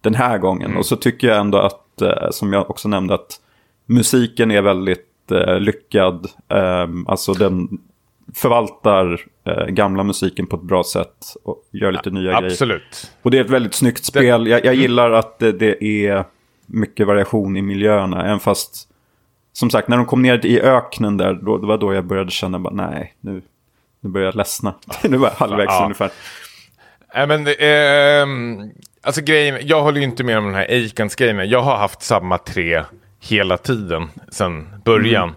den 0.00 0.14
här 0.14 0.38
gången. 0.38 0.66
Mm. 0.66 0.78
Och 0.78 0.86
så 0.86 0.96
tycker 0.96 1.28
jag 1.28 1.40
ändå 1.40 1.58
att, 1.58 2.02
eh, 2.02 2.30
som 2.30 2.52
jag 2.52 2.70
också 2.70 2.88
nämnde, 2.88 3.14
att 3.14 3.40
musiken 3.86 4.50
är 4.50 4.62
väldigt 4.62 5.32
eh, 5.32 5.60
lyckad. 5.60 6.26
Eh, 6.48 6.88
alltså 7.06 7.32
den 7.32 7.68
förvaltar 8.34 9.20
eh, 9.44 9.66
gamla 9.66 10.02
musiken 10.02 10.46
på 10.46 10.56
ett 10.56 10.62
bra 10.62 10.84
sätt 10.84 11.36
och 11.44 11.64
gör 11.70 11.92
lite 11.92 12.10
nya 12.10 12.36
Absolut. 12.36 12.58
grejer. 12.58 12.74
Absolut. 12.76 13.12
Och 13.22 13.30
det 13.30 13.38
är 13.38 13.44
ett 13.44 13.50
väldigt 13.50 13.74
snyggt 13.74 14.04
spel. 14.04 14.46
Jag, 14.46 14.64
jag 14.64 14.74
gillar 14.74 15.10
att 15.10 15.38
det, 15.38 15.52
det, 15.52 15.84
är 15.84 16.24
mycket 16.66 17.06
variation 17.06 17.56
i 17.56 17.62
miljöerna. 17.62 18.24
Även 18.24 18.40
fast, 18.40 18.88
som 19.52 19.70
sagt, 19.70 19.88
när 19.88 19.96
de 19.96 20.06
kom 20.06 20.22
ner 20.22 20.46
i 20.46 20.60
öknen 20.60 21.16
där, 21.16 21.34
då, 21.34 21.58
det 21.58 21.66
var 21.66 21.78
då 21.78 21.94
jag 21.94 22.04
började 22.04 22.30
känna, 22.30 22.58
bara, 22.58 22.74
nej, 22.74 23.14
nu, 23.20 23.42
nu 24.00 24.10
börjar 24.10 24.26
jag 24.26 24.34
ledsna. 24.34 24.74
nu 25.08 25.16
var 25.16 25.28
jag 25.28 25.34
halvvägs 25.34 25.72
ja. 25.72 25.82
ungefär. 25.82 26.10
Nej, 27.14 27.26
men 27.26 27.46
eh, 27.46 28.70
alltså 29.02 29.22
grejen, 29.22 29.58
jag 29.62 29.82
håller 29.82 29.98
ju 29.98 30.04
inte 30.04 30.24
med 30.24 30.38
om 30.38 30.44
den 30.44 30.54
här 30.54 30.70
Eikans 30.70 31.14
grejen. 31.14 31.48
Jag 31.50 31.62
har 31.62 31.76
haft 31.76 32.02
samma 32.02 32.38
tre 32.38 32.82
hela 33.20 33.56
tiden 33.56 34.08
sedan 34.28 34.82
början. 34.84 35.34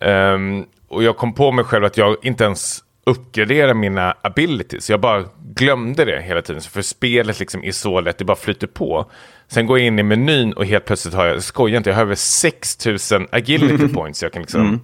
Mm. 0.00 0.58
Um, 0.60 0.66
och 0.88 1.02
jag 1.02 1.16
kom 1.16 1.34
på 1.34 1.52
mig 1.52 1.64
själv 1.64 1.84
att 1.84 1.96
jag 1.96 2.16
inte 2.22 2.44
ens 2.44 2.84
uppgraderar 3.04 3.74
mina 3.74 4.14
abilities. 4.22 4.90
Jag 4.90 5.00
bara 5.00 5.24
glömde 5.54 6.04
det 6.04 6.22
hela 6.22 6.42
tiden. 6.42 6.62
För 6.62 6.82
spelet 6.82 7.40
liksom 7.40 7.64
är 7.64 7.72
så 7.72 8.00
lätt, 8.00 8.18
det 8.18 8.24
bara 8.24 8.36
flyter 8.36 8.66
på. 8.66 9.10
Sen 9.48 9.66
går 9.66 9.78
jag 9.78 9.86
in 9.86 9.98
i 9.98 10.02
menyn 10.02 10.52
och 10.52 10.66
helt 10.66 10.84
plötsligt 10.84 11.14
har 11.14 11.26
jag, 11.26 11.42
skojar 11.42 11.76
inte, 11.76 11.90
jag 11.90 11.94
har 11.94 12.02
över 12.02 12.14
6000 12.14 13.26
agility 13.32 13.88
points 13.94 14.22
jag 14.22 14.32
kan 14.32 14.42
liksom 14.42 14.60
mm. 14.60 14.80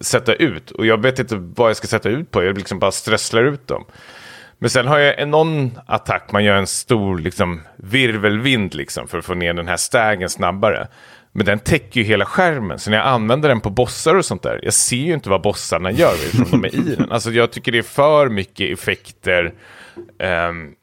sätta 0.00 0.34
ut. 0.34 0.70
Och 0.70 0.86
jag 0.86 1.02
vet 1.02 1.18
inte 1.18 1.36
vad 1.36 1.68
jag 1.70 1.76
ska 1.76 1.86
sätta 1.86 2.08
ut 2.08 2.30
på, 2.30 2.42
jag 2.42 2.58
liksom 2.58 2.78
bara 2.78 2.92
strösslar 2.92 3.44
ut 3.44 3.66
dem. 3.66 3.84
Men 4.62 4.70
sen 4.70 4.86
har 4.86 4.98
jag 4.98 5.28
någon 5.28 5.78
attack, 5.86 6.32
man 6.32 6.44
gör 6.44 6.56
en 6.56 6.66
stor 6.66 7.18
liksom, 7.18 7.60
virvelvind 7.76 8.74
liksom, 8.74 9.08
för 9.08 9.18
att 9.18 9.24
få 9.24 9.34
ner 9.34 9.54
den 9.54 9.68
här 9.68 9.76
stägen 9.76 10.30
snabbare. 10.30 10.88
Men 11.32 11.46
den 11.46 11.58
täcker 11.58 12.00
ju 12.00 12.06
hela 12.06 12.24
skärmen, 12.24 12.78
så 12.78 12.90
när 12.90 12.96
jag 12.96 13.06
använder 13.06 13.48
den 13.48 13.60
på 13.60 13.70
bossar 13.70 14.14
och 14.14 14.24
sånt 14.24 14.42
där, 14.42 14.60
jag 14.62 14.74
ser 14.74 14.96
ju 14.96 15.14
inte 15.14 15.30
vad 15.30 15.42
bossarna 15.42 15.90
gör 15.90 16.12
eftersom 16.12 16.50
de 16.50 16.64
är 16.64 16.74
i 16.74 16.96
den. 16.96 17.10
Alltså 17.12 17.30
jag 17.30 17.52
tycker 17.52 17.72
det 17.72 17.78
är 17.78 17.82
för 17.82 18.28
mycket 18.28 18.78
effekter 18.78 19.54
um, 20.48 20.74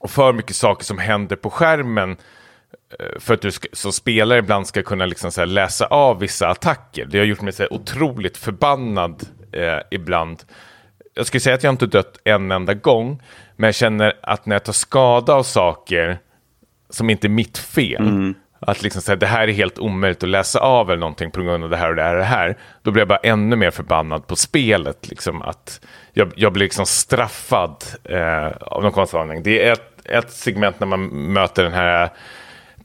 och 0.00 0.10
för 0.10 0.32
mycket 0.32 0.56
saker 0.56 0.84
som 0.84 0.98
händer 0.98 1.36
på 1.36 1.50
skärmen 1.50 2.10
uh, 2.10 3.18
för 3.18 3.34
att 3.34 3.42
du 3.42 3.50
ska, 3.50 3.68
som 3.72 3.92
spelare 3.92 4.38
ibland 4.38 4.66
ska 4.66 4.82
kunna 4.82 5.06
liksom 5.06 5.32
så 5.32 5.44
läsa 5.44 5.86
av 5.86 6.18
vissa 6.18 6.48
attacker. 6.48 7.06
Det 7.06 7.18
har 7.18 7.26
gjort 7.26 7.40
mig 7.40 7.52
så 7.52 7.66
otroligt 7.70 8.36
förbannad 8.36 9.22
uh, 9.56 9.80
ibland 9.90 10.44
jag 11.18 11.26
skulle 11.26 11.40
säga 11.40 11.54
att 11.54 11.62
jag 11.62 11.72
inte 11.72 11.86
dött 11.86 12.18
en 12.24 12.52
enda 12.52 12.74
gång, 12.74 13.22
men 13.56 13.68
jag 13.68 13.74
känner 13.74 14.12
att 14.22 14.46
när 14.46 14.54
jag 14.54 14.64
tar 14.64 14.72
skada 14.72 15.34
av 15.34 15.42
saker 15.42 16.18
som 16.90 17.10
inte 17.10 17.26
är 17.26 17.28
mitt 17.28 17.58
fel, 17.58 18.08
mm. 18.08 18.34
att 18.60 18.82
liksom 18.82 19.02
säga 19.02 19.16
det 19.16 19.26
här 19.26 19.48
är 19.48 19.52
helt 19.52 19.78
omöjligt 19.78 20.22
att 20.22 20.28
läsa 20.28 20.60
av 20.60 20.90
eller 20.90 21.00
någonting 21.00 21.30
på 21.30 21.42
grund 21.42 21.64
av 21.64 21.70
det 21.70 21.76
här 21.76 21.88
och 21.88 21.96
det 21.96 22.02
här 22.02 22.12
och 22.12 22.18
det 22.18 22.24
här, 22.24 22.56
då 22.82 22.90
blir 22.90 23.00
jag 23.00 23.08
bara 23.08 23.18
ännu 23.18 23.56
mer 23.56 23.70
förbannad 23.70 24.26
på 24.26 24.36
spelet. 24.36 25.08
Liksom, 25.08 25.42
att 25.42 25.80
jag, 26.12 26.32
jag 26.36 26.52
blir 26.52 26.64
liksom 26.64 26.86
straffad 26.86 27.84
eh, 28.04 28.46
av 28.60 28.82
någon 28.82 28.92
konstig 28.92 29.18
anledning. 29.18 29.42
Det 29.42 29.68
är 29.68 29.72
ett, 29.72 30.06
ett 30.06 30.30
segment 30.30 30.80
när 30.80 30.86
man 30.86 31.06
möter 31.08 31.62
den 31.62 31.72
här 31.72 32.10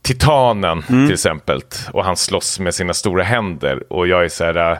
titanen 0.02 0.84
mm. 0.88 1.06
till 1.06 1.14
exempel, 1.14 1.60
och 1.92 2.04
han 2.04 2.16
slåss 2.16 2.60
med 2.60 2.74
sina 2.74 2.94
stora 2.94 3.22
händer, 3.22 3.92
och 3.92 4.06
jag 4.06 4.24
är 4.24 4.28
så 4.28 4.44
här... 4.44 4.72
Uh, 4.72 4.78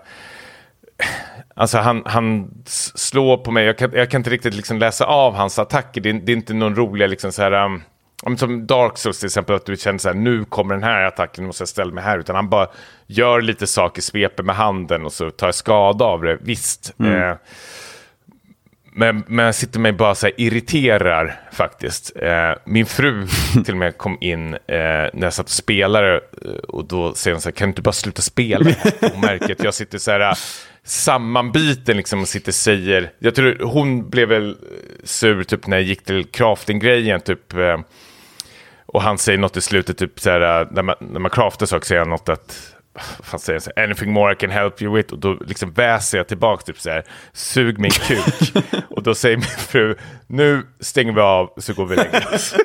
Alltså 1.57 1.79
han, 1.79 2.03
han 2.07 2.51
slår 2.95 3.37
på 3.37 3.51
mig, 3.51 3.65
jag 3.65 3.79
kan, 3.79 3.91
jag 3.93 4.11
kan 4.11 4.21
inte 4.21 4.31
riktigt 4.31 4.55
liksom 4.55 4.79
läsa 4.79 5.05
av 5.05 5.35
hans 5.35 5.59
attacker. 5.59 6.01
Det, 6.01 6.13
det 6.13 6.33
är 6.33 6.37
inte 6.37 6.55
någon 6.55 6.77
rolig, 6.77 7.09
liksom 7.09 7.33
så 7.33 7.43
här, 7.43 7.65
um, 7.65 7.83
som 8.37 8.67
Dark 8.67 8.99
Souls 8.99 9.19
till 9.19 9.27
exempel, 9.27 9.57
att 9.57 9.67
du 9.67 9.77
känner 9.77 9.99
så 9.99 10.09
här, 10.09 10.15
nu 10.15 10.45
kommer 10.45 10.75
den 10.75 10.85
här 10.85 11.05
attacken, 11.05 11.45
nu 11.45 11.47
måste 11.47 11.63
jag 11.63 11.69
ställa 11.69 11.93
mig 11.93 12.05
här. 12.05 12.19
Utan 12.19 12.37
han 12.37 12.49
bara 12.49 12.69
gör 13.07 13.43
lite 13.43 13.67
saker, 13.67 14.03
sveper 14.03 14.43
med 14.43 14.57
handen 14.57 15.05
och 15.05 15.13
så 15.13 15.31
tar 15.31 15.47
jag 15.47 15.55
skada 15.55 16.05
av 16.05 16.23
det. 16.23 16.39
Visst. 16.41 16.95
Mm. 16.99 17.31
Eh, 17.31 17.37
men, 18.97 19.25
men 19.27 19.45
jag 19.45 19.55
sitter 19.55 19.81
mig 19.81 19.93
bara 19.93 20.15
så 20.15 20.27
här 20.27 20.41
irriterar 20.41 21.41
faktiskt. 21.53 22.13
Eh, 22.17 22.53
min 22.65 22.87
fru 22.87 23.27
till 23.65 23.75
och 23.75 23.79
med 23.79 23.99
kom 23.99 24.19
in 24.21 24.55
eh, 24.55 24.59
när 24.67 25.23
jag 25.23 25.33
satt 25.35 25.47
och 25.47 25.51
spelade 25.51 26.15
eh, 26.15 26.51
och 26.51 26.85
då 26.85 27.15
säger 27.15 27.35
hon 27.35 27.41
så 27.41 27.49
här, 27.49 27.55
kan 27.55 27.69
du 27.69 27.71
inte 27.71 27.83
bara 27.83 27.93
sluta 27.93 28.23
spela? 28.23 28.71
Hon 29.01 29.21
märker 29.21 29.53
att 29.53 29.65
jag 29.65 29.75
sitter 29.75 29.99
så 29.99 30.11
här 30.11 30.39
sammanbiten 30.85 31.97
liksom 31.97 32.21
och 32.21 32.29
sitter 32.29 32.51
och 32.51 32.55
säger, 32.55 33.13
jag 33.19 33.35
tror 33.35 33.59
hon 33.65 34.11
blev 34.11 34.29
väl 34.29 34.57
sur 35.05 35.45
typ 35.45 35.67
när 35.67 35.77
jag 35.77 35.87
gick 35.87 36.05
till 36.05 36.25
crafting-grejen 36.25 37.21
typ. 37.21 37.55
Eh, 37.55 37.79
och 38.87 39.03
han 39.03 39.19
säger 39.19 39.39
något 39.39 39.57
i 39.57 39.61
slutet, 39.61 39.99
typ 39.99 40.21
så 40.21 40.31
här, 40.31 40.61
eh, 40.61 40.69
när 40.71 40.83
man, 40.83 40.95
när 41.01 41.21
man 41.21 41.31
craftar 41.31 41.67
saker 41.67 41.87
säger 41.87 42.01
han 42.01 42.11
något 42.11 42.29
att 42.29 42.75
fan 43.23 43.41
säger 43.41 43.59
så 43.59 43.71
här, 43.77 43.85
anything 43.85 44.13
more 44.13 44.33
I 44.33 44.37
can 44.37 44.51
help 44.51 44.83
you 44.83 44.97
with 44.97 45.13
och 45.13 45.19
då 45.19 45.39
liksom 45.47 45.73
väser 45.73 46.19
jag 46.19 46.29
tillbaka 46.29 46.63
typ 46.63 46.81
så 46.81 46.91
här, 46.91 47.05
sug 47.33 47.79
min 47.79 47.91
kuk. 47.91 48.55
och 48.89 49.03
då 49.03 49.15
säger 49.15 49.37
min 49.37 49.47
fru, 49.47 49.97
nu 50.27 50.63
stänger 50.81 51.13
vi 51.13 51.21
av 51.21 51.51
så 51.57 51.75
går 51.75 51.87
vi 51.87 51.95
och 51.97 51.99
lägger 52.05 52.35
oss. 52.35 52.55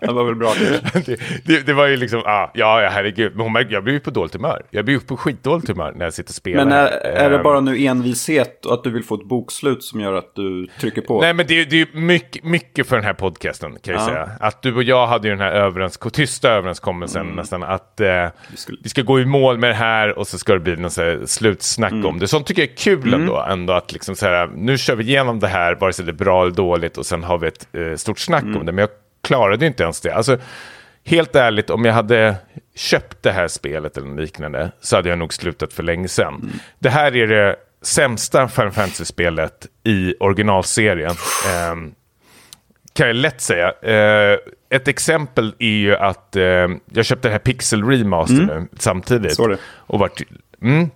Det 0.00 0.12
var 0.12 0.24
väl 0.24 0.34
bra. 0.34 0.52
det, 1.06 1.20
det, 1.44 1.66
det 1.66 1.72
var 1.72 1.86
ju 1.86 1.96
liksom, 1.96 2.20
ah, 2.24 2.50
ja, 2.54 2.82
ja 2.82 2.88
herregud, 2.88 3.32
men 3.36 3.40
hon 3.42 3.52
märker, 3.52 3.72
jag 3.72 3.84
blir 3.84 3.94
ju 3.94 4.00
på 4.00 4.10
dåligt 4.10 4.34
humör. 4.34 4.62
Jag 4.70 4.84
blir 4.84 4.94
ju 4.94 5.00
på 5.00 5.16
skitdåligt 5.16 5.68
humör 5.68 5.92
när 5.96 6.04
jag 6.06 6.14
sitter 6.14 6.30
och 6.30 6.34
spelar. 6.34 6.64
Men 6.64 6.72
är, 6.72 6.86
är 6.86 7.30
det 7.30 7.36
Ehm, 7.36 7.42
bara 7.42 7.60
nu 7.60 7.84
envishet 7.84 8.66
och 8.66 8.74
att 8.74 8.84
du 8.84 8.90
vill 8.90 9.04
få 9.04 9.14
ett 9.14 9.28
bokslut 9.28 9.84
som 9.84 10.00
gör 10.00 10.12
att 10.12 10.34
du 10.34 10.66
trycker 10.80 11.02
på? 11.02 11.20
Nej 11.20 11.34
men 11.34 11.46
det, 11.46 11.60
är- 11.60 11.66
det 11.66 11.76
är 11.76 11.86
ju 11.94 12.00
mycket, 12.00 12.44
mycket 12.44 12.86
för 12.88 12.96
den 12.96 13.04
här 13.04 13.12
podcasten 13.14 13.76
kan 13.82 13.94
jag 13.94 14.02
Ja. 14.02 14.06
säga. 14.06 14.30
Att 14.40 14.62
du 14.62 14.74
och 14.74 14.82
jag 14.82 15.06
hade 15.06 15.28
ju 15.28 15.34
den 15.34 15.40
här 15.44 15.52
överens 15.52 15.96
tysta 16.10 16.50
överenskommelsen 16.50 17.22
Mm. 17.22 17.36
nästan 17.36 17.62
att 17.62 18.00
eh, 18.00 18.06
vi, 18.50 18.56
skulle- 18.56 18.78
ska 18.88 19.02
gå 19.02 19.20
i 19.20 19.24
mål 19.26 19.58
med 19.58 19.70
det 19.70 19.74
här 19.74 20.18
och 20.18 20.26
så 20.26 20.38
ska 20.38 20.52
det 20.52 20.60
bli 20.60 20.76
här 21.00 21.26
slutsnack 21.26 21.92
Mm. 21.92 22.06
om 22.06 22.18
det. 22.18 22.28
Sånt 22.28 22.46
tycker 22.46 22.62
jag 22.62 22.70
är 22.70 22.76
kul 22.76 23.14
ändå, 23.14 23.46
ändå 23.50 23.72
att 23.72 23.92
liksom 23.92 24.14
så 24.16 24.26
här, 24.26 24.46
nu 24.54 24.78
kör 24.78 24.94
vi 24.96 25.04
igenom 25.04 25.40
det 25.40 25.48
här, 25.48 25.74
vare 25.74 25.92
sig 25.92 26.04
det 26.04 26.10
är 26.10 26.12
bra 26.12 26.27
eller 26.30 26.50
dåligt 26.50 26.98
och 26.98 27.06
sen 27.06 27.24
har 27.24 27.38
vi 27.38 27.48
ett 27.48 27.68
eh, 27.72 27.94
stort 27.96 28.18
snack 28.18 28.42
Mm. 28.42 28.56
om 28.56 28.66
det. 28.66 28.72
Men 28.72 28.82
jag 28.82 28.90
klarade 29.22 29.66
inte 29.66 29.82
ens 29.82 30.00
det. 30.00 30.10
Alltså, 30.10 30.38
helt 31.04 31.36
ärligt, 31.36 31.70
om 31.70 31.84
jag 31.84 31.92
hade 31.92 32.34
köpt 32.74 33.22
det 33.22 33.32
här 33.32 33.48
spelet 33.48 33.96
eller 33.96 34.16
liknande 34.20 34.70
så 34.80 34.96
hade 34.96 35.08
jag 35.08 35.18
nog 35.18 35.34
slutat 35.34 35.72
för 35.72 35.82
länge 35.82 36.08
sedan. 36.08 36.34
Mm. 36.34 36.50
Det 36.78 36.90
här 36.90 37.16
är 37.16 37.26
det 37.26 37.56
sämsta 37.82 38.48
Final 38.48 38.70
Fantasy-spelet 38.70 39.66
i 39.84 40.14
originalserien. 40.20 41.14
Ehm, 41.54 41.94
kan 42.92 43.06
jag 43.06 43.16
lätt 43.16 43.40
säga. 43.40 43.72
Eh, 43.82 44.38
ett 44.70 44.88
exempel 44.88 45.54
är 45.58 45.66
ju 45.68 45.96
att 45.96 46.36
eh, 46.36 46.42
jag 46.92 47.04
köpte 47.04 47.28
det 47.28 47.32
här 47.32 47.38
Pixel 47.38 47.84
Remaster 47.84 48.34
nu 48.34 48.66
samtidigt. 48.78 49.38
Och 49.76 49.98
vart... 49.98 50.20
Mm, 50.62 50.90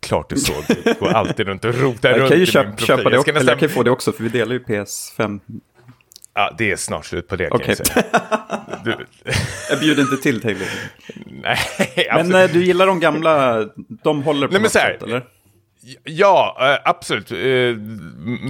klart 0.00 0.28
det 0.28 0.34
är 0.34 0.38
så. 0.38 0.52
Du 0.84 0.94
går 1.00 1.08
alltid 1.08 1.46
runt 1.46 1.64
och 1.64 1.74
rotar 1.74 2.08
jag 2.10 2.18
runt 2.20 2.28
kan 2.28 2.36
ju 2.38 2.42
i 2.42 2.46
köpa, 2.46 2.68
min 2.68 2.76
profil. 2.76 2.86
köpa 2.96 3.10
det 3.10 3.14
Jag 3.14 3.20
också, 3.20 3.30
eller 3.30 3.40
nästan... 3.40 3.48
jag 3.48 3.58
kan 3.58 3.68
ju 3.68 3.74
få 3.74 3.82
det 3.82 3.90
också 3.90 4.12
för 4.12 4.22
vi 4.22 4.28
delar 4.28 4.52
ju 4.52 4.58
PS5. 4.62 5.40
ja, 6.34 6.54
det 6.58 6.70
är 6.70 6.76
snart 6.76 7.06
slut 7.06 7.28
på 7.28 7.36
det 7.36 7.48
kan 7.48 7.56
Okej. 7.60 7.74
jag 7.78 7.86
säga. 7.86 8.04
Du... 8.84 8.96
Jag 9.70 9.80
bjuder 9.80 10.02
inte 10.02 10.16
till 10.16 10.40
Taylor. 10.40 10.66
Nej, 11.26 11.58
Men 11.96 12.20
absolut. 12.20 12.50
eh, 12.50 12.54
du 12.54 12.64
gillar 12.64 12.86
de 12.86 13.00
gamla, 13.00 13.64
de 14.02 14.22
håller 14.22 14.46
på 14.46 14.52
Nej, 14.52 14.60
men 14.60 14.62
något 14.62 14.72
sätt 14.72 15.02
eller? 15.02 15.24
Ja, 16.04 16.56
eh, 16.60 16.90
absolut. 16.90 17.32
Eh, 17.32 17.76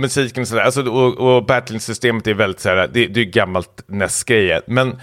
musiken 0.01 0.41
och 0.41 0.49
sådär. 0.49 0.63
Alltså, 0.63 0.91
och, 0.91 1.37
och 1.37 1.45
battling-systemet 1.47 2.27
är 2.27 2.35
väldigt 2.35 2.61
så 2.61 2.69
här, 2.69 2.89
det, 2.93 3.07
det 3.07 3.21
är 3.21 3.25
gammalt 3.25 3.85
NES-grejer. 3.87 4.63
Men, 4.67 5.01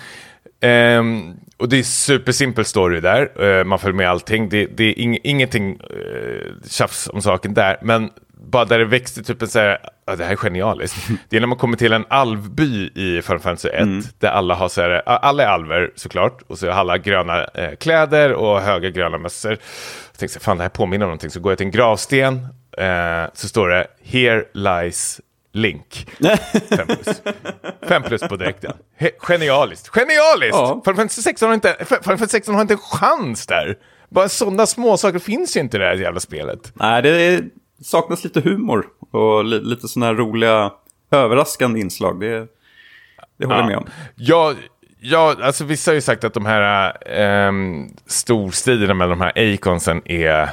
ehm, 0.62 1.34
och 1.58 1.70
det 1.70 1.80
är 1.80 1.84
supersimpel 1.84 2.66
story 2.66 3.00
där. 3.00 3.44
Eh, 3.44 3.64
man 3.64 3.80
följer 3.80 3.96
med 3.96 4.10
allting. 4.10 4.50
Det, 4.50 4.66
det 4.66 4.84
är 4.84 5.00
ing, 5.00 5.18
ingenting 5.24 5.80
uh, 5.82 6.54
tjafs 6.70 7.10
om 7.14 7.22
saken 7.22 7.54
där. 7.54 7.78
Men 7.82 8.10
bara 8.52 8.66
där 8.66 8.80
det 8.80 8.86
växte 8.86 9.24
typ 9.24 9.42
en 9.42 9.48
så 9.48 9.60
här, 9.60 9.78
ja, 10.06 10.16
det 10.16 10.24
här 10.24 10.32
är 10.32 10.36
genialiskt. 10.36 11.08
Det 11.30 11.38
är 11.38 11.40
när 11.40 11.48
man 11.48 11.58
kommer 11.58 11.78
till 11.78 11.94
en 11.94 12.06
alvby 12.08 12.92
i 12.96 13.22
Final 13.22 13.40
Fantasy 13.40 13.70
1. 13.70 13.88
Där 14.20 14.30
alla 14.30 14.56
har 14.56 14.70
så 14.70 14.82
här, 14.82 15.02
alla 15.06 15.44
är 15.44 15.48
alver 15.48 15.92
såklart. 15.96 16.42
Och 16.48 16.58
så 16.58 16.68
har 16.68 16.74
alla 16.74 16.98
gröna 16.98 17.44
eh, 17.44 17.76
kläder 17.76 18.34
och 18.34 18.62
höga 18.62 18.90
gröna 18.90 19.18
mössor. 19.18 19.52
Jag 19.52 20.20
tänkte 20.20 20.40
fan 20.40 20.58
det 20.58 20.64
här 20.64 20.70
påminner 20.70 21.06
om 21.06 21.10
någonting. 21.10 21.30
Så 21.30 21.40
går 21.40 21.52
jag 21.52 21.58
till 21.58 21.68
en 21.68 21.72
gravsten. 21.72 22.48
Eh, 22.78 23.24
så 23.34 23.48
står 23.48 23.70
det, 23.70 23.88
here 24.04 24.44
lies 24.54 25.22
Link. 25.56 26.08
Fem 26.70 26.88
plus. 26.88 27.22
Fem 27.88 28.04
plus 28.04 28.22
på 28.22 28.36
direkten. 28.36 28.74
He- 29.00 29.12
genialiskt. 29.20 29.90
Genialiskt! 29.90 30.58
Ja. 30.58 30.82
Final 30.86 30.96
Fantasy 30.96 31.22
16 31.22 31.48
har 31.48 31.54
inte, 31.54 31.76
Final 31.80 32.02
Fantasy 32.04 32.32
16 32.32 32.56
har 32.56 32.62
inte 32.62 32.74
en 32.74 32.78
chans 32.78 33.48
där. 33.48 33.78
Bara 34.10 34.30
sådana 34.30 34.66
små 34.66 34.98
saker 34.98 35.20
finns 35.20 35.58
ju 35.58 35.60
inte 35.60 35.78
i 35.78 35.80
det 35.80 35.86
här 35.86 35.96
jävla 35.96 36.20
spelet. 36.20 36.72
Nej, 36.74 37.02
det 37.02 37.10
är, 37.10 37.44
saknas 37.84 38.24
lite 38.24 38.42
humor 38.42 38.86
och 39.12 39.46
li, 39.46 39.60
lite 39.60 39.88
sådana 39.88 40.06
här 40.06 40.14
roliga, 40.14 40.72
överraskande 41.12 41.80
inslag. 41.80 42.20
Det, 42.20 42.48
det 43.38 43.46
håller 43.46 43.60
jag 43.60 43.68
med 43.68 43.78
om. 43.78 43.88
Ja, 44.16 44.54
ja, 45.00 45.36
alltså 45.42 45.64
vissa 45.64 45.92
har 45.92 45.96
ju 45.96 46.02
sagt 46.02 46.24
att 46.24 46.34
de 46.34 46.46
här 46.46 46.98
ähm, 47.08 47.90
storstriderna 48.08 48.94
mellan 48.94 49.20
de 49.20 49.24
här 49.24 49.54
Aconsen 49.54 50.02
är 50.06 50.50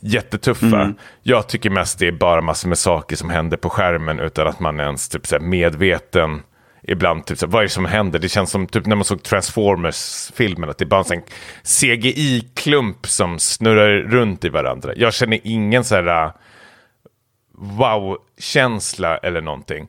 jättetuffa. 0.00 0.80
Mm. 0.82 0.94
Jag 1.22 1.48
tycker 1.48 1.70
mest 1.70 1.98
det 1.98 2.06
är 2.06 2.12
bara 2.12 2.40
massor 2.40 2.68
med 2.68 2.78
saker 2.78 3.16
som 3.16 3.30
händer 3.30 3.56
på 3.56 3.70
skärmen 3.70 4.20
utan 4.20 4.46
att 4.46 4.60
man 4.60 4.80
ens 4.80 5.08
typ, 5.08 5.26
så 5.26 5.38
medveten. 5.40 6.42
Ibland, 6.82 7.26
typ, 7.26 7.38
så 7.38 7.46
vad 7.46 7.60
är 7.60 7.62
det 7.62 7.68
som 7.68 7.84
händer? 7.84 8.18
Det 8.18 8.28
känns 8.28 8.50
som 8.50 8.66
typ 8.66 8.86
när 8.86 8.96
man 8.96 9.04
såg 9.04 9.22
Transformers-filmen, 9.22 10.70
att 10.70 10.78
det 10.78 10.84
är 10.84 10.86
bara 10.86 11.04
en 11.14 11.22
CGI-klump 11.64 13.06
som 13.06 13.38
snurrar 13.38 13.98
runt 13.98 14.44
i 14.44 14.48
varandra. 14.48 14.92
Jag 14.96 15.14
känner 15.14 15.38
ingen 15.44 15.84
så 15.84 15.94
här 15.94 16.24
äh, 16.24 16.32
wow-känsla 17.60 19.16
eller 19.18 19.40
någonting. 19.40 19.88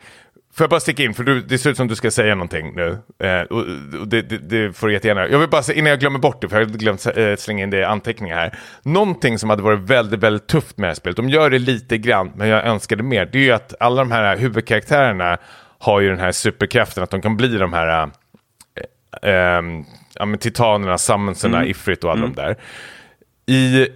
Får 0.53 0.63
jag 0.63 0.69
bara 0.69 0.79
sticka 0.79 1.03
in, 1.03 1.13
för 1.13 1.23
du, 1.23 1.41
det 1.41 1.57
ser 1.57 1.69
ut 1.69 1.77
som 1.77 1.87
du 1.87 1.95
ska 1.95 2.11
säga 2.11 2.35
någonting 2.35 2.73
nu. 2.75 2.97
Eh, 3.23 3.41
och, 3.41 3.65
och 4.01 4.07
det, 4.07 4.21
det, 4.21 4.37
det 4.37 4.73
får 4.73 4.87
du 4.87 4.93
jättegärna 4.93 5.27
Jag 5.27 5.39
vill 5.39 5.49
bara 5.49 5.63
säga, 5.63 5.77
innan 5.77 5.89
jag 5.89 5.99
glömmer 5.99 6.19
bort 6.19 6.41
det, 6.41 6.49
för 6.49 6.59
jag 6.59 6.65
har 6.65 6.73
glömt 6.73 7.07
eh, 7.15 7.35
slänga 7.35 7.63
in 7.63 7.69
det 7.69 7.77
i 7.77 7.83
anteckningar 7.83 8.35
här. 8.35 8.57
Någonting 8.83 9.39
som 9.39 9.49
hade 9.49 9.63
varit 9.63 9.79
väldigt, 9.79 10.19
väldigt 10.19 10.47
tufft 10.47 10.77
med 10.77 10.87
det 10.87 10.89
här 10.89 10.95
spelet, 10.95 11.17
de 11.17 11.29
gör 11.29 11.49
det 11.49 11.59
lite 11.59 11.97
grann, 11.97 12.31
men 12.35 12.47
jag 12.47 12.65
önskade 12.65 13.03
mer, 13.03 13.29
det 13.31 13.37
är 13.37 13.43
ju 13.43 13.51
att 13.51 13.73
alla 13.79 14.01
de 14.01 14.11
här 14.11 14.37
huvudkaraktärerna 14.37 15.37
har 15.79 16.01
ju 16.01 16.09
den 16.09 16.19
här 16.19 16.31
superkraften, 16.31 17.03
att 17.03 17.09
de 17.09 17.21
kan 17.21 17.37
bli 17.37 17.57
de 17.57 17.73
här 17.73 18.09
eh, 19.21 19.31
eh, 19.31 19.61
ja, 20.13 20.25
men 20.25 20.37
titanerna, 20.37 20.97
summonserna, 20.97 21.65
Ifrit 21.65 22.03
och 22.03 22.11
alla 22.11 22.21
de 22.21 22.33
där. 22.33 22.55
I 23.45 23.87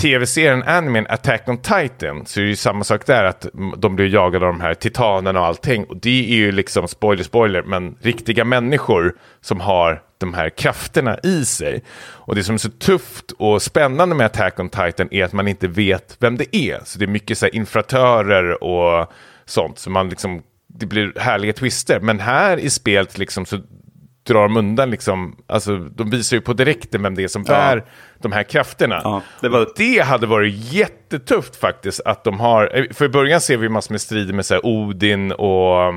tv-serien 0.00 0.62
animen 0.62 1.06
Attack 1.08 1.48
on 1.48 1.58
Titan 1.58 2.26
så 2.26 2.40
är 2.40 2.44
det 2.44 2.50
ju 2.50 2.56
samma 2.56 2.84
sak 2.84 3.06
där 3.06 3.24
att 3.24 3.46
de 3.76 3.96
blir 3.96 4.14
jagade 4.14 4.46
av 4.46 4.52
de 4.52 4.60
här 4.60 4.74
titanerna 4.74 5.40
och 5.40 5.46
allting. 5.46 5.84
Och 5.84 5.96
det 5.96 6.32
är 6.32 6.36
ju 6.36 6.52
liksom, 6.52 6.88
spoiler 6.88 7.24
spoiler, 7.24 7.62
men 7.62 7.96
riktiga 8.00 8.44
människor 8.44 9.16
som 9.40 9.60
har 9.60 10.02
de 10.18 10.34
här 10.34 10.50
krafterna 10.50 11.18
i 11.22 11.44
sig. 11.44 11.84
Och 11.98 12.34
det 12.34 12.44
som 12.44 12.54
är 12.54 12.58
så 12.58 12.70
tufft 12.70 13.30
och 13.30 13.62
spännande 13.62 14.14
med 14.14 14.26
Attack 14.26 14.60
on 14.60 14.68
Titan 14.68 15.08
är 15.10 15.24
att 15.24 15.32
man 15.32 15.48
inte 15.48 15.68
vet 15.68 16.16
vem 16.20 16.36
det 16.36 16.56
är. 16.56 16.80
Så 16.84 16.98
det 16.98 17.04
är 17.04 17.08
mycket 17.08 17.38
så 17.38 17.46
här 17.46 17.54
infratörer 17.54 18.64
och 18.64 19.12
sånt. 19.44 19.78
Så 19.78 19.90
man 19.90 20.08
liksom, 20.08 20.42
det 20.68 20.86
blir 20.86 21.12
härliga 21.20 21.52
twister. 21.52 22.00
Men 22.00 22.20
här 22.20 22.56
i 22.56 22.70
spelet 22.70 23.18
liksom 23.18 23.46
så 23.46 23.60
drar 24.26 24.42
de 24.42 24.56
undan 24.56 24.90
liksom, 24.90 25.36
alltså 25.46 25.76
de 25.76 26.10
visar 26.10 26.36
ju 26.36 26.40
på 26.40 26.52
direkten 26.52 27.02
vem 27.02 27.14
det 27.14 27.24
är 27.24 27.28
som 27.28 27.42
bär 27.42 27.84
de 28.18 28.32
här 28.32 28.42
krafterna. 28.42 29.00
Ja, 29.04 29.22
det 29.40 29.48
var- 29.48 29.68
Det 29.76 29.98
hade 30.04 30.26
varit 30.26 30.54
jättetufft 30.72 31.56
faktiskt 31.56 32.00
att 32.04 32.24
de 32.24 32.40
har, 32.40 32.86
för 32.94 33.04
i 33.04 33.08
början 33.08 33.40
ser 33.40 33.56
vi 33.56 33.68
massor 33.68 33.92
med 33.92 34.00
strider 34.00 34.32
med 34.34 34.46
så 34.46 34.60
Odin 34.62 35.32
och 35.32 35.94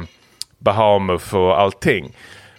Bahamut 0.60 1.34
och 1.34 1.60
allting. 1.62 2.16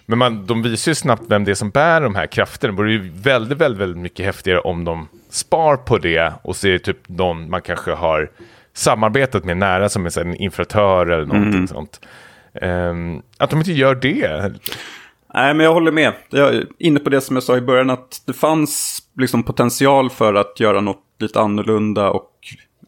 Men 0.06 0.18
man, 0.18 0.46
de 0.46 0.62
visar 0.62 0.90
ju 0.90 0.94
snabbt 0.94 1.22
vem 1.28 1.44
det 1.44 1.50
är 1.50 1.54
som 1.54 1.70
bär 1.70 2.00
de 2.00 2.14
här 2.14 2.26
krafterna. 2.26 2.72
Det 2.72 2.76
vore 2.76 2.92
ju 2.92 3.10
väldigt, 3.14 3.58
väldigt, 3.58 3.80
väldigt 3.80 4.02
mycket 4.02 4.26
häftigare 4.26 4.60
om 4.60 4.84
de 4.84 5.08
spar 5.30 5.76
på 5.76 5.98
det 5.98 6.32
och 6.42 6.56
ser 6.56 6.78
typ 6.78 7.08
någon 7.08 7.50
man 7.50 7.62
kanske 7.62 7.90
har 7.92 8.30
samarbetat 8.74 9.44
med 9.44 9.56
nära 9.56 9.88
som 9.88 10.06
är 10.06 10.18
en 10.18 10.34
infratör 10.34 11.06
eller 11.06 11.26
någonting 11.26 11.54
Mm. 11.54 11.68
sånt. 11.68 12.00
Ehm, 12.62 13.22
att 13.38 13.50
de 13.50 13.58
inte 13.58 13.72
gör 13.72 13.94
det. 13.94 14.52
Nej, 15.34 15.54
men 15.54 15.64
jag 15.64 15.72
håller 15.72 15.92
med. 15.92 16.12
Jag 16.30 16.54
är 16.54 16.66
inne 16.78 17.00
på 17.00 17.10
det 17.10 17.20
som 17.20 17.36
jag 17.36 17.42
sa 17.42 17.56
i 17.56 17.60
början, 17.60 17.90
att 17.90 18.22
det 18.26 18.32
fanns 18.32 18.98
liksom 19.16 19.42
potential 19.42 20.10
för 20.10 20.34
att 20.34 20.60
göra 20.60 20.80
något 20.80 21.02
lite 21.18 21.40
annorlunda 21.40 22.10
och 22.10 22.32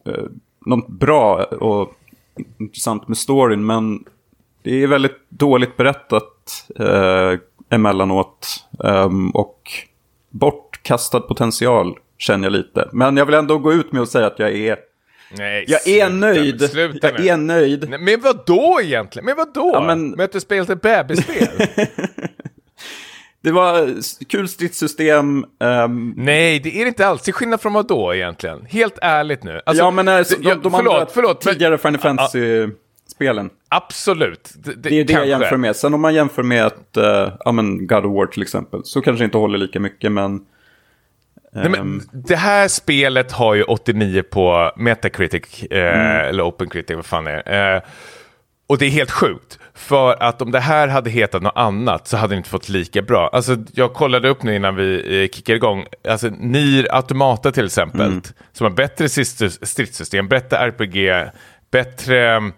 eh, 0.07 0.23
något 0.65 0.87
bra 0.87 1.43
och 1.43 1.93
intressant 2.59 3.07
med 3.07 3.17
storyn. 3.17 3.65
Men 3.65 4.03
det 4.63 4.83
är 4.83 4.87
väldigt 4.87 5.29
dåligt 5.29 5.77
berättat 5.77 6.67
eh, 6.79 7.33
emellanåt. 7.69 8.47
ehm, 8.83 9.29
och 9.29 9.61
bortkastad 10.29 11.19
potential 11.19 11.95
känner 12.17 12.45
jag 12.45 12.51
lite. 12.53 12.89
Men 12.91 13.17
jag 13.17 13.25
vill 13.25 13.35
ändå 13.35 13.57
gå 13.57 13.73
ut 13.73 13.91
med 13.91 14.01
att 14.01 14.09
säga 14.09 14.27
att 14.27 14.39
jag 14.39 14.51
är, 14.55 14.77
Nej, 15.37 15.65
jag 15.67 15.87
är 15.87 16.05
sluta 16.09 16.09
nöjd. 16.15 16.61
Sluta 16.69 17.07
Jag 17.11 17.19
nu. 17.21 17.27
är 17.27 17.37
nöjd. 17.37 17.89
Nej, 17.89 17.99
men 17.99 18.21
vad 18.21 18.45
då 18.45 18.79
egentligen? 18.81 19.25
Men 19.25 19.35
vad 19.37 19.53
då? 19.53 19.71
Ja, 19.73 19.81
men- 19.81 20.29
du 20.33 20.39
spelat 20.39 20.69
ett 20.69 20.81
bebisspel? 20.81 21.47
Det 23.43 23.51
var 23.51 23.89
kul 24.27 24.47
stridssystem. 24.47 25.45
ehm, 25.59 26.13
Nej, 26.17 26.59
det 26.59 26.75
är 26.77 26.81
det 26.83 26.87
inte 26.87 27.07
alls. 27.07 27.21
Till 27.21 27.33
skillnad 27.33 27.61
från 27.61 27.73
vad 27.73 27.87
då 27.87 28.15
egentligen? 28.15 28.65
Helt 28.69 28.97
ärligt 29.01 29.43
nu. 29.43 29.61
Alltså, 29.65 29.83
ja, 29.83 29.91
men 29.91 30.07
eh, 30.07 30.23
så, 30.23 30.35
det- 30.35 30.41
de, 30.43 30.49
jag- 30.49 30.61
de 30.61 30.71
förlåt, 30.71 30.93
andra 30.93 31.07
förlåt, 31.13 31.41
tidigare 31.41 31.77
Final 31.77 31.99
Fantasy-spelen. 31.99 33.49
Absolut. 33.69 34.51
Det, 34.55 34.73
Det 34.89 34.99
är 34.99 35.03
det 35.03 35.13
jag 35.13 35.27
jämför 35.27 35.57
med. 35.57 35.75
Sen 35.75 35.93
om 35.93 36.01
man 36.01 36.13
jämför 36.13 36.43
med 36.43 36.65
ett, 36.65 36.97
uh, 36.97 37.33
ja 37.45 37.51
men 37.51 37.87
God 37.87 38.05
of 38.05 38.15
War 38.15 38.25
till 38.25 38.41
exempel, 38.41 38.81
så 38.83 39.01
kanske 39.01 39.21
det 39.23 39.25
inte 39.25 39.37
håller 39.37 39.57
lika 39.57 39.79
mycket, 39.79 40.11
men 40.11 40.41
Nej, 41.53 41.69
men 41.69 42.01
det 42.11 42.35
här 42.35 42.67
spelet 42.67 43.31
har 43.31 43.53
ju 43.55 43.63
89 43.63 44.23
på 44.31 44.71
Metacritic, 44.77 45.63
eh, 45.63 46.19
eller 46.19 46.43
OpenCritic, 46.47 46.95
vad 46.95 47.05
fan 47.05 47.23
det 47.23 47.31
är. 47.45 47.75
Eh, 47.75 47.81
och 48.71 48.77
det 48.77 48.85
är 48.85 48.89
helt 48.89 49.11
sjukt. 49.11 49.59
För 49.73 50.23
att 50.23 50.41
om 50.41 50.51
det 50.51 50.59
här 50.59 50.87
hade 50.87 51.09
hetat 51.09 51.41
något 51.41 51.55
annat 51.55 52.07
så 52.07 52.17
hade 52.17 52.33
det 52.33 52.37
inte 52.37 52.49
fått 52.49 52.69
lika 52.69 53.01
bra. 53.01 53.29
Alltså 53.33 53.57
jag 53.73 53.93
kollade 53.93 54.29
upp 54.29 54.43
nu 54.43 54.55
innan 54.55 54.75
vi 54.75 55.21
eh, 55.23 55.29
kickar 55.29 55.53
igång. 55.53 55.85
Alltså 56.07 56.27
Nier 56.27 56.95
Automata 56.95 57.51
till 57.51 57.65
exempel. 57.65 58.21
Som 58.53 58.63
har 58.63 58.71
bättre 58.71 59.07
strids- 59.07 59.65
stridssystem, 59.65 60.27
bättre 60.27 60.57
RPG, 60.57 61.29
bättre 61.71 62.35
mm, 62.35 62.53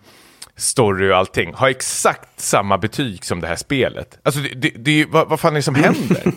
story 0.55 1.11
och 1.11 1.17
allting. 1.17 1.53
Har 1.53 1.69
exakt 1.69 2.39
samma 2.39 2.77
betyg 2.77 3.25
som 3.25 3.41
det 3.41 3.47
här 3.47 3.55
spelet. 3.55 4.19
Alltså 4.23 4.41
det, 4.41 4.49
det, 4.55 4.69
det 4.75 5.05
vad, 5.05 5.29
vad 5.29 5.39
fan 5.39 5.53
är 5.53 5.55
det 5.55 5.63
som 5.63 5.75
händer? 5.85 6.33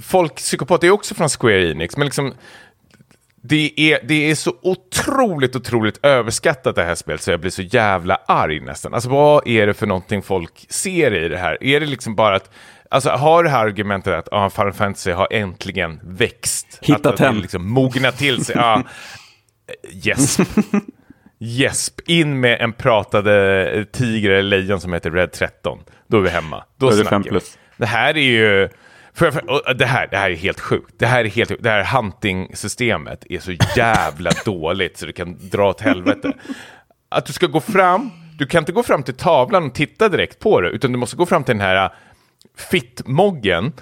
Folk, 0.00 0.34
psykopat, 0.34 0.84
är 0.84 0.90
också 0.90 1.14
från 1.14 1.28
Square 1.28 1.70
Enix, 1.70 1.96
men 1.96 2.04
liksom 2.04 2.34
det 3.44 3.72
är, 3.76 4.00
det 4.04 4.30
är 4.30 4.34
så 4.34 4.54
otroligt, 4.62 5.56
otroligt 5.56 5.98
överskattat 6.02 6.76
det 6.76 6.84
här 6.84 6.94
spelet 6.94 7.22
så 7.22 7.30
jag 7.30 7.40
blir 7.40 7.50
så 7.50 7.62
jävla 7.62 8.14
arg 8.26 8.60
nästan. 8.60 8.94
Alltså 8.94 9.08
vad 9.08 9.48
är 9.48 9.66
det 9.66 9.74
för 9.74 9.86
någonting 9.86 10.22
folk 10.22 10.66
ser 10.68 11.14
i 11.14 11.28
det 11.28 11.38
här? 11.38 11.64
Är 11.64 11.80
det 11.80 11.86
liksom 11.86 12.14
bara 12.14 12.36
att, 12.36 12.50
alltså 12.90 13.10
har 13.10 13.44
det 13.44 13.50
här 13.50 13.66
argumentet 13.66 14.14
att 14.14 14.28
ah, 14.32 14.50
Final 14.50 14.72
Fantasy 14.72 15.10
har 15.10 15.28
äntligen 15.30 16.00
växt? 16.02 16.78
Hittat 16.82 17.06
att, 17.06 17.14
att 17.14 17.20
hem. 17.20 17.36
liksom 17.36 17.70
mogna 17.70 18.12
till 18.12 18.44
sig? 18.44 18.56
Ja, 18.58 18.82
gäsp. 19.90 20.40
Gäsp. 21.38 22.00
In 22.06 22.40
med 22.40 22.60
en 22.60 22.72
pratade 22.72 23.86
tiger 23.92 24.30
eller 24.30 24.58
lejon 24.58 24.80
som 24.80 24.92
heter 24.92 25.10
Red 25.10 25.32
13. 25.32 25.78
Då 26.06 26.16
är 26.16 26.20
vi 26.20 26.28
hemma. 26.28 26.64
Då, 26.76 26.92
snackar 26.92 27.30
vi. 27.30 27.40
Det 27.76 27.86
här 27.86 28.16
är 28.16 28.22
ju... 28.22 28.68
För, 29.14 29.30
för, 29.30 29.74
det, 29.74 29.86
här, 29.86 30.08
det 30.10 30.16
här 30.16 30.30
är 30.30 30.34
helt 30.34 30.60
sjukt. 30.60 30.94
Det 30.98 31.06
här, 31.06 31.24
är 31.24 31.28
helt, 31.28 31.62
det 31.62 31.70
här 31.70 31.84
hunting-systemet 31.84 33.24
är 33.28 33.38
så 33.38 33.52
jävla 33.76 34.30
dåligt 34.44 34.96
så 34.96 35.06
det 35.06 35.12
kan 35.12 35.48
dra 35.50 35.70
åt 35.70 35.80
helvete. 35.80 36.32
Att 37.08 37.26
du 37.26 37.32
ska 37.32 37.46
gå 37.46 37.60
fram, 37.60 38.10
du 38.38 38.46
kan 38.46 38.62
inte 38.62 38.72
gå 38.72 38.82
fram 38.82 39.02
till 39.02 39.14
tavlan 39.14 39.66
och 39.66 39.74
titta 39.74 40.08
direkt 40.08 40.38
på 40.38 40.60
det, 40.60 40.68
utan 40.68 40.92
du 40.92 40.98
måste 40.98 41.16
gå 41.16 41.26
fram 41.26 41.44
till 41.44 41.54
den 41.54 41.66
här 41.66 41.94
fittmoggen 42.70 43.72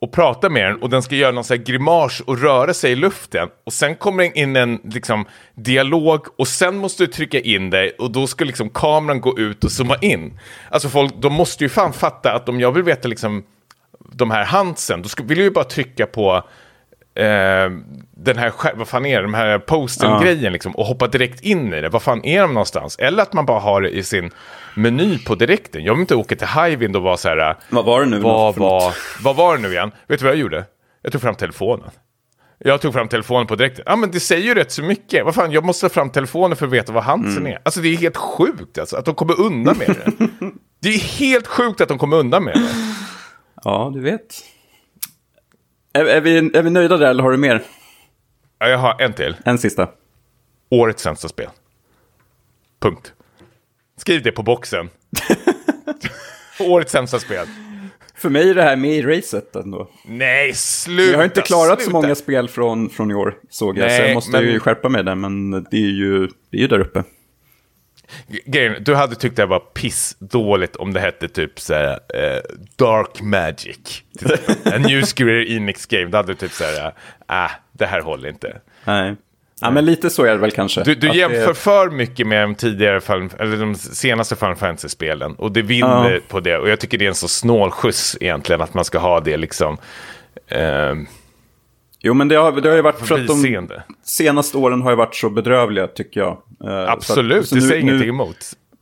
och 0.00 0.12
prata 0.12 0.48
med 0.48 0.64
den 0.64 0.82
och 0.82 0.90
den 0.90 1.02
ska 1.02 1.14
göra 1.14 1.32
någon 1.32 1.44
sån 1.44 1.56
här 1.56 1.64
grimas 1.64 2.20
och 2.20 2.40
röra 2.42 2.74
sig 2.74 2.92
i 2.92 2.96
luften 2.96 3.48
och 3.64 3.72
sen 3.72 3.96
kommer 3.96 4.22
det 4.22 4.38
in 4.38 4.56
en 4.56 4.80
liksom, 4.84 5.24
dialog 5.54 6.20
och 6.38 6.48
sen 6.48 6.76
måste 6.76 7.02
du 7.02 7.12
trycka 7.12 7.40
in 7.40 7.70
dig 7.70 7.90
och 7.90 8.10
då 8.10 8.26
ska 8.26 8.44
liksom 8.44 8.70
kameran 8.70 9.20
gå 9.20 9.38
ut 9.38 9.64
och 9.64 9.72
zooma 9.72 9.96
in. 10.00 10.40
Alltså 10.70 10.88
folk, 10.88 11.14
de 11.16 11.32
måste 11.32 11.64
ju 11.64 11.68
fan 11.68 11.92
fatta 11.92 12.32
att 12.32 12.48
om 12.48 12.60
jag 12.60 12.72
vill 12.72 12.82
veta 12.82 13.08
liksom 13.08 13.44
de 14.12 14.30
här 14.30 14.44
handsen, 14.44 15.02
då 15.02 15.08
vill 15.24 15.38
jag 15.38 15.44
ju 15.44 15.50
bara 15.50 15.64
trycka 15.64 16.06
på 16.06 16.36
eh, 17.14 17.70
den 18.16 18.36
här, 18.38 18.52
vad 18.74 18.88
fan 18.88 19.06
är 19.06 19.16
det, 19.16 19.22
de 19.22 19.34
här 19.34 19.58
posten-grejen 19.58 20.52
liksom, 20.52 20.76
och 20.76 20.86
hoppa 20.86 21.06
direkt 21.06 21.40
in 21.40 21.72
i 21.74 21.80
det. 21.80 21.88
Vad 21.88 22.02
fan 22.02 22.24
är 22.24 22.40
de 22.42 22.54
någonstans? 22.54 22.96
Eller 22.98 23.22
att 23.22 23.32
man 23.32 23.46
bara 23.46 23.60
har 23.60 23.80
det 23.80 23.90
i 23.90 24.02
sin 24.02 24.30
meny 24.74 25.18
på 25.18 25.34
direkten. 25.34 25.84
Jag 25.84 25.94
vill 25.94 26.00
inte 26.00 26.14
åka 26.14 26.36
till 26.36 26.46
Highwind 26.46 26.96
och 26.96 27.02
vara 27.02 27.16
så 27.16 27.28
här, 27.28 27.56
Vad 27.68 27.84
var 27.84 28.00
det 28.00 28.06
nu? 28.06 28.20
vad 28.20 28.56
var, 28.56 28.94
vad 29.22 29.36
var 29.36 29.56
det 29.56 29.62
nu 29.62 29.68
igen? 29.72 29.90
Vet 30.08 30.18
du 30.18 30.24
vad 30.24 30.32
jag 30.34 30.40
gjorde? 30.40 30.64
Jag 31.02 31.12
tog 31.12 31.20
fram 31.20 31.34
telefonen. 31.34 31.90
Jag 32.64 32.80
tog 32.80 32.92
fram 32.92 33.08
telefonen 33.08 33.46
på 33.46 33.54
direkten. 33.56 33.84
Ja, 33.86 33.96
men 33.96 34.10
det 34.10 34.20
säger 34.20 34.42
ju 34.42 34.54
rätt 34.54 34.72
så 34.72 34.82
mycket. 34.82 35.24
Vad 35.24 35.34
fan, 35.34 35.52
jag 35.52 35.64
måste 35.64 35.88
ta 35.88 35.94
fram 35.94 36.10
telefonen 36.10 36.56
för 36.56 36.66
att 36.66 36.72
veta 36.72 36.92
vad 36.92 37.02
handsen 37.02 37.38
Mm. 37.38 37.52
är. 37.52 37.58
Alltså 37.62 37.80
det 37.80 37.88
är 37.88 37.96
helt 37.96 38.16
sjukt 38.16 38.78
alltså, 38.78 38.96
att 38.96 39.04
de 39.04 39.14
kommer 39.14 39.40
undan 39.40 39.78
med 39.78 39.86
det. 39.88 40.12
det 40.82 40.88
är 40.88 40.98
helt 40.98 41.46
sjukt 41.46 41.80
att 41.80 41.88
de 41.88 41.98
kommer 41.98 42.16
undan 42.16 42.44
med 42.44 42.54
det. 42.54 42.68
Ja, 43.64 43.90
du 43.94 44.00
vet. 44.00 44.34
Är, 45.92 46.04
är, 46.04 46.20
vi, 46.20 46.36
är 46.38 46.62
vi 46.62 46.70
nöjda 46.70 46.96
där 46.96 47.10
eller 47.10 47.22
har 47.22 47.30
du 47.30 47.36
mer? 47.36 47.62
Ja, 48.58 48.68
jag 48.68 48.78
har 48.78 49.00
en 49.00 49.12
till. 49.12 49.36
En 49.44 49.58
sista. 49.58 49.88
Årets 50.70 51.02
sämsta 51.02 51.28
spel. 51.28 51.48
Punkt. 52.80 53.12
Skriv 53.96 54.22
det 54.22 54.32
på 54.32 54.42
boxen. 54.42 54.90
Årets 56.60 56.92
sämsta 56.92 57.18
spel. 57.18 57.46
För 58.14 58.30
mig 58.30 58.50
är 58.50 58.54
det 58.54 58.62
här 58.62 58.76
med 58.76 58.90
i 58.90 59.02
racet 59.02 59.56
ändå. 59.56 59.88
Nej, 60.06 60.54
sluta! 60.54 61.10
Jag 61.12 61.18
har 61.18 61.24
inte 61.24 61.40
klarat 61.42 61.78
så 61.78 61.84
sluta. 61.84 61.92
många 62.00 62.14
spel 62.14 62.48
från, 62.48 62.90
från 62.90 63.10
i 63.10 63.14
år, 63.14 63.38
såg 63.50 63.78
jag. 63.78 63.90
så 63.90 63.96
Nej, 63.98 64.06
jag 64.06 64.14
måste 64.14 64.30
men- 64.32 64.44
ju 64.52 64.60
skärpa 64.60 64.88
mig 64.88 65.04
där, 65.04 65.14
men 65.14 65.50
det 65.50 65.76
är 65.76 65.90
ju, 65.90 66.26
det 66.50 66.56
är 66.56 66.60
ju 66.60 66.66
där 66.66 66.80
uppe. 66.80 67.04
Grejen, 68.44 68.76
du 68.84 68.94
hade 68.94 69.14
tyckt 69.14 69.36
det 69.36 69.46
var 69.46 69.58
pissdåligt 69.58 70.76
om 70.76 70.92
det 70.92 71.00
hette 71.00 71.28
typ 71.28 71.60
såhär, 71.60 71.90
eh, 72.14 72.40
Dark 72.76 73.20
Magic. 73.20 74.02
En 74.64 74.82
new 74.82 75.02
Square 75.04 75.50
Enix 75.50 75.86
game. 75.86 76.04
Då 76.06 76.16
hade 76.16 76.28
du 76.28 76.34
typ 76.34 76.52
såhär, 76.52 76.86
äh, 77.30 77.50
det 77.72 77.86
här 77.86 78.00
håller 78.00 78.28
inte. 78.28 78.60
Nej. 78.84 79.16
Ja, 79.60 79.70
men 79.70 79.84
lite 79.84 80.10
så 80.10 80.24
är 80.24 80.30
det 80.30 80.36
väl 80.36 80.50
kanske. 80.50 80.82
Du, 80.84 80.94
du 80.94 81.08
jämför 81.16 81.46
det- 81.48 81.54
för 81.54 81.90
mycket 81.90 82.26
med 82.26 82.42
de 82.42 82.54
tidigare, 82.54 83.00
Final- 83.00 83.30
eller 83.38 83.56
de 83.56 83.74
senaste 83.74 84.36
Final 84.36 84.56
Fantasy-spelen. 84.56 85.34
Och 85.34 85.52
det 85.52 85.62
vinner 85.62 86.10
Ja. 86.10 86.20
på 86.28 86.40
det. 86.40 86.58
Och 86.58 86.68
jag 86.68 86.80
tycker 86.80 86.98
det 86.98 87.04
är 87.04 87.08
en 87.08 87.14
så 87.14 87.28
snål 87.28 87.70
skjuts 87.70 88.16
egentligen, 88.20 88.60
att 88.60 88.74
man 88.74 88.84
ska 88.84 88.98
ha 88.98 89.20
det 89.20 89.36
liksom. 89.36 89.76
Eh, 90.48 90.94
Jo, 92.00 92.14
men 92.14 92.28
det 92.28 92.34
har, 92.36 92.52
det 92.52 92.68
har 92.68 92.76
ju 92.76 92.82
varit 92.82 92.98
för 92.98 93.14
att 93.14 93.26
de 93.26 93.68
senaste 94.04 94.56
åren 94.58 94.82
har 94.82 94.90
ju 94.90 94.96
varit 94.96 95.14
så 95.14 95.30
bedrövliga, 95.30 95.86
tycker 95.86 96.20
jag. 96.20 96.38
Eh, 96.64 96.90
Absolut, 96.92 97.48
så 97.48 97.54
det 97.54 97.58
att- 97.58 97.62
så 97.64 97.68
säger 97.68 97.82
nu, 97.84 97.90
ingenting 97.90 98.08
emot. 98.08 98.36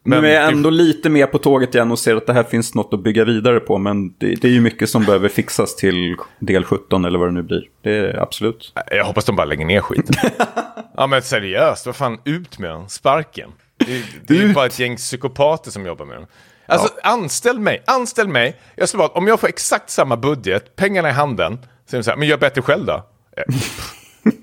nu 0.04 0.16
är 0.16 0.22
det- 0.22 0.32
jag 0.32 0.52
ändå 0.52 0.70
lite 0.70 1.08
mer 1.10 1.26
på 1.26 1.38
tåget 1.38 1.74
igen 1.74 1.90
och 1.92 1.98
ser 1.98 2.16
att 2.16 2.26
det 2.26 2.32
här 2.32 2.42
finns 2.42 2.74
något 2.74 2.94
att 2.94 3.02
bygga 3.02 3.24
vidare 3.24 3.60
på. 3.60 3.78
Men 3.78 4.08
det, 4.18 4.34
det 4.34 4.44
är 4.44 4.52
ju 4.52 4.60
mycket 4.60 4.88
som 4.90 5.04
behöver 5.04 5.28
fixas 5.28 5.76
till 5.76 6.16
del 6.40 6.64
17 6.64 7.04
eller 7.04 7.18
vad 7.18 7.28
det 7.28 7.32
nu 7.32 7.42
blir. 7.42 7.62
Det 7.82 7.90
är 7.96 8.22
absolut. 8.22 8.72
Jag 8.90 9.04
hoppas 9.04 9.24
de 9.24 9.36
bara 9.36 9.44
lägger 9.46 9.64
ner 9.64 9.80
skiten. 9.80 10.16
ja 10.96 11.06
men 11.06 11.22
seriöst, 11.22 11.86
vad 11.86 11.96
fan, 11.96 12.18
ut 12.24 12.58
med 12.58 12.70
den, 12.70 12.88
sparken. 12.88 13.50
Det, 13.76 14.02
det 14.28 14.38
är 14.38 14.42
ju 14.46 14.52
bara 14.54 14.66
ett 14.66 14.78
gäng 14.78 14.96
psykopater 14.96 15.70
som 15.70 15.86
jobbar 15.86 16.04
med 16.04 16.16
dem. 16.16 16.26
Alltså 16.68 16.88
anställ 17.02 17.58
mig, 17.60 17.82
anställ 17.86 18.28
mig. 18.28 18.56
Jag 18.76 18.88
skulle 18.88 18.98
bara, 18.98 19.08
om 19.08 19.26
jag 19.28 19.40
får 19.40 19.48
exakt 19.48 19.90
samma 19.90 20.16
budget, 20.16 20.76
pengarna 20.76 21.08
i 21.08 21.12
handen, 21.12 21.58
så 21.86 21.96
är 21.96 21.98
de 21.98 22.04
så 22.04 22.10
här, 22.10 22.18
men 22.18 22.28
gör 22.28 22.36
bättre 22.38 22.62
själv 22.62 22.84
då. 22.86 22.92
Eh, 23.36 23.44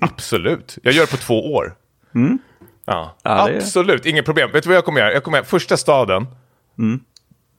Absolut, 0.00 0.78
jag 0.82 0.94
gör 0.94 1.02
det 1.04 1.10
på 1.10 1.16
två 1.16 1.54
år. 1.54 1.74
Ja, 2.12 2.18
Mm. 2.20 2.38
Ja, 2.86 3.14
är- 3.24 3.56
absolut, 3.56 4.06
inget 4.06 4.24
problem. 4.24 4.50
Vet 4.52 4.62
du 4.62 4.68
vad 4.68 4.76
jag 4.76 4.84
kommer 4.84 5.00
göra? 5.00 5.12
Jag 5.12 5.24
kommer 5.24 5.38
göra 5.38 5.46
första 5.46 5.76
staden, 5.76 6.26
Mm. 6.78 7.00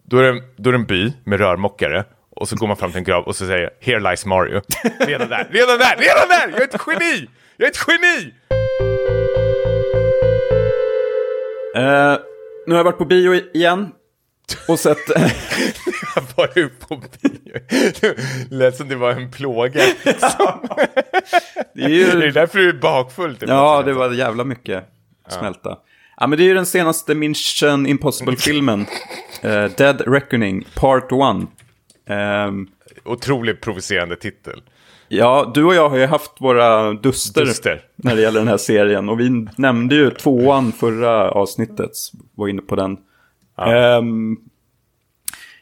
då, 0.03 0.18
är 0.18 0.24
det, 0.34 0.41
då 0.57 0.70
är 0.70 0.72
det 0.74 0.80
en 0.80 0.86
by 0.86 1.14
med 1.24 1.40
rörmokare. 1.40 2.03
Och 2.30 2.49
så 2.49 2.56
går 2.56 2.68
man 2.68 2.78
fram 2.78 2.91
till 2.91 2.98
en 2.98 3.03
grav 3.03 3.24
och 3.24 3.36
så 3.36 3.45
säger 3.48 3.70
“Here 3.82 3.99
lies 4.10 4.26
Mario”. 4.26 4.62
Redan 4.99 5.30
där, 5.30 5.48
redan 5.52 5.78
där, 5.80 5.95
redan 5.98 6.28
där! 6.30 6.49
Jag 6.52 6.62
är 6.62 6.64
ett 6.76 6.82
geni! 6.88 7.28
Jag 7.57 7.66
är 7.68 7.72
ett 7.72 7.86
geni! 7.88 8.34
Eh, 11.76 12.18
nu 12.68 12.74
har 12.74 12.78
jag 12.80 12.84
varit 12.84 12.98
på 12.98 13.06
bio 13.06 13.34
igen. 13.53 13.91
Och 14.67 14.80
sett... 14.80 14.97
Jag 16.15 16.23
var 16.35 16.49
ju 16.55 16.69
på 16.69 16.95
bio. 16.95 17.59
Det 18.01 18.15
lät 18.49 18.76
som 18.76 18.89
det 18.89 18.95
var 18.95 19.11
en 19.11 19.31
plåga. 19.31 19.81
det 21.73 21.84
är 21.84 21.89
ju... 21.89 22.11
Det 22.11 22.27
är 22.27 22.31
därför 22.31 22.59
du 22.59 22.69
är 22.69 22.73
bakfull. 22.73 23.35
Typ. 23.35 23.49
Ja, 23.49 23.84
det 23.85 23.93
var 23.93 24.11
jävla 24.11 24.43
mycket 24.43 24.84
smälta. 25.30 25.77
Ja, 26.17 26.27
men 26.27 26.38
det 26.38 26.43
är 26.43 26.47
ju 26.47 26.53
den 26.53 26.65
senaste 26.65 27.15
Mission 27.15 27.85
Impossible-filmen. 27.85 28.85
eh, 29.41 29.65
Dead 29.77 30.01
Reckoning, 30.07 30.65
Part 30.76 31.11
1. 31.11 31.47
Ehm, 32.09 32.67
Otroligt 33.05 33.61
provocerande 33.61 34.15
titel. 34.15 34.61
ja, 35.07 35.51
du 35.53 35.63
och 35.63 35.76
jag 35.76 35.89
har 35.89 35.97
ju 35.97 36.05
haft 36.05 36.31
våra 36.39 36.93
duster, 36.93 37.45
Duster. 37.45 37.81
när 37.95 38.15
det 38.15 38.22
gäller 38.22 38.39
den 38.39 38.47
här 38.47 38.57
serien. 38.57 39.09
Och 39.09 39.19
vi 39.19 39.47
nämnde 39.57 39.95
ju 39.95 40.09
tvåan 40.11 40.72
förra 40.72 41.31
avsnittet, 41.31 41.91
var 42.35 42.47
inne 42.47 42.61
på 42.61 42.76
den. 42.76 42.97
Ehm, 43.57 44.38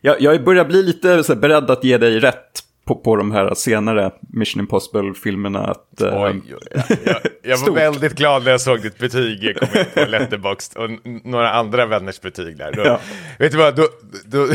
jag, 0.02 0.22
jag 0.22 0.44
börjar 0.44 0.66
bli 0.66 0.84
lite 0.84 1.24
så 1.24 1.34
här, 1.34 1.40
beredd 1.40 1.72
att 1.72 1.84
ge 1.84 1.98
dig 1.98 2.20
rätt 2.20 2.64
på, 2.86 2.96
på 2.96 3.16
de 3.16 3.32
här 3.32 3.54
senare 3.54 4.12
Mission 4.22 4.60
Impossible-filmerna. 4.60 5.60
Att, 5.60 6.02
Oj, 6.02 6.42
jag, 6.50 6.98
jag, 7.06 7.16
jag 7.44 7.58
var 7.58 7.72
väldigt 7.76 8.14
glad 8.16 8.44
när 8.44 8.52
jag 8.52 8.62
såg 8.62 8.82
ditt 8.82 8.98
betyg 8.98 9.58
komma 9.60 9.86
på 9.94 10.06
Letterboxd 10.12 10.78
och 10.78 10.90
några 11.24 11.52
andra 11.52 11.86
vänners 11.86 12.22
betyg 12.22 12.58
där. 12.58 12.72
Då, 12.72 12.82
Ja. 12.86 13.00
Vet 13.40 13.52
du 13.52 13.58
vad, 13.58 13.76
då, 13.76 13.88
då, 14.26 14.48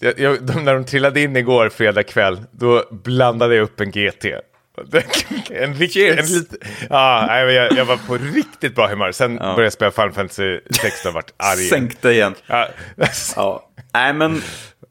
jag, 0.16 0.46
de, 0.46 0.64
när 0.64 0.74
de 0.74 0.84
trillade 0.84 1.20
in 1.20 1.36
igår 1.36 1.68
fredag 1.68 2.02
kväll, 2.02 2.40
då 2.50 2.84
blandade 2.90 3.54
jag 3.54 3.62
upp 3.62 3.80
en 3.80 3.90
GT. 3.90 4.26
En 5.50 5.74
riktig, 5.74 6.08
en 6.08 6.26
lite, 6.26 6.56
ja, 6.90 7.38
jag, 7.40 7.72
jag 7.72 7.84
var 7.84 7.96
på 7.96 8.18
riktigt 8.34 8.74
bra 8.74 8.88
humör. 8.88 9.12
Sen 9.12 9.36
började 9.36 9.62
jag 9.62 9.72
spela 9.72 9.90
Final 9.90 10.12
Fantasy 10.12 10.60
16 10.70 11.08
och 11.08 11.14
vart 11.14 11.30
arg. 11.36 11.58
Sänkte 11.58 12.10
igen. 12.10 12.34
Ja, 12.46 12.68
Ja, 13.36 13.70
nej 13.94 14.12
men 14.12 14.32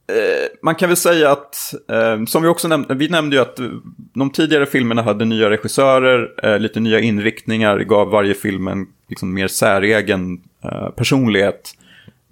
eh, 0.08 0.48
man 0.62 0.76
kan 0.76 0.90
väl 0.90 0.98
säga 0.98 1.32
att, 1.32 1.74
eh, 1.92 2.26
som 2.26 2.44
vi 2.44 2.50
också 2.50 2.68
nämnde, 2.68 2.94
vi 2.96 3.10
nämnde 3.10 3.36
ju 3.36 3.42
att 3.42 3.60
eh, 3.60 3.66
de 4.14 4.30
tidigare 4.32 4.66
filmerna 4.66 5.02
hade 5.02 5.26
nya 5.26 5.50
regissörer, 5.50 6.30
eh, 6.44 6.60
lite 6.60 6.80
nya 6.80 7.00
inriktningar, 7.00 7.80
gav 7.80 8.10
varje 8.10 8.34
film 8.34 8.68
en 8.68 8.86
liksom, 9.10 9.34
mer 9.34 9.48
säregen 9.48 10.42
eh, 10.64 10.90
personlighet. 10.90 11.72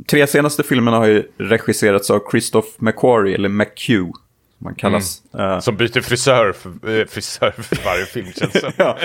Tre 0.09 0.27
senaste 0.27 0.63
filmerna 0.63 0.97
har 0.97 1.05
ju 1.07 1.23
regisserats 1.37 2.09
av 2.11 2.21
Christoph 2.31 2.67
McQuarrie, 2.77 3.35
eller 3.35 3.49
McHugh, 3.49 4.11
man 4.59 4.75
kallas. 4.75 5.21
Eh, 5.33 5.59
Som 5.59 5.75
byter 5.77 6.01
frisör 6.01 6.53
för, 6.53 6.99
eh, 6.99 7.05
frisör 7.05 7.51
för 7.51 7.85
varje 7.85 8.05
film 8.05 8.27
känns 8.35 8.59
som. 8.59 8.71
ja, 8.77 8.97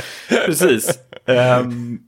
precis. 0.47 0.99
Ehm, 1.27 1.99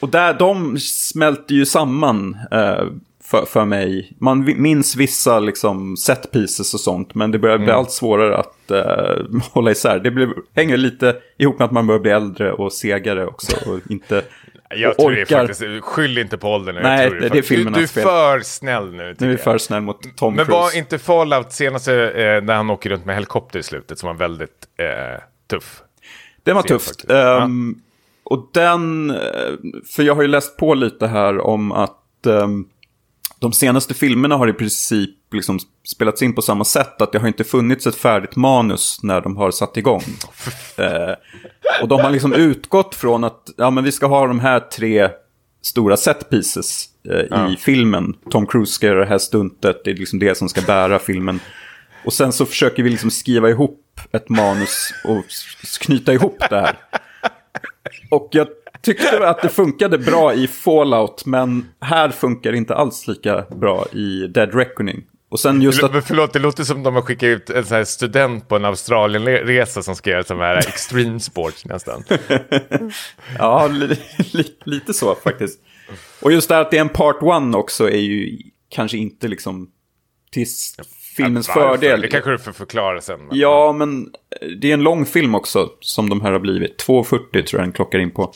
och 0.00 0.08
där, 0.08 0.34
de 0.34 0.78
smälter 0.78 1.54
ju 1.54 1.66
samman 1.66 2.38
eh, 2.50 2.84
för, 3.24 3.44
för 3.46 3.64
mig. 3.64 4.12
Man 4.20 4.44
minns 4.62 4.96
vissa 4.96 5.40
liksom, 5.40 5.96
set 5.96 6.32
pieces 6.32 6.74
och 6.74 6.80
sånt, 6.80 7.14
men 7.14 7.30
det 7.30 7.38
börjar 7.38 7.58
bli 7.58 7.70
allt 7.70 7.90
svårare 7.90 8.36
att 8.36 8.70
eh, 8.70 9.40
hålla 9.52 9.70
isär. 9.70 9.98
Det 9.98 10.10
blir, 10.10 10.28
hänger 10.54 10.76
lite 10.76 11.16
ihop 11.38 11.58
med 11.58 11.64
att 11.64 11.72
man 11.72 11.86
börjar 11.86 12.00
bli 12.00 12.10
äldre 12.10 12.52
och 12.52 12.72
segare 12.72 13.26
också. 13.26 13.70
Och 13.70 13.90
inte 13.90 14.22
Jag 14.70 14.90
och 14.90 14.96
tror 14.96 15.10
det 15.10 15.20
är 15.20 15.24
orkar. 15.24 15.46
faktiskt, 15.46 15.84
skyll 15.84 16.18
inte 16.18 16.38
på 16.38 16.48
åldern. 16.52 16.74
nu, 16.74 16.80
Nej, 16.82 17.00
jag 17.02 17.10
tror 17.10 17.20
det 17.20 17.26
är 17.26 17.28
faktiskt- 17.28 17.48
filmernas 17.48 17.76
Du, 17.76 17.80
du 17.80 17.84
är 17.84 17.86
fel. 17.86 18.02
för 18.02 18.40
snäll 18.40 18.92
nu. 18.92 19.16
Nu 19.18 19.26
är 19.26 19.30
jag. 19.30 19.40
för 19.40 19.58
snäll 19.58 19.80
mot 19.82 20.16
Tom 20.16 20.34
Men 20.34 20.44
Cruise. 20.44 20.60
var 20.60 20.76
inte 20.78 20.98
Fallout 20.98 21.52
senaste 21.52 22.10
eh, 22.10 22.42
när 22.42 22.54
han 22.54 22.70
åker 22.70 22.90
runt 22.90 23.04
med 23.04 23.14
helikopter 23.16 23.58
i 23.58 23.62
slutet 23.62 23.98
som 23.98 24.06
var 24.06 24.14
väldigt 24.14 24.66
eh, 24.78 25.20
tuff? 25.50 25.82
Det 26.42 26.52
var 26.52 26.62
tufft. 26.62 26.86
faktiskt. 26.88 27.10
Ehm, 27.10 27.74
Och 28.24 28.50
den, 28.54 29.10
eh, 29.10 29.16
för 29.96 30.02
jag 30.02 30.14
har 30.14 30.22
ju 30.22 30.28
läst 30.28 30.56
på 30.56 30.74
lite 30.74 31.06
här 31.06 31.38
om 31.40 31.72
att 31.72 32.26
ehm, 32.26 32.64
de 33.40 33.52
senaste 33.52 33.94
filmerna 33.94 34.36
har 34.36 34.48
i 34.48 34.52
princip 34.52 35.10
liksom 35.32 35.58
spelats 35.86 36.22
in 36.22 36.34
på 36.34 36.42
samma 36.42 36.64
sätt. 36.64 37.02
Att 37.02 37.12
det 37.12 37.18
har 37.18 37.28
inte 37.28 37.44
funnits 37.44 37.86
ett 37.86 37.94
färdigt 37.94 38.36
manus 38.36 38.98
när 39.02 39.20
de 39.20 39.36
har 39.36 39.50
satt 39.50 39.76
igång. 39.76 40.02
Eh, 40.78 41.14
och 41.82 41.88
de 41.88 42.00
har 42.00 42.10
liksom 42.10 42.32
utgått 42.32 42.94
från 42.94 43.24
att 43.24 43.50
ja, 43.56 43.70
men 43.70 43.84
vi 43.84 43.92
ska 43.92 44.06
ha 44.06 44.26
de 44.26 44.40
här 44.40 44.60
tre 44.60 45.08
stora 45.62 45.96
set 45.96 46.30
pieces 46.30 46.84
eh, 47.10 47.52
i 47.52 47.56
filmen. 47.56 48.14
Tom 48.30 48.46
Cruise 48.46 48.72
ska 48.72 48.86
göra 48.86 49.00
det 49.00 49.06
här 49.06 49.18
stuntet, 49.18 49.84
det 49.84 49.90
är 49.90 49.94
liksom 49.94 50.18
det 50.18 50.36
som 50.36 50.48
ska 50.48 50.60
bära 50.60 50.98
filmen. 50.98 51.40
Och 52.04 52.12
sen 52.12 52.32
så 52.32 52.46
försöker 52.46 52.82
vi 52.82 52.90
liksom 52.90 53.10
skriva 53.10 53.50
ihop 53.50 54.00
ett 54.12 54.28
manus 54.28 54.94
och 55.04 55.24
knyta 55.80 56.12
ihop 56.12 56.38
det 56.50 56.60
här. 56.60 56.78
Och 58.10 58.28
jag 58.32 58.48
tyckte 58.82 59.28
att 59.28 59.42
det 59.42 59.48
funkade 59.48 59.98
bra 59.98 60.34
i 60.34 60.46
Fallout, 60.48 61.26
men 61.26 61.66
här 61.80 62.08
funkar 62.10 62.52
det 62.52 62.58
inte 62.58 62.74
alls 62.74 63.06
lika 63.06 63.42
bra 63.50 63.86
i 63.92 64.26
Dead 64.26 64.54
Reckoning. 64.54 65.04
Och 65.30 65.40
sen 65.40 65.62
just 65.62 65.82
att... 65.82 66.04
Förlåt, 66.06 66.32
det 66.32 66.38
låter 66.38 66.64
som 66.64 66.82
de 66.82 66.94
har 66.94 67.02
skickat 67.02 67.22
ut 67.26 67.50
en 67.50 67.64
sån 67.64 67.86
student 67.86 68.48
på 68.48 68.56
en 68.56 68.64
Australienresa 68.64 69.82
som 69.82 69.94
ska 69.96 70.10
göra 70.10 70.24
sån 70.24 70.38
här 70.40 70.56
extreme 70.56 71.20
sports 71.20 71.64
nästan. 71.64 72.04
Ja, 73.38 73.66
li, 73.66 73.96
li, 74.32 74.44
lite 74.64 74.94
så 74.94 75.14
faktiskt. 75.14 75.60
Och 76.22 76.32
just 76.32 76.48
det 76.48 76.54
här 76.54 76.62
att 76.62 76.70
det 76.70 76.76
är 76.76 76.80
en 76.80 76.88
part 76.88 77.22
one 77.22 77.56
också 77.56 77.90
är 77.90 77.98
ju 78.00 78.38
kanske 78.68 78.98
inte 78.98 79.28
liksom 79.28 79.68
till 80.32 80.46
filmens 81.16 81.48
Varför? 81.48 81.60
fördel. 81.68 82.00
Det 82.00 82.08
kanske 82.08 82.30
du 82.30 82.38
får 82.38 82.52
förklara 82.52 83.00
sen. 83.00 83.20
men- 83.20 83.38
Ja, 83.38 83.72
men 83.72 84.08
det 84.60 84.70
är 84.70 84.74
en 84.74 84.82
lång 84.82 85.06
film 85.06 85.34
också 85.34 85.68
som 85.80 86.08
de 86.08 86.20
här 86.20 86.32
har 86.32 86.40
blivit. 86.40 86.84
2.40 86.86 87.42
tror 87.42 87.44
jag 87.52 87.60
den 87.62 87.72
klockar 87.72 87.98
in 87.98 88.10
på. 88.10 88.32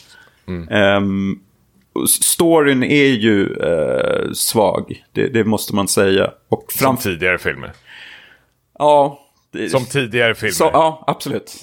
Och 1.94 2.04
s- 2.04 2.22
storyn 2.24 2.82
är 2.82 3.06
ju 3.06 3.56
eh, 3.56 4.32
svag, 4.32 5.04
det, 5.12 5.26
det 5.28 5.44
måste 5.44 5.74
man 5.74 5.88
säga. 5.88 6.30
Och 6.48 6.72
Som 6.72 6.78
fram... 6.78 6.96
tidigare 6.96 7.38
filmer. 7.38 7.72
Ja, 8.78 9.18
det... 9.52 9.68
Som 9.68 9.84
tidigare 9.86 10.34
filmer. 10.34 10.52
så, 10.52 10.70
ja, 10.72 11.04
absolut. 11.06 11.60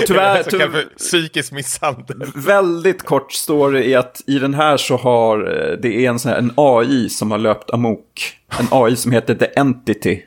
och 0.00 0.06
tyvärr, 0.06 0.42
tyvärr, 0.42 0.68
för 0.68 0.96
psykisk 0.98 1.52
misshandel. 1.52 2.22
väldigt 2.34 3.02
kort 3.02 3.32
story 3.32 3.92
är 3.92 3.98
att 3.98 4.20
i 4.26 4.38
den 4.38 4.54
här 4.54 4.76
så 4.76 4.96
har 4.96 5.38
eh, 5.38 5.76
det 5.82 6.04
är 6.06 6.10
en, 6.10 6.18
sån 6.18 6.30
här, 6.30 6.38
en 6.38 6.52
AI 6.56 7.08
som 7.08 7.30
har 7.30 7.38
löpt 7.38 7.70
amok. 7.70 8.36
En 8.60 8.66
AI 8.70 8.96
som 8.96 9.12
heter 9.12 9.34
The 9.34 9.46
Entity. 9.56 10.22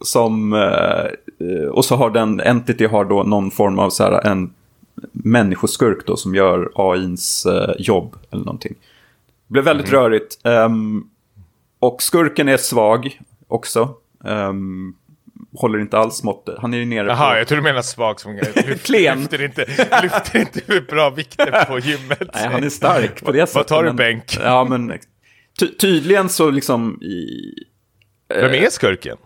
Som, 0.00 0.52
eh, 0.52 1.68
och 1.70 1.84
så 1.84 1.96
har 1.96 2.10
den, 2.10 2.40
Entity 2.40 2.86
har 2.86 3.04
då 3.04 3.22
någon 3.22 3.50
form 3.50 3.78
av 3.78 3.90
så 3.90 4.02
här, 4.04 4.26
en 4.26 4.52
människoskurk 5.12 6.06
då 6.06 6.16
som 6.16 6.34
gör 6.34 6.70
AIns 6.74 7.46
eh, 7.46 7.74
jobb 7.78 8.16
eller 8.30 8.44
någonting. 8.44 8.74
Det 9.46 9.52
blev 9.52 9.64
väldigt 9.64 9.92
rörigt. 9.92 10.38
Ehm, 10.44 11.04
och 11.78 12.02
skurken 12.02 12.48
är 12.48 12.56
svag 12.56 13.20
också. 13.48 13.94
Ehm, 14.24 14.94
håller 15.56 15.78
inte 15.78 15.98
alls 15.98 16.22
måttet. 16.22 16.54
Han 16.58 16.74
är 16.74 16.78
ju 16.78 16.84
nere 16.84 17.06
Jaha, 17.08 17.32
på... 17.32 17.38
jag 17.38 17.48
tror 17.48 17.56
du 17.56 17.62
menar 17.62 17.82
svag 17.82 18.20
som 18.20 18.38
Klen. 18.84 19.20
lyfter 19.20 19.42
inte, 19.44 19.64
lyfter 20.02 20.38
inte 20.38 20.60
hur 20.66 20.80
bra 20.80 21.10
vikter 21.10 21.64
på 21.64 21.78
gymmet. 21.88 22.30
Nej, 22.34 22.48
han 22.52 22.64
är 22.64 22.68
stark 22.70 23.24
på 23.24 23.32
det 23.32 23.38
sättet. 23.46 23.54
Vad 23.54 23.66
tar 23.66 23.82
du 23.82 23.88
men- 23.88 23.96
bänk? 23.96 24.36
Ja, 24.42 24.64
men 24.64 24.92
ty 25.60 25.66
tydligen 25.66 26.28
så 26.28 26.50
liksom 26.50 27.02
i 27.02 27.52
Vem 28.28 28.50
är 28.54 28.70
skurken? 28.70 29.16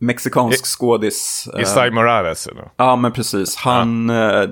Mexikansk 0.00 0.66
skådis. 0.66 1.48
eh, 1.54 1.62
Isai 1.62 1.90
Morales? 1.90 2.46
Eller? 2.46 2.70
Ja, 2.76 2.96
men 2.96 3.12
precis. 3.12 3.56
Han, 3.56 4.10
eh, 4.10 4.42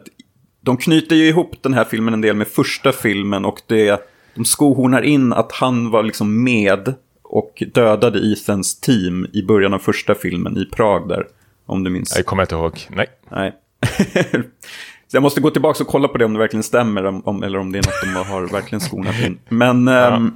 de 0.60 0.76
knyter 0.76 1.16
ju 1.16 1.28
ihop 1.28 1.62
den 1.62 1.74
här 1.74 1.84
filmen 1.84 2.14
en 2.14 2.20
del 2.20 2.36
med 2.36 2.48
första 2.48 2.92
filmen 2.92 3.44
och 3.44 3.60
det, 3.66 4.00
de 4.34 4.44
skohornar 4.44 5.02
in 5.02 5.32
att 5.32 5.52
han 5.52 5.90
var 5.90 6.02
liksom 6.02 6.44
med 6.44 6.94
och 7.22 7.62
dödade 7.74 8.32
Ethans 8.32 8.80
team 8.80 9.26
i 9.32 9.42
början 9.42 9.74
av 9.74 9.78
första 9.78 10.14
filmen 10.14 10.56
i 10.56 10.64
Prag 10.64 11.08
där. 11.08 11.26
Om 11.66 11.84
du 11.84 11.90
minns. 11.90 12.16
Jag 12.16 12.26
kommer 12.26 12.42
inte 12.42 12.54
ihåg. 12.54 12.86
Nej. 12.90 13.06
Nej. 13.30 13.52
Så 15.10 15.16
jag 15.16 15.22
måste 15.22 15.40
gå 15.40 15.50
tillbaka 15.50 15.84
och 15.84 15.90
kolla 15.90 16.08
på 16.08 16.18
det 16.18 16.24
om 16.24 16.32
det 16.32 16.38
verkligen 16.38 16.62
stämmer 16.62 17.28
om, 17.28 17.42
eller 17.42 17.58
om 17.58 17.72
det 17.72 17.78
är 17.78 17.82
något 17.82 18.24
de 18.24 18.30
har 18.32 18.42
verkligen 18.52 18.80
skonat 18.80 19.20
in. 19.20 19.38
Men 19.48 19.88
ehm, 19.88 20.32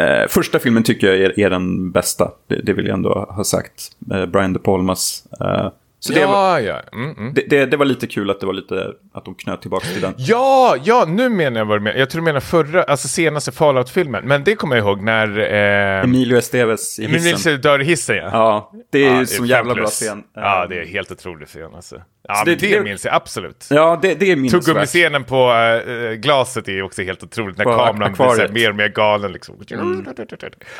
eh, 0.00 0.28
första 0.28 0.58
filmen 0.58 0.82
tycker 0.82 1.06
jag 1.06 1.16
är, 1.16 1.40
är 1.40 1.50
den 1.50 1.90
bästa. 1.90 2.32
Det, 2.46 2.60
det 2.62 2.72
vill 2.72 2.86
jag 2.86 2.94
ändå 2.94 3.26
ha 3.30 3.44
sagt. 3.44 3.90
Eh, 4.12 4.26
Brian 4.26 4.52
De 4.52 4.58
Palmas. 4.58 5.24
Eh, 5.40 5.68
så 6.02 6.12
det, 6.12 6.26
var, 6.26 6.58
Ja, 6.58 6.60
ja. 6.92 6.98
Mm, 6.98 7.16
mm. 7.18 7.34
det, 7.34 7.42
det, 7.50 7.66
det 7.66 7.76
var 7.76 7.84
lite 7.84 8.06
kul 8.06 8.30
att 8.30 8.40
det 8.40 8.46
var 8.46 8.52
lite 8.52 8.92
att 9.14 9.24
de 9.24 9.34
knöt 9.34 9.60
tillbaka 9.62 9.86
till 9.86 10.00
den. 10.00 10.14
Ja, 10.16 10.76
ja, 10.84 11.04
nu 11.08 11.28
menar 11.28 11.60
jag 11.60 11.64
vad 11.66 11.76
du 11.78 11.82
menar. 11.82 11.98
Jag 11.98 12.10
tror 12.10 12.20
du 12.20 12.24
menar 12.24 12.40
förra, 12.40 12.82
alltså 12.82 13.08
senaste 13.08 13.52
Fallout-filmen. 13.52 14.24
Men 14.24 14.44
det 14.44 14.54
kommer 14.54 14.76
jag 14.76 14.86
ihåg 14.86 15.02
när... 15.02 15.38
Eh, 15.98 16.04
Emilio 16.04 16.38
Estevez 16.38 16.98
i 16.98 17.06
hissen. 17.06 17.34
Emilio 17.50 17.62
dör 17.62 17.80
i 17.80 17.84
hissen, 17.84 18.16
ja. 18.16 18.30
Ja, 18.32 18.72
det 18.92 19.04
är 19.06 19.12
Ja, 19.12 19.20
ju 19.20 19.26
så 19.26 19.44
jävla 19.44 19.74
bra 19.74 19.86
scen. 19.86 20.22
Ja, 20.34 20.62
Eh, 20.62 20.68
det 20.68 20.78
är 20.80 20.84
helt 20.86 21.10
otrolig 21.12 21.48
scen 21.48 21.74
alltså. 21.74 22.02
Ja, 22.28 22.34
Så 22.34 22.44
det, 22.44 22.54
det- 22.54 22.74
det, 22.78 22.80
minns 22.84 23.04
jag 23.04 23.14
absolut. 23.14 23.66
Ja, 23.70 23.98
det, 24.02 24.14
det 24.14 24.32
är 24.32 24.36
minnesvärt. 24.36 24.64
Tuggummi-scenen 24.64 25.24
på 25.24 25.52
äh, 25.52 26.12
glaset 26.12 26.68
är 26.68 26.82
också 26.82 27.02
helt 27.02 27.22
otroligt. 27.22 27.58
När 27.58 27.64
På 27.64 27.70
kameran 27.72 28.12
blir 28.12 28.52
mer 28.52 28.70
och 28.70 28.76
mer 28.76 28.88
galen 28.88 29.32
liksom. 29.32 29.54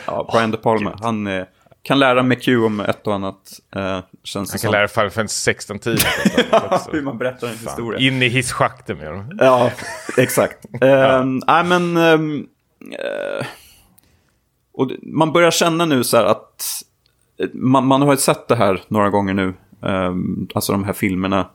Ja, 0.07 0.29
Brian 0.33 0.51
De 0.51 0.57
Palma. 0.57 0.99
Han 1.03 1.27
eh, 1.27 1.45
kan 1.82 1.98
lära 1.98 2.23
McHugh 2.23 2.65
om 2.66 2.81
ett 2.81 3.07
och 3.07 3.15
annat. 3.15 3.61
Eh, 3.77 3.98
känns 4.24 4.51
Han 4.52 4.59
kan 4.59 4.73
lära 4.73 4.89
Final 4.89 5.11
Fantasy 5.11 5.35
16 5.52 5.78
tid. 5.78 5.98
hur 6.93 7.02
man 7.02 7.19
berättar 7.19 7.47
en 7.47 7.52
historia. 7.52 7.98
In 8.01 8.23
i 8.23 8.28
hisschakten 8.28 8.98
med 8.98 9.12
dem. 9.12 9.31
Ja, 9.39 9.70
exakt. 10.19 10.66
Ehm, 10.82 11.40
Nej, 11.47 11.65
men... 11.65 11.97
ehm, 11.97 12.47
eh, 12.93 13.47
och 14.73 14.90
man 15.02 15.32
börjar 15.32 15.51
känna 15.51 15.85
nu 15.85 16.05
så 16.05 16.16
här 16.16 16.24
att... 16.24 16.65
eh, 17.39 17.48
Man, 17.52 17.86
man 17.86 18.02
har 18.02 18.11
ju 18.12 18.16
sett 18.16 18.48
det 18.48 18.57
här 18.57 18.82
några 18.89 19.11
gånger 19.11 19.35
nu. 19.35 19.55
ehm, 19.82 20.48
alltså 20.55 20.73
de 20.73 20.85
här 20.85 20.93
filmerna. 20.93 21.47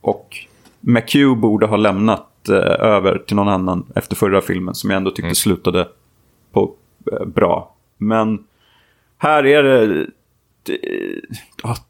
Och 0.00 0.36
McHugh 0.80 1.34
borde 1.40 1.66
ha 1.66 1.76
lämnat 1.76 2.48
eh, 2.48 2.54
över 2.86 3.18
till 3.18 3.36
någon 3.36 3.48
annan 3.48 3.86
efter 3.94 4.16
förra 4.16 4.40
filmen. 4.40 4.74
Som 4.74 4.90
jag 4.90 4.96
ändå 4.96 5.10
tyckte 5.10 5.34
slutade 5.34 5.88
på 6.52 6.74
eh, 7.12 7.26
bra. 7.26 7.74
Men 7.98 8.44
här 9.18 9.46
är 9.46 9.62
det... 9.62 10.06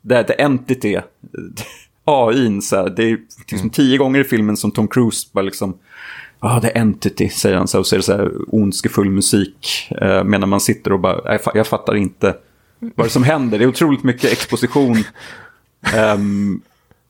det, 0.02 0.24
the 0.24 0.42
entity. 0.42 0.98
AI, 2.04 2.60
så 2.60 2.76
här, 2.76 2.90
det 2.90 3.04
är 3.04 3.18
liksom 3.50 3.70
tio 3.70 3.98
gånger 3.98 4.20
i 4.20 4.24
filmen 4.24 4.56
som 4.56 4.70
Tom 4.70 4.88
Cruise 4.88 5.28
bara 5.32 5.42
liksom... 5.42 5.78
Ja, 6.40 6.56
ah, 6.56 6.60
det 6.60 6.70
är 6.70 6.80
entity, 6.80 7.28
säger 7.28 7.56
han 7.56 7.68
så 7.68 7.78
och 7.78 7.86
så 7.86 7.94
är 7.94 7.98
det 7.98 8.02
så 8.02 8.12
här 8.12 8.30
ondskefull 8.48 9.10
musik. 9.10 9.88
Eh, 10.00 10.24
medan 10.24 10.48
man 10.48 10.60
sitter 10.60 10.92
och 10.92 11.00
bara, 11.00 11.32
jag, 11.32 11.40
jag 11.54 11.66
fattar 11.66 11.94
inte 11.96 12.36
vad 12.78 13.06
det 13.06 13.10
som 13.10 13.22
händer. 13.22 13.58
Det 13.58 13.64
är 13.64 13.68
otroligt 13.68 14.02
mycket 14.02 14.32
exposition. 14.32 14.96
ehm, 15.94 16.60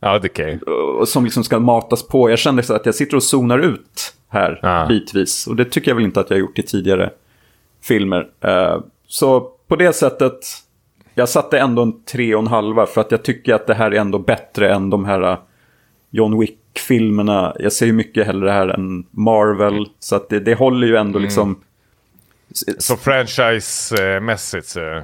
Ja, 0.01 0.19
det 0.19 0.28
kan 0.28 0.61
som 1.07 1.24
liksom 1.24 1.45
ska 1.45 1.59
matas 1.59 2.09
på. 2.09 2.31
Jag 2.31 2.39
kände 2.39 2.62
så 2.62 2.74
att 2.74 2.86
jag 2.86 2.95
sitter 2.95 3.16
och 3.16 3.23
zonar 3.23 3.59
ut 3.59 4.15
här 4.28 4.59
Ja. 4.62 4.86
bitvis. 4.89 5.47
Och 5.47 5.57
det 5.57 5.65
tycker 5.65 5.90
jag 5.90 5.97
väl 5.97 6.05
inte 6.05 6.20
att 6.20 6.31
jag 6.31 6.36
har 6.36 6.40
gjort 6.40 6.59
i 6.59 6.62
tidigare 6.62 7.11
filmer. 7.82 8.28
Eh, 8.40 8.81
så 9.07 9.51
på 9.69 9.77
det 9.77 9.93
sättet, 9.93 10.47
jag 11.15 11.28
satte 11.28 11.59
ändå 11.59 11.82
en 11.82 12.05
tre 12.05 12.35
och 12.35 12.43
en 12.43 12.47
halva 12.47 12.86
för 12.86 13.01
att 13.01 13.11
jag 13.11 13.23
tycker 13.23 13.55
att 13.55 13.66
det 13.66 13.74
här 13.74 13.90
är 13.90 14.01
ändå 14.01 14.19
bättre 14.19 14.74
än 14.74 14.90
de 14.90 15.05
här 15.05 15.32
eh, 15.32 15.39
John 16.11 16.40
Wick-filmerna. 16.40 17.57
Jag 17.59 17.73
ser 17.73 17.86
ju 17.86 17.93
mycket 17.93 18.27
hellre 18.27 18.47
det 18.47 18.53
här 18.53 18.69
än 18.69 19.07
Marvel. 19.11 19.86
Så 19.99 20.16
att 20.16 20.28
det, 20.28 20.40
det 20.40 20.55
håller 20.55 20.86
ju 20.86 20.97
ändå 20.97 21.19
liksom... 21.19 21.61
Så 22.78 22.97
franchise-mässigt 22.97 24.66
så... 24.66 25.03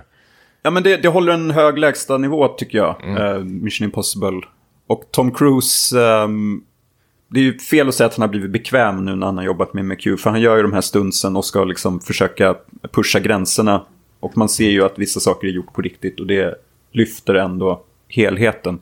Ja, 0.63 0.71
men 0.71 0.83
det, 0.83 0.97
det 0.97 1.09
håller 1.09 1.33
en 1.33 1.51
hög 1.51 1.79
lägsta 1.79 2.19
nivå 2.19 2.49
tycker 2.49 2.79
jag. 2.79 2.97
Eh, 3.19 3.39
Mission 3.39 3.85
Impossible. 3.85 4.41
Och 4.87 5.05
Tom 5.11 5.33
Cruise, 5.33 6.01
ehm, 6.01 6.63
det 7.29 7.41
är 7.41 7.45
ju 7.45 7.59
fel 7.59 7.89
att 7.89 7.95
säga 7.95 8.07
att 8.07 8.17
han 8.17 8.23
har 8.23 8.29
blivit 8.29 8.51
bekväm 8.51 9.05
nu 9.05 9.15
när 9.17 9.27
han 9.27 9.37
har 9.37 9.45
jobbat 9.45 9.75
med 9.75 9.85
McHugh. 9.85 10.17
För 10.17 10.31
han 10.31 10.41
gör 10.41 10.57
ju 10.57 10.63
de 10.63 10.73
här 10.73 10.81
stunsen 10.81 11.37
och 11.37 11.45
ska 11.45 11.65
liksom 11.65 12.01
försöka 12.01 12.55
pusha 12.93 13.21
gränserna. 13.21 13.87
Och 14.25 14.37
man 14.37 14.49
ser 14.49 14.69
ju 14.71 14.85
att 14.85 14.99
vissa 14.99 15.21
saker 15.21 15.49
är 15.49 15.53
gjort 15.53 15.73
på 15.73 15.83
riktigt 15.83 16.21
och 16.21 16.27
det 16.27 16.55
lyfter 16.93 17.35
ändå 17.35 17.83
helheten. 18.09 18.79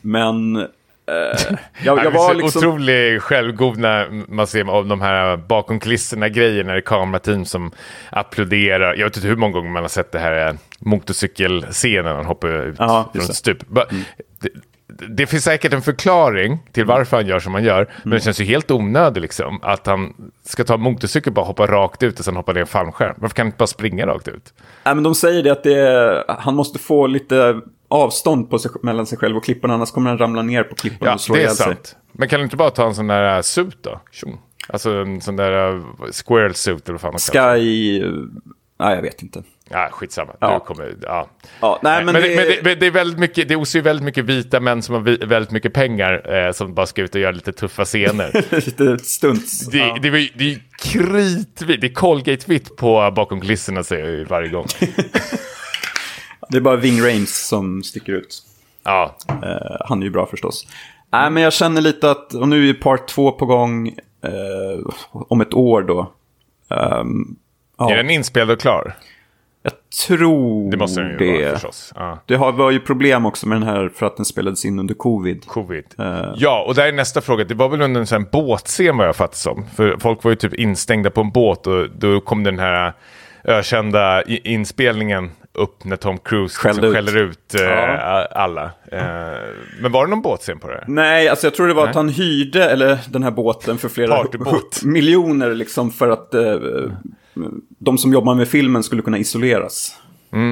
Men 0.00 0.56
eh, 0.56 0.64
jag, 1.84 2.04
jag 2.04 2.10
var 2.10 2.34
liksom... 2.34 2.58
Otrolig 2.58 3.22
självgod 3.22 3.78
när 3.78 4.24
man 4.28 4.46
ser 4.46 4.70
av 4.70 4.86
de 4.86 5.00
här 5.00 5.36
bakom 5.36 5.80
kulisserna 5.80 6.28
grejerna 6.28 6.66
när 6.66 6.74
det 6.74 6.78
är 6.78 6.82
kamerateam 6.82 7.44
som 7.44 7.70
applåderar. 8.10 8.94
Jag 8.94 9.04
vet 9.04 9.16
inte 9.16 9.28
hur 9.28 9.36
många 9.36 9.52
gånger 9.52 9.70
man 9.70 9.82
har 9.82 9.88
sett 9.88 10.12
det 10.12 10.18
här 10.18 10.48
eh, 10.48 10.54
motorcykelscenen 10.78 12.16
han 12.16 12.24
hoppar 12.26 12.66
ut 12.66 12.76
Ja, 12.78 13.10
från 13.14 13.24
ett 13.24 13.34
stup. 13.34 13.66
Ba- 13.68 13.86
Det, 15.08 15.26
finns 15.26 15.44
säkert 15.44 15.72
en 15.72 15.82
förklaring 15.82 16.58
till 16.72 16.84
varför 16.84 17.16
han 17.16 17.26
gör 17.26 17.40
som 17.40 17.54
han 17.54 17.64
gör, 17.64 17.90
men 18.02 18.10
det 18.10 18.20
känns 18.20 18.40
ju 18.40 18.44
helt 18.44 18.70
onödigt 18.70 19.22
liksom 19.22 19.58
att 19.62 19.86
han 19.86 20.30
ska 20.44 20.64
ta 20.64 20.76
motorcykel 20.76 21.32
bara 21.32 21.44
hoppa 21.44 21.66
rakt 21.66 22.02
ut 22.02 22.18
och 22.18 22.24
sen 22.24 22.36
hoppa 22.36 22.52
ner 22.52 22.60
en 22.60 22.66
fallskärm. 22.66 23.14
Varför 23.18 23.34
kan 23.34 23.42
han 23.42 23.48
inte 23.48 23.58
bara 23.58 23.66
springa 23.66 24.06
rakt 24.06 24.28
ut? 24.28 24.54
Nej, 24.84 24.94
men 24.94 25.04
de 25.04 25.14
säger 25.14 25.42
det 25.42 25.52
att 25.52 25.62
det 25.62 25.80
är, 25.80 26.24
han 26.28 26.54
måste 26.54 26.78
få 26.78 27.06
lite 27.06 27.60
avstånd 27.88 28.50
på 28.50 28.58
sig, 28.58 28.70
mellan 28.82 29.06
sig 29.06 29.18
själv 29.18 29.36
och 29.36 29.44
klipporna, 29.44 29.74
annars 29.74 29.90
kommer 29.90 30.10
han 30.10 30.18
ramla 30.18 30.42
ner 30.42 30.62
på 30.62 30.74
klippan 30.74 31.08
Ja, 31.08 31.14
och 31.14 31.20
slå 31.20 31.36
ihjäl 31.36 31.50
sig. 31.50 31.76
Men 32.12 32.28
kan 32.28 32.40
du 32.40 32.44
inte 32.44 32.56
bara 32.56 32.70
ta 32.70 32.86
en 32.86 32.94
sån 32.94 33.06
där 33.06 33.36
äh, 33.36 33.42
suit 33.42 33.82
då? 33.82 34.00
Tjong. 34.12 34.38
Alltså 34.68 34.90
en 34.90 35.20
sån 35.20 35.36
där 35.36 35.74
uh, 35.74 35.84
squirrel 36.12 36.54
suit 36.54 36.88
eller 36.88 36.98
vad 36.98 37.20
fan. 37.22 37.58
Sky... 37.58 38.02
Nej, 38.80 38.94
jag 38.94 39.02
vet 39.02 39.22
inte. 39.22 39.42
Ja, 39.70 39.88
skitsamma. 39.92 40.32
Ja. 40.40 40.54
Du 40.54 40.60
kommer, 40.74 40.96
ja. 41.02 41.28
Ja, 41.60 41.78
nej, 41.82 42.04
men, 42.04 42.12
Men, 42.14 42.22
det, 42.22 42.28
det, 42.28 42.36
men, 42.36 42.46
det, 42.46 42.62
men 42.64 42.78
det 42.78 42.86
är 42.86 42.90
väldigt 42.90 43.18
mycket, 43.18 43.48
det 43.48 43.56
osar 43.56 43.78
ju 43.78 43.82
väldigt 43.82 44.04
mycket 44.04 44.24
vita 44.24 44.60
män 44.60 44.82
som 44.82 44.94
har 44.94 45.26
väldigt 45.26 45.50
mycket 45.50 45.72
pengar 45.72 46.34
eh, 46.46 46.52
som 46.52 46.74
bara 46.74 46.86
ska 46.86 47.02
ut 47.02 47.14
och 47.14 47.20
göra 47.20 47.32
lite 47.32 47.52
tuffa 47.52 47.84
scener. 47.84 48.44
lite 48.66 48.98
stunts. 49.04 49.66
Det, 49.66 49.78
ja. 49.78 49.98
det, 50.02 50.08
ju- 50.08 50.28
det 50.34 50.44
är 50.44 50.48
ju 50.48 50.60
kritvitt, 50.78 51.80
det 51.80 51.86
är 51.86 51.94
Colgate-vitt 51.94 52.76
på 52.76 53.12
bakom 53.16 53.40
kulisserna 53.40 53.82
säger 53.82 54.04
jag 54.04 54.14
ju 54.14 54.24
varje 54.24 54.48
gång. 54.48 54.66
det 56.48 56.56
är 56.56 56.60
bara 56.60 56.76
Ving 56.76 57.00
Rhames 57.00 57.46
som 57.48 57.82
sticker 57.82 58.12
ut. 58.12 58.42
Ja, 58.84 59.16
Eh, 59.28 59.76
han 59.88 60.00
är 60.00 60.04
ju 60.06 60.10
bra 60.10 60.26
förstås. 60.26 60.66
Nej, 61.12 61.30
men 61.30 61.42
jag 61.42 61.52
känner 61.52 61.80
lite 61.80 62.10
att, 62.10 62.34
och 62.34 62.48
nu 62.48 62.68
är 62.70 62.74
part 62.74 63.08
två 63.08 63.32
på 63.32 63.46
gång 63.46 63.88
eh, 64.24 64.90
om 65.10 65.40
ett 65.40 65.54
år 65.54 65.82
då. 65.82 66.12
Ehm, 66.70 67.36
ja, 67.78 67.90
är 67.92 67.96
den 67.96 68.10
inspelad 68.10 68.50
och 68.50 68.60
klar? 68.60 68.94
Jag 69.72 70.06
tror 70.08 70.70
Det 70.70 70.76
måste 70.76 71.00
den 71.00 71.10
ju 71.10 71.16
det. 71.16 71.42
vara 71.44 71.52
förstås. 71.52 71.92
Ja. 71.96 72.18
Det 72.26 72.34
har, 72.34 72.52
var 72.52 72.70
ju 72.70 72.80
problem 72.80 73.26
också 73.26 73.48
med 73.48 73.60
den 73.60 73.68
här 73.68 73.88
för 73.94 74.06
att 74.06 74.16
den 74.16 74.24
spelades 74.24 74.64
in 74.64 74.78
under 74.78 74.94
covid. 74.94 75.44
Covid. 75.46 75.84
Eh. 75.98 76.32
Ja, 76.36 76.64
och 76.68 76.74
där 76.74 76.86
är 76.88 76.92
nästa 76.92 77.20
fråga. 77.20 77.44
Det 77.44 77.54
var 77.54 77.68
väl 77.68 77.82
under 77.82 78.00
en 78.00 78.06
sån 78.06 78.26
båtscen 78.32 78.96
vad 78.96 79.06
jag 79.08 79.16
fattar 79.16 79.36
som. 79.36 79.64
För 79.76 79.96
folk 80.00 80.24
var 80.24 80.30
ju 80.30 80.36
typ 80.36 80.54
instängda 80.54 81.10
på 81.10 81.20
en 81.20 81.30
båt 81.30 81.66
och 81.66 81.90
då 81.98 82.20
kom 82.20 82.44
den 82.44 82.58
här 82.58 82.92
ökända 83.44 84.22
inspelningen 84.22 85.30
upp 85.54 85.84
när 85.84 85.96
Tom 85.96 86.18
Cruise 86.18 86.68
liksom 86.68 86.84
ut. 86.84 86.94
skäller 86.94 87.16
ut 87.16 87.54
eh, 87.54 87.62
Ja. 87.62 88.26
alla. 88.32 88.64
Eh, 88.92 89.00
men 89.80 89.92
var 89.92 90.04
det 90.06 90.10
någon 90.10 90.22
båtscen 90.22 90.58
på 90.58 90.68
det? 90.68 90.84
Nej, 90.86 91.28
alltså 91.28 91.46
jag 91.46 91.54
tror 91.54 91.66
det 91.68 91.74
var 91.74 91.88
att 91.88 91.94
han 91.94 92.08
hyrde 92.08 92.64
eller, 92.70 92.98
den 93.08 93.22
här 93.22 93.30
båten 93.30 93.78
för 93.78 93.88
flera 93.88 94.24
miljoner 94.84 95.54
liksom 95.54 95.90
för 95.90 96.08
att 96.08 96.34
eh, 96.34 96.56
de 97.78 97.98
som 97.98 98.12
jobbar 98.12 98.34
med 98.34 98.48
filmen 98.48 98.82
skulle 98.82 99.02
kunna 99.02 99.18
isoleras. 99.18 99.94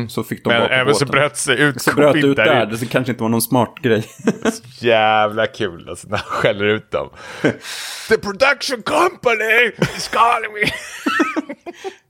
Så 0.09 0.23
fick 0.25 0.45
de 0.45 0.49
Men 0.53 0.63
även 0.63 0.95
så 0.95 1.05
bröt 1.07 1.37
sig 1.37 1.61
ut 1.61 1.83
Så 1.83 1.93
bröt 1.95 2.17
ut 2.17 2.37
där. 2.37 2.45
där, 2.45 2.67
det 2.67 2.87
kanske 2.87 3.13
inte 3.13 3.23
var 3.23 3.29
någon 3.31 3.43
smart 3.43 3.75
grej. 3.83 4.05
Jävla 4.81 5.47
kul 5.47 5.89
alltså 5.89 6.09
när 6.09 6.17
han 6.17 6.27
skäller 6.27 6.65
ut 6.65 6.91
dem. 6.91 7.09
The 8.09 8.17
production 8.19 8.83
company 8.83 9.73
is 9.97 10.09
calling 10.09 10.53
me. 10.53 10.71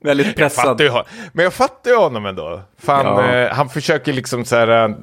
Väldigt 0.09 0.27
Jag 0.27 0.37
pressad. 0.37 0.81
hon- 0.81 1.03
men 1.33 1.45
jag 1.45 1.55
fattar 1.55 1.91
ju 1.91 1.97
honom 1.97 2.27
ändå. 2.27 2.61
Fan, 2.79 3.07
Ja. 3.07 3.35
eh, 3.35 3.53
han 3.55 3.69
försöker 3.69 4.13
liksom 4.13 4.45
så 4.45 4.57
här, 4.57 4.89
eh, 4.89 4.95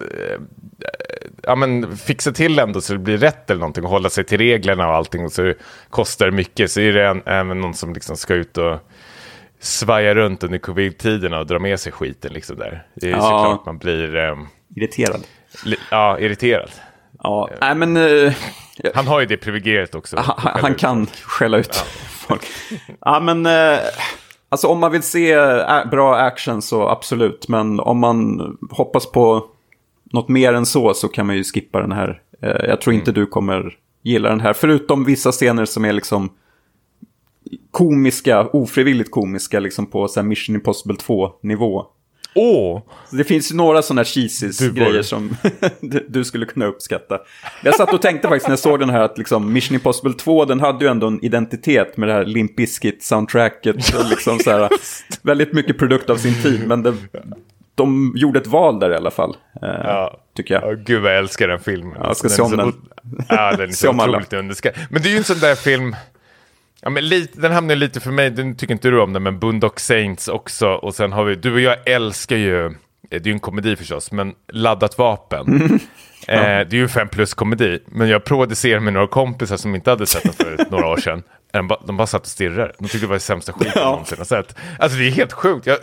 ja 1.44 1.56
men 1.56 1.98
fixa 1.98 2.32
till 2.32 2.60
ändå 2.60 2.82
så 2.82 2.94
det 2.94 3.00
blir 3.00 3.18
rätt 3.18 3.50
eller 3.50 3.60
någonting 3.60 3.84
och 3.84 3.90
hålla 3.90 4.10
sig 4.10 4.24
till 4.24 4.38
reglerna 4.38 4.88
och 4.88 4.96
allting 4.96 5.26
och 5.26 5.32
så 5.32 5.54
kostar 5.90 6.26
det 6.26 6.32
mycket. 6.32 6.72
Så 6.72 6.80
är 6.80 6.94
det 6.94 7.08
en, 7.08 7.22
även 7.26 7.62
någon 7.62 7.74
som 7.74 7.94
liksom 7.94 8.18
ska 8.18 8.34
ut 8.34 8.58
och 8.58 8.80
svaja 9.64 10.16
runt 10.16 10.44
under 10.44 10.58
covid-tiderna 10.58 11.40
och 11.40 11.46
dra 11.48 11.60
med 11.60 11.80
sig 11.80 11.92
skiten 11.92 12.34
liksom 12.34 12.56
där. 12.58 12.84
Det 12.96 13.08
är 13.08 13.12
Ja. 13.12 13.22
såklart 13.22 13.66
man 13.66 13.78
blir 13.78 14.16
eh, 14.16 14.36
Irriterad. 14.76 15.22
li- 15.66 15.78
ja, 15.92 16.20
irriterad. 16.20 16.70
Ja, 17.24 17.50
nej 17.62 17.76
men 17.76 17.98
eh, 17.98 18.34
Han 18.96 19.08
har 19.08 19.20
ju 19.20 19.26
det 19.26 19.38
privilegiet 19.38 19.96
också. 19.96 20.18
han, 20.20 20.52
han 20.62 20.76
kan 20.76 21.08
skälla 21.24 21.58
ut 21.58 21.76
folk. 22.10 22.42
Ja, 23.02 23.20
men 23.20 23.46
eh, 23.46 23.80
alltså 24.50 24.68
om 24.68 24.80
man 24.80 24.92
vill 24.92 25.04
se 25.04 25.36
bra 25.92 26.16
action 26.16 26.62
så 26.62 26.88
absolut. 26.90 27.48
Men 27.48 27.80
om 27.80 28.00
man 28.00 28.42
hoppas 28.72 29.12
på 29.12 29.46
något 30.14 30.30
mer 30.30 30.54
än 30.54 30.66
så 30.66 30.94
så 30.94 31.08
kan 31.08 31.26
man 31.26 31.36
ju 31.36 31.44
skippa 31.44 31.80
den 31.82 31.92
här. 31.92 32.22
Eh, 32.42 32.50
jag 32.70 32.82
tror 32.82 32.94
inte 32.94 33.12
du 33.12 33.26
kommer 33.26 33.78
gilla 34.04 34.30
den 34.30 34.42
här. 34.42 34.54
Förutom 34.54 35.06
vissa 35.06 35.32
scener 35.32 35.66
som 35.66 35.86
är 35.86 35.94
liksom 35.94 36.30
komiska, 37.72 38.42
ofrivilligt 38.54 39.12
komiska, 39.12 39.60
liksom 39.60 39.86
på 39.86 40.08
så 40.08 40.20
här 40.20 40.28
Mission 40.28 40.56
Impossible 40.56 40.96
2-nivå. 40.96 41.86
Åh! 42.36 42.82
Så 43.10 43.16
det 43.16 43.24
finns 43.24 43.52
ju 43.52 43.56
några 43.56 43.82
sådana 43.82 44.04
cheesies 44.04 44.58
Du 44.58 44.70
var- 44.70 44.76
grejer 44.76 45.02
som 45.02 45.38
du, 46.08 46.24
skulle 46.24 46.46
kunna 46.46 46.66
uppskatta. 46.66 47.20
Jag 47.64 47.76
satt 47.76 47.94
och 47.94 48.02
tänkte 48.02 48.28
faktiskt 48.28 48.48
när 48.48 48.52
jag 48.52 48.60
såg 48.60 48.80
den 48.80 48.90
här 48.90 49.00
att 49.02 49.18
liksom 49.18 49.54
Mission 49.54 49.76
Impossible 49.76 50.14
2, 50.14 50.46
den 50.46 50.60
hade 50.60 50.86
ju 50.86 50.92
ändå 50.92 51.08
en 51.08 51.26
identitet 51.26 51.98
med 51.98 52.10
det 52.10 52.14
här 52.14 52.26
Limp 52.26 52.56
Bizkit-soundtracket. 52.60 53.96
och 54.00 54.10
liksom 54.10 54.40
så 54.40 54.52
här, 54.52 54.70
väldigt 55.22 55.54
mycket 55.54 55.78
produkt 55.78 56.10
av 56.10 56.18
sin 56.18 56.42
tid, 56.44 56.68
men 56.68 56.84
det, 56.84 56.94
de 57.76 58.14
gjorde 58.16 58.40
ett 58.40 58.48
val 58.48 58.80
där 58.80 58.92
i 58.92 58.96
alla 58.96 59.12
fall. 59.12 59.38
Eh, 59.62 59.70
Ja. 59.84 60.20
Tycker 60.36 60.54
jag. 60.54 60.64
Ja, 60.64 60.76
gud 60.86 61.02
vad 61.02 61.12
jag 61.12 61.18
älskar 61.20 61.48
den 61.48 61.60
filmen. 61.60 61.98
jag 62.04 62.18
ska 62.18 62.28
Den 62.28 62.38
se 62.38 62.42
om 62.42 62.58
den. 62.58 62.74
Ja, 63.30 63.52
den 63.56 63.70
är 63.70 63.74
så 63.74 63.90
otroligt 63.90 64.34
underskattad. 64.34 64.84
Men 64.90 65.02
det 65.02 65.08
är 65.08 65.12
ju 65.12 65.18
en 65.18 65.24
sån 65.24 65.40
där 65.40 65.56
film, 65.56 65.96
ja, 66.84 66.90
men 66.90 67.08
lite, 67.08 67.40
den 67.42 67.52
hamnar 67.52 67.76
lite 67.76 68.00
för 68.00 68.12
mig, 68.12 68.30
den 68.30 68.56
tycker 68.56 68.74
inte 68.74 68.90
du 68.90 69.02
om 69.02 69.14
den, 69.14 69.24
men 69.24 69.40
Boondock 69.40 69.80
Saints 69.80 70.28
också. 70.28 70.68
Och 70.70 70.96
sen 70.96 71.12
har 71.12 71.24
vi, 71.24 71.36
du 71.36 71.54
och 71.54 71.60
jag 71.62 71.78
älskar 71.90 72.36
ju, 72.38 72.66
eh, 72.66 72.72
det 73.10 73.16
är 73.16 73.28
ju 73.28 73.32
en 73.34 73.40
komedi 73.40 73.76
förstås, 73.76 74.12
men 74.12 74.34
Laddat 74.54 74.98
vapen. 74.98 75.48
Mm. 75.48 75.80
Eh, 76.28 76.38
det 76.40 76.46
är 76.50 76.74
ju 76.74 76.84
en 76.84 76.90
fem 76.90 77.08
plus 77.08 77.34
komedi, 77.34 77.80
men 77.86 78.10
jag 78.10 78.24
provade 78.24 78.56
se 78.56 78.80
med 78.80 78.94
några 78.94 79.08
kompisar 79.08 79.58
som 79.58 79.76
inte 79.76 79.90
hade 79.90 80.06
sett 80.06 80.24
den 80.24 80.34
för 80.34 80.66
några 80.72 80.88
år 80.88 80.98
sedan. 80.98 81.24
De 81.54 81.68
bara, 81.68 81.80
de 81.88 81.98
bara 81.98 82.08
satt 82.08 82.22
och 82.22 82.28
stirrade. 82.28 82.74
De 82.80 82.84
tyckte 82.88 83.00
det 83.00 83.08
var 83.08 83.14
det 83.16 83.20
sämsta 83.20 83.54
skiten 83.54 83.72
Ja. 83.76 83.90
någonsin 83.90 84.18
har 84.18 84.26
sett. 84.26 84.56
Alltså 84.80 84.98
det 84.98 85.08
är 85.08 85.12
helt 85.12 85.34
sjukt. 85.34 85.66
Jag, 85.68 85.78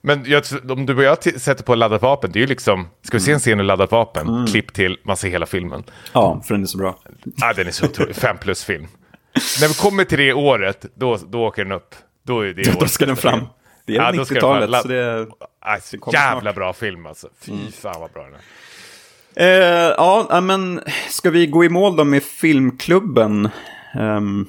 men 0.00 0.24
jag, 0.26 0.42
om 0.70 0.86
du 0.86 0.96
och 0.96 1.02
jag 1.02 1.22
sätter 1.40 1.64
på 1.64 1.74
laddat 1.74 2.02
vapen, 2.02 2.30
det 2.32 2.38
är 2.38 2.40
ju 2.40 2.46
liksom, 2.46 2.88
ska 3.02 3.16
vi 3.16 3.20
se 3.20 3.32
en 3.32 3.38
scen 3.38 3.60
i 3.60 3.62
laddat 3.62 3.90
vapen, 3.90 4.28
Mm. 4.28 4.46
klipp 4.46 4.72
till, 4.72 4.98
man 5.04 5.16
ser 5.16 5.28
hela 5.28 5.46
filmen. 5.46 5.84
Ja, 6.12 6.42
för 6.44 6.54
den 6.54 6.62
är 6.62 6.66
så 6.66 6.78
bra. 6.78 6.98
Ja, 7.36 7.52
den 7.56 7.66
är 7.66 7.70
så 7.70 7.86
otrolig, 7.86 8.16
fem 8.16 8.36
plus 8.40 8.64
film. 8.64 8.86
När 9.60 9.68
vi 9.68 9.74
kommer 9.74 10.04
till 10.04 10.18
det 10.18 10.32
året, 10.32 10.86
då, 10.94 11.16
då 11.16 11.44
åker 11.46 11.64
den 11.64 11.72
upp. 11.72 11.94
Då 12.22 12.40
är 12.40 12.54
det 12.54 12.76
Då 12.80 12.86
ska 12.86 13.06
den 13.06 13.16
fram. 13.16 13.40
Det 13.86 13.92
är 13.92 13.96
Ja, 13.96 14.06
väl 14.06 14.16
då 14.16 14.24
ska 14.24 14.34
den 14.34 14.40
fram. 14.40 14.62
90-talet, 14.62 14.82
så 14.82 14.88
det. 14.88 15.26
Alltså, 15.60 15.98
kommer 15.98 16.18
jävla 16.18 16.40
snart. 16.40 16.54
bra 16.54 16.72
film 16.72 17.06
alltså. 17.06 17.28
Fy 17.40 17.52
fan 17.72 18.00
vad 18.00 18.10
bra 18.12 18.24
den 18.24 18.34
är. 18.34 18.40
Eh, 19.34 19.94
ja, 19.98 20.40
men 20.40 20.80
ska 21.08 21.30
vi 21.30 21.46
gå 21.46 21.64
i 21.64 21.68
mål 21.68 21.96
då 21.96 22.04
med 22.04 22.22
filmklubben? 22.22 23.48
Ehm, 23.94 24.46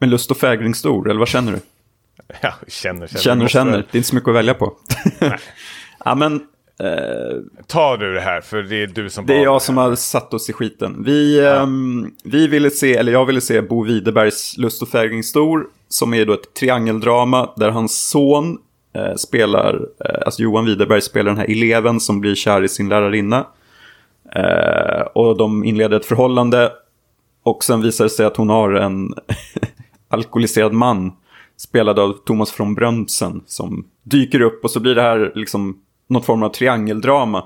med 0.00 0.08
lust 0.10 0.30
och 0.30 0.36
fägring 0.36 0.74
stor, 0.74 1.10
eller 1.10 1.18
vad 1.18 1.28
känner 1.28 1.52
du? 1.52 1.58
Ja, 2.40 2.54
känner, 2.68 3.06
känner. 3.06 3.20
Känner 3.22 3.48
känner, 3.48 3.72
det 3.72 3.78
är 3.78 3.96
inte 3.96 4.08
så 4.08 4.14
mycket 4.14 4.28
att 4.28 4.34
välja 4.34 4.54
på. 4.54 4.72
ja, 6.04 6.14
men 6.14 6.46
eh, 6.78 7.38
Ta 7.66 7.96
du 7.96 8.14
det 8.14 8.20
här, 8.20 8.40
för 8.40 8.62
det 8.62 8.82
är 8.82 8.86
du 8.86 9.10
som 9.10 9.26
det 9.26 9.36
är 9.36 9.42
jag 9.42 9.62
som 9.62 9.76
har 9.76 9.94
satt 9.94 10.34
oss 10.34 10.50
i 10.50 10.52
skiten. 10.52 11.02
Vi, 11.04 11.46
ehm, 11.46 12.10
vi 12.24 12.48
ville 12.48 12.70
se, 12.70 12.96
eller 12.96 13.12
jag 13.12 13.26
ville 13.26 13.40
se 13.40 13.62
Bo 13.62 13.84
Widerbergs 13.84 14.56
Lust 14.58 14.82
och 14.82 14.88
fägring 14.88 15.22
stor, 15.22 15.66
som 15.88 16.14
är 16.14 16.26
då 16.26 16.32
ett 16.32 16.54
triangeldrama 16.54 17.50
där 17.56 17.70
hans 17.70 18.08
son 18.08 18.58
eh, 18.94 19.14
spelar, 19.14 19.74
eh, 20.04 20.22
alltså 20.24 20.42
Johan 20.42 20.64
Widerberg 20.64 21.00
spelar 21.00 21.30
den 21.30 21.38
här 21.38 21.50
eleven 21.50 22.00
som 22.00 22.20
blir 22.20 22.34
kär 22.34 22.64
i 22.64 22.68
sin 22.68 22.88
lärarinna. 22.88 23.46
Eh, 24.34 25.00
och 25.14 25.36
de 25.36 25.64
inleder 25.64 25.96
ett 25.96 26.06
förhållande. 26.06 26.72
Och 27.42 27.64
sen 27.64 27.82
visar 27.82 28.04
det 28.04 28.10
sig 28.10 28.26
att 28.26 28.36
hon 28.36 28.48
har 28.48 28.72
en 28.72 29.14
alkoholiserad 30.08 30.72
man. 30.72 31.12
Spelad 31.56 31.98
av 31.98 32.12
Thomas 32.12 32.60
von 32.60 32.74
Brömsen. 32.74 33.42
Som 33.46 33.86
dyker 34.02 34.40
upp 34.40 34.64
och 34.64 34.70
så 34.70 34.80
blir 34.80 34.94
det 34.94 35.02
här 35.02 35.32
liksom 35.34 35.80
något 36.08 36.24
form 36.26 36.42
av 36.42 36.48
triangeldrama. 36.48 37.44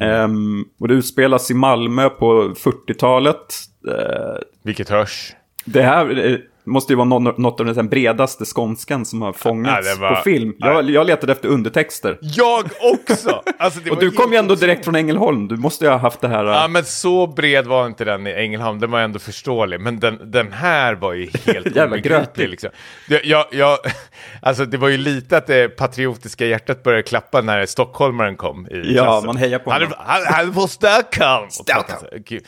Ehm, 0.00 0.64
och 0.80 0.88
det 0.88 0.94
utspelas 0.94 1.50
i 1.50 1.54
Malmö 1.54 2.08
på 2.08 2.54
40-talet. 2.54 3.54
Eh, 3.88 4.38
Vilket 4.62 4.88
hörs. 4.88 5.32
det 5.64 5.82
här, 5.82 6.44
eh, 6.66 6.70
måste 6.70 6.92
ju 6.92 6.96
vara 6.96 7.04
något, 7.18 7.60
av 7.60 7.66
den 7.74 7.88
bredaste 7.88 8.44
skånskan 8.44 9.04
som 9.04 9.22
har 9.22 9.32
fångats 9.32 9.94
det 9.94 10.00
var- 10.00 10.14
på 10.16 10.22
film. 10.22 10.54
Jag, 10.58 10.90
jag 10.90 11.06
letade 11.06 11.32
efter 11.32 11.48
undertexter. 11.48 12.18
Jag 12.20 12.64
också! 12.80 13.42
Alltså, 13.58 13.80
det 13.80 13.90
Och 13.94 14.00
du 14.00 14.10
kom 14.10 14.32
ju 14.32 14.38
ändå 14.38 14.54
direkt 14.54 14.84
från 14.84 14.94
Ängelholm. 14.94 15.48
Du 15.48 15.56
måste 15.56 15.84
ju 15.84 15.90
ha 15.90 15.98
haft 15.98 16.20
det 16.20 16.28
här... 16.28 16.44
Ja, 16.44 16.68
men 16.68 16.84
så 16.84 17.26
bred 17.26 17.66
var 17.66 17.86
inte 17.86 18.04
den 18.04 18.26
i 18.26 18.30
Ängelholm. 18.32 18.80
Den 18.80 18.90
var 18.90 19.00
ändå 19.00 19.18
förståelig. 19.18 19.80
Men 19.80 20.00
den, 20.00 20.30
den 20.30 20.52
här 20.52 20.94
var 20.94 21.12
ju 21.12 21.30
helt 21.46 21.66
Jävla 21.76 21.96
obegriplig. 21.96 22.48
Liksom. 22.48 22.70
Det, 23.08 23.24
jag, 23.24 23.46
jag, 23.50 23.78
alltså, 24.42 24.64
det 24.64 24.76
var 24.76 24.88
ju 24.88 24.96
lite 24.96 25.36
att 25.36 25.46
det 25.46 25.68
patriotiska 25.68 26.46
hjärtat 26.46 26.82
började 26.82 27.02
klappa 27.02 27.40
när 27.40 27.66
stockholmaren 27.66 28.36
kom 28.36 28.66
i 28.66 28.94
Ja, 28.94 29.04
klassen. 29.04 29.26
man 29.26 29.36
hejar 29.36 29.58
på 29.58 29.70
han, 29.70 29.82
honom. 29.82 29.98
han, 30.06 30.22
han 30.26 30.48
är 30.48 30.52
från 30.52 30.68
Stockholm! 30.68 31.50
Stockholm. 31.50 32.40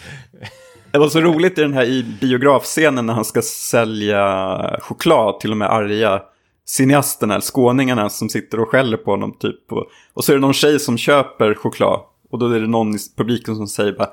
Det 0.97 1.01
var 1.01 1.09
så 1.09 1.21
roligt 1.21 1.59
i 1.59 1.61
den 1.61 1.73
här 1.75 1.85
i 1.85 2.03
biografscenen 2.21 3.07
när 3.07 3.15
han 3.15 3.25
ska 3.25 3.43
sälja 3.43 4.77
choklad 4.81 5.41
till 5.41 5.51
de 5.51 5.61
här 5.61 5.69
arga 5.69 6.23
cineasterna, 6.67 7.35
eller 7.35 7.43
skåningarna 7.43 8.09
som 8.11 8.29
sitter 8.29 8.61
och 8.61 8.69
skäller 8.69 8.97
på 8.97 9.11
honom 9.11 9.37
typ. 9.39 9.73
Och, 9.73 9.87
och 10.15 10.25
så 10.25 10.33
är 10.33 10.37
det 10.37 10.41
någon 10.41 10.55
tjej 10.55 10.81
som 10.81 10.99
köper 10.99 11.55
choklad. 11.55 12.01
Och 12.31 12.39
då 12.39 12.47
är 12.47 12.61
det 12.61 12.67
någon 12.67 12.95
i 12.95 12.99
publiken 13.17 13.57
som 13.57 13.69
säger 13.69 13.93
bara 13.93 14.09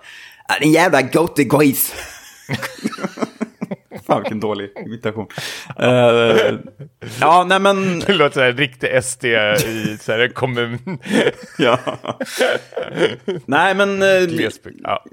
"Ah, 0.47 0.55
en 0.61 0.71
jävla 0.71 1.01
gris. 1.01 1.93
Fan 4.13 4.21
vilken 4.21 4.39
dålig 4.39 4.69
imitation. 4.85 5.27
Eh, 5.79 6.55
ja, 7.21 7.45
nej 7.47 7.59
men... 7.59 7.99
Det 8.07 8.13
låter 8.13 8.33
som 8.33 8.43
en 8.43 8.57
riktig 8.57 9.03
SD 9.03 9.25
i 9.25 9.97
så 10.01 10.11
här, 10.11 10.27
kommun. 10.27 10.79
Ja. 11.57 11.79
nej 13.45 13.75
men... 13.75 14.01
eh, 14.01 14.27
Glesbygd. 14.27 14.79
Ja. 14.83 15.05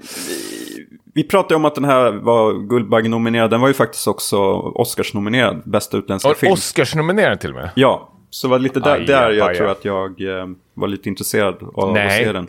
Vi 1.13 1.23
pratade 1.23 1.55
om 1.55 1.65
att 1.65 1.75
den 1.75 1.85
här 1.85 2.11
var 2.11 2.67
Guldbaggenominerad. 2.69 3.49
Den 3.49 3.61
var 3.61 3.67
ju 3.67 3.73
faktiskt 3.73 4.07
också 4.07 4.37
Oscars-nominerad, 4.75 5.61
bästa 5.65 5.97
utländska 5.97 6.29
Och 6.29 6.37
film. 6.37 6.53
Oscars-nominerad 6.53 7.39
till 7.39 7.49
och 7.49 7.55
med. 7.55 7.69
Ja, 7.75 8.13
så 8.29 8.47
var 8.47 8.57
det 8.57 8.63
lite 8.63 8.79
där, 8.79 8.95
Aja, 8.95 9.05
där 9.05 9.31
jag 9.31 9.49
aja. 9.49 9.57
tror 9.57 9.71
att 9.71 9.85
jag 9.85 10.21
eh, 10.21 10.47
var 10.73 10.87
lite 10.87 11.09
intresserad 11.09 11.55
av 11.73 11.87
att 11.89 11.93
Nej. 11.93 12.23
se 12.25 12.31
den. 12.31 12.47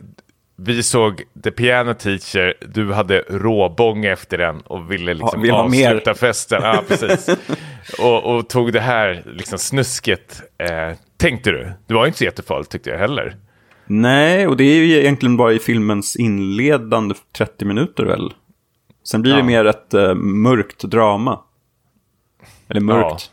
Vi 0.57 0.83
såg 0.83 1.23
The 1.45 1.51
Piano 1.51 1.95
Teacher, 1.95 2.55
du 2.74 2.93
hade 2.93 3.24
råbång 3.29 4.05
efter 4.05 4.39
den 4.39 4.61
och 4.61 4.93
ville 4.93 5.15
liksom 5.15 5.31
Ja, 5.39 5.43
vill 5.43 5.51
ha 5.51 5.69
mer. 5.69 5.89
avsluta 5.89 6.15
festen. 6.15 6.61
Ja, 6.62 6.83
precis. 6.89 7.29
och, 7.99 8.24
och 8.37 8.49
tog 8.49 8.73
det 8.73 8.81
här 8.81 9.23
liksom 9.27 9.59
snusket, 9.59 10.43
eh, 10.59 10.97
tänkte 11.16 11.51
du? 11.51 11.73
Det 11.87 11.95
var 11.95 12.07
inte 12.07 12.19
så 12.19 12.24
jättefarligt 12.24 12.70
tyckte 12.73 12.91
jag 12.91 12.99
heller. 12.99 13.37
Nej, 13.87 14.47
och 14.47 14.57
det 14.57 14.65
är 14.65 14.74
ju 14.77 14.99
egentligen 15.01 15.37
bara 15.37 15.53
i 15.53 15.59
filmens 15.59 16.16
inledande 16.16 17.15
30 17.37 17.65
minuter 17.65 18.05
väl? 18.05 18.33
Sen 19.09 19.23
blir 19.23 19.33
det 19.33 19.39
Ja. 19.39 19.45
mer 19.45 19.65
ett 19.65 19.95
eh, 19.95 20.15
mörkt 20.15 20.83
drama. 20.85 21.41
Eller 22.69 22.81
mörkt. 22.81 23.31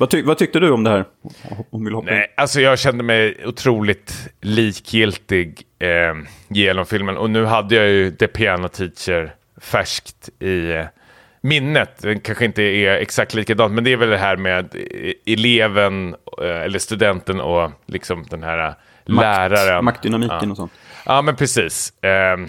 Vad, 0.00 0.10
ty- 0.10 0.22
vad 0.22 0.38
tyckte 0.38 0.60
du 0.60 0.70
om 0.70 0.84
det 0.84 0.90
här? 0.90 1.04
Om. 1.70 2.02
Nej, 2.06 2.34
alltså 2.36 2.60
jag 2.60 2.78
kände 2.78 3.04
mig 3.04 3.46
otroligt 3.46 4.28
likgiltig 4.40 5.62
eh, 5.78 6.14
genom 6.48 6.86
filmen. 6.86 7.16
Och 7.16 7.30
nu 7.30 7.44
hade 7.44 7.74
jag 7.74 7.88
ju 7.88 8.10
The 8.10 8.26
Piano 8.26 8.68
Teacher 8.68 9.34
färskt 9.60 10.28
i 10.38 10.70
eh, 10.72 10.84
minnet. 11.40 11.98
Den 12.02 12.20
kanske 12.20 12.44
inte 12.44 12.62
är 12.62 12.90
exakt 12.96 13.34
likadant, 13.34 13.74
men 13.74 13.84
det 13.84 13.92
är 13.92 13.96
väl 13.96 14.08
det 14.10 14.18
här 14.18 14.36
med 14.36 14.74
eh, 14.74 15.12
eleven, 15.34 16.14
eh, 16.42 16.62
eller 16.62 16.78
studenten 16.78 17.40
och 17.40 17.70
liksom 17.86 18.26
den 18.30 18.42
här 18.42 18.68
eh, 18.68 18.74
läraren. 19.04 19.84
Maktdynamiken 19.84 20.38
Ja. 20.42 20.50
och 20.50 20.56
sånt. 20.56 20.72
Ja, 21.06 21.22
men 21.22 21.36
precis. 21.36 21.92
Ehm, 22.02 22.48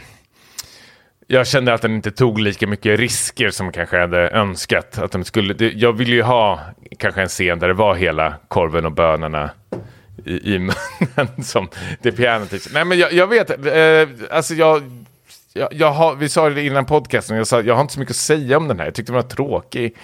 jag 1.32 1.48
kände 1.48 1.74
att 1.74 1.82
den 1.82 1.96
inte 1.96 2.12
tog 2.12 2.40
lika 2.40 2.68
mycket 2.68 3.00
risker 3.00 3.50
som 3.50 3.72
kanske 3.72 4.00
hade 4.00 4.30
önskat. 4.30 4.98
Att 4.98 5.12
de 5.12 5.24
skulle, 5.24 5.66
jag 5.66 5.94
ville 5.94 6.16
ju 6.16 6.22
ha 6.22 6.60
kanske 6.98 7.22
en 7.22 7.28
scen 7.28 7.60
där 7.60 7.68
det 7.68 7.74
var 7.74 7.96
hela 7.96 8.34
korven 8.48 8.86
och 8.86 8.92
bönorna 8.92 9.50
i, 10.26 10.54
i 10.56 10.60
munnen 10.60 11.44
som 11.44 11.68
det 12.02 12.12
piano 12.12 12.46
teacher. 12.46 12.72
Nej, 12.74 12.86
men 12.86 12.98
jag, 13.00 13.14
jag 13.14 13.28
vet, 13.28 13.50
eh, 13.50 14.10
alltså 14.36 14.54
jag, 14.54 14.82
jag, 15.54 15.70
jag 15.74 15.92
har, 15.92 16.16
vi 16.16 16.30
sa 16.30 16.50
det 16.50 16.66
innan 16.66 16.86
podcasten, 16.86 17.38
jag 17.38 17.48
sa 17.48 17.62
jag 17.62 17.74
har 17.76 17.82
inte 17.82 17.94
så 17.94 18.00
mycket 18.00 18.12
att 18.12 18.18
säga 18.18 18.58
om 18.58 18.68
den 18.68 18.80
här. 18.80 18.86
Jag 18.86 18.96
tyckte 18.96 19.12
den 19.12 19.22
var 19.22 19.30
tråkig. 19.30 19.98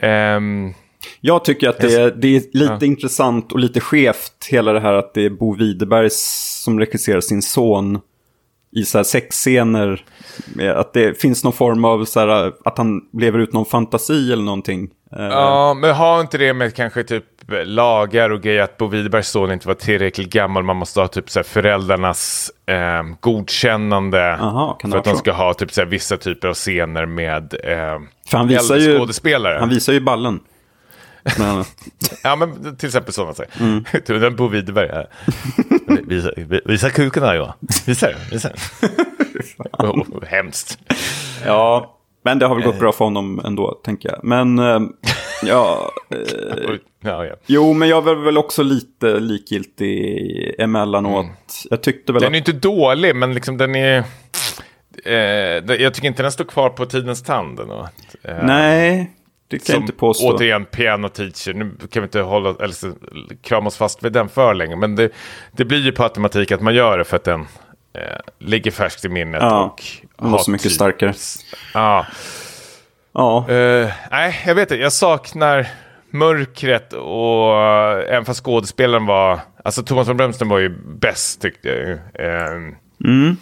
Ehm, 0.00 0.74
Jag 1.20 1.44
tycker 1.44 1.68
att 1.68 1.78
det 1.78 1.94
är, 1.94 2.10
det 2.10 2.36
är 2.36 2.42
lite 2.52 2.86
intressant 2.86 3.52
och 3.52 3.58
lite 3.58 3.80
skevt 3.80 4.48
hela 4.50 4.72
det 4.72 4.80
här 4.80 4.92
att 4.92 5.14
det 5.14 5.24
är 5.24 5.30
Bo 5.30 5.54
Widerberg 5.56 6.08
som 6.10 6.78
regisserar 6.78 7.20
sin 7.20 7.42
son 7.42 8.00
i 8.76 8.84
så 8.84 8.98
här 8.98 9.04
sexscener. 9.04 10.04
Att 10.74 10.92
det 10.92 11.20
finns 11.20 11.44
någon 11.44 11.52
form 11.52 11.84
av 11.84 12.04
så 12.04 12.20
här, 12.20 12.52
att 12.64 12.78
han 12.78 13.00
lever 13.12 13.38
ut 13.38 13.52
någon 13.52 13.66
fantasi 13.66 14.32
eller 14.32 14.42
någonting. 14.44 14.90
Eh, 15.16 15.24
Ja, 15.24 15.74
men 15.74 15.94
har 15.94 16.20
inte 16.20 16.38
det 16.38 16.54
med 16.54 16.74
kanske 16.76 17.02
typ 17.04 17.24
lagar 17.64 18.30
och 18.30 18.40
grejer 18.42 18.62
att 18.62 18.76
Bo 18.76 18.86
Widerbergs 18.86 19.28
son 19.28 19.52
inte 19.52 19.68
var 19.68 19.74
tillräckligt 19.74 20.30
gammal. 20.32 20.62
Man 20.62 20.76
måste 20.76 21.00
ha 21.00 21.08
typ 21.08 21.30
så 21.30 21.38
här 21.38 21.44
föräldrarnas 21.44 22.50
eh, 22.66 23.02
godkännande. 23.20 24.32
Aha, 24.40 24.78
för 24.82 24.98
att 24.98 25.04
de 25.04 25.16
ska 25.16 25.32
ha 25.32 25.54
typ 25.54 25.72
så 25.72 25.80
här 25.80 25.88
vissa 25.88 26.16
typer 26.16 26.48
av 26.48 26.54
scener 26.54 27.06
med 27.06 27.54
eh, 27.64 27.98
För 28.28 28.36
han 28.38 28.48
visar 28.48 28.76
ju, 28.76 28.98
skådespelare. 28.98 29.58
han 29.58 29.68
visar 29.68 29.92
ju 29.92 30.00
ballen. 30.00 30.40
Ja, 32.22 32.36
men 32.36 32.76
till 32.76 32.86
exempel 32.88 33.12
sådana 33.12 33.34
saker. 33.34 33.52
Mm. 33.60 33.84
Den 34.20 34.36
Bo 34.36 34.48
Widerberg. 34.48 34.90
Visa, 36.06 36.30
visa 36.64 36.90
kuken 36.90 37.22
här 37.22 37.34
Johan. 37.34 37.52
Visa. 37.86 38.08
Visa 38.30 38.50
oh, 39.78 40.24
hemskt. 40.26 40.78
ja, 41.46 41.96
men 42.24 42.38
det 42.38 42.46
har 42.46 42.54
väl 42.54 42.64
gått 42.64 42.78
bra 42.78 42.92
för 42.92 43.04
honom 43.04 43.40
ändå, 43.44 43.80
tänker 43.84 44.08
jag. 44.08 44.24
Men, 44.24 44.58
eh, 44.58 44.80
ja... 45.42 45.90
eh, 46.10 46.74
Ja, 47.04 47.24
ja. 47.26 47.34
Jo, 47.46 47.72
men 47.72 47.88
jag 47.88 48.02
var 48.02 48.14
väl 48.14 48.38
också 48.38 48.62
lite 48.62 49.20
likgiltig 49.20 50.54
emellanåt. 50.58 51.26
Jag 51.70 51.82
tyckte 51.82 52.12
väl 52.12 52.22
Den 52.22 52.34
är 52.34 52.40
att... 52.40 52.48
inte 52.48 52.68
dålig, 52.68 53.16
men 53.16 53.34
liksom 53.34 53.56
den 53.58 53.74
är... 53.76 54.04
Eh, 55.04 55.14
jag 55.82 55.94
tycker 55.94 56.08
inte 56.08 56.22
den 56.22 56.32
står 56.32 56.44
kvar 56.44 56.70
på 56.70 56.86
tidens 56.86 57.22
tand. 57.22 57.60
ändå. 57.60 57.88
Eh, 58.22 58.36
Nej, 58.44 59.10
det 59.58 59.66
kan 59.66 59.72
jag 59.72 59.76
som 59.76 59.82
inte 59.82 59.92
påstå. 59.92 60.32
återigen 60.34 60.64
piano 60.64 61.08
teacher. 61.08 61.52
Nu 61.54 61.70
kan 61.90 62.02
vi 62.02 62.04
inte 62.06 62.20
hålla, 62.20 62.48
eller 62.48 62.92
krama 63.42 63.66
oss 63.66 63.76
fast 63.76 64.02
vid 64.04 64.12
den 64.12 64.28
för 64.28 64.54
länge. 64.54 64.76
Men 64.76 64.96
det, 64.96 65.10
det 65.52 65.64
blir 65.64 65.78
ju 65.78 65.92
på 65.92 66.02
automatik 66.02 66.52
att 66.52 66.60
man 66.62 66.74
gör 66.74 66.98
det 66.98 67.04
för 67.04 67.16
att 67.16 67.24
den 67.24 67.40
eh, 67.40 68.00
ligger 68.38 68.70
färskt 68.70 69.04
i 69.04 69.08
minnet. 69.08 69.42
Ja, 69.42 69.62
och 69.64 69.82
den 70.18 70.30
var 70.30 70.38
har 70.38 70.44
så 70.44 70.50
mycket 70.50 70.62
typ- 70.64 70.72
starkare. 70.72 71.14
Ja. 71.74 72.06
Ja, 73.14 73.48
Eh, 73.50 73.90
nej, 74.10 74.42
jag 74.46 74.54
vet 74.54 74.70
inte. 74.70 74.82
Jag 74.82 74.92
saknar 74.92 75.66
mörkret 76.10 76.92
och 76.92 77.52
uh, 77.52 78.12
även 78.14 78.24
fast 78.24 78.44
skådespelaren 78.44 79.06
var... 79.06 79.40
Alltså 79.64 79.82
Thomas 79.82 80.08
von 80.08 80.16
Brömström 80.16 80.48
var 80.48 80.58
ju 80.58 80.68
bäst 80.86 81.42
tyckte 81.42 81.68
jag 81.68 81.78
ju. 81.78 81.92
Eh, 82.26 82.74
Mm. 83.04 83.36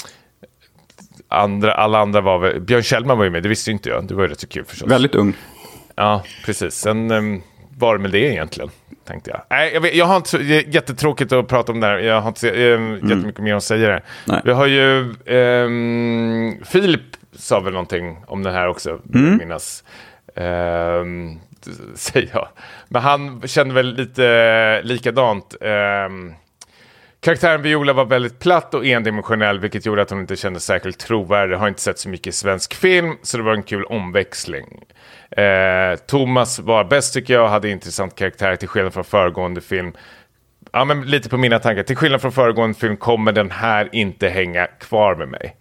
andra, 1.28 1.74
alla 1.74 1.98
andra 1.98 2.20
var 2.20 2.38
väl... 2.38 2.60
Björn 2.60 2.82
Kjellman 2.82 3.18
var 3.18 3.24
ju 3.24 3.30
med, 3.30 3.42
det 3.42 3.48
visste 3.48 3.70
inte 3.70 3.88
jag. 3.88 4.06
Det 4.08 4.14
var 4.14 4.22
ju 4.22 4.28
rätt 4.28 4.40
så 4.40 4.46
kul 4.48 4.64
förstås. 4.64 4.90
väldigt 4.90 5.14
ung. 5.14 5.34
Ja, 6.00 6.22
precis. 6.44 6.74
Sen 6.74 7.10
um, 7.10 7.42
var 7.78 7.96
det 7.96 8.02
med 8.02 8.10
det 8.10 8.32
egentligen, 8.32 8.70
tänkte 9.04 9.30
jag. 9.30 9.40
Nej, 9.50 9.70
jag, 9.74 9.80
vet, 9.80 9.94
jag 9.94 10.06
har 10.06 10.16
inte 10.16 10.38
det 10.38 10.74
jättetråkigt 10.74 11.32
att 11.32 11.48
prata 11.48 11.72
om 11.72 11.80
det 11.80 11.86
här. 11.86 11.98
Jag 11.98 12.20
har 12.20 12.28
inte 12.28 12.74
um, 12.74 12.94
jättemycket 12.94 13.44
mer 13.44 13.54
att 13.54 13.64
säga 13.64 13.88
där. 13.88 14.02
Nej. 14.26 14.40
Vi 14.44 14.52
har 14.52 14.66
ju... 14.66 15.14
Um, 15.26 16.64
Filip 16.64 17.00
sa 17.32 17.60
väl 17.60 17.72
någonting 17.72 18.18
om 18.26 18.42
den 18.42 18.54
här 18.54 18.68
också, 18.68 18.90
jag 19.12 19.22
minnas. 19.38 19.84
Um, 20.34 21.40
säger 21.94 22.30
jag. 22.32 22.48
Men 22.88 23.02
han 23.02 23.42
kände 23.46 23.74
väl 23.74 23.94
lite 23.94 24.80
likadant. 24.82 25.56
Um, 25.60 26.34
Karaktären 27.20 27.62
Viola 27.62 27.92
var 27.92 28.04
väldigt 28.04 28.38
platt 28.38 28.74
och 28.74 28.86
endimensionell 28.86 29.58
vilket 29.58 29.86
gjorde 29.86 30.02
att 30.02 30.10
hon 30.10 30.20
inte 30.20 30.36
kändes 30.36 30.64
särskilt 30.64 30.98
trovärdig. 30.98 31.56
Har 31.56 31.68
inte 31.68 31.80
sett 31.80 31.98
så 31.98 32.08
mycket 32.08 32.34
svensk 32.34 32.74
film 32.74 33.16
så 33.22 33.36
det 33.36 33.42
var 33.42 33.54
en 33.54 33.62
kul 33.62 33.84
omväxling. 33.84 34.84
Eh, 35.30 35.96
Thomas 36.06 36.58
var 36.58 36.84
bäst 36.84 37.14
tycker 37.14 37.34
jag 37.34 37.44
och 37.44 37.50
hade 37.50 37.68
intressant 37.68 38.14
karaktär 38.14 38.56
till 38.56 38.68
skillnad 38.68 38.94
från 38.94 39.04
föregående 39.04 39.60
film. 39.60 39.92
Ja, 40.72 40.84
men 40.84 41.02
lite 41.02 41.28
på 41.28 41.36
mina 41.36 41.58
tankar. 41.58 41.82
Till 41.82 41.96
skillnad 41.96 42.20
från 42.20 42.32
föregående 42.32 42.78
film 42.78 42.96
kommer 42.96 43.32
den 43.32 43.50
här 43.50 43.88
inte 43.92 44.28
hänga 44.28 44.66
kvar 44.66 45.14
med 45.14 45.28
mig. 45.28 45.56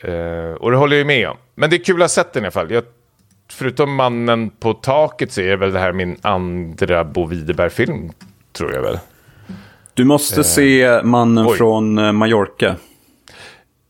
Eh, 0.00 0.54
och 0.54 0.70
det 0.70 0.76
håller 0.76 0.96
jag 0.96 0.98
ju 0.98 1.04
med 1.04 1.28
om. 1.28 1.36
Men 1.54 1.70
det 1.70 1.76
är 1.76 1.84
kul 1.84 1.96
att 1.96 2.02
ha 2.02 2.08
sett 2.08 2.32
den 2.32 2.42
i 2.42 2.46
alla 2.46 2.50
fall. 2.50 2.70
Jag, 2.70 2.84
förutom 3.52 3.94
Mannen 3.94 4.50
på 4.50 4.74
taket 4.74 5.32
så 5.32 5.40
är 5.40 5.56
väl 5.56 5.72
det 5.72 5.78
här 5.78 5.92
min 5.92 6.16
andra 6.22 7.04
Bo 7.04 7.26
Widerberg-film, 7.26 8.12
tror 8.52 8.74
jag 8.74 8.82
väl. 8.82 8.98
Du 9.94 10.04
måste 10.04 10.44
se 10.44 11.00
mannen 11.02 11.44
Eh. 11.44 11.50
oj. 11.50 11.56
från 11.58 11.98
eh, 11.98 12.12
Mallorca. 12.12 12.76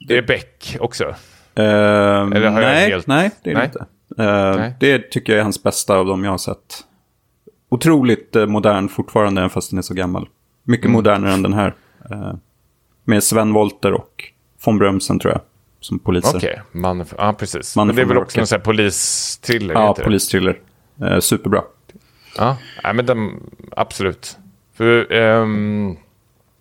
Det 0.09 0.19
är 0.19 0.23
Beck 0.23 0.77
också. 0.81 1.05
Eh, 1.55 1.65
har 1.65 2.41
jag 2.41 2.53
nej, 2.55 2.91
helt- 2.91 3.07
nej, 3.07 3.31
det 3.43 3.51
är 3.51 3.55
det 3.55 3.61
Nej. 3.61 3.67
inte. 3.67 3.87
Eh, 4.23 4.57
Nej. 4.57 4.75
det 4.81 5.11
tycker 5.11 5.33
jag 5.33 5.39
är 5.41 5.43
hans 5.43 5.63
bästa 5.63 5.97
av 5.97 6.07
dem 6.07 6.25
jag 6.25 6.31
har 6.31 6.39
sett. 6.39 6.85
Otroligt 7.69 8.37
eh, 8.37 8.47
modern 8.47 8.89
fortfarande, 8.89 9.41
även 9.41 9.51
fast 9.51 9.71
den 9.71 9.79
är 9.79 9.83
så 9.83 9.95
gammal. 9.95 10.29
Mycket 10.65 10.85
Mm. 10.85 10.93
modernare 10.93 11.33
än 11.33 11.43
den 11.43 11.53
här. 11.53 11.75
Eh, 12.11 12.35
med 13.05 13.25
Sven 13.25 13.53
Wollter 13.53 13.93
och 13.93 14.25
von 14.65 14.79
Brömsen 14.79 15.19
tror 15.19 15.33
jag, 15.33 15.41
som 15.81 15.99
poliser. 15.99 16.37
Okej, 16.39 16.61
mannen 16.73 17.07
för, 17.07 17.17
ja 17.19 17.33
precis. 17.33 17.77
Mannen 17.77 17.87
Men 17.87 17.97
det 17.97 18.03
är 18.03 18.07
väl 18.15 18.19
också 18.23 18.41
en 18.41 18.47
sån 18.47 18.57
här 18.57 18.65
polisthriller? 18.65 19.75
Ja, 19.75 19.95
det? 19.99 20.05
polisthriller. 20.05 20.59
Eh, 21.01 21.19
superbra. 21.19 21.63
Ja, 22.37 22.57
nej, 22.85 22.95
men 22.95 23.07
den, 23.07 23.41
absolut. 23.77 24.39
För, 24.77 25.13
ehm, 25.13 25.97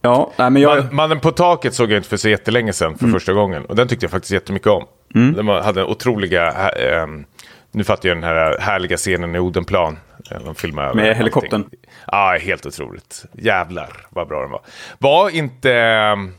Ja, 0.06 0.32
nej, 0.38 0.50
men 0.50 0.62
jag... 0.62 0.78
man, 0.86 0.96
Mannen 0.96 1.20
på 1.20 1.32
taket 1.32 1.74
såg 1.74 1.92
jag 1.92 1.98
inte 1.98 2.10
för 2.10 2.18
så 2.18 2.30
jättelänge 2.30 2.74
sedan 2.74 2.98
för 2.98 3.08
första 3.08 3.34
gången. 3.34 3.66
Och 3.66 3.76
den 3.76 3.88
tyckte 3.88 4.04
jag 4.04 4.12
faktiskt 4.12 4.32
jättemycket 4.32 4.68
om. 4.68 4.86
Den 5.14 5.46
var, 5.46 5.62
hade 5.62 5.84
otroliga, 5.84 6.52
ehm, 6.72 7.26
nu 7.72 7.84
fattar 7.84 8.10
jag 8.10 8.18
den 8.18 8.24
här 8.24 8.58
härliga 8.60 8.98
scenen 8.98 9.36
i 9.36 9.40
Odenplan. 9.40 9.98
eh, 10.32 10.38
De 10.46 10.56
filmar 10.56 10.94
Med 10.94 11.18
helikoptern. 11.18 11.66
Ja, 12.12 12.38
helt 12.42 12.66
otroligt. 12.66 13.26
Jävlar 13.34 14.06
vad 14.10 14.28
bra 14.28 14.42
den 14.42 14.52
var. 14.52 14.62
Var 14.98 15.30
inte... 15.30 15.74
ehm, 15.74 16.34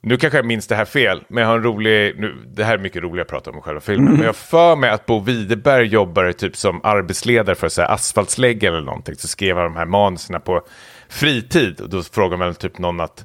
Nu 0.00 0.16
kanske 0.16 0.38
jag 0.38 0.46
minns 0.46 0.66
det 0.66 0.74
här 0.74 0.84
fel, 0.84 1.22
men 1.28 1.42
jag 1.42 1.48
har 1.48 1.56
en 1.56 1.62
rolig... 1.64 2.14
Nu, 2.20 2.34
det 2.46 2.64
här 2.64 2.74
är 2.74 2.78
mycket 2.78 3.02
roligare 3.02 3.22
att 3.22 3.30
prata 3.30 3.50
om 3.50 3.60
själva 3.60 3.80
filmen. 3.80 4.12
Men 4.12 4.22
jag 4.26 4.36
för 4.36 4.76
mig 4.76 4.90
att 4.90 5.06
Bo 5.06 5.20
Widerberg 5.20 5.86
jobbar 5.86 6.32
typ 6.32 6.56
som 6.56 6.80
arbetsledare 6.84 7.54
för 7.56 7.68
så 7.68 7.82
här, 7.82 7.88
asfaltslägg 7.94 8.64
eller 8.64 8.80
någonting. 8.80 9.14
Så 9.14 9.28
skrev 9.28 9.56
han 9.56 9.64
de 9.64 9.76
här 9.76 9.86
manuserna 9.86 10.40
på 10.40 10.62
fritid. 11.12 11.80
Och 11.80 11.88
då 11.88 12.02
frågade 12.02 12.36
man 12.44 12.54
typ 12.54 12.78
någon 12.78 13.00
att... 13.00 13.24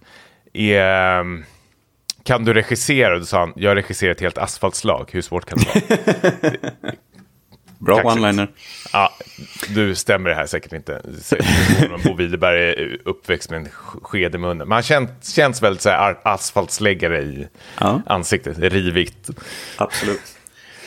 Är, 0.54 0.82
ehm, 1.20 1.44
kan 2.24 2.46
du 2.46 2.54
regissera? 2.54 3.14
Och 3.14 3.20
då 3.20 3.26
sa 3.26 3.40
han, 3.40 3.54
jag 3.56 3.76
regisserar 3.76 4.12
ett 4.12 4.22
helt 4.22 4.38
asfaltslag. 4.38 5.10
Hur 5.12 5.22
svårt 5.22 5.46
kan 5.46 5.58
det 5.58 5.66
vara? 6.42 6.62
Bra 7.80 8.02
one-liner. 8.04 8.48
Ja, 8.94 9.12
du 9.70 9.96
stämmer 9.96 10.30
det 10.30 10.36
här 10.36 10.46
säkert 10.46 10.74
inte. 10.74 11.02
Bo 12.04 12.16
Widerberg 12.16 12.70
är 12.70 12.98
uppväxt 13.06 13.50
med 13.50 13.60
en 13.60 13.70
sked 14.02 14.36
i 14.36 14.38
munnen. 14.38 14.58
Men 14.68 14.72
han 14.72 14.84
känns, 14.84 15.36
känns 15.36 15.64
väldigt 15.64 15.82
så 15.82 15.90
här 15.90 16.18
asfaltsläggare 16.24 17.22
i 17.22 17.48
Ja. 17.80 18.02
ansiktet. 18.06 18.60
Rivigt. 18.60 19.30
Absolut. 19.78 20.22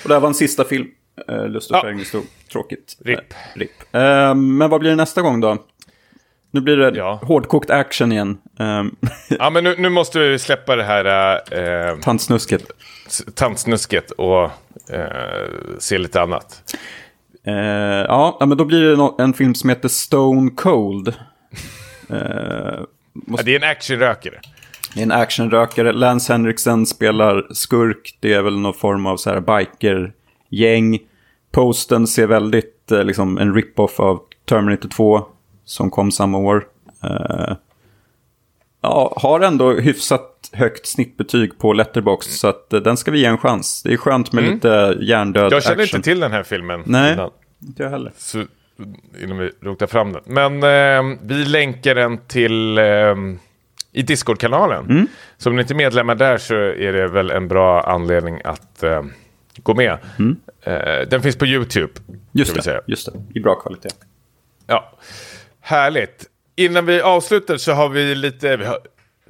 Och 0.02 0.08
det 0.08 0.14
här 0.14 0.20
var 0.20 0.28
en 0.28 0.34
sista 0.34 0.64
film. 0.64 0.86
Uh, 1.30 1.48
Lust 1.48 1.70
och 1.70 1.76
Ja. 1.76 2.20
Tråkigt. 2.52 2.96
RIP. 3.04 3.18
Eh, 3.18 3.58
RIP. 3.58 3.94
Eh, 3.94 4.34
men 4.34 4.70
vad 4.70 4.80
blir 4.80 4.90
det 4.90 4.96
nästa 4.96 5.22
gång 5.22 5.40
då? 5.40 5.58
Nu 6.50 6.60
blir 6.60 6.76
det 6.76 6.98
Ja. 6.98 7.20
hårdkokt 7.22 7.70
action 7.70 8.12
igen. 8.12 8.38
Um, 8.58 8.96
Ja, 9.38 9.50
men 9.50 9.64
nu, 9.64 9.74
nu 9.78 9.88
måste 9.88 10.18
vi 10.18 10.38
släppa 10.38 10.76
det 10.76 10.84
här 10.84 11.34
eh, 11.90 11.96
Tantsnusket. 11.98 12.62
s- 13.06 13.22
tantsnusket 13.34 14.10
och 14.10 14.42
eh, 14.90 15.46
se 15.78 15.98
lite 15.98 16.20
annat. 16.22 16.74
Eh, 17.46 17.54
ja, 18.08 18.36
men 18.46 18.58
då 18.58 18.64
blir 18.64 18.96
det 19.16 19.22
en 19.22 19.32
film 19.34 19.54
som 19.54 19.70
heter 19.70 19.88
Stone 19.88 20.50
Cold. 20.50 21.08
Eh, 22.10 22.80
Ja, 23.26 23.42
det 23.44 23.56
är 23.56 23.64
en 23.64 23.70
actionrökare. 23.70 24.40
det 24.94 25.00
är 25.00 25.02
en 25.04 25.12
actionrökare. 25.12 25.92
Lance 25.92 26.32
Henriksen 26.32 26.86
spelar 26.86 27.46
skurk. 27.54 28.16
Det 28.20 28.32
är 28.32 28.42
väl 28.42 28.58
någon 28.58 28.74
form 28.74 29.06
av 29.06 29.16
så 29.16 29.30
här 29.30 29.40
biker-gäng. 29.40 30.98
Posten 31.52 32.06
ser 32.06 32.26
väldigt 32.26 32.92
eh, 32.92 33.04
liksom 33.04 33.38
en 33.38 33.54
rip-off 33.54 34.00
av 34.00 34.20
Terminator 34.48 34.88
2 34.88 35.24
som 35.70 35.90
kom 35.90 36.10
samma 36.10 36.38
år. 36.38 36.66
Eh, 37.04 37.56
ja, 38.82 39.14
har 39.16 39.40
ändå 39.40 39.72
hyfsat 39.72 40.50
högt 40.52 40.86
snittbetyg 40.86 41.58
på 41.58 41.72
Letterboxd 41.72 42.30
så 42.30 42.48
att 42.48 42.72
eh, 42.72 42.80
den 42.80 42.96
ska 42.96 43.10
vi 43.10 43.18
ge 43.18 43.26
en 43.26 43.38
chans. 43.38 43.82
Det 43.82 43.92
är 43.92 43.96
skönt 43.96 44.32
med 44.32 44.44
lite 44.44 44.96
hjärndöd 45.00 45.42
Mm. 45.42 45.52
Jag 45.52 45.62
känner 45.62 45.82
action. 45.82 45.98
inte 45.98 46.10
till 46.10 46.20
den 46.20 46.32
här 46.32 46.42
filmen 46.42 46.82
Nej, 46.86 47.12
innan. 47.12 47.30
inte 47.62 47.82
jag 47.82 47.90
heller. 47.90 48.12
Så, 48.16 48.44
innan 49.22 49.38
vi 49.38 49.50
rotar 49.60 49.86
fram 49.86 50.12
den. 50.12 50.22
Men 50.26 50.62
eh, 50.62 51.18
vi 51.22 51.44
länkar 51.44 51.94
den 51.94 52.18
till 52.26 52.78
eh, 52.78 52.84
i 53.92 54.02
Discord-kanalen. 54.02 54.84
Mm. 54.90 55.06
Så 55.38 55.50
om 55.50 55.56
ni 55.56 55.62
inte 55.62 55.72
är 55.72 55.76
medlemmar 55.76 56.14
där 56.14 56.38
så 56.38 56.54
är 56.54 56.92
det 56.92 57.08
väl 57.08 57.30
en 57.30 57.48
bra 57.48 57.80
anledning 57.82 58.40
att 58.44 58.82
eh, 58.82 59.02
gå 59.62 59.74
med. 59.74 59.98
Eh, 60.62 61.08
den 61.10 61.22
finns 61.22 61.36
på 61.36 61.46
YouTube. 61.46 61.92
Mm. 62.08 62.20
Just 62.32 62.64
det, 62.64 62.80
just 62.86 63.06
det. 63.06 63.38
I 63.38 63.40
bra 63.40 63.54
kvalitet. 63.54 63.88
Ja. 64.66 64.92
Härligt. 65.60 66.26
Innan 66.56 66.86
vi 66.86 67.00
avslutar 67.00 67.56
så 67.56 67.72
har 67.72 67.88
vi 67.88 68.14
lite 68.14 68.56
vi 68.56 68.64
har 68.64 68.78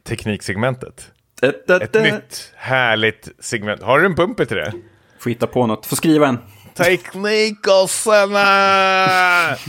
tekniksegmentet. 0.02 1.10
Ett 1.42 1.94
nytt 1.94 2.52
härligt 2.56 3.28
segment. 3.38 3.82
Har 3.82 4.00
du 4.00 4.06
en 4.06 4.14
bumper 4.14 4.44
till 4.44 4.56
det? 4.56 4.72
Får 5.18 5.30
hitta 5.30 5.46
på 5.46 5.66
något. 5.66 5.86
Får 5.86 5.96
skriva 5.96 6.28
en. 6.28 6.38
Teknikgossarna! 6.74 9.56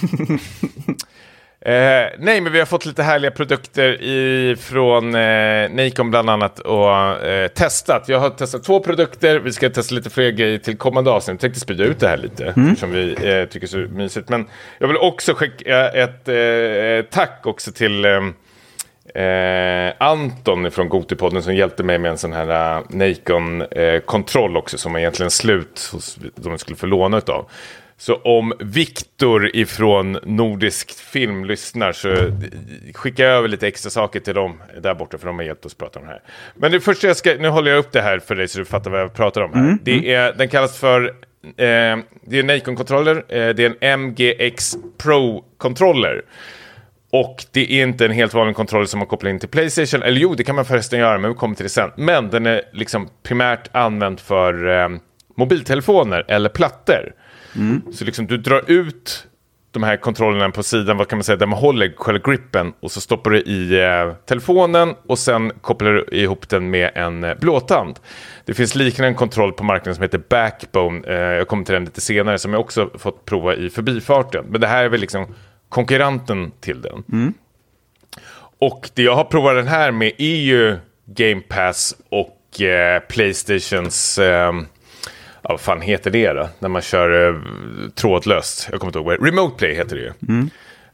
eh, 1.62 1.72
nej, 2.20 2.42
men 2.42 2.52
vi 2.52 2.60
har 2.60 2.66
fått 2.66 2.86
lite 2.86 3.04
härliga 3.04 3.32
produkter 3.32 4.04
ifrån 4.04 5.16
eh, 5.16 5.70
Nikon 5.70 6.12
bland 6.12 6.30
annat 6.30 6.60
och 6.60 6.96
eh, 7.26 7.48
testat. 7.48 8.04
Jag 8.08 8.20
har 8.20 8.30
testat 8.30 8.64
två 8.64 8.80
produkter, 8.80 9.40
vi 9.40 9.54
ska 9.54 9.70
testa 9.70 9.96
lite 9.96 10.10
fler 10.10 10.32
grejer 10.32 10.58
till 10.58 10.78
kommande 10.78 11.12
avsnitt. 11.12 11.34
Jag 11.34 11.40
tänkte 11.40 11.60
sprida 11.60 11.84
ut 11.84 12.00
det 12.00 12.08
här 12.08 12.18
lite, 12.18 12.76
som 12.78 12.92
vi 12.92 13.12
eh, 13.12 13.46
tycker 13.46 13.68
är 13.68 13.68
så 13.68 13.78
mysigt. 13.78 14.30
Men 14.30 14.48
jag 14.80 14.88
vill 14.88 14.98
också 14.98 15.34
skicka 15.34 15.90
ett 15.90 16.28
eh, 16.28 17.10
tack 17.12 17.42
också 17.46 17.72
till 17.72 18.06
eh, 18.06 18.12
Eh, 19.16 19.94
Anton 19.98 20.72
från 20.72 20.90
Gotipodden 20.90 21.44
som 21.44 21.56
hjälpte 21.56 21.84
mig 21.84 22.00
med 22.00 22.12
en 22.12 22.18
sån 22.18 22.34
här 22.34 22.80
uh, 22.80 22.86
Nikon-kontroll 22.90 24.58
också 24.58 24.78
som 24.78 24.96
egentligen 24.96 25.32
slut 25.32 25.90
hos, 25.94 26.18
de 26.36 26.58
skulle 26.58 26.78
få 26.78 26.86
låna 26.86 27.18
utav. 27.18 27.50
Så 28.02 28.16
om 28.16 28.54
Viktor 28.60 29.56
ifrån 29.56 30.18
Nordisk 30.24 30.92
Film 30.92 31.46
lyssnar 31.46 31.92
så 31.92 32.12
eh, 32.12 32.34
skicka 32.94 33.26
över 33.26 33.48
lite 33.48 33.68
extra 33.68 33.90
saker 33.90 34.20
till 34.20 34.34
dem 34.34 34.62
där 34.82 34.94
borta 34.94 35.18
för 35.18 35.28
de 35.28 35.36
har 35.36 35.44
hjälpt 35.44 35.66
oss 35.66 35.74
prata 35.74 36.00
om 36.00 36.06
det 36.06 36.12
här. 36.12 36.22
Men 36.56 36.72
det 36.72 36.80
första 36.80 37.08
jag 37.08 37.18
ska, 37.18 37.34
nu 37.40 37.48
håller 37.48 37.72
jag 37.72 37.78
upp 37.78 37.92
det 37.92 38.02
här 38.02 38.20
för 38.20 38.36
dig 38.36 38.48
så 38.48 38.60
du 38.60 38.66
fattar 38.66 38.92
vad 38.92 39.00
jag 39.00 39.14
pratar 39.14 39.42
om 39.42 39.54
här. 39.54 39.78
Det 39.84 40.14
är, 40.14 40.34
den 40.34 40.50
kallas 40.50 40.78
för, 40.78 41.04
eh, 41.04 41.12
det 41.56 41.98
är 42.32 42.40
en 42.40 42.48
Nikon-kontroller, 42.48 43.16
eh, 43.16 43.50
det 43.50 43.66
är 43.66 43.76
en 43.80 44.02
MGX 44.02 44.76
Pro-kontroller. 44.98 46.22
Och 47.12 47.46
det 47.52 47.74
är 47.74 47.84
inte 47.84 48.06
en 48.06 48.12
helt 48.12 48.34
vanlig 48.34 48.56
kontroll 48.56 48.88
som 48.88 48.98
man 48.98 49.08
kopplar 49.08 49.30
in 49.30 49.40
till 49.40 49.50
Playstation. 49.50 50.04
Eller 50.04 50.20
jo, 50.22 50.36
det 50.36 50.44
kan 50.44 50.56
man 50.56 50.66
förresten 50.66 51.00
göra, 51.00 51.18
men 51.18 51.32
vi 51.32 51.36
kommer 51.36 51.56
till 51.56 51.66
det 51.66 51.70
sen. 51.70 51.92
Men 51.96 52.30
den 52.30 52.46
är 52.46 52.62
liksom 52.74 53.10
primärt 53.24 53.70
använd 53.72 54.20
för 54.20 54.70
eh, 54.70 54.90
mobiltelefoner 55.38 56.26
eller 56.28 56.50
plattor. 56.50 57.14
Så 57.94 58.06
liksom 58.06 58.28
du 58.28 58.38
drar 58.38 58.72
ut 58.72 59.28
de 59.72 59.84
här 59.84 59.98
kontrollerna 59.98 60.50
på 60.50 60.64
sidan, 60.64 60.98
vad 60.98 61.08
kan 61.08 61.18
man 61.18 61.24
säga, 61.24 61.36
där 61.36 61.46
man 61.46 61.60
håller 61.60 61.94
själva 61.98 62.32
grippen 62.32 62.74
och 62.80 62.92
så 62.92 63.02
stoppar 63.02 63.32
du 63.32 63.40
i 63.40 63.84
eh, 63.84 64.14
telefonen 64.26 64.96
och 65.08 65.20
sen 65.20 65.52
kopplar 65.62 65.92
du 65.92 66.18
ihop 66.18 66.50
den 66.50 66.70
med 66.70 66.92
en 66.96 67.24
eh, 67.24 67.36
blåtand. 67.40 68.00
Det 68.46 68.54
finns 68.54 68.76
liknande 68.76 69.14
kontroll 69.14 69.54
på 69.54 69.64
marknaden 69.64 69.96
som 69.96 70.02
heter 70.02 70.22
Backbone, 70.30 71.08
eh, 71.08 71.16
jag 71.16 71.48
kommer 71.48 71.64
till 71.64 71.74
den 71.74 71.86
lite 71.86 72.02
senare, 72.02 72.40
som 72.40 72.54
jag 72.54 72.60
också 72.60 72.90
fått 72.98 73.26
prova 73.26 73.56
i 73.56 73.70
förbifarten. 73.70 74.46
Men 74.50 74.62
det 74.62 74.68
här 74.68 74.84
är 74.84 74.90
väl 74.90 75.02
liksom 75.02 75.28
konkurrenten 75.70 76.52
till 76.60 76.82
den. 76.82 77.04
Och 78.60 78.90
det 78.94 79.04
jag 79.04 79.16
har 79.16 79.24
provat 79.24 79.56
den 79.56 79.68
här 79.68 79.92
med 79.92 80.12
är 80.18 80.36
ju 80.36 80.78
Game 81.06 81.42
Pass 81.42 81.96
och 82.10 82.62
eh, 82.62 83.00
Playstations... 83.00 84.20
Vad 85.52 85.62
fan 85.62 85.82
heter 85.82 86.12
det 86.12 86.34
då? 86.34 86.50
När 86.60 86.70
man 86.70 86.82
kör 86.82 87.30
eh, 87.30 87.36
trådlöst. 87.96 88.68
Jag 88.72 88.80
kommer 88.80 88.90
inte 88.90 89.00
ihåg 89.00 89.28
Remote 89.28 89.58
Play 89.58 89.76
heter 89.76 89.96
det 89.96 90.02
ju. 90.02 90.12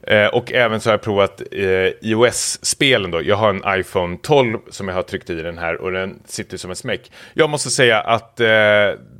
Eh, 0.02 0.26
och 0.26 0.52
även 0.52 0.80
så 0.80 0.88
har 0.88 0.92
jag 0.92 1.02
provat 1.02 1.42
eh, 1.52 1.92
iOS-spelen 2.02 3.10
då. 3.10 3.22
Jag 3.22 3.36
har 3.36 3.50
en 3.50 3.80
iPhone 3.80 4.18
12 4.22 4.58
som 4.70 4.88
jag 4.88 4.94
har 4.94 5.02
tryckt 5.02 5.30
i 5.30 5.34
den 5.42 5.58
här 5.58 5.76
och 5.80 5.92
den 5.92 6.18
sitter 6.24 6.56
som 6.56 6.70
en 6.70 6.76
smäck. 6.76 7.12
Jag 7.34 7.50
måste 7.50 7.70
säga 7.70 8.00
att 8.00 8.40
eh, 8.40 8.46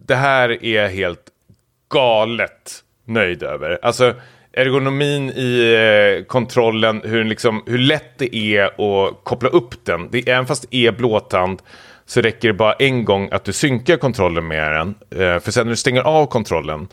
det 0.07 0.15
här 0.15 0.65
är 0.65 0.89
helt 0.89 1.23
galet 1.91 2.85
nöjd 3.05 3.43
över. 3.43 3.79
Alltså 3.83 4.15
ergonomin 4.53 5.31
i 5.31 5.75
eh, 6.19 6.25
kontrollen, 6.25 7.01
hur, 7.05 7.25
liksom, 7.25 7.63
hur 7.67 7.79
lätt 7.79 8.19
det 8.19 8.37
är 8.37 8.65
att 8.65 9.25
koppla 9.25 9.49
upp 9.49 9.85
den. 9.85 10.09
Det, 10.11 10.29
även 10.29 10.47
fast 10.47 10.71
det 10.71 10.87
är 10.87 10.93
blåtand 10.93 11.63
så 12.09 12.21
räcker 12.21 12.49
det 12.49 12.55
bara 12.55 12.73
en 12.73 13.05
gång 13.05 13.29
att 13.33 13.45
du 13.45 13.53
synkar 13.53 13.97
kontrollen 13.97 14.47
med 14.49 14.73
den. 14.73 14.95
Eh, 15.11 15.41
för 15.41 15.51
sen 15.51 15.67
när 15.67 15.71
du 15.73 15.77
stänger 15.77 16.03
av 16.03 16.27
kontrollen 16.27 16.89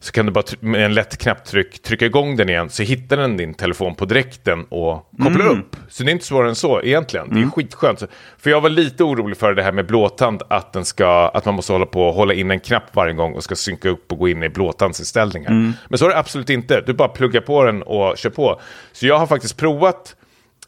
så 0.00 0.12
kan 0.12 0.26
du 0.26 0.32
bara 0.32 0.44
med 0.60 0.84
en 0.84 0.94
lätt 0.94 1.18
knapptryck 1.18 1.82
trycka 1.82 2.06
igång 2.06 2.36
den 2.36 2.48
igen 2.48 2.70
så 2.70 2.82
hittar 2.82 3.16
den 3.16 3.36
din 3.36 3.54
telefon 3.54 3.94
på 3.94 4.04
direkten 4.04 4.64
och 4.64 5.10
kopplar 5.24 5.46
upp. 5.46 5.76
Så 5.88 6.02
det 6.02 6.10
är 6.10 6.12
inte 6.12 6.24
svårare 6.24 6.48
än 6.48 6.54
så 6.54 6.82
egentligen. 6.82 7.28
Det 7.34 7.40
är 7.40 7.50
skitskönt. 7.50 7.98
Så- 7.98 8.06
För 8.38 8.50
jag 8.50 8.60
var 8.60 8.70
lite 8.70 9.04
orolig 9.04 9.36
för 9.36 9.54
det 9.54 9.62
här 9.62 9.72
med 9.72 9.86
blåtand, 9.86 10.42
att, 10.50 10.72
den 10.72 10.84
ska, 10.84 11.28
att 11.34 11.44
man 11.44 11.54
måste 11.54 11.72
hålla 11.72 11.86
på 11.86 12.02
och 12.08 12.14
hålla 12.14 12.34
in 12.34 12.50
en 12.50 12.60
knapp 12.60 12.96
varje 12.96 13.12
gång 13.14 13.32
och 13.34 13.44
ska 13.44 13.54
synka 13.56 13.88
upp 13.88 14.12
och 14.12 14.18
gå 14.18 14.28
in 14.28 14.42
i 14.42 14.48
blåtandsinställningar. 14.48 15.50
Men 15.88 15.98
så 15.98 16.04
är 16.04 16.08
det 16.08 16.18
absolut 16.18 16.50
inte. 16.50 16.80
Du 16.86 16.92
bara 16.92 17.08
pluggar 17.08 17.40
på 17.40 17.64
den 17.64 17.82
och 17.82 18.18
kör 18.18 18.30
på. 18.30 18.60
Så 18.92 19.06
jag 19.06 19.18
har 19.18 19.26
faktiskt 19.26 19.56
provat 19.56 20.14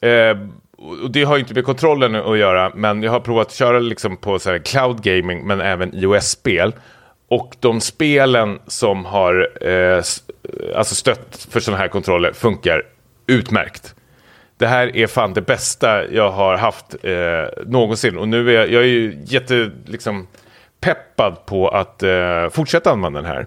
Eh, 0.02 0.36
och 0.80 1.10
det 1.10 1.22
har 1.24 1.36
ju 1.36 1.40
inte 1.40 1.54
med 1.54 1.64
kontrollen 1.64 2.14
att 2.14 2.38
göra, 2.38 2.72
men 2.74 3.02
jag 3.02 3.12
har 3.12 3.20
provat 3.20 3.46
att 3.46 3.54
köra 3.54 3.78
liksom 3.78 4.16
på 4.16 4.38
så 4.38 4.50
här 4.50 4.58
cloud 4.58 5.02
gaming, 5.02 5.46
men 5.46 5.60
även 5.60 5.94
iOS-spel. 5.94 6.74
Och 7.28 7.56
de 7.60 7.80
spelen 7.80 8.58
som 8.66 9.04
har 9.04 9.48
eh, 9.68 10.02
alltså 10.74 10.94
stött 10.94 11.48
för 11.50 11.60
sådana 11.60 11.80
här 11.80 11.88
kontroller 11.88 12.32
funkar 12.32 12.82
utmärkt. 13.26 13.94
Det 14.56 14.66
här 14.66 14.96
är 14.96 15.06
fan 15.06 15.34
det 15.34 15.42
bästa 15.42 16.06
jag 16.10 16.30
har 16.30 16.56
haft 16.56 16.94
eh, 17.02 17.62
någonsin. 17.66 18.18
Och 18.18 18.28
nu 18.28 18.50
är 18.50 18.54
jag, 18.54 18.70
jag 18.70 18.82
är 18.82 18.86
ju 18.86 19.18
jätte, 19.24 19.70
liksom, 19.86 20.26
peppad 20.80 21.46
på 21.46 21.68
att 21.68 22.02
eh, 22.02 22.48
fortsätta 22.50 22.90
använda 22.90 23.22
den 23.22 23.30
här. 23.30 23.46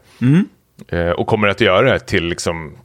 Eh, 0.88 1.12
och 1.12 1.28
kommer 1.28 1.48
att 1.48 1.62
göra 1.62 1.94
det 1.94 2.00
till 2.00 2.26
liksom... 2.26 2.78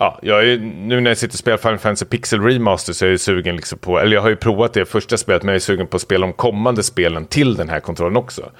Ja, 0.00 0.18
jag 0.22 0.48
är, 0.48 0.58
nu 0.58 1.00
när 1.00 1.10
jag 1.10 1.18
sitter 1.18 1.34
och 1.34 1.38
spelar 1.38 1.58
Final 1.58 1.78
Fantasy 1.78 2.04
Pixel 2.04 2.40
Remaster 2.40 2.92
så 2.92 3.06
är 3.06 3.10
jag 3.10 3.20
sugen 3.20 3.56
liksom 3.56 3.78
på, 3.78 3.98
eller 3.98 4.14
jag 4.14 4.22
har 4.22 4.28
ju 4.28 4.36
provat 4.36 4.72
det 4.72 4.86
första 4.86 5.16
spelet, 5.16 5.42
men 5.42 5.48
jag 5.48 5.56
är 5.56 5.60
sugen 5.60 5.86
på 5.86 5.96
att 5.96 6.02
spela 6.02 6.26
de 6.26 6.32
kommande 6.32 6.82
spelen 6.82 7.26
till 7.26 7.54
den 7.54 7.68
här 7.68 7.80
kontrollen 7.80 8.16
också. 8.16 8.50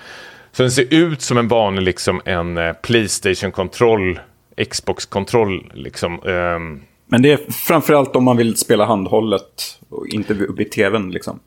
Så 0.53 0.63
den 0.63 0.71
ser 0.71 0.95
ut 0.95 1.23
som 1.23 1.39
en 1.39 1.49
vanlig, 1.49 1.83
liksom 1.83 2.21
en 2.25 2.59
eh, 2.59 2.73
Playstation-kontroll, 2.73 4.21
Xbox-kontroll, 4.71 5.73
liksom. 5.75 6.21
ehm, 6.27 6.83
Men 7.07 7.23
det 7.23 7.33
är 7.33 7.53
framförallt 7.53 8.17
om 8.17 8.25
man 8.25 8.37
vill 8.37 8.57
spela 8.57 8.85
handhållet 8.85 9.79
och 9.89 10.07
inte 10.07 10.35
vid 10.35 10.71
tvn 10.71 11.11
liksom. 11.11 11.41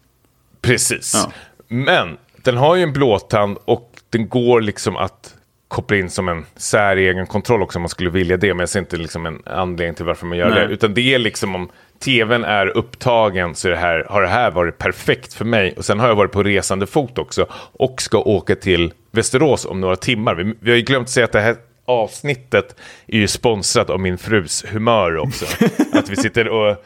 Precis. 0.62 1.14
Ja. 1.16 1.32
Men 1.68 2.18
den 2.44 2.58
har 2.58 2.76
ju 2.76 2.84
en 2.84 2.94
blåtand 2.94 3.58
och 3.66 3.92
den 4.10 4.30
går 4.30 4.62
liksom 4.62 4.98
att 4.98 5.36
koppla 5.70 5.98
in 5.98 6.10
som 6.10 6.30
en 6.30 6.46
säregen 6.56 7.28
kontroll 7.28 7.62
också 7.62 7.78
om 7.80 7.82
man 7.82 7.90
skulle 7.90 8.10
vilja 8.10 8.38
det. 8.38 8.54
Men 8.54 8.60
jag 8.60 8.70
ser 8.70 8.80
inte 8.80 8.98
liksom 8.98 9.26
en 9.26 9.42
anledning 9.46 9.96
till 9.96 10.06
varför 10.06 10.26
man 10.26 10.38
gör 10.38 10.50
Nej. 10.50 10.68
det. 10.68 10.74
Utan 10.74 10.94
det 10.94 11.14
är 11.14 11.20
liksom 11.20 11.56
om 11.56 11.70
tvn 12.00 12.44
är 12.44 12.78
upptagen 12.78 13.56
så 13.56 13.68
är 13.68 13.72
det 13.72 13.78
här, 13.78 14.06
har 14.10 14.22
det 14.22 14.28
här 14.28 14.52
varit 14.52 14.78
perfekt 14.78 15.34
för 15.34 15.46
mig. 15.46 15.74
Och 15.78 15.86
sen 15.86 16.00
har 16.00 16.08
jag 16.08 16.16
varit 16.16 16.32
på 16.32 16.44
resande 16.44 16.88
fot 16.88 17.18
också 17.18 17.48
och 17.74 18.02
ska 18.02 18.18
åka 18.18 18.56
till 18.56 18.94
Västerås 19.12 19.66
om 19.66 19.82
några 19.82 19.96
timmar. 19.96 20.36
Vi, 20.36 20.54
vi 20.60 20.70
har 20.72 20.78
ju 20.78 20.84
glömt 20.84 21.10
säga 21.10 21.26
att 21.26 21.32
det 21.32 21.42
här 21.42 21.56
avsnittet 21.86 22.76
är 23.08 23.18
ju 23.18 23.28
sponsrat 23.28 23.90
av 23.90 24.00
min 24.00 24.18
frus 24.18 24.66
humör 24.68 25.18
också. 25.18 25.46
att 25.94 26.10
vi 26.10 26.16
sitter 26.16 26.48
och 26.48 26.84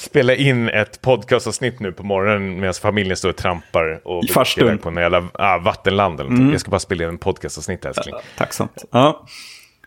spelar 0.00 0.34
in 0.34 0.68
ett 0.68 1.00
podcastavsnitt 1.00 1.80
nu 1.80 1.92
på 1.92 2.02
morgonen 2.02 2.60
medan 2.60 2.74
familjen 2.74 3.16
står 3.16 3.28
och 3.28 3.36
trampar 3.36 4.00
och 4.04 4.24
iväg 4.58 4.82
på 4.82 4.88
en 4.88 4.96
jävla 4.96 5.28
ah, 5.32 5.58
vattenland 5.58 6.20
eller 6.20 6.30
någonting. 6.30 6.52
Jag 6.52 6.60
ska 6.60 6.70
bara 6.70 6.80
spela 6.80 7.04
in 7.04 7.08
en 7.08 7.18
podcastavsnitt 7.18 7.84
älskling. 7.84 8.14
Tacksamt. 8.36 8.84
Ja. 8.90 9.26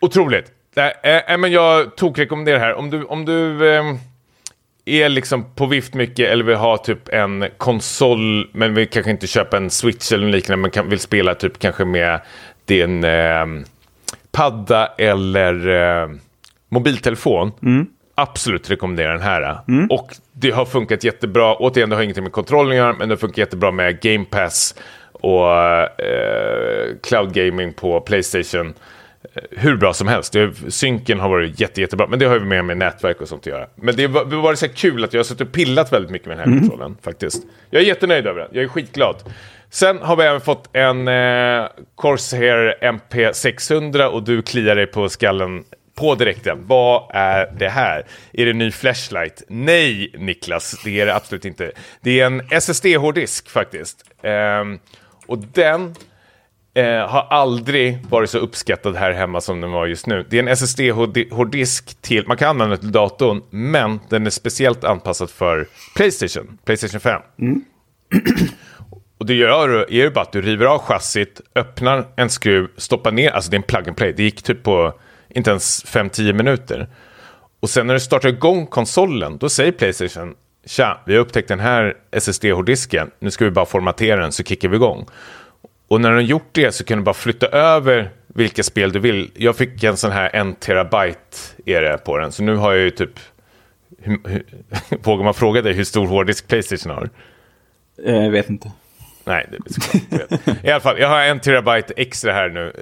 Otroligt. 0.02 0.52
Nej, 0.76 1.24
äh, 1.28 1.38
men 1.38 1.52
jag 1.52 1.96
tog 1.96 2.20
rekommenderar 2.20 2.60
här. 2.60 2.74
Om 2.74 2.90
du, 2.90 3.04
om 3.04 3.26
du 3.26 3.70
ehm, 3.76 3.98
är 4.86 5.10
liksom 5.10 5.56
på 5.56 5.66
vift 5.66 5.94
mycket 5.94 6.30
eller 6.30 6.44
vill 6.44 6.56
ha 6.56 6.78
typ 6.78 7.10
en 7.10 7.46
konsol 7.58 8.50
men 8.54 8.74
vill 8.74 8.90
kanske 8.90 9.12
inte 9.12 9.28
köpa 9.28 9.58
en 9.58 9.70
switch 9.70 10.12
eller 10.12 10.28
liknande 10.28 10.62
men 10.62 10.72
kan, 10.72 10.90
vill 10.90 11.00
spela 11.00 11.36
typ 11.36 11.60
kanske 11.60 11.86
med 11.86 12.22
din 12.66 13.04
ehm, 13.04 13.66
padda 14.32 14.88
eller 14.98 15.68
eh, 15.68 16.10
mobiltelefon. 16.70 17.52
Absolut 18.16 18.70
rekommenderar 18.72 19.12
den 19.14 19.22
här. 19.22 19.58
Och 19.90 20.16
det 20.34 20.52
har 20.52 20.66
funkat 20.66 21.04
jättebra. 21.04 21.56
Återigen, 21.56 21.90
det 21.90 21.96
har 21.96 22.04
ingenting 22.04 22.24
med 22.24 22.34
göra, 22.76 22.94
men 22.94 23.10
det 23.10 23.18
funkar 23.18 23.42
jättebra 23.42 23.72
med 23.72 24.00
Game 24.02 24.26
Pass 24.26 24.76
och 25.12 25.50
eh, 26.02 26.88
cloud 27.04 27.34
gaming 27.34 27.74
på 27.74 28.02
Playstation. 28.02 28.74
Eh, 29.36 29.42
Hur 29.52 29.76
bra 29.78 29.94
som 29.94 30.08
helst. 30.08 30.34
Det, 30.34 30.52
synken 30.72 31.20
har 31.20 31.30
varit 31.30 31.60
jätte, 31.60 31.82
jättebra, 31.82 32.08
men 32.08 32.20
det 32.20 32.26
har 32.26 32.34
ju 32.40 32.46
mer 32.46 32.62
med 32.62 32.78
nätverk 32.78 33.22
och 33.22 33.28
sånt 33.28 33.42
att 33.42 33.46
göra. 33.48 33.68
Men 33.76 33.96
det 33.96 34.08
var- 34.08 34.26
det 34.26 34.36
var 34.36 34.56
så 34.56 34.70
kul 34.70 35.04
att 35.04 35.14
jag 35.14 35.20
har 35.20 35.24
suttit 35.24 35.48
och 35.48 35.54
pillat 35.54 35.94
väldigt 35.94 36.12
mycket 36.12 36.28
med 36.28 36.38
den 36.38 36.50
här 36.52 36.60
kontrollen 36.60 36.98
faktiskt. 37.04 37.44
Jag 37.70 37.82
är 37.82 37.86
jättenöjd 37.86 38.28
över 38.28 38.40
den. 38.40 38.50
Jag 38.52 38.64
är 38.64 38.68
skitglad. 38.68 39.16
Sen 39.70 39.98
har 40.02 40.16
vi 40.16 40.24
även 40.24 40.42
fått 40.42 40.70
en 40.76 41.08
eh, 41.08 41.66
Corsair 41.96 42.76
MP600 42.82 44.04
och 44.06 44.24
du 44.24 44.42
kliar 44.42 44.76
dig 44.76 44.86
på 44.88 45.10
skallen 45.10 45.64
på 45.96 46.16
direkten. 46.16 46.68
Vad 46.68 47.12
är 47.14 47.54
det 47.58 47.70
här? 47.70 48.06
Är 48.34 48.46
det 48.46 48.52
en 48.52 48.58
ny 48.58 48.72
flashlight? 48.72 49.44
Nej, 49.48 50.16
Niklas, 50.18 50.82
det 50.84 51.02
är 51.02 51.06
det 51.06 51.16
absolut 51.16 51.46
inte. 51.46 51.72
Det 52.02 52.20
är 52.20 52.26
en 52.26 52.42
SSD-hårddisk 52.52 53.50
faktiskt. 53.50 54.04
Ehm, 54.24 54.80
och 55.26 55.38
den 55.38 55.96
eh, 56.74 57.08
har 57.08 57.28
aldrig 57.30 58.06
varit 58.10 58.30
så 58.30 58.38
uppskattad 58.38 58.96
här 58.96 59.12
hemma 59.12 59.42
som 59.42 59.62
den 59.62 59.72
var 59.72 59.86
just 59.86 60.08
nu. 60.08 60.26
Det 60.30 60.38
är 60.38 60.44
en 60.44 60.48
SSD-hårddisk 60.48 62.02
till, 62.02 62.28
man 62.28 62.38
kan 62.38 62.50
använda 62.50 62.76
den 62.76 62.80
till 62.80 62.92
datorn, 62.92 63.42
men 63.50 64.00
den 64.10 64.26
är 64.26 64.30
speciellt 64.30 64.84
anpassad 64.84 65.30
för 65.30 65.68
Playstation, 65.96 66.58
Playstation 66.66 67.00
5. 67.00 67.22
Och 69.18 69.26
det 69.26 69.34
gör 69.34 69.68
du, 69.68 69.82
är 69.82 70.04
ju 70.04 70.10
bara 70.10 70.22
att 70.22 70.32
du 70.32 70.42
river 70.42 70.66
av 70.66 70.80
chassit, 70.80 71.42
öppnar 71.56 72.06
en 72.16 72.30
skruv, 72.30 72.68
stoppar 72.78 73.12
ner, 73.12 73.32
alltså 73.32 73.52
det 73.52 73.56
är 73.56 73.60
en 73.60 73.64
plug 73.64 73.88
and 73.88 73.98
play. 73.98 74.14
Det 74.18 74.24
gick 74.24 74.44
typ 74.44 74.64
på 74.64 74.94
inte 75.34 75.50
ens 75.50 75.86
5-10 75.86 76.34
minuter. 76.34 76.88
Och 77.60 77.70
sen 77.70 77.88
när 77.88 77.94
du 77.94 78.00
startar 78.00 78.30
igång 78.30 78.66
konsolen, 78.66 79.38
då 79.38 79.50
säger 79.50 79.72
Playstation 79.72 80.36
Tja, 80.66 81.02
vi 81.06 81.14
har 81.14 81.22
upptäckt 81.22 81.48
den 81.48 81.60
här 81.60 81.98
SSD-hårddisken, 82.12 83.12
nu 83.20 83.32
ska 83.32 83.46
vi 83.46 83.52
bara 83.52 83.66
formatera 83.66 84.22
den 84.22 84.32
så 84.32 84.44
kickar 84.44 84.70
vi 84.70 84.76
igång. 84.76 85.06
Och 85.88 86.02
när 86.02 86.12
de 86.12 86.24
gjort 86.24 86.50
det 86.52 86.72
så 86.72 86.84
kan 86.84 86.98
du 86.98 87.04
bara 87.04 87.14
flytta 87.14 87.48
över 87.48 88.10
vilka 88.28 88.64
spel 88.64 88.92
du 88.92 89.00
vill. 89.00 89.32
Jag 89.36 89.56
fick 89.56 89.84
en 89.84 89.98
sån 89.98 90.12
här 90.12 90.36
en 90.36 90.56
terabyte 90.56 91.38
är 91.66 91.82
det 91.82 91.98
på 91.98 92.18
den, 92.18 92.32
så 92.32 92.44
nu 92.44 92.56
har 92.56 92.74
jag 92.74 92.82
ju 92.82 92.90
typ... 92.90 93.20
Hur, 94.02 94.20
hur, 94.28 94.46
vågar 95.04 95.24
man 95.24 95.34
fråga 95.34 95.62
dig 95.62 95.74
hur 95.74 95.84
stor 95.84 96.08
hårddisk 96.08 96.48
Playstation 96.48 96.92
har? 96.92 97.10
Jag 97.96 98.32
vet 98.32 98.50
inte. 98.50 98.72
Nej, 99.24 99.50
det 99.50 99.58
är. 100.18 100.68
I 100.68 100.72
alla 100.72 100.82
fall, 100.82 101.00
jag 101.00 101.10
har 101.10 101.22
en 101.22 101.40
terabyte 101.40 101.94
extra 101.98 102.34
här 102.34 102.50
nu. 102.50 102.74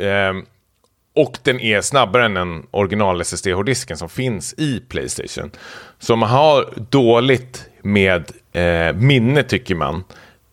Och 1.14 1.38
den 1.44 1.60
är 1.60 1.82
snabbare 1.82 2.26
än 2.26 2.34
den 2.34 2.66
original 2.72 3.22
SSD-hårddisken 3.22 3.98
som 3.98 4.10
finns 4.10 4.54
i 4.58 4.80
Playstation. 4.90 5.52
Så 6.00 6.16
man 6.16 6.30
har 6.30 6.74
dåligt 6.90 7.66
med 7.82 8.32
eh, 8.54 8.96
minne, 8.96 9.44
tycker 9.44 9.76
man, 9.76 10.04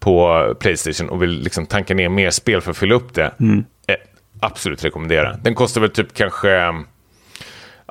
på 0.00 0.54
Playstation 0.60 1.08
och 1.08 1.22
vill 1.22 1.42
liksom 1.42 1.66
tanka 1.66 1.94
ner 1.94 2.08
mer 2.08 2.30
spel 2.30 2.60
för 2.60 2.70
att 2.70 2.76
fylla 2.76 2.94
upp 2.94 3.14
det, 3.14 3.34
eh, 3.86 3.94
absolut 4.40 4.84
rekommendera. 4.84 5.36
Den 5.36 5.54
kostar 5.54 5.80
väl 5.80 5.90
typ 5.90 6.14
kanske... 6.14 6.74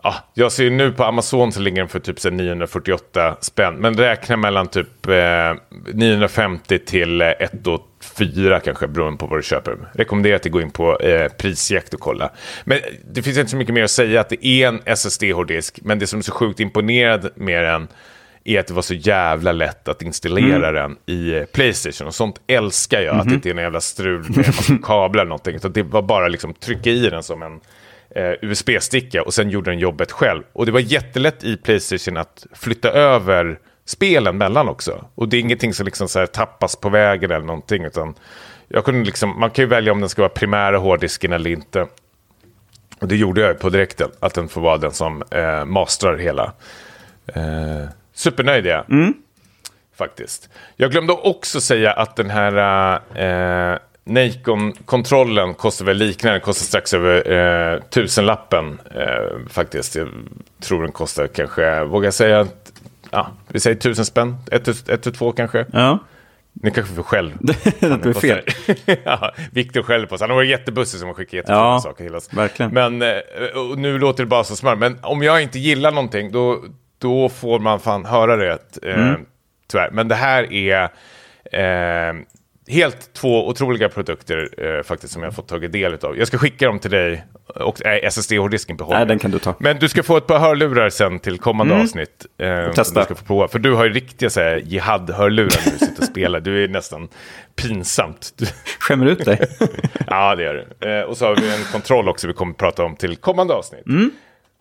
Ja, 0.07 0.15
jag 0.33 0.51
ser 0.51 0.69
nu 0.69 0.91
på 0.91 1.03
Amazon 1.03 1.51
så 1.51 1.59
ligger 1.59 1.77
den 1.77 1.87
för 1.87 1.99
typ 1.99 2.19
så 2.19 2.29
här 2.29 2.35
948 2.35 3.37
spänn. 3.41 3.75
Men 3.75 3.97
räkna 3.97 4.37
mellan 4.37 4.67
typ 4.67 5.07
eh, 5.07 5.53
950 5.93 6.79
till 6.79 7.21
eh, 7.21 7.27
1 7.27 7.67
och 7.67 7.81
4 8.17 8.59
kanske 8.59 8.87
beroende 8.87 9.17
på 9.17 9.27
vad 9.27 9.39
du 9.39 9.43
köper. 9.43 9.77
Rekommenderar 9.93 10.35
att 10.35 10.45
går 10.45 10.61
in 10.61 10.71
på 10.71 10.99
eh, 10.99 11.31
prisjakt 11.31 11.93
och 11.93 11.99
kolla. 11.99 12.31
Men 12.63 12.79
det 13.13 13.21
finns 13.21 13.37
inte 13.37 13.51
så 13.51 13.57
mycket 13.57 13.73
mer 13.73 13.83
att 13.83 13.91
säga 13.91 14.21
att 14.21 14.29
det 14.29 14.45
är 14.45 14.67
en 14.67 14.81
SSD-hårddisk. 14.85 15.79
Men 15.81 15.99
det 15.99 16.07
som 16.07 16.19
är 16.19 16.23
så 16.23 16.31
sjukt 16.31 16.59
imponerad 16.59 17.29
med 17.35 17.63
den 17.63 17.87
är 18.43 18.59
att 18.59 18.67
det 18.67 18.73
var 18.73 18.81
så 18.81 18.93
jävla 18.93 19.51
lätt 19.51 19.87
att 19.87 20.01
installera 20.01 20.71
den 20.71 20.97
i 21.05 21.45
Playstation. 21.53 22.07
Och 22.07 22.15
sånt 22.15 22.41
älskar 22.47 23.01
jag, 23.01 23.15
att 23.15 23.29
det 23.29 23.35
inte 23.35 23.49
är 23.49 23.53
någon 23.53 23.63
jävla 23.63 23.81
strul 23.81 24.25
med 24.29 24.37
en 24.37 24.53
massa 24.55 24.77
kablar 24.83 25.21
eller 25.21 25.29
någonting. 25.29 25.55
Utan 25.55 25.71
det 25.71 25.83
var 25.83 26.01
bara 26.01 26.27
liksom 26.27 26.53
trycka 26.53 26.89
i 26.89 27.09
den 27.09 27.23
som 27.23 27.43
en 27.43 27.59
eh, 28.17 28.33
USB-sticka 28.41 29.21
och 29.21 29.33
sen 29.33 29.49
gjorde 29.49 29.71
den 29.71 29.79
jobbet 29.79 30.11
själv. 30.11 30.43
Och 30.53 30.65
det 30.65 30.71
var 30.71 30.79
jättelätt 30.79 31.43
i 31.43 31.57
Playstation 31.57 32.17
att 32.17 32.45
flytta 32.53 32.91
över 32.91 33.59
spelen 33.85 34.37
mellan 34.37 34.69
också. 34.69 35.05
Och 35.15 35.29
det 35.29 35.37
är 35.37 35.41
ingenting 35.41 35.73
som 35.73 35.85
liksom 35.85 36.07
så 36.07 36.19
här 36.19 36.25
tappas 36.25 36.75
på 36.75 36.89
vägen 36.89 37.31
eller 37.31 37.45
någonting. 37.45 37.83
Utan 37.83 38.15
jag 38.67 38.85
kunde 38.85 39.05
liksom, 39.05 39.39
man 39.39 39.49
kan 39.49 39.63
ju 39.63 39.69
välja 39.69 39.91
om 39.91 39.99
den 39.99 40.09
ska 40.09 40.21
vara 40.21 40.29
primära 40.29 40.77
hårddisken 40.77 41.33
eller 41.33 41.49
inte. 41.49 41.87
Och 42.99 43.07
det 43.07 43.15
gjorde 43.15 43.41
jag 43.41 43.59
på 43.59 43.69
direkten, 43.69 44.09
att 44.19 44.33
den 44.33 44.47
får 44.47 44.61
vara 44.61 44.77
den 44.77 44.91
som 44.91 45.23
eh, 45.31 45.65
mastrar 45.65 46.17
hela. 46.17 46.53
Eh, 47.25 47.89
supernöjd 48.13 48.67
är 48.67 48.69
jag. 48.69 48.85
Faktiskt. 49.97 50.49
Jag 50.75 50.91
glömde 50.91 51.13
också 51.13 51.61
säga 51.61 51.91
att 51.91 52.15
den 52.15 52.29
här 52.29 52.99
eh, 53.15 53.79
Nacon-kontrollen 54.07 55.53
kostar 55.53 55.85
väl 55.85 55.97
liknande, 55.97 56.39
kostar 56.39 56.65
strax 56.65 56.93
över 56.93 57.31
eh, 57.75 57.79
tusenlappen 57.81 58.79
eh, 58.95 59.47
faktiskt. 59.49 59.95
Jag 59.95 60.07
tror 60.59 60.81
den 60.83 60.91
kostar 60.91 61.27
kanske, 61.27 61.83
vågar 61.83 62.07
jag 62.07 62.13
säga, 62.13 62.47
ja, 63.11 63.27
vi 63.47 63.59
säger 63.59 63.75
tusen 63.77 64.05
spänn, 64.05 64.35
ett, 64.51 64.67
ett, 64.67 64.89
ett 64.89 65.15
två 65.15 65.31
kanske. 65.31 65.65
Ja, 65.73 65.99
Ni 66.53 66.71
kanske 66.71 66.93
får 66.95 67.03
själv. 67.03 67.31
det 67.39 68.05
är 68.05 68.13
fel. 68.13 68.43
ja, 69.03 69.31
Viktor 69.51 69.83
skäller 69.83 70.05
på 70.05 70.15
oss. 70.15 70.21
Han 70.21 70.29
har 70.29 70.35
varit 70.37 70.49
jättebussig 70.49 70.99
som 70.99 71.07
har 71.07 71.15
skickat 71.15 71.33
jättefina 71.33 71.57
Ja, 71.57 71.79
saker 71.79 72.03
till 72.03 72.15
oss. 72.15 72.33
verkligen. 72.33 72.73
Men 72.73 73.01
eh, 73.01 73.17
nu 73.77 73.97
låter 73.99 74.23
det 74.23 74.27
bara 74.27 74.43
så 74.43 74.55
smör. 74.55 74.75
Men 74.75 74.99
om 75.01 75.23
jag 75.23 75.41
inte 75.41 75.59
gillar 75.59 75.91
någonting 75.91 76.31
då, 76.31 76.63
då 76.99 77.29
får 77.29 77.59
man 77.59 77.79
fan 77.79 78.05
höra 78.05 78.35
det. 78.35 78.59
Eh, 78.83 79.07
Mm. 79.07 79.25
Tyvärr. 79.71 79.89
Men 79.91 80.07
det 80.07 80.15
här 80.15 80.53
är 80.53 80.83
eh, 81.51 82.15
helt 82.67 83.13
två 83.13 83.47
otroliga 83.47 83.89
produkter 83.89 84.49
eh, 84.57 84.83
faktiskt 84.83 85.13
som 85.13 85.21
jag 85.23 85.29
har 85.29 85.33
fått 85.33 85.47
tagit 85.47 85.71
del 85.71 85.93
av. 85.93 86.17
Jag 86.17 86.27
ska 86.27 86.37
skicka 86.37 86.65
dem 86.65 86.79
till 86.79 86.91
dig. 86.91 87.25
Och 87.45 87.81
nej, 87.85 88.01
SSD-hårddisken 88.03 88.77
behåller 88.77 88.97
Nej, 88.97 89.07
den 89.07 89.19
kan 89.19 89.31
du 89.31 89.39
ta. 89.39 89.55
Men 89.59 89.79
du 89.79 89.89
ska 89.89 90.03
få 90.03 90.17
ett 90.17 90.27
par 90.27 90.39
hörlurar 90.39 90.89
sen 90.89 91.19
till 91.19 91.39
kommande 91.39 91.75
avsnitt. 91.75 92.25
Eh, 92.37 92.71
testa. 92.71 92.99
Du 92.99 93.05
ska 93.05 93.15
få 93.15 93.25
prova. 93.25 93.47
För 93.47 93.59
du 93.59 93.73
har 93.73 93.83
ju 93.85 93.93
riktiga 93.93 94.29
så 94.29 94.39
här, 94.39 94.61
jihad-hörlurar 94.65 95.65
när 95.65 95.71
du 95.71 95.85
sitter 95.85 96.01
och 96.01 96.07
spelar. 96.07 96.39
Du 96.39 96.63
är 96.63 96.67
nästan 96.67 97.07
pinsamt. 97.55 98.33
Du, 98.37 98.45
Skämmer 98.79 99.05
ut 99.05 99.25
dig. 99.25 99.39
ja, 100.07 100.35
det 100.35 100.43
gör 100.43 100.65
du. 100.79 100.89
Eh, 100.89 101.01
och 101.01 101.17
så 101.17 101.25
har 101.25 101.35
vi 101.35 101.55
en 101.55 101.63
kontroll 101.71 102.09
också 102.09 102.27
vi 102.27 102.33
kommer 102.33 102.51
att 102.51 102.57
prata 102.57 102.83
om 102.83 102.95
till 102.95 103.15
kommande 103.15 103.53
avsnitt. 103.53 103.83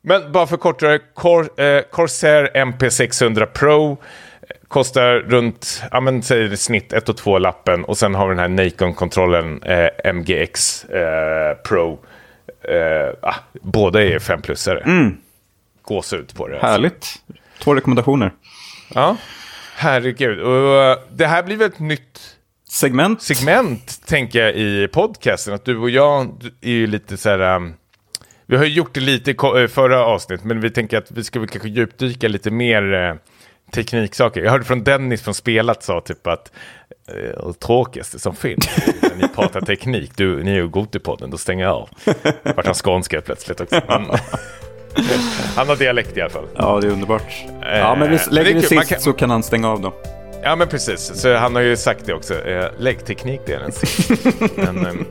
Men 0.03 0.33
bara 0.33 0.47
för 0.47 0.57
kortare, 0.57 0.99
Cor 1.15 1.61
eh, 1.61 1.83
Corsair 1.91 2.51
MP600 2.55 3.47
Pro 3.47 3.93
eh, 3.93 3.97
kostar 4.69 5.15
runt, 5.15 5.83
ja 5.91 6.01
men 6.01 6.23
säg 6.23 6.53
i 6.53 6.57
snitt 6.57 6.93
1 6.93 7.09
och 7.09 7.17
2 7.17 7.39
lappen. 7.39 7.85
Och 7.85 7.99
sen 7.99 8.15
har 8.15 8.29
vi 8.29 8.35
den 8.35 8.39
här 8.39 8.65
Nacon-kontrollen 8.65 9.63
eh, 9.63 10.13
MGX 10.13 10.85
eh, 10.85 11.55
Pro. 11.69 11.99
Eh, 12.69 13.15
ah, 13.23 13.35
båda 13.53 14.03
är 14.03 14.19
femplussare. 14.19 14.81
Mm. 14.81 15.17
Gåshud 15.83 16.35
på 16.37 16.49
det. 16.49 16.55
alltså. 16.55 16.67
Härligt. 16.67 17.07
Två 17.59 17.75
rekommendationer. 17.75 18.33
Ja, 18.95 19.17
herregud. 19.77 20.41
Och 20.41 20.83
eh, 20.83 20.99
det 21.13 21.27
här 21.27 21.43
blir 21.43 21.57
väl 21.57 21.71
ett 21.71 21.79
nytt 21.79 22.37
Segment. 22.69 23.23
segment, 23.23 24.07
tänker 24.07 24.39
jag, 24.39 24.55
i 24.55 24.89
podcasten. 24.93 25.55
Att 25.55 25.65
du 25.65 25.79
och 25.79 25.91
jag 25.91 26.43
är 26.61 26.71
ju 26.71 26.87
lite 26.87 27.17
så 27.17 27.29
här... 27.29 27.57
um, 27.57 27.75
vi 28.47 28.57
har 28.57 28.65
ju 28.65 28.71
gjort 28.71 28.95
det 28.95 29.01
lite 29.01 29.31
i 29.31 29.35
eh, 29.35 29.67
förra 29.67 30.05
avsnitt, 30.05 30.45
men 30.45 30.61
vi 30.61 30.71
tänker 30.71 30.99
att 30.99 31.11
vi 31.11 31.25
ska 31.25 31.41
väl 31.41 31.49
kanske 31.49 31.69
djupdyka 31.69 32.29
lite 32.29 32.51
mer 32.51 32.95
eh, 32.95 33.15
tekniksaker. 33.73 34.43
Jag 34.43 34.51
hörde 34.51 34.65
från 34.65 34.85
Dennis 34.85 35.23
från 35.23 35.35
Spelat 35.35 35.83
sa 35.83 36.01
typ 36.01 36.27
att 36.27 36.53
eh, 37.09 37.53
tråkigaste 37.53 38.19
som 38.19 38.37
finns 38.37 38.67
är 39.03 39.09
när 39.09 39.17
ni 39.17 39.29
pratar 39.29 39.61
teknik, 39.61 40.13
du, 40.17 40.43
ni 40.43 40.51
är 40.51 40.55
ju 40.55 40.69
Gotipodden, 40.69 41.31
då 41.31 41.39
stänger 41.39 41.65
jag 41.65 41.75
av. 41.75 41.89
Vart 42.57 42.67
han 42.67 42.75
skånska 42.75 43.21
plötsligt 43.21 43.61
också. 43.61 43.81
Men, 43.89 44.05
han 45.57 45.69
har 45.69 45.77
dialekt 45.77 46.17
i 46.17 46.21
alla 46.21 46.31
fall. 46.31 46.47
Ja, 46.57 46.79
det 46.81 46.87
är 46.87 46.91
underbart. 46.91 47.45
Eh, 47.63 47.79
ja, 47.79 47.95
men 47.95 48.11
vi 48.11 48.19
lägger 48.31 48.55
det 48.55 48.61
det 48.61 48.67
sist 48.67 48.89
kan- 48.89 49.01
så 49.01 49.13
kan 49.13 49.31
han 49.31 49.43
stänga 49.43 49.69
av 49.71 49.81
då. 49.81 49.95
Ja 50.43 50.57
men 50.57 50.69
precis, 50.69 51.13
så 51.15 51.35
han 51.35 51.55
har 51.55 51.63
ju 51.63 51.77
sagt 51.77 52.07
det 52.07 52.13
också. 52.15 52.35
Eh, 52.45 52.71
lägg 52.79 53.05
teknikdelen 53.05 53.73
sist. 53.73 54.11
men, 54.57 54.87
ehm, 54.87 55.05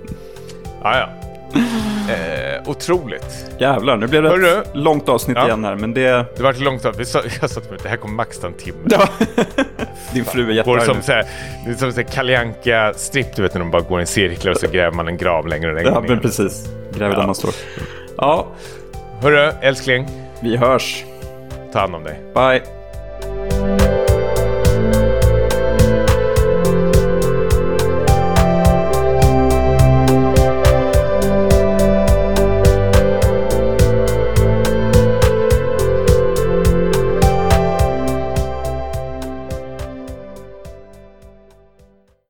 ja, 0.84 0.98
ja. 0.98 1.10
Eh, 2.10 2.70
otroligt. 2.70 3.52
Jävlar, 3.58 3.98
nu 3.98 4.08
blev 4.08 4.24
det 4.24 4.30
Hörru. 4.30 4.48
ett 4.62 4.70
långt 4.74 5.10
avsnitt 5.10 5.38
Ja. 5.38 5.46
igen 5.46 5.64
här, 5.64 5.76
men 5.76 5.94
det... 5.94 6.26
Det 6.38 6.44
var 6.44 6.52
ett 6.52 6.60
långt 6.60 6.84
tag. 6.84 6.94
Vi 6.98 7.06
sa, 7.06 7.22
jag 7.42 7.50
sa 7.50 7.62
till 7.62 7.70
mig, 7.72 7.80
det 7.84 7.90
här 7.90 7.98
kommer 7.98 8.16
max 8.16 8.40
ta 8.40 8.48
en 8.48 8.54
timme. 8.54 8.78
Ja. 8.90 9.08
Din 10.14 10.26
fru 10.26 10.42
är 10.42 10.46
Går 10.46 10.54
jättearg 10.56 10.82
som 10.84 10.96
nu. 10.98 11.02
så 11.04 11.12
här, 11.12 11.26
det 11.66 11.72
är 11.72 11.76
som 11.76 11.92
så 11.92 12.02
här 12.02 12.08
Kalle 12.08 12.40
Anka 12.40 12.94
stripp 12.96 13.36
du 13.36 13.42
vet 13.42 13.54
när 13.54 13.60
de 13.60 13.72
bara 13.72 13.82
går 13.82 14.02
i 14.02 14.06
cirklar 14.06 14.52
och 14.52 14.58
så 14.58 14.68
gräver 14.68 14.92
man 14.96 15.08
en 15.08 15.18
grav 15.18 15.48
längre 15.48 15.70
och 15.70 15.76
längre 15.76 15.90
Ja, 15.90 16.00
ner. 16.00 16.10
men 16.10 16.20
precis. 16.20 16.66
Gräv 16.98 17.12
där 17.12 17.26
man 17.26 17.36
står. 17.36 17.52
Ja, 18.18 18.48
Hörru, 19.22 19.52
älskling. 19.62 20.08
vi 20.42 20.58
hörs. 20.58 21.04
Ta 21.74 21.80
hand 21.80 21.96
om 21.96 22.04
dig. 22.04 22.20
Bye. 22.34 22.62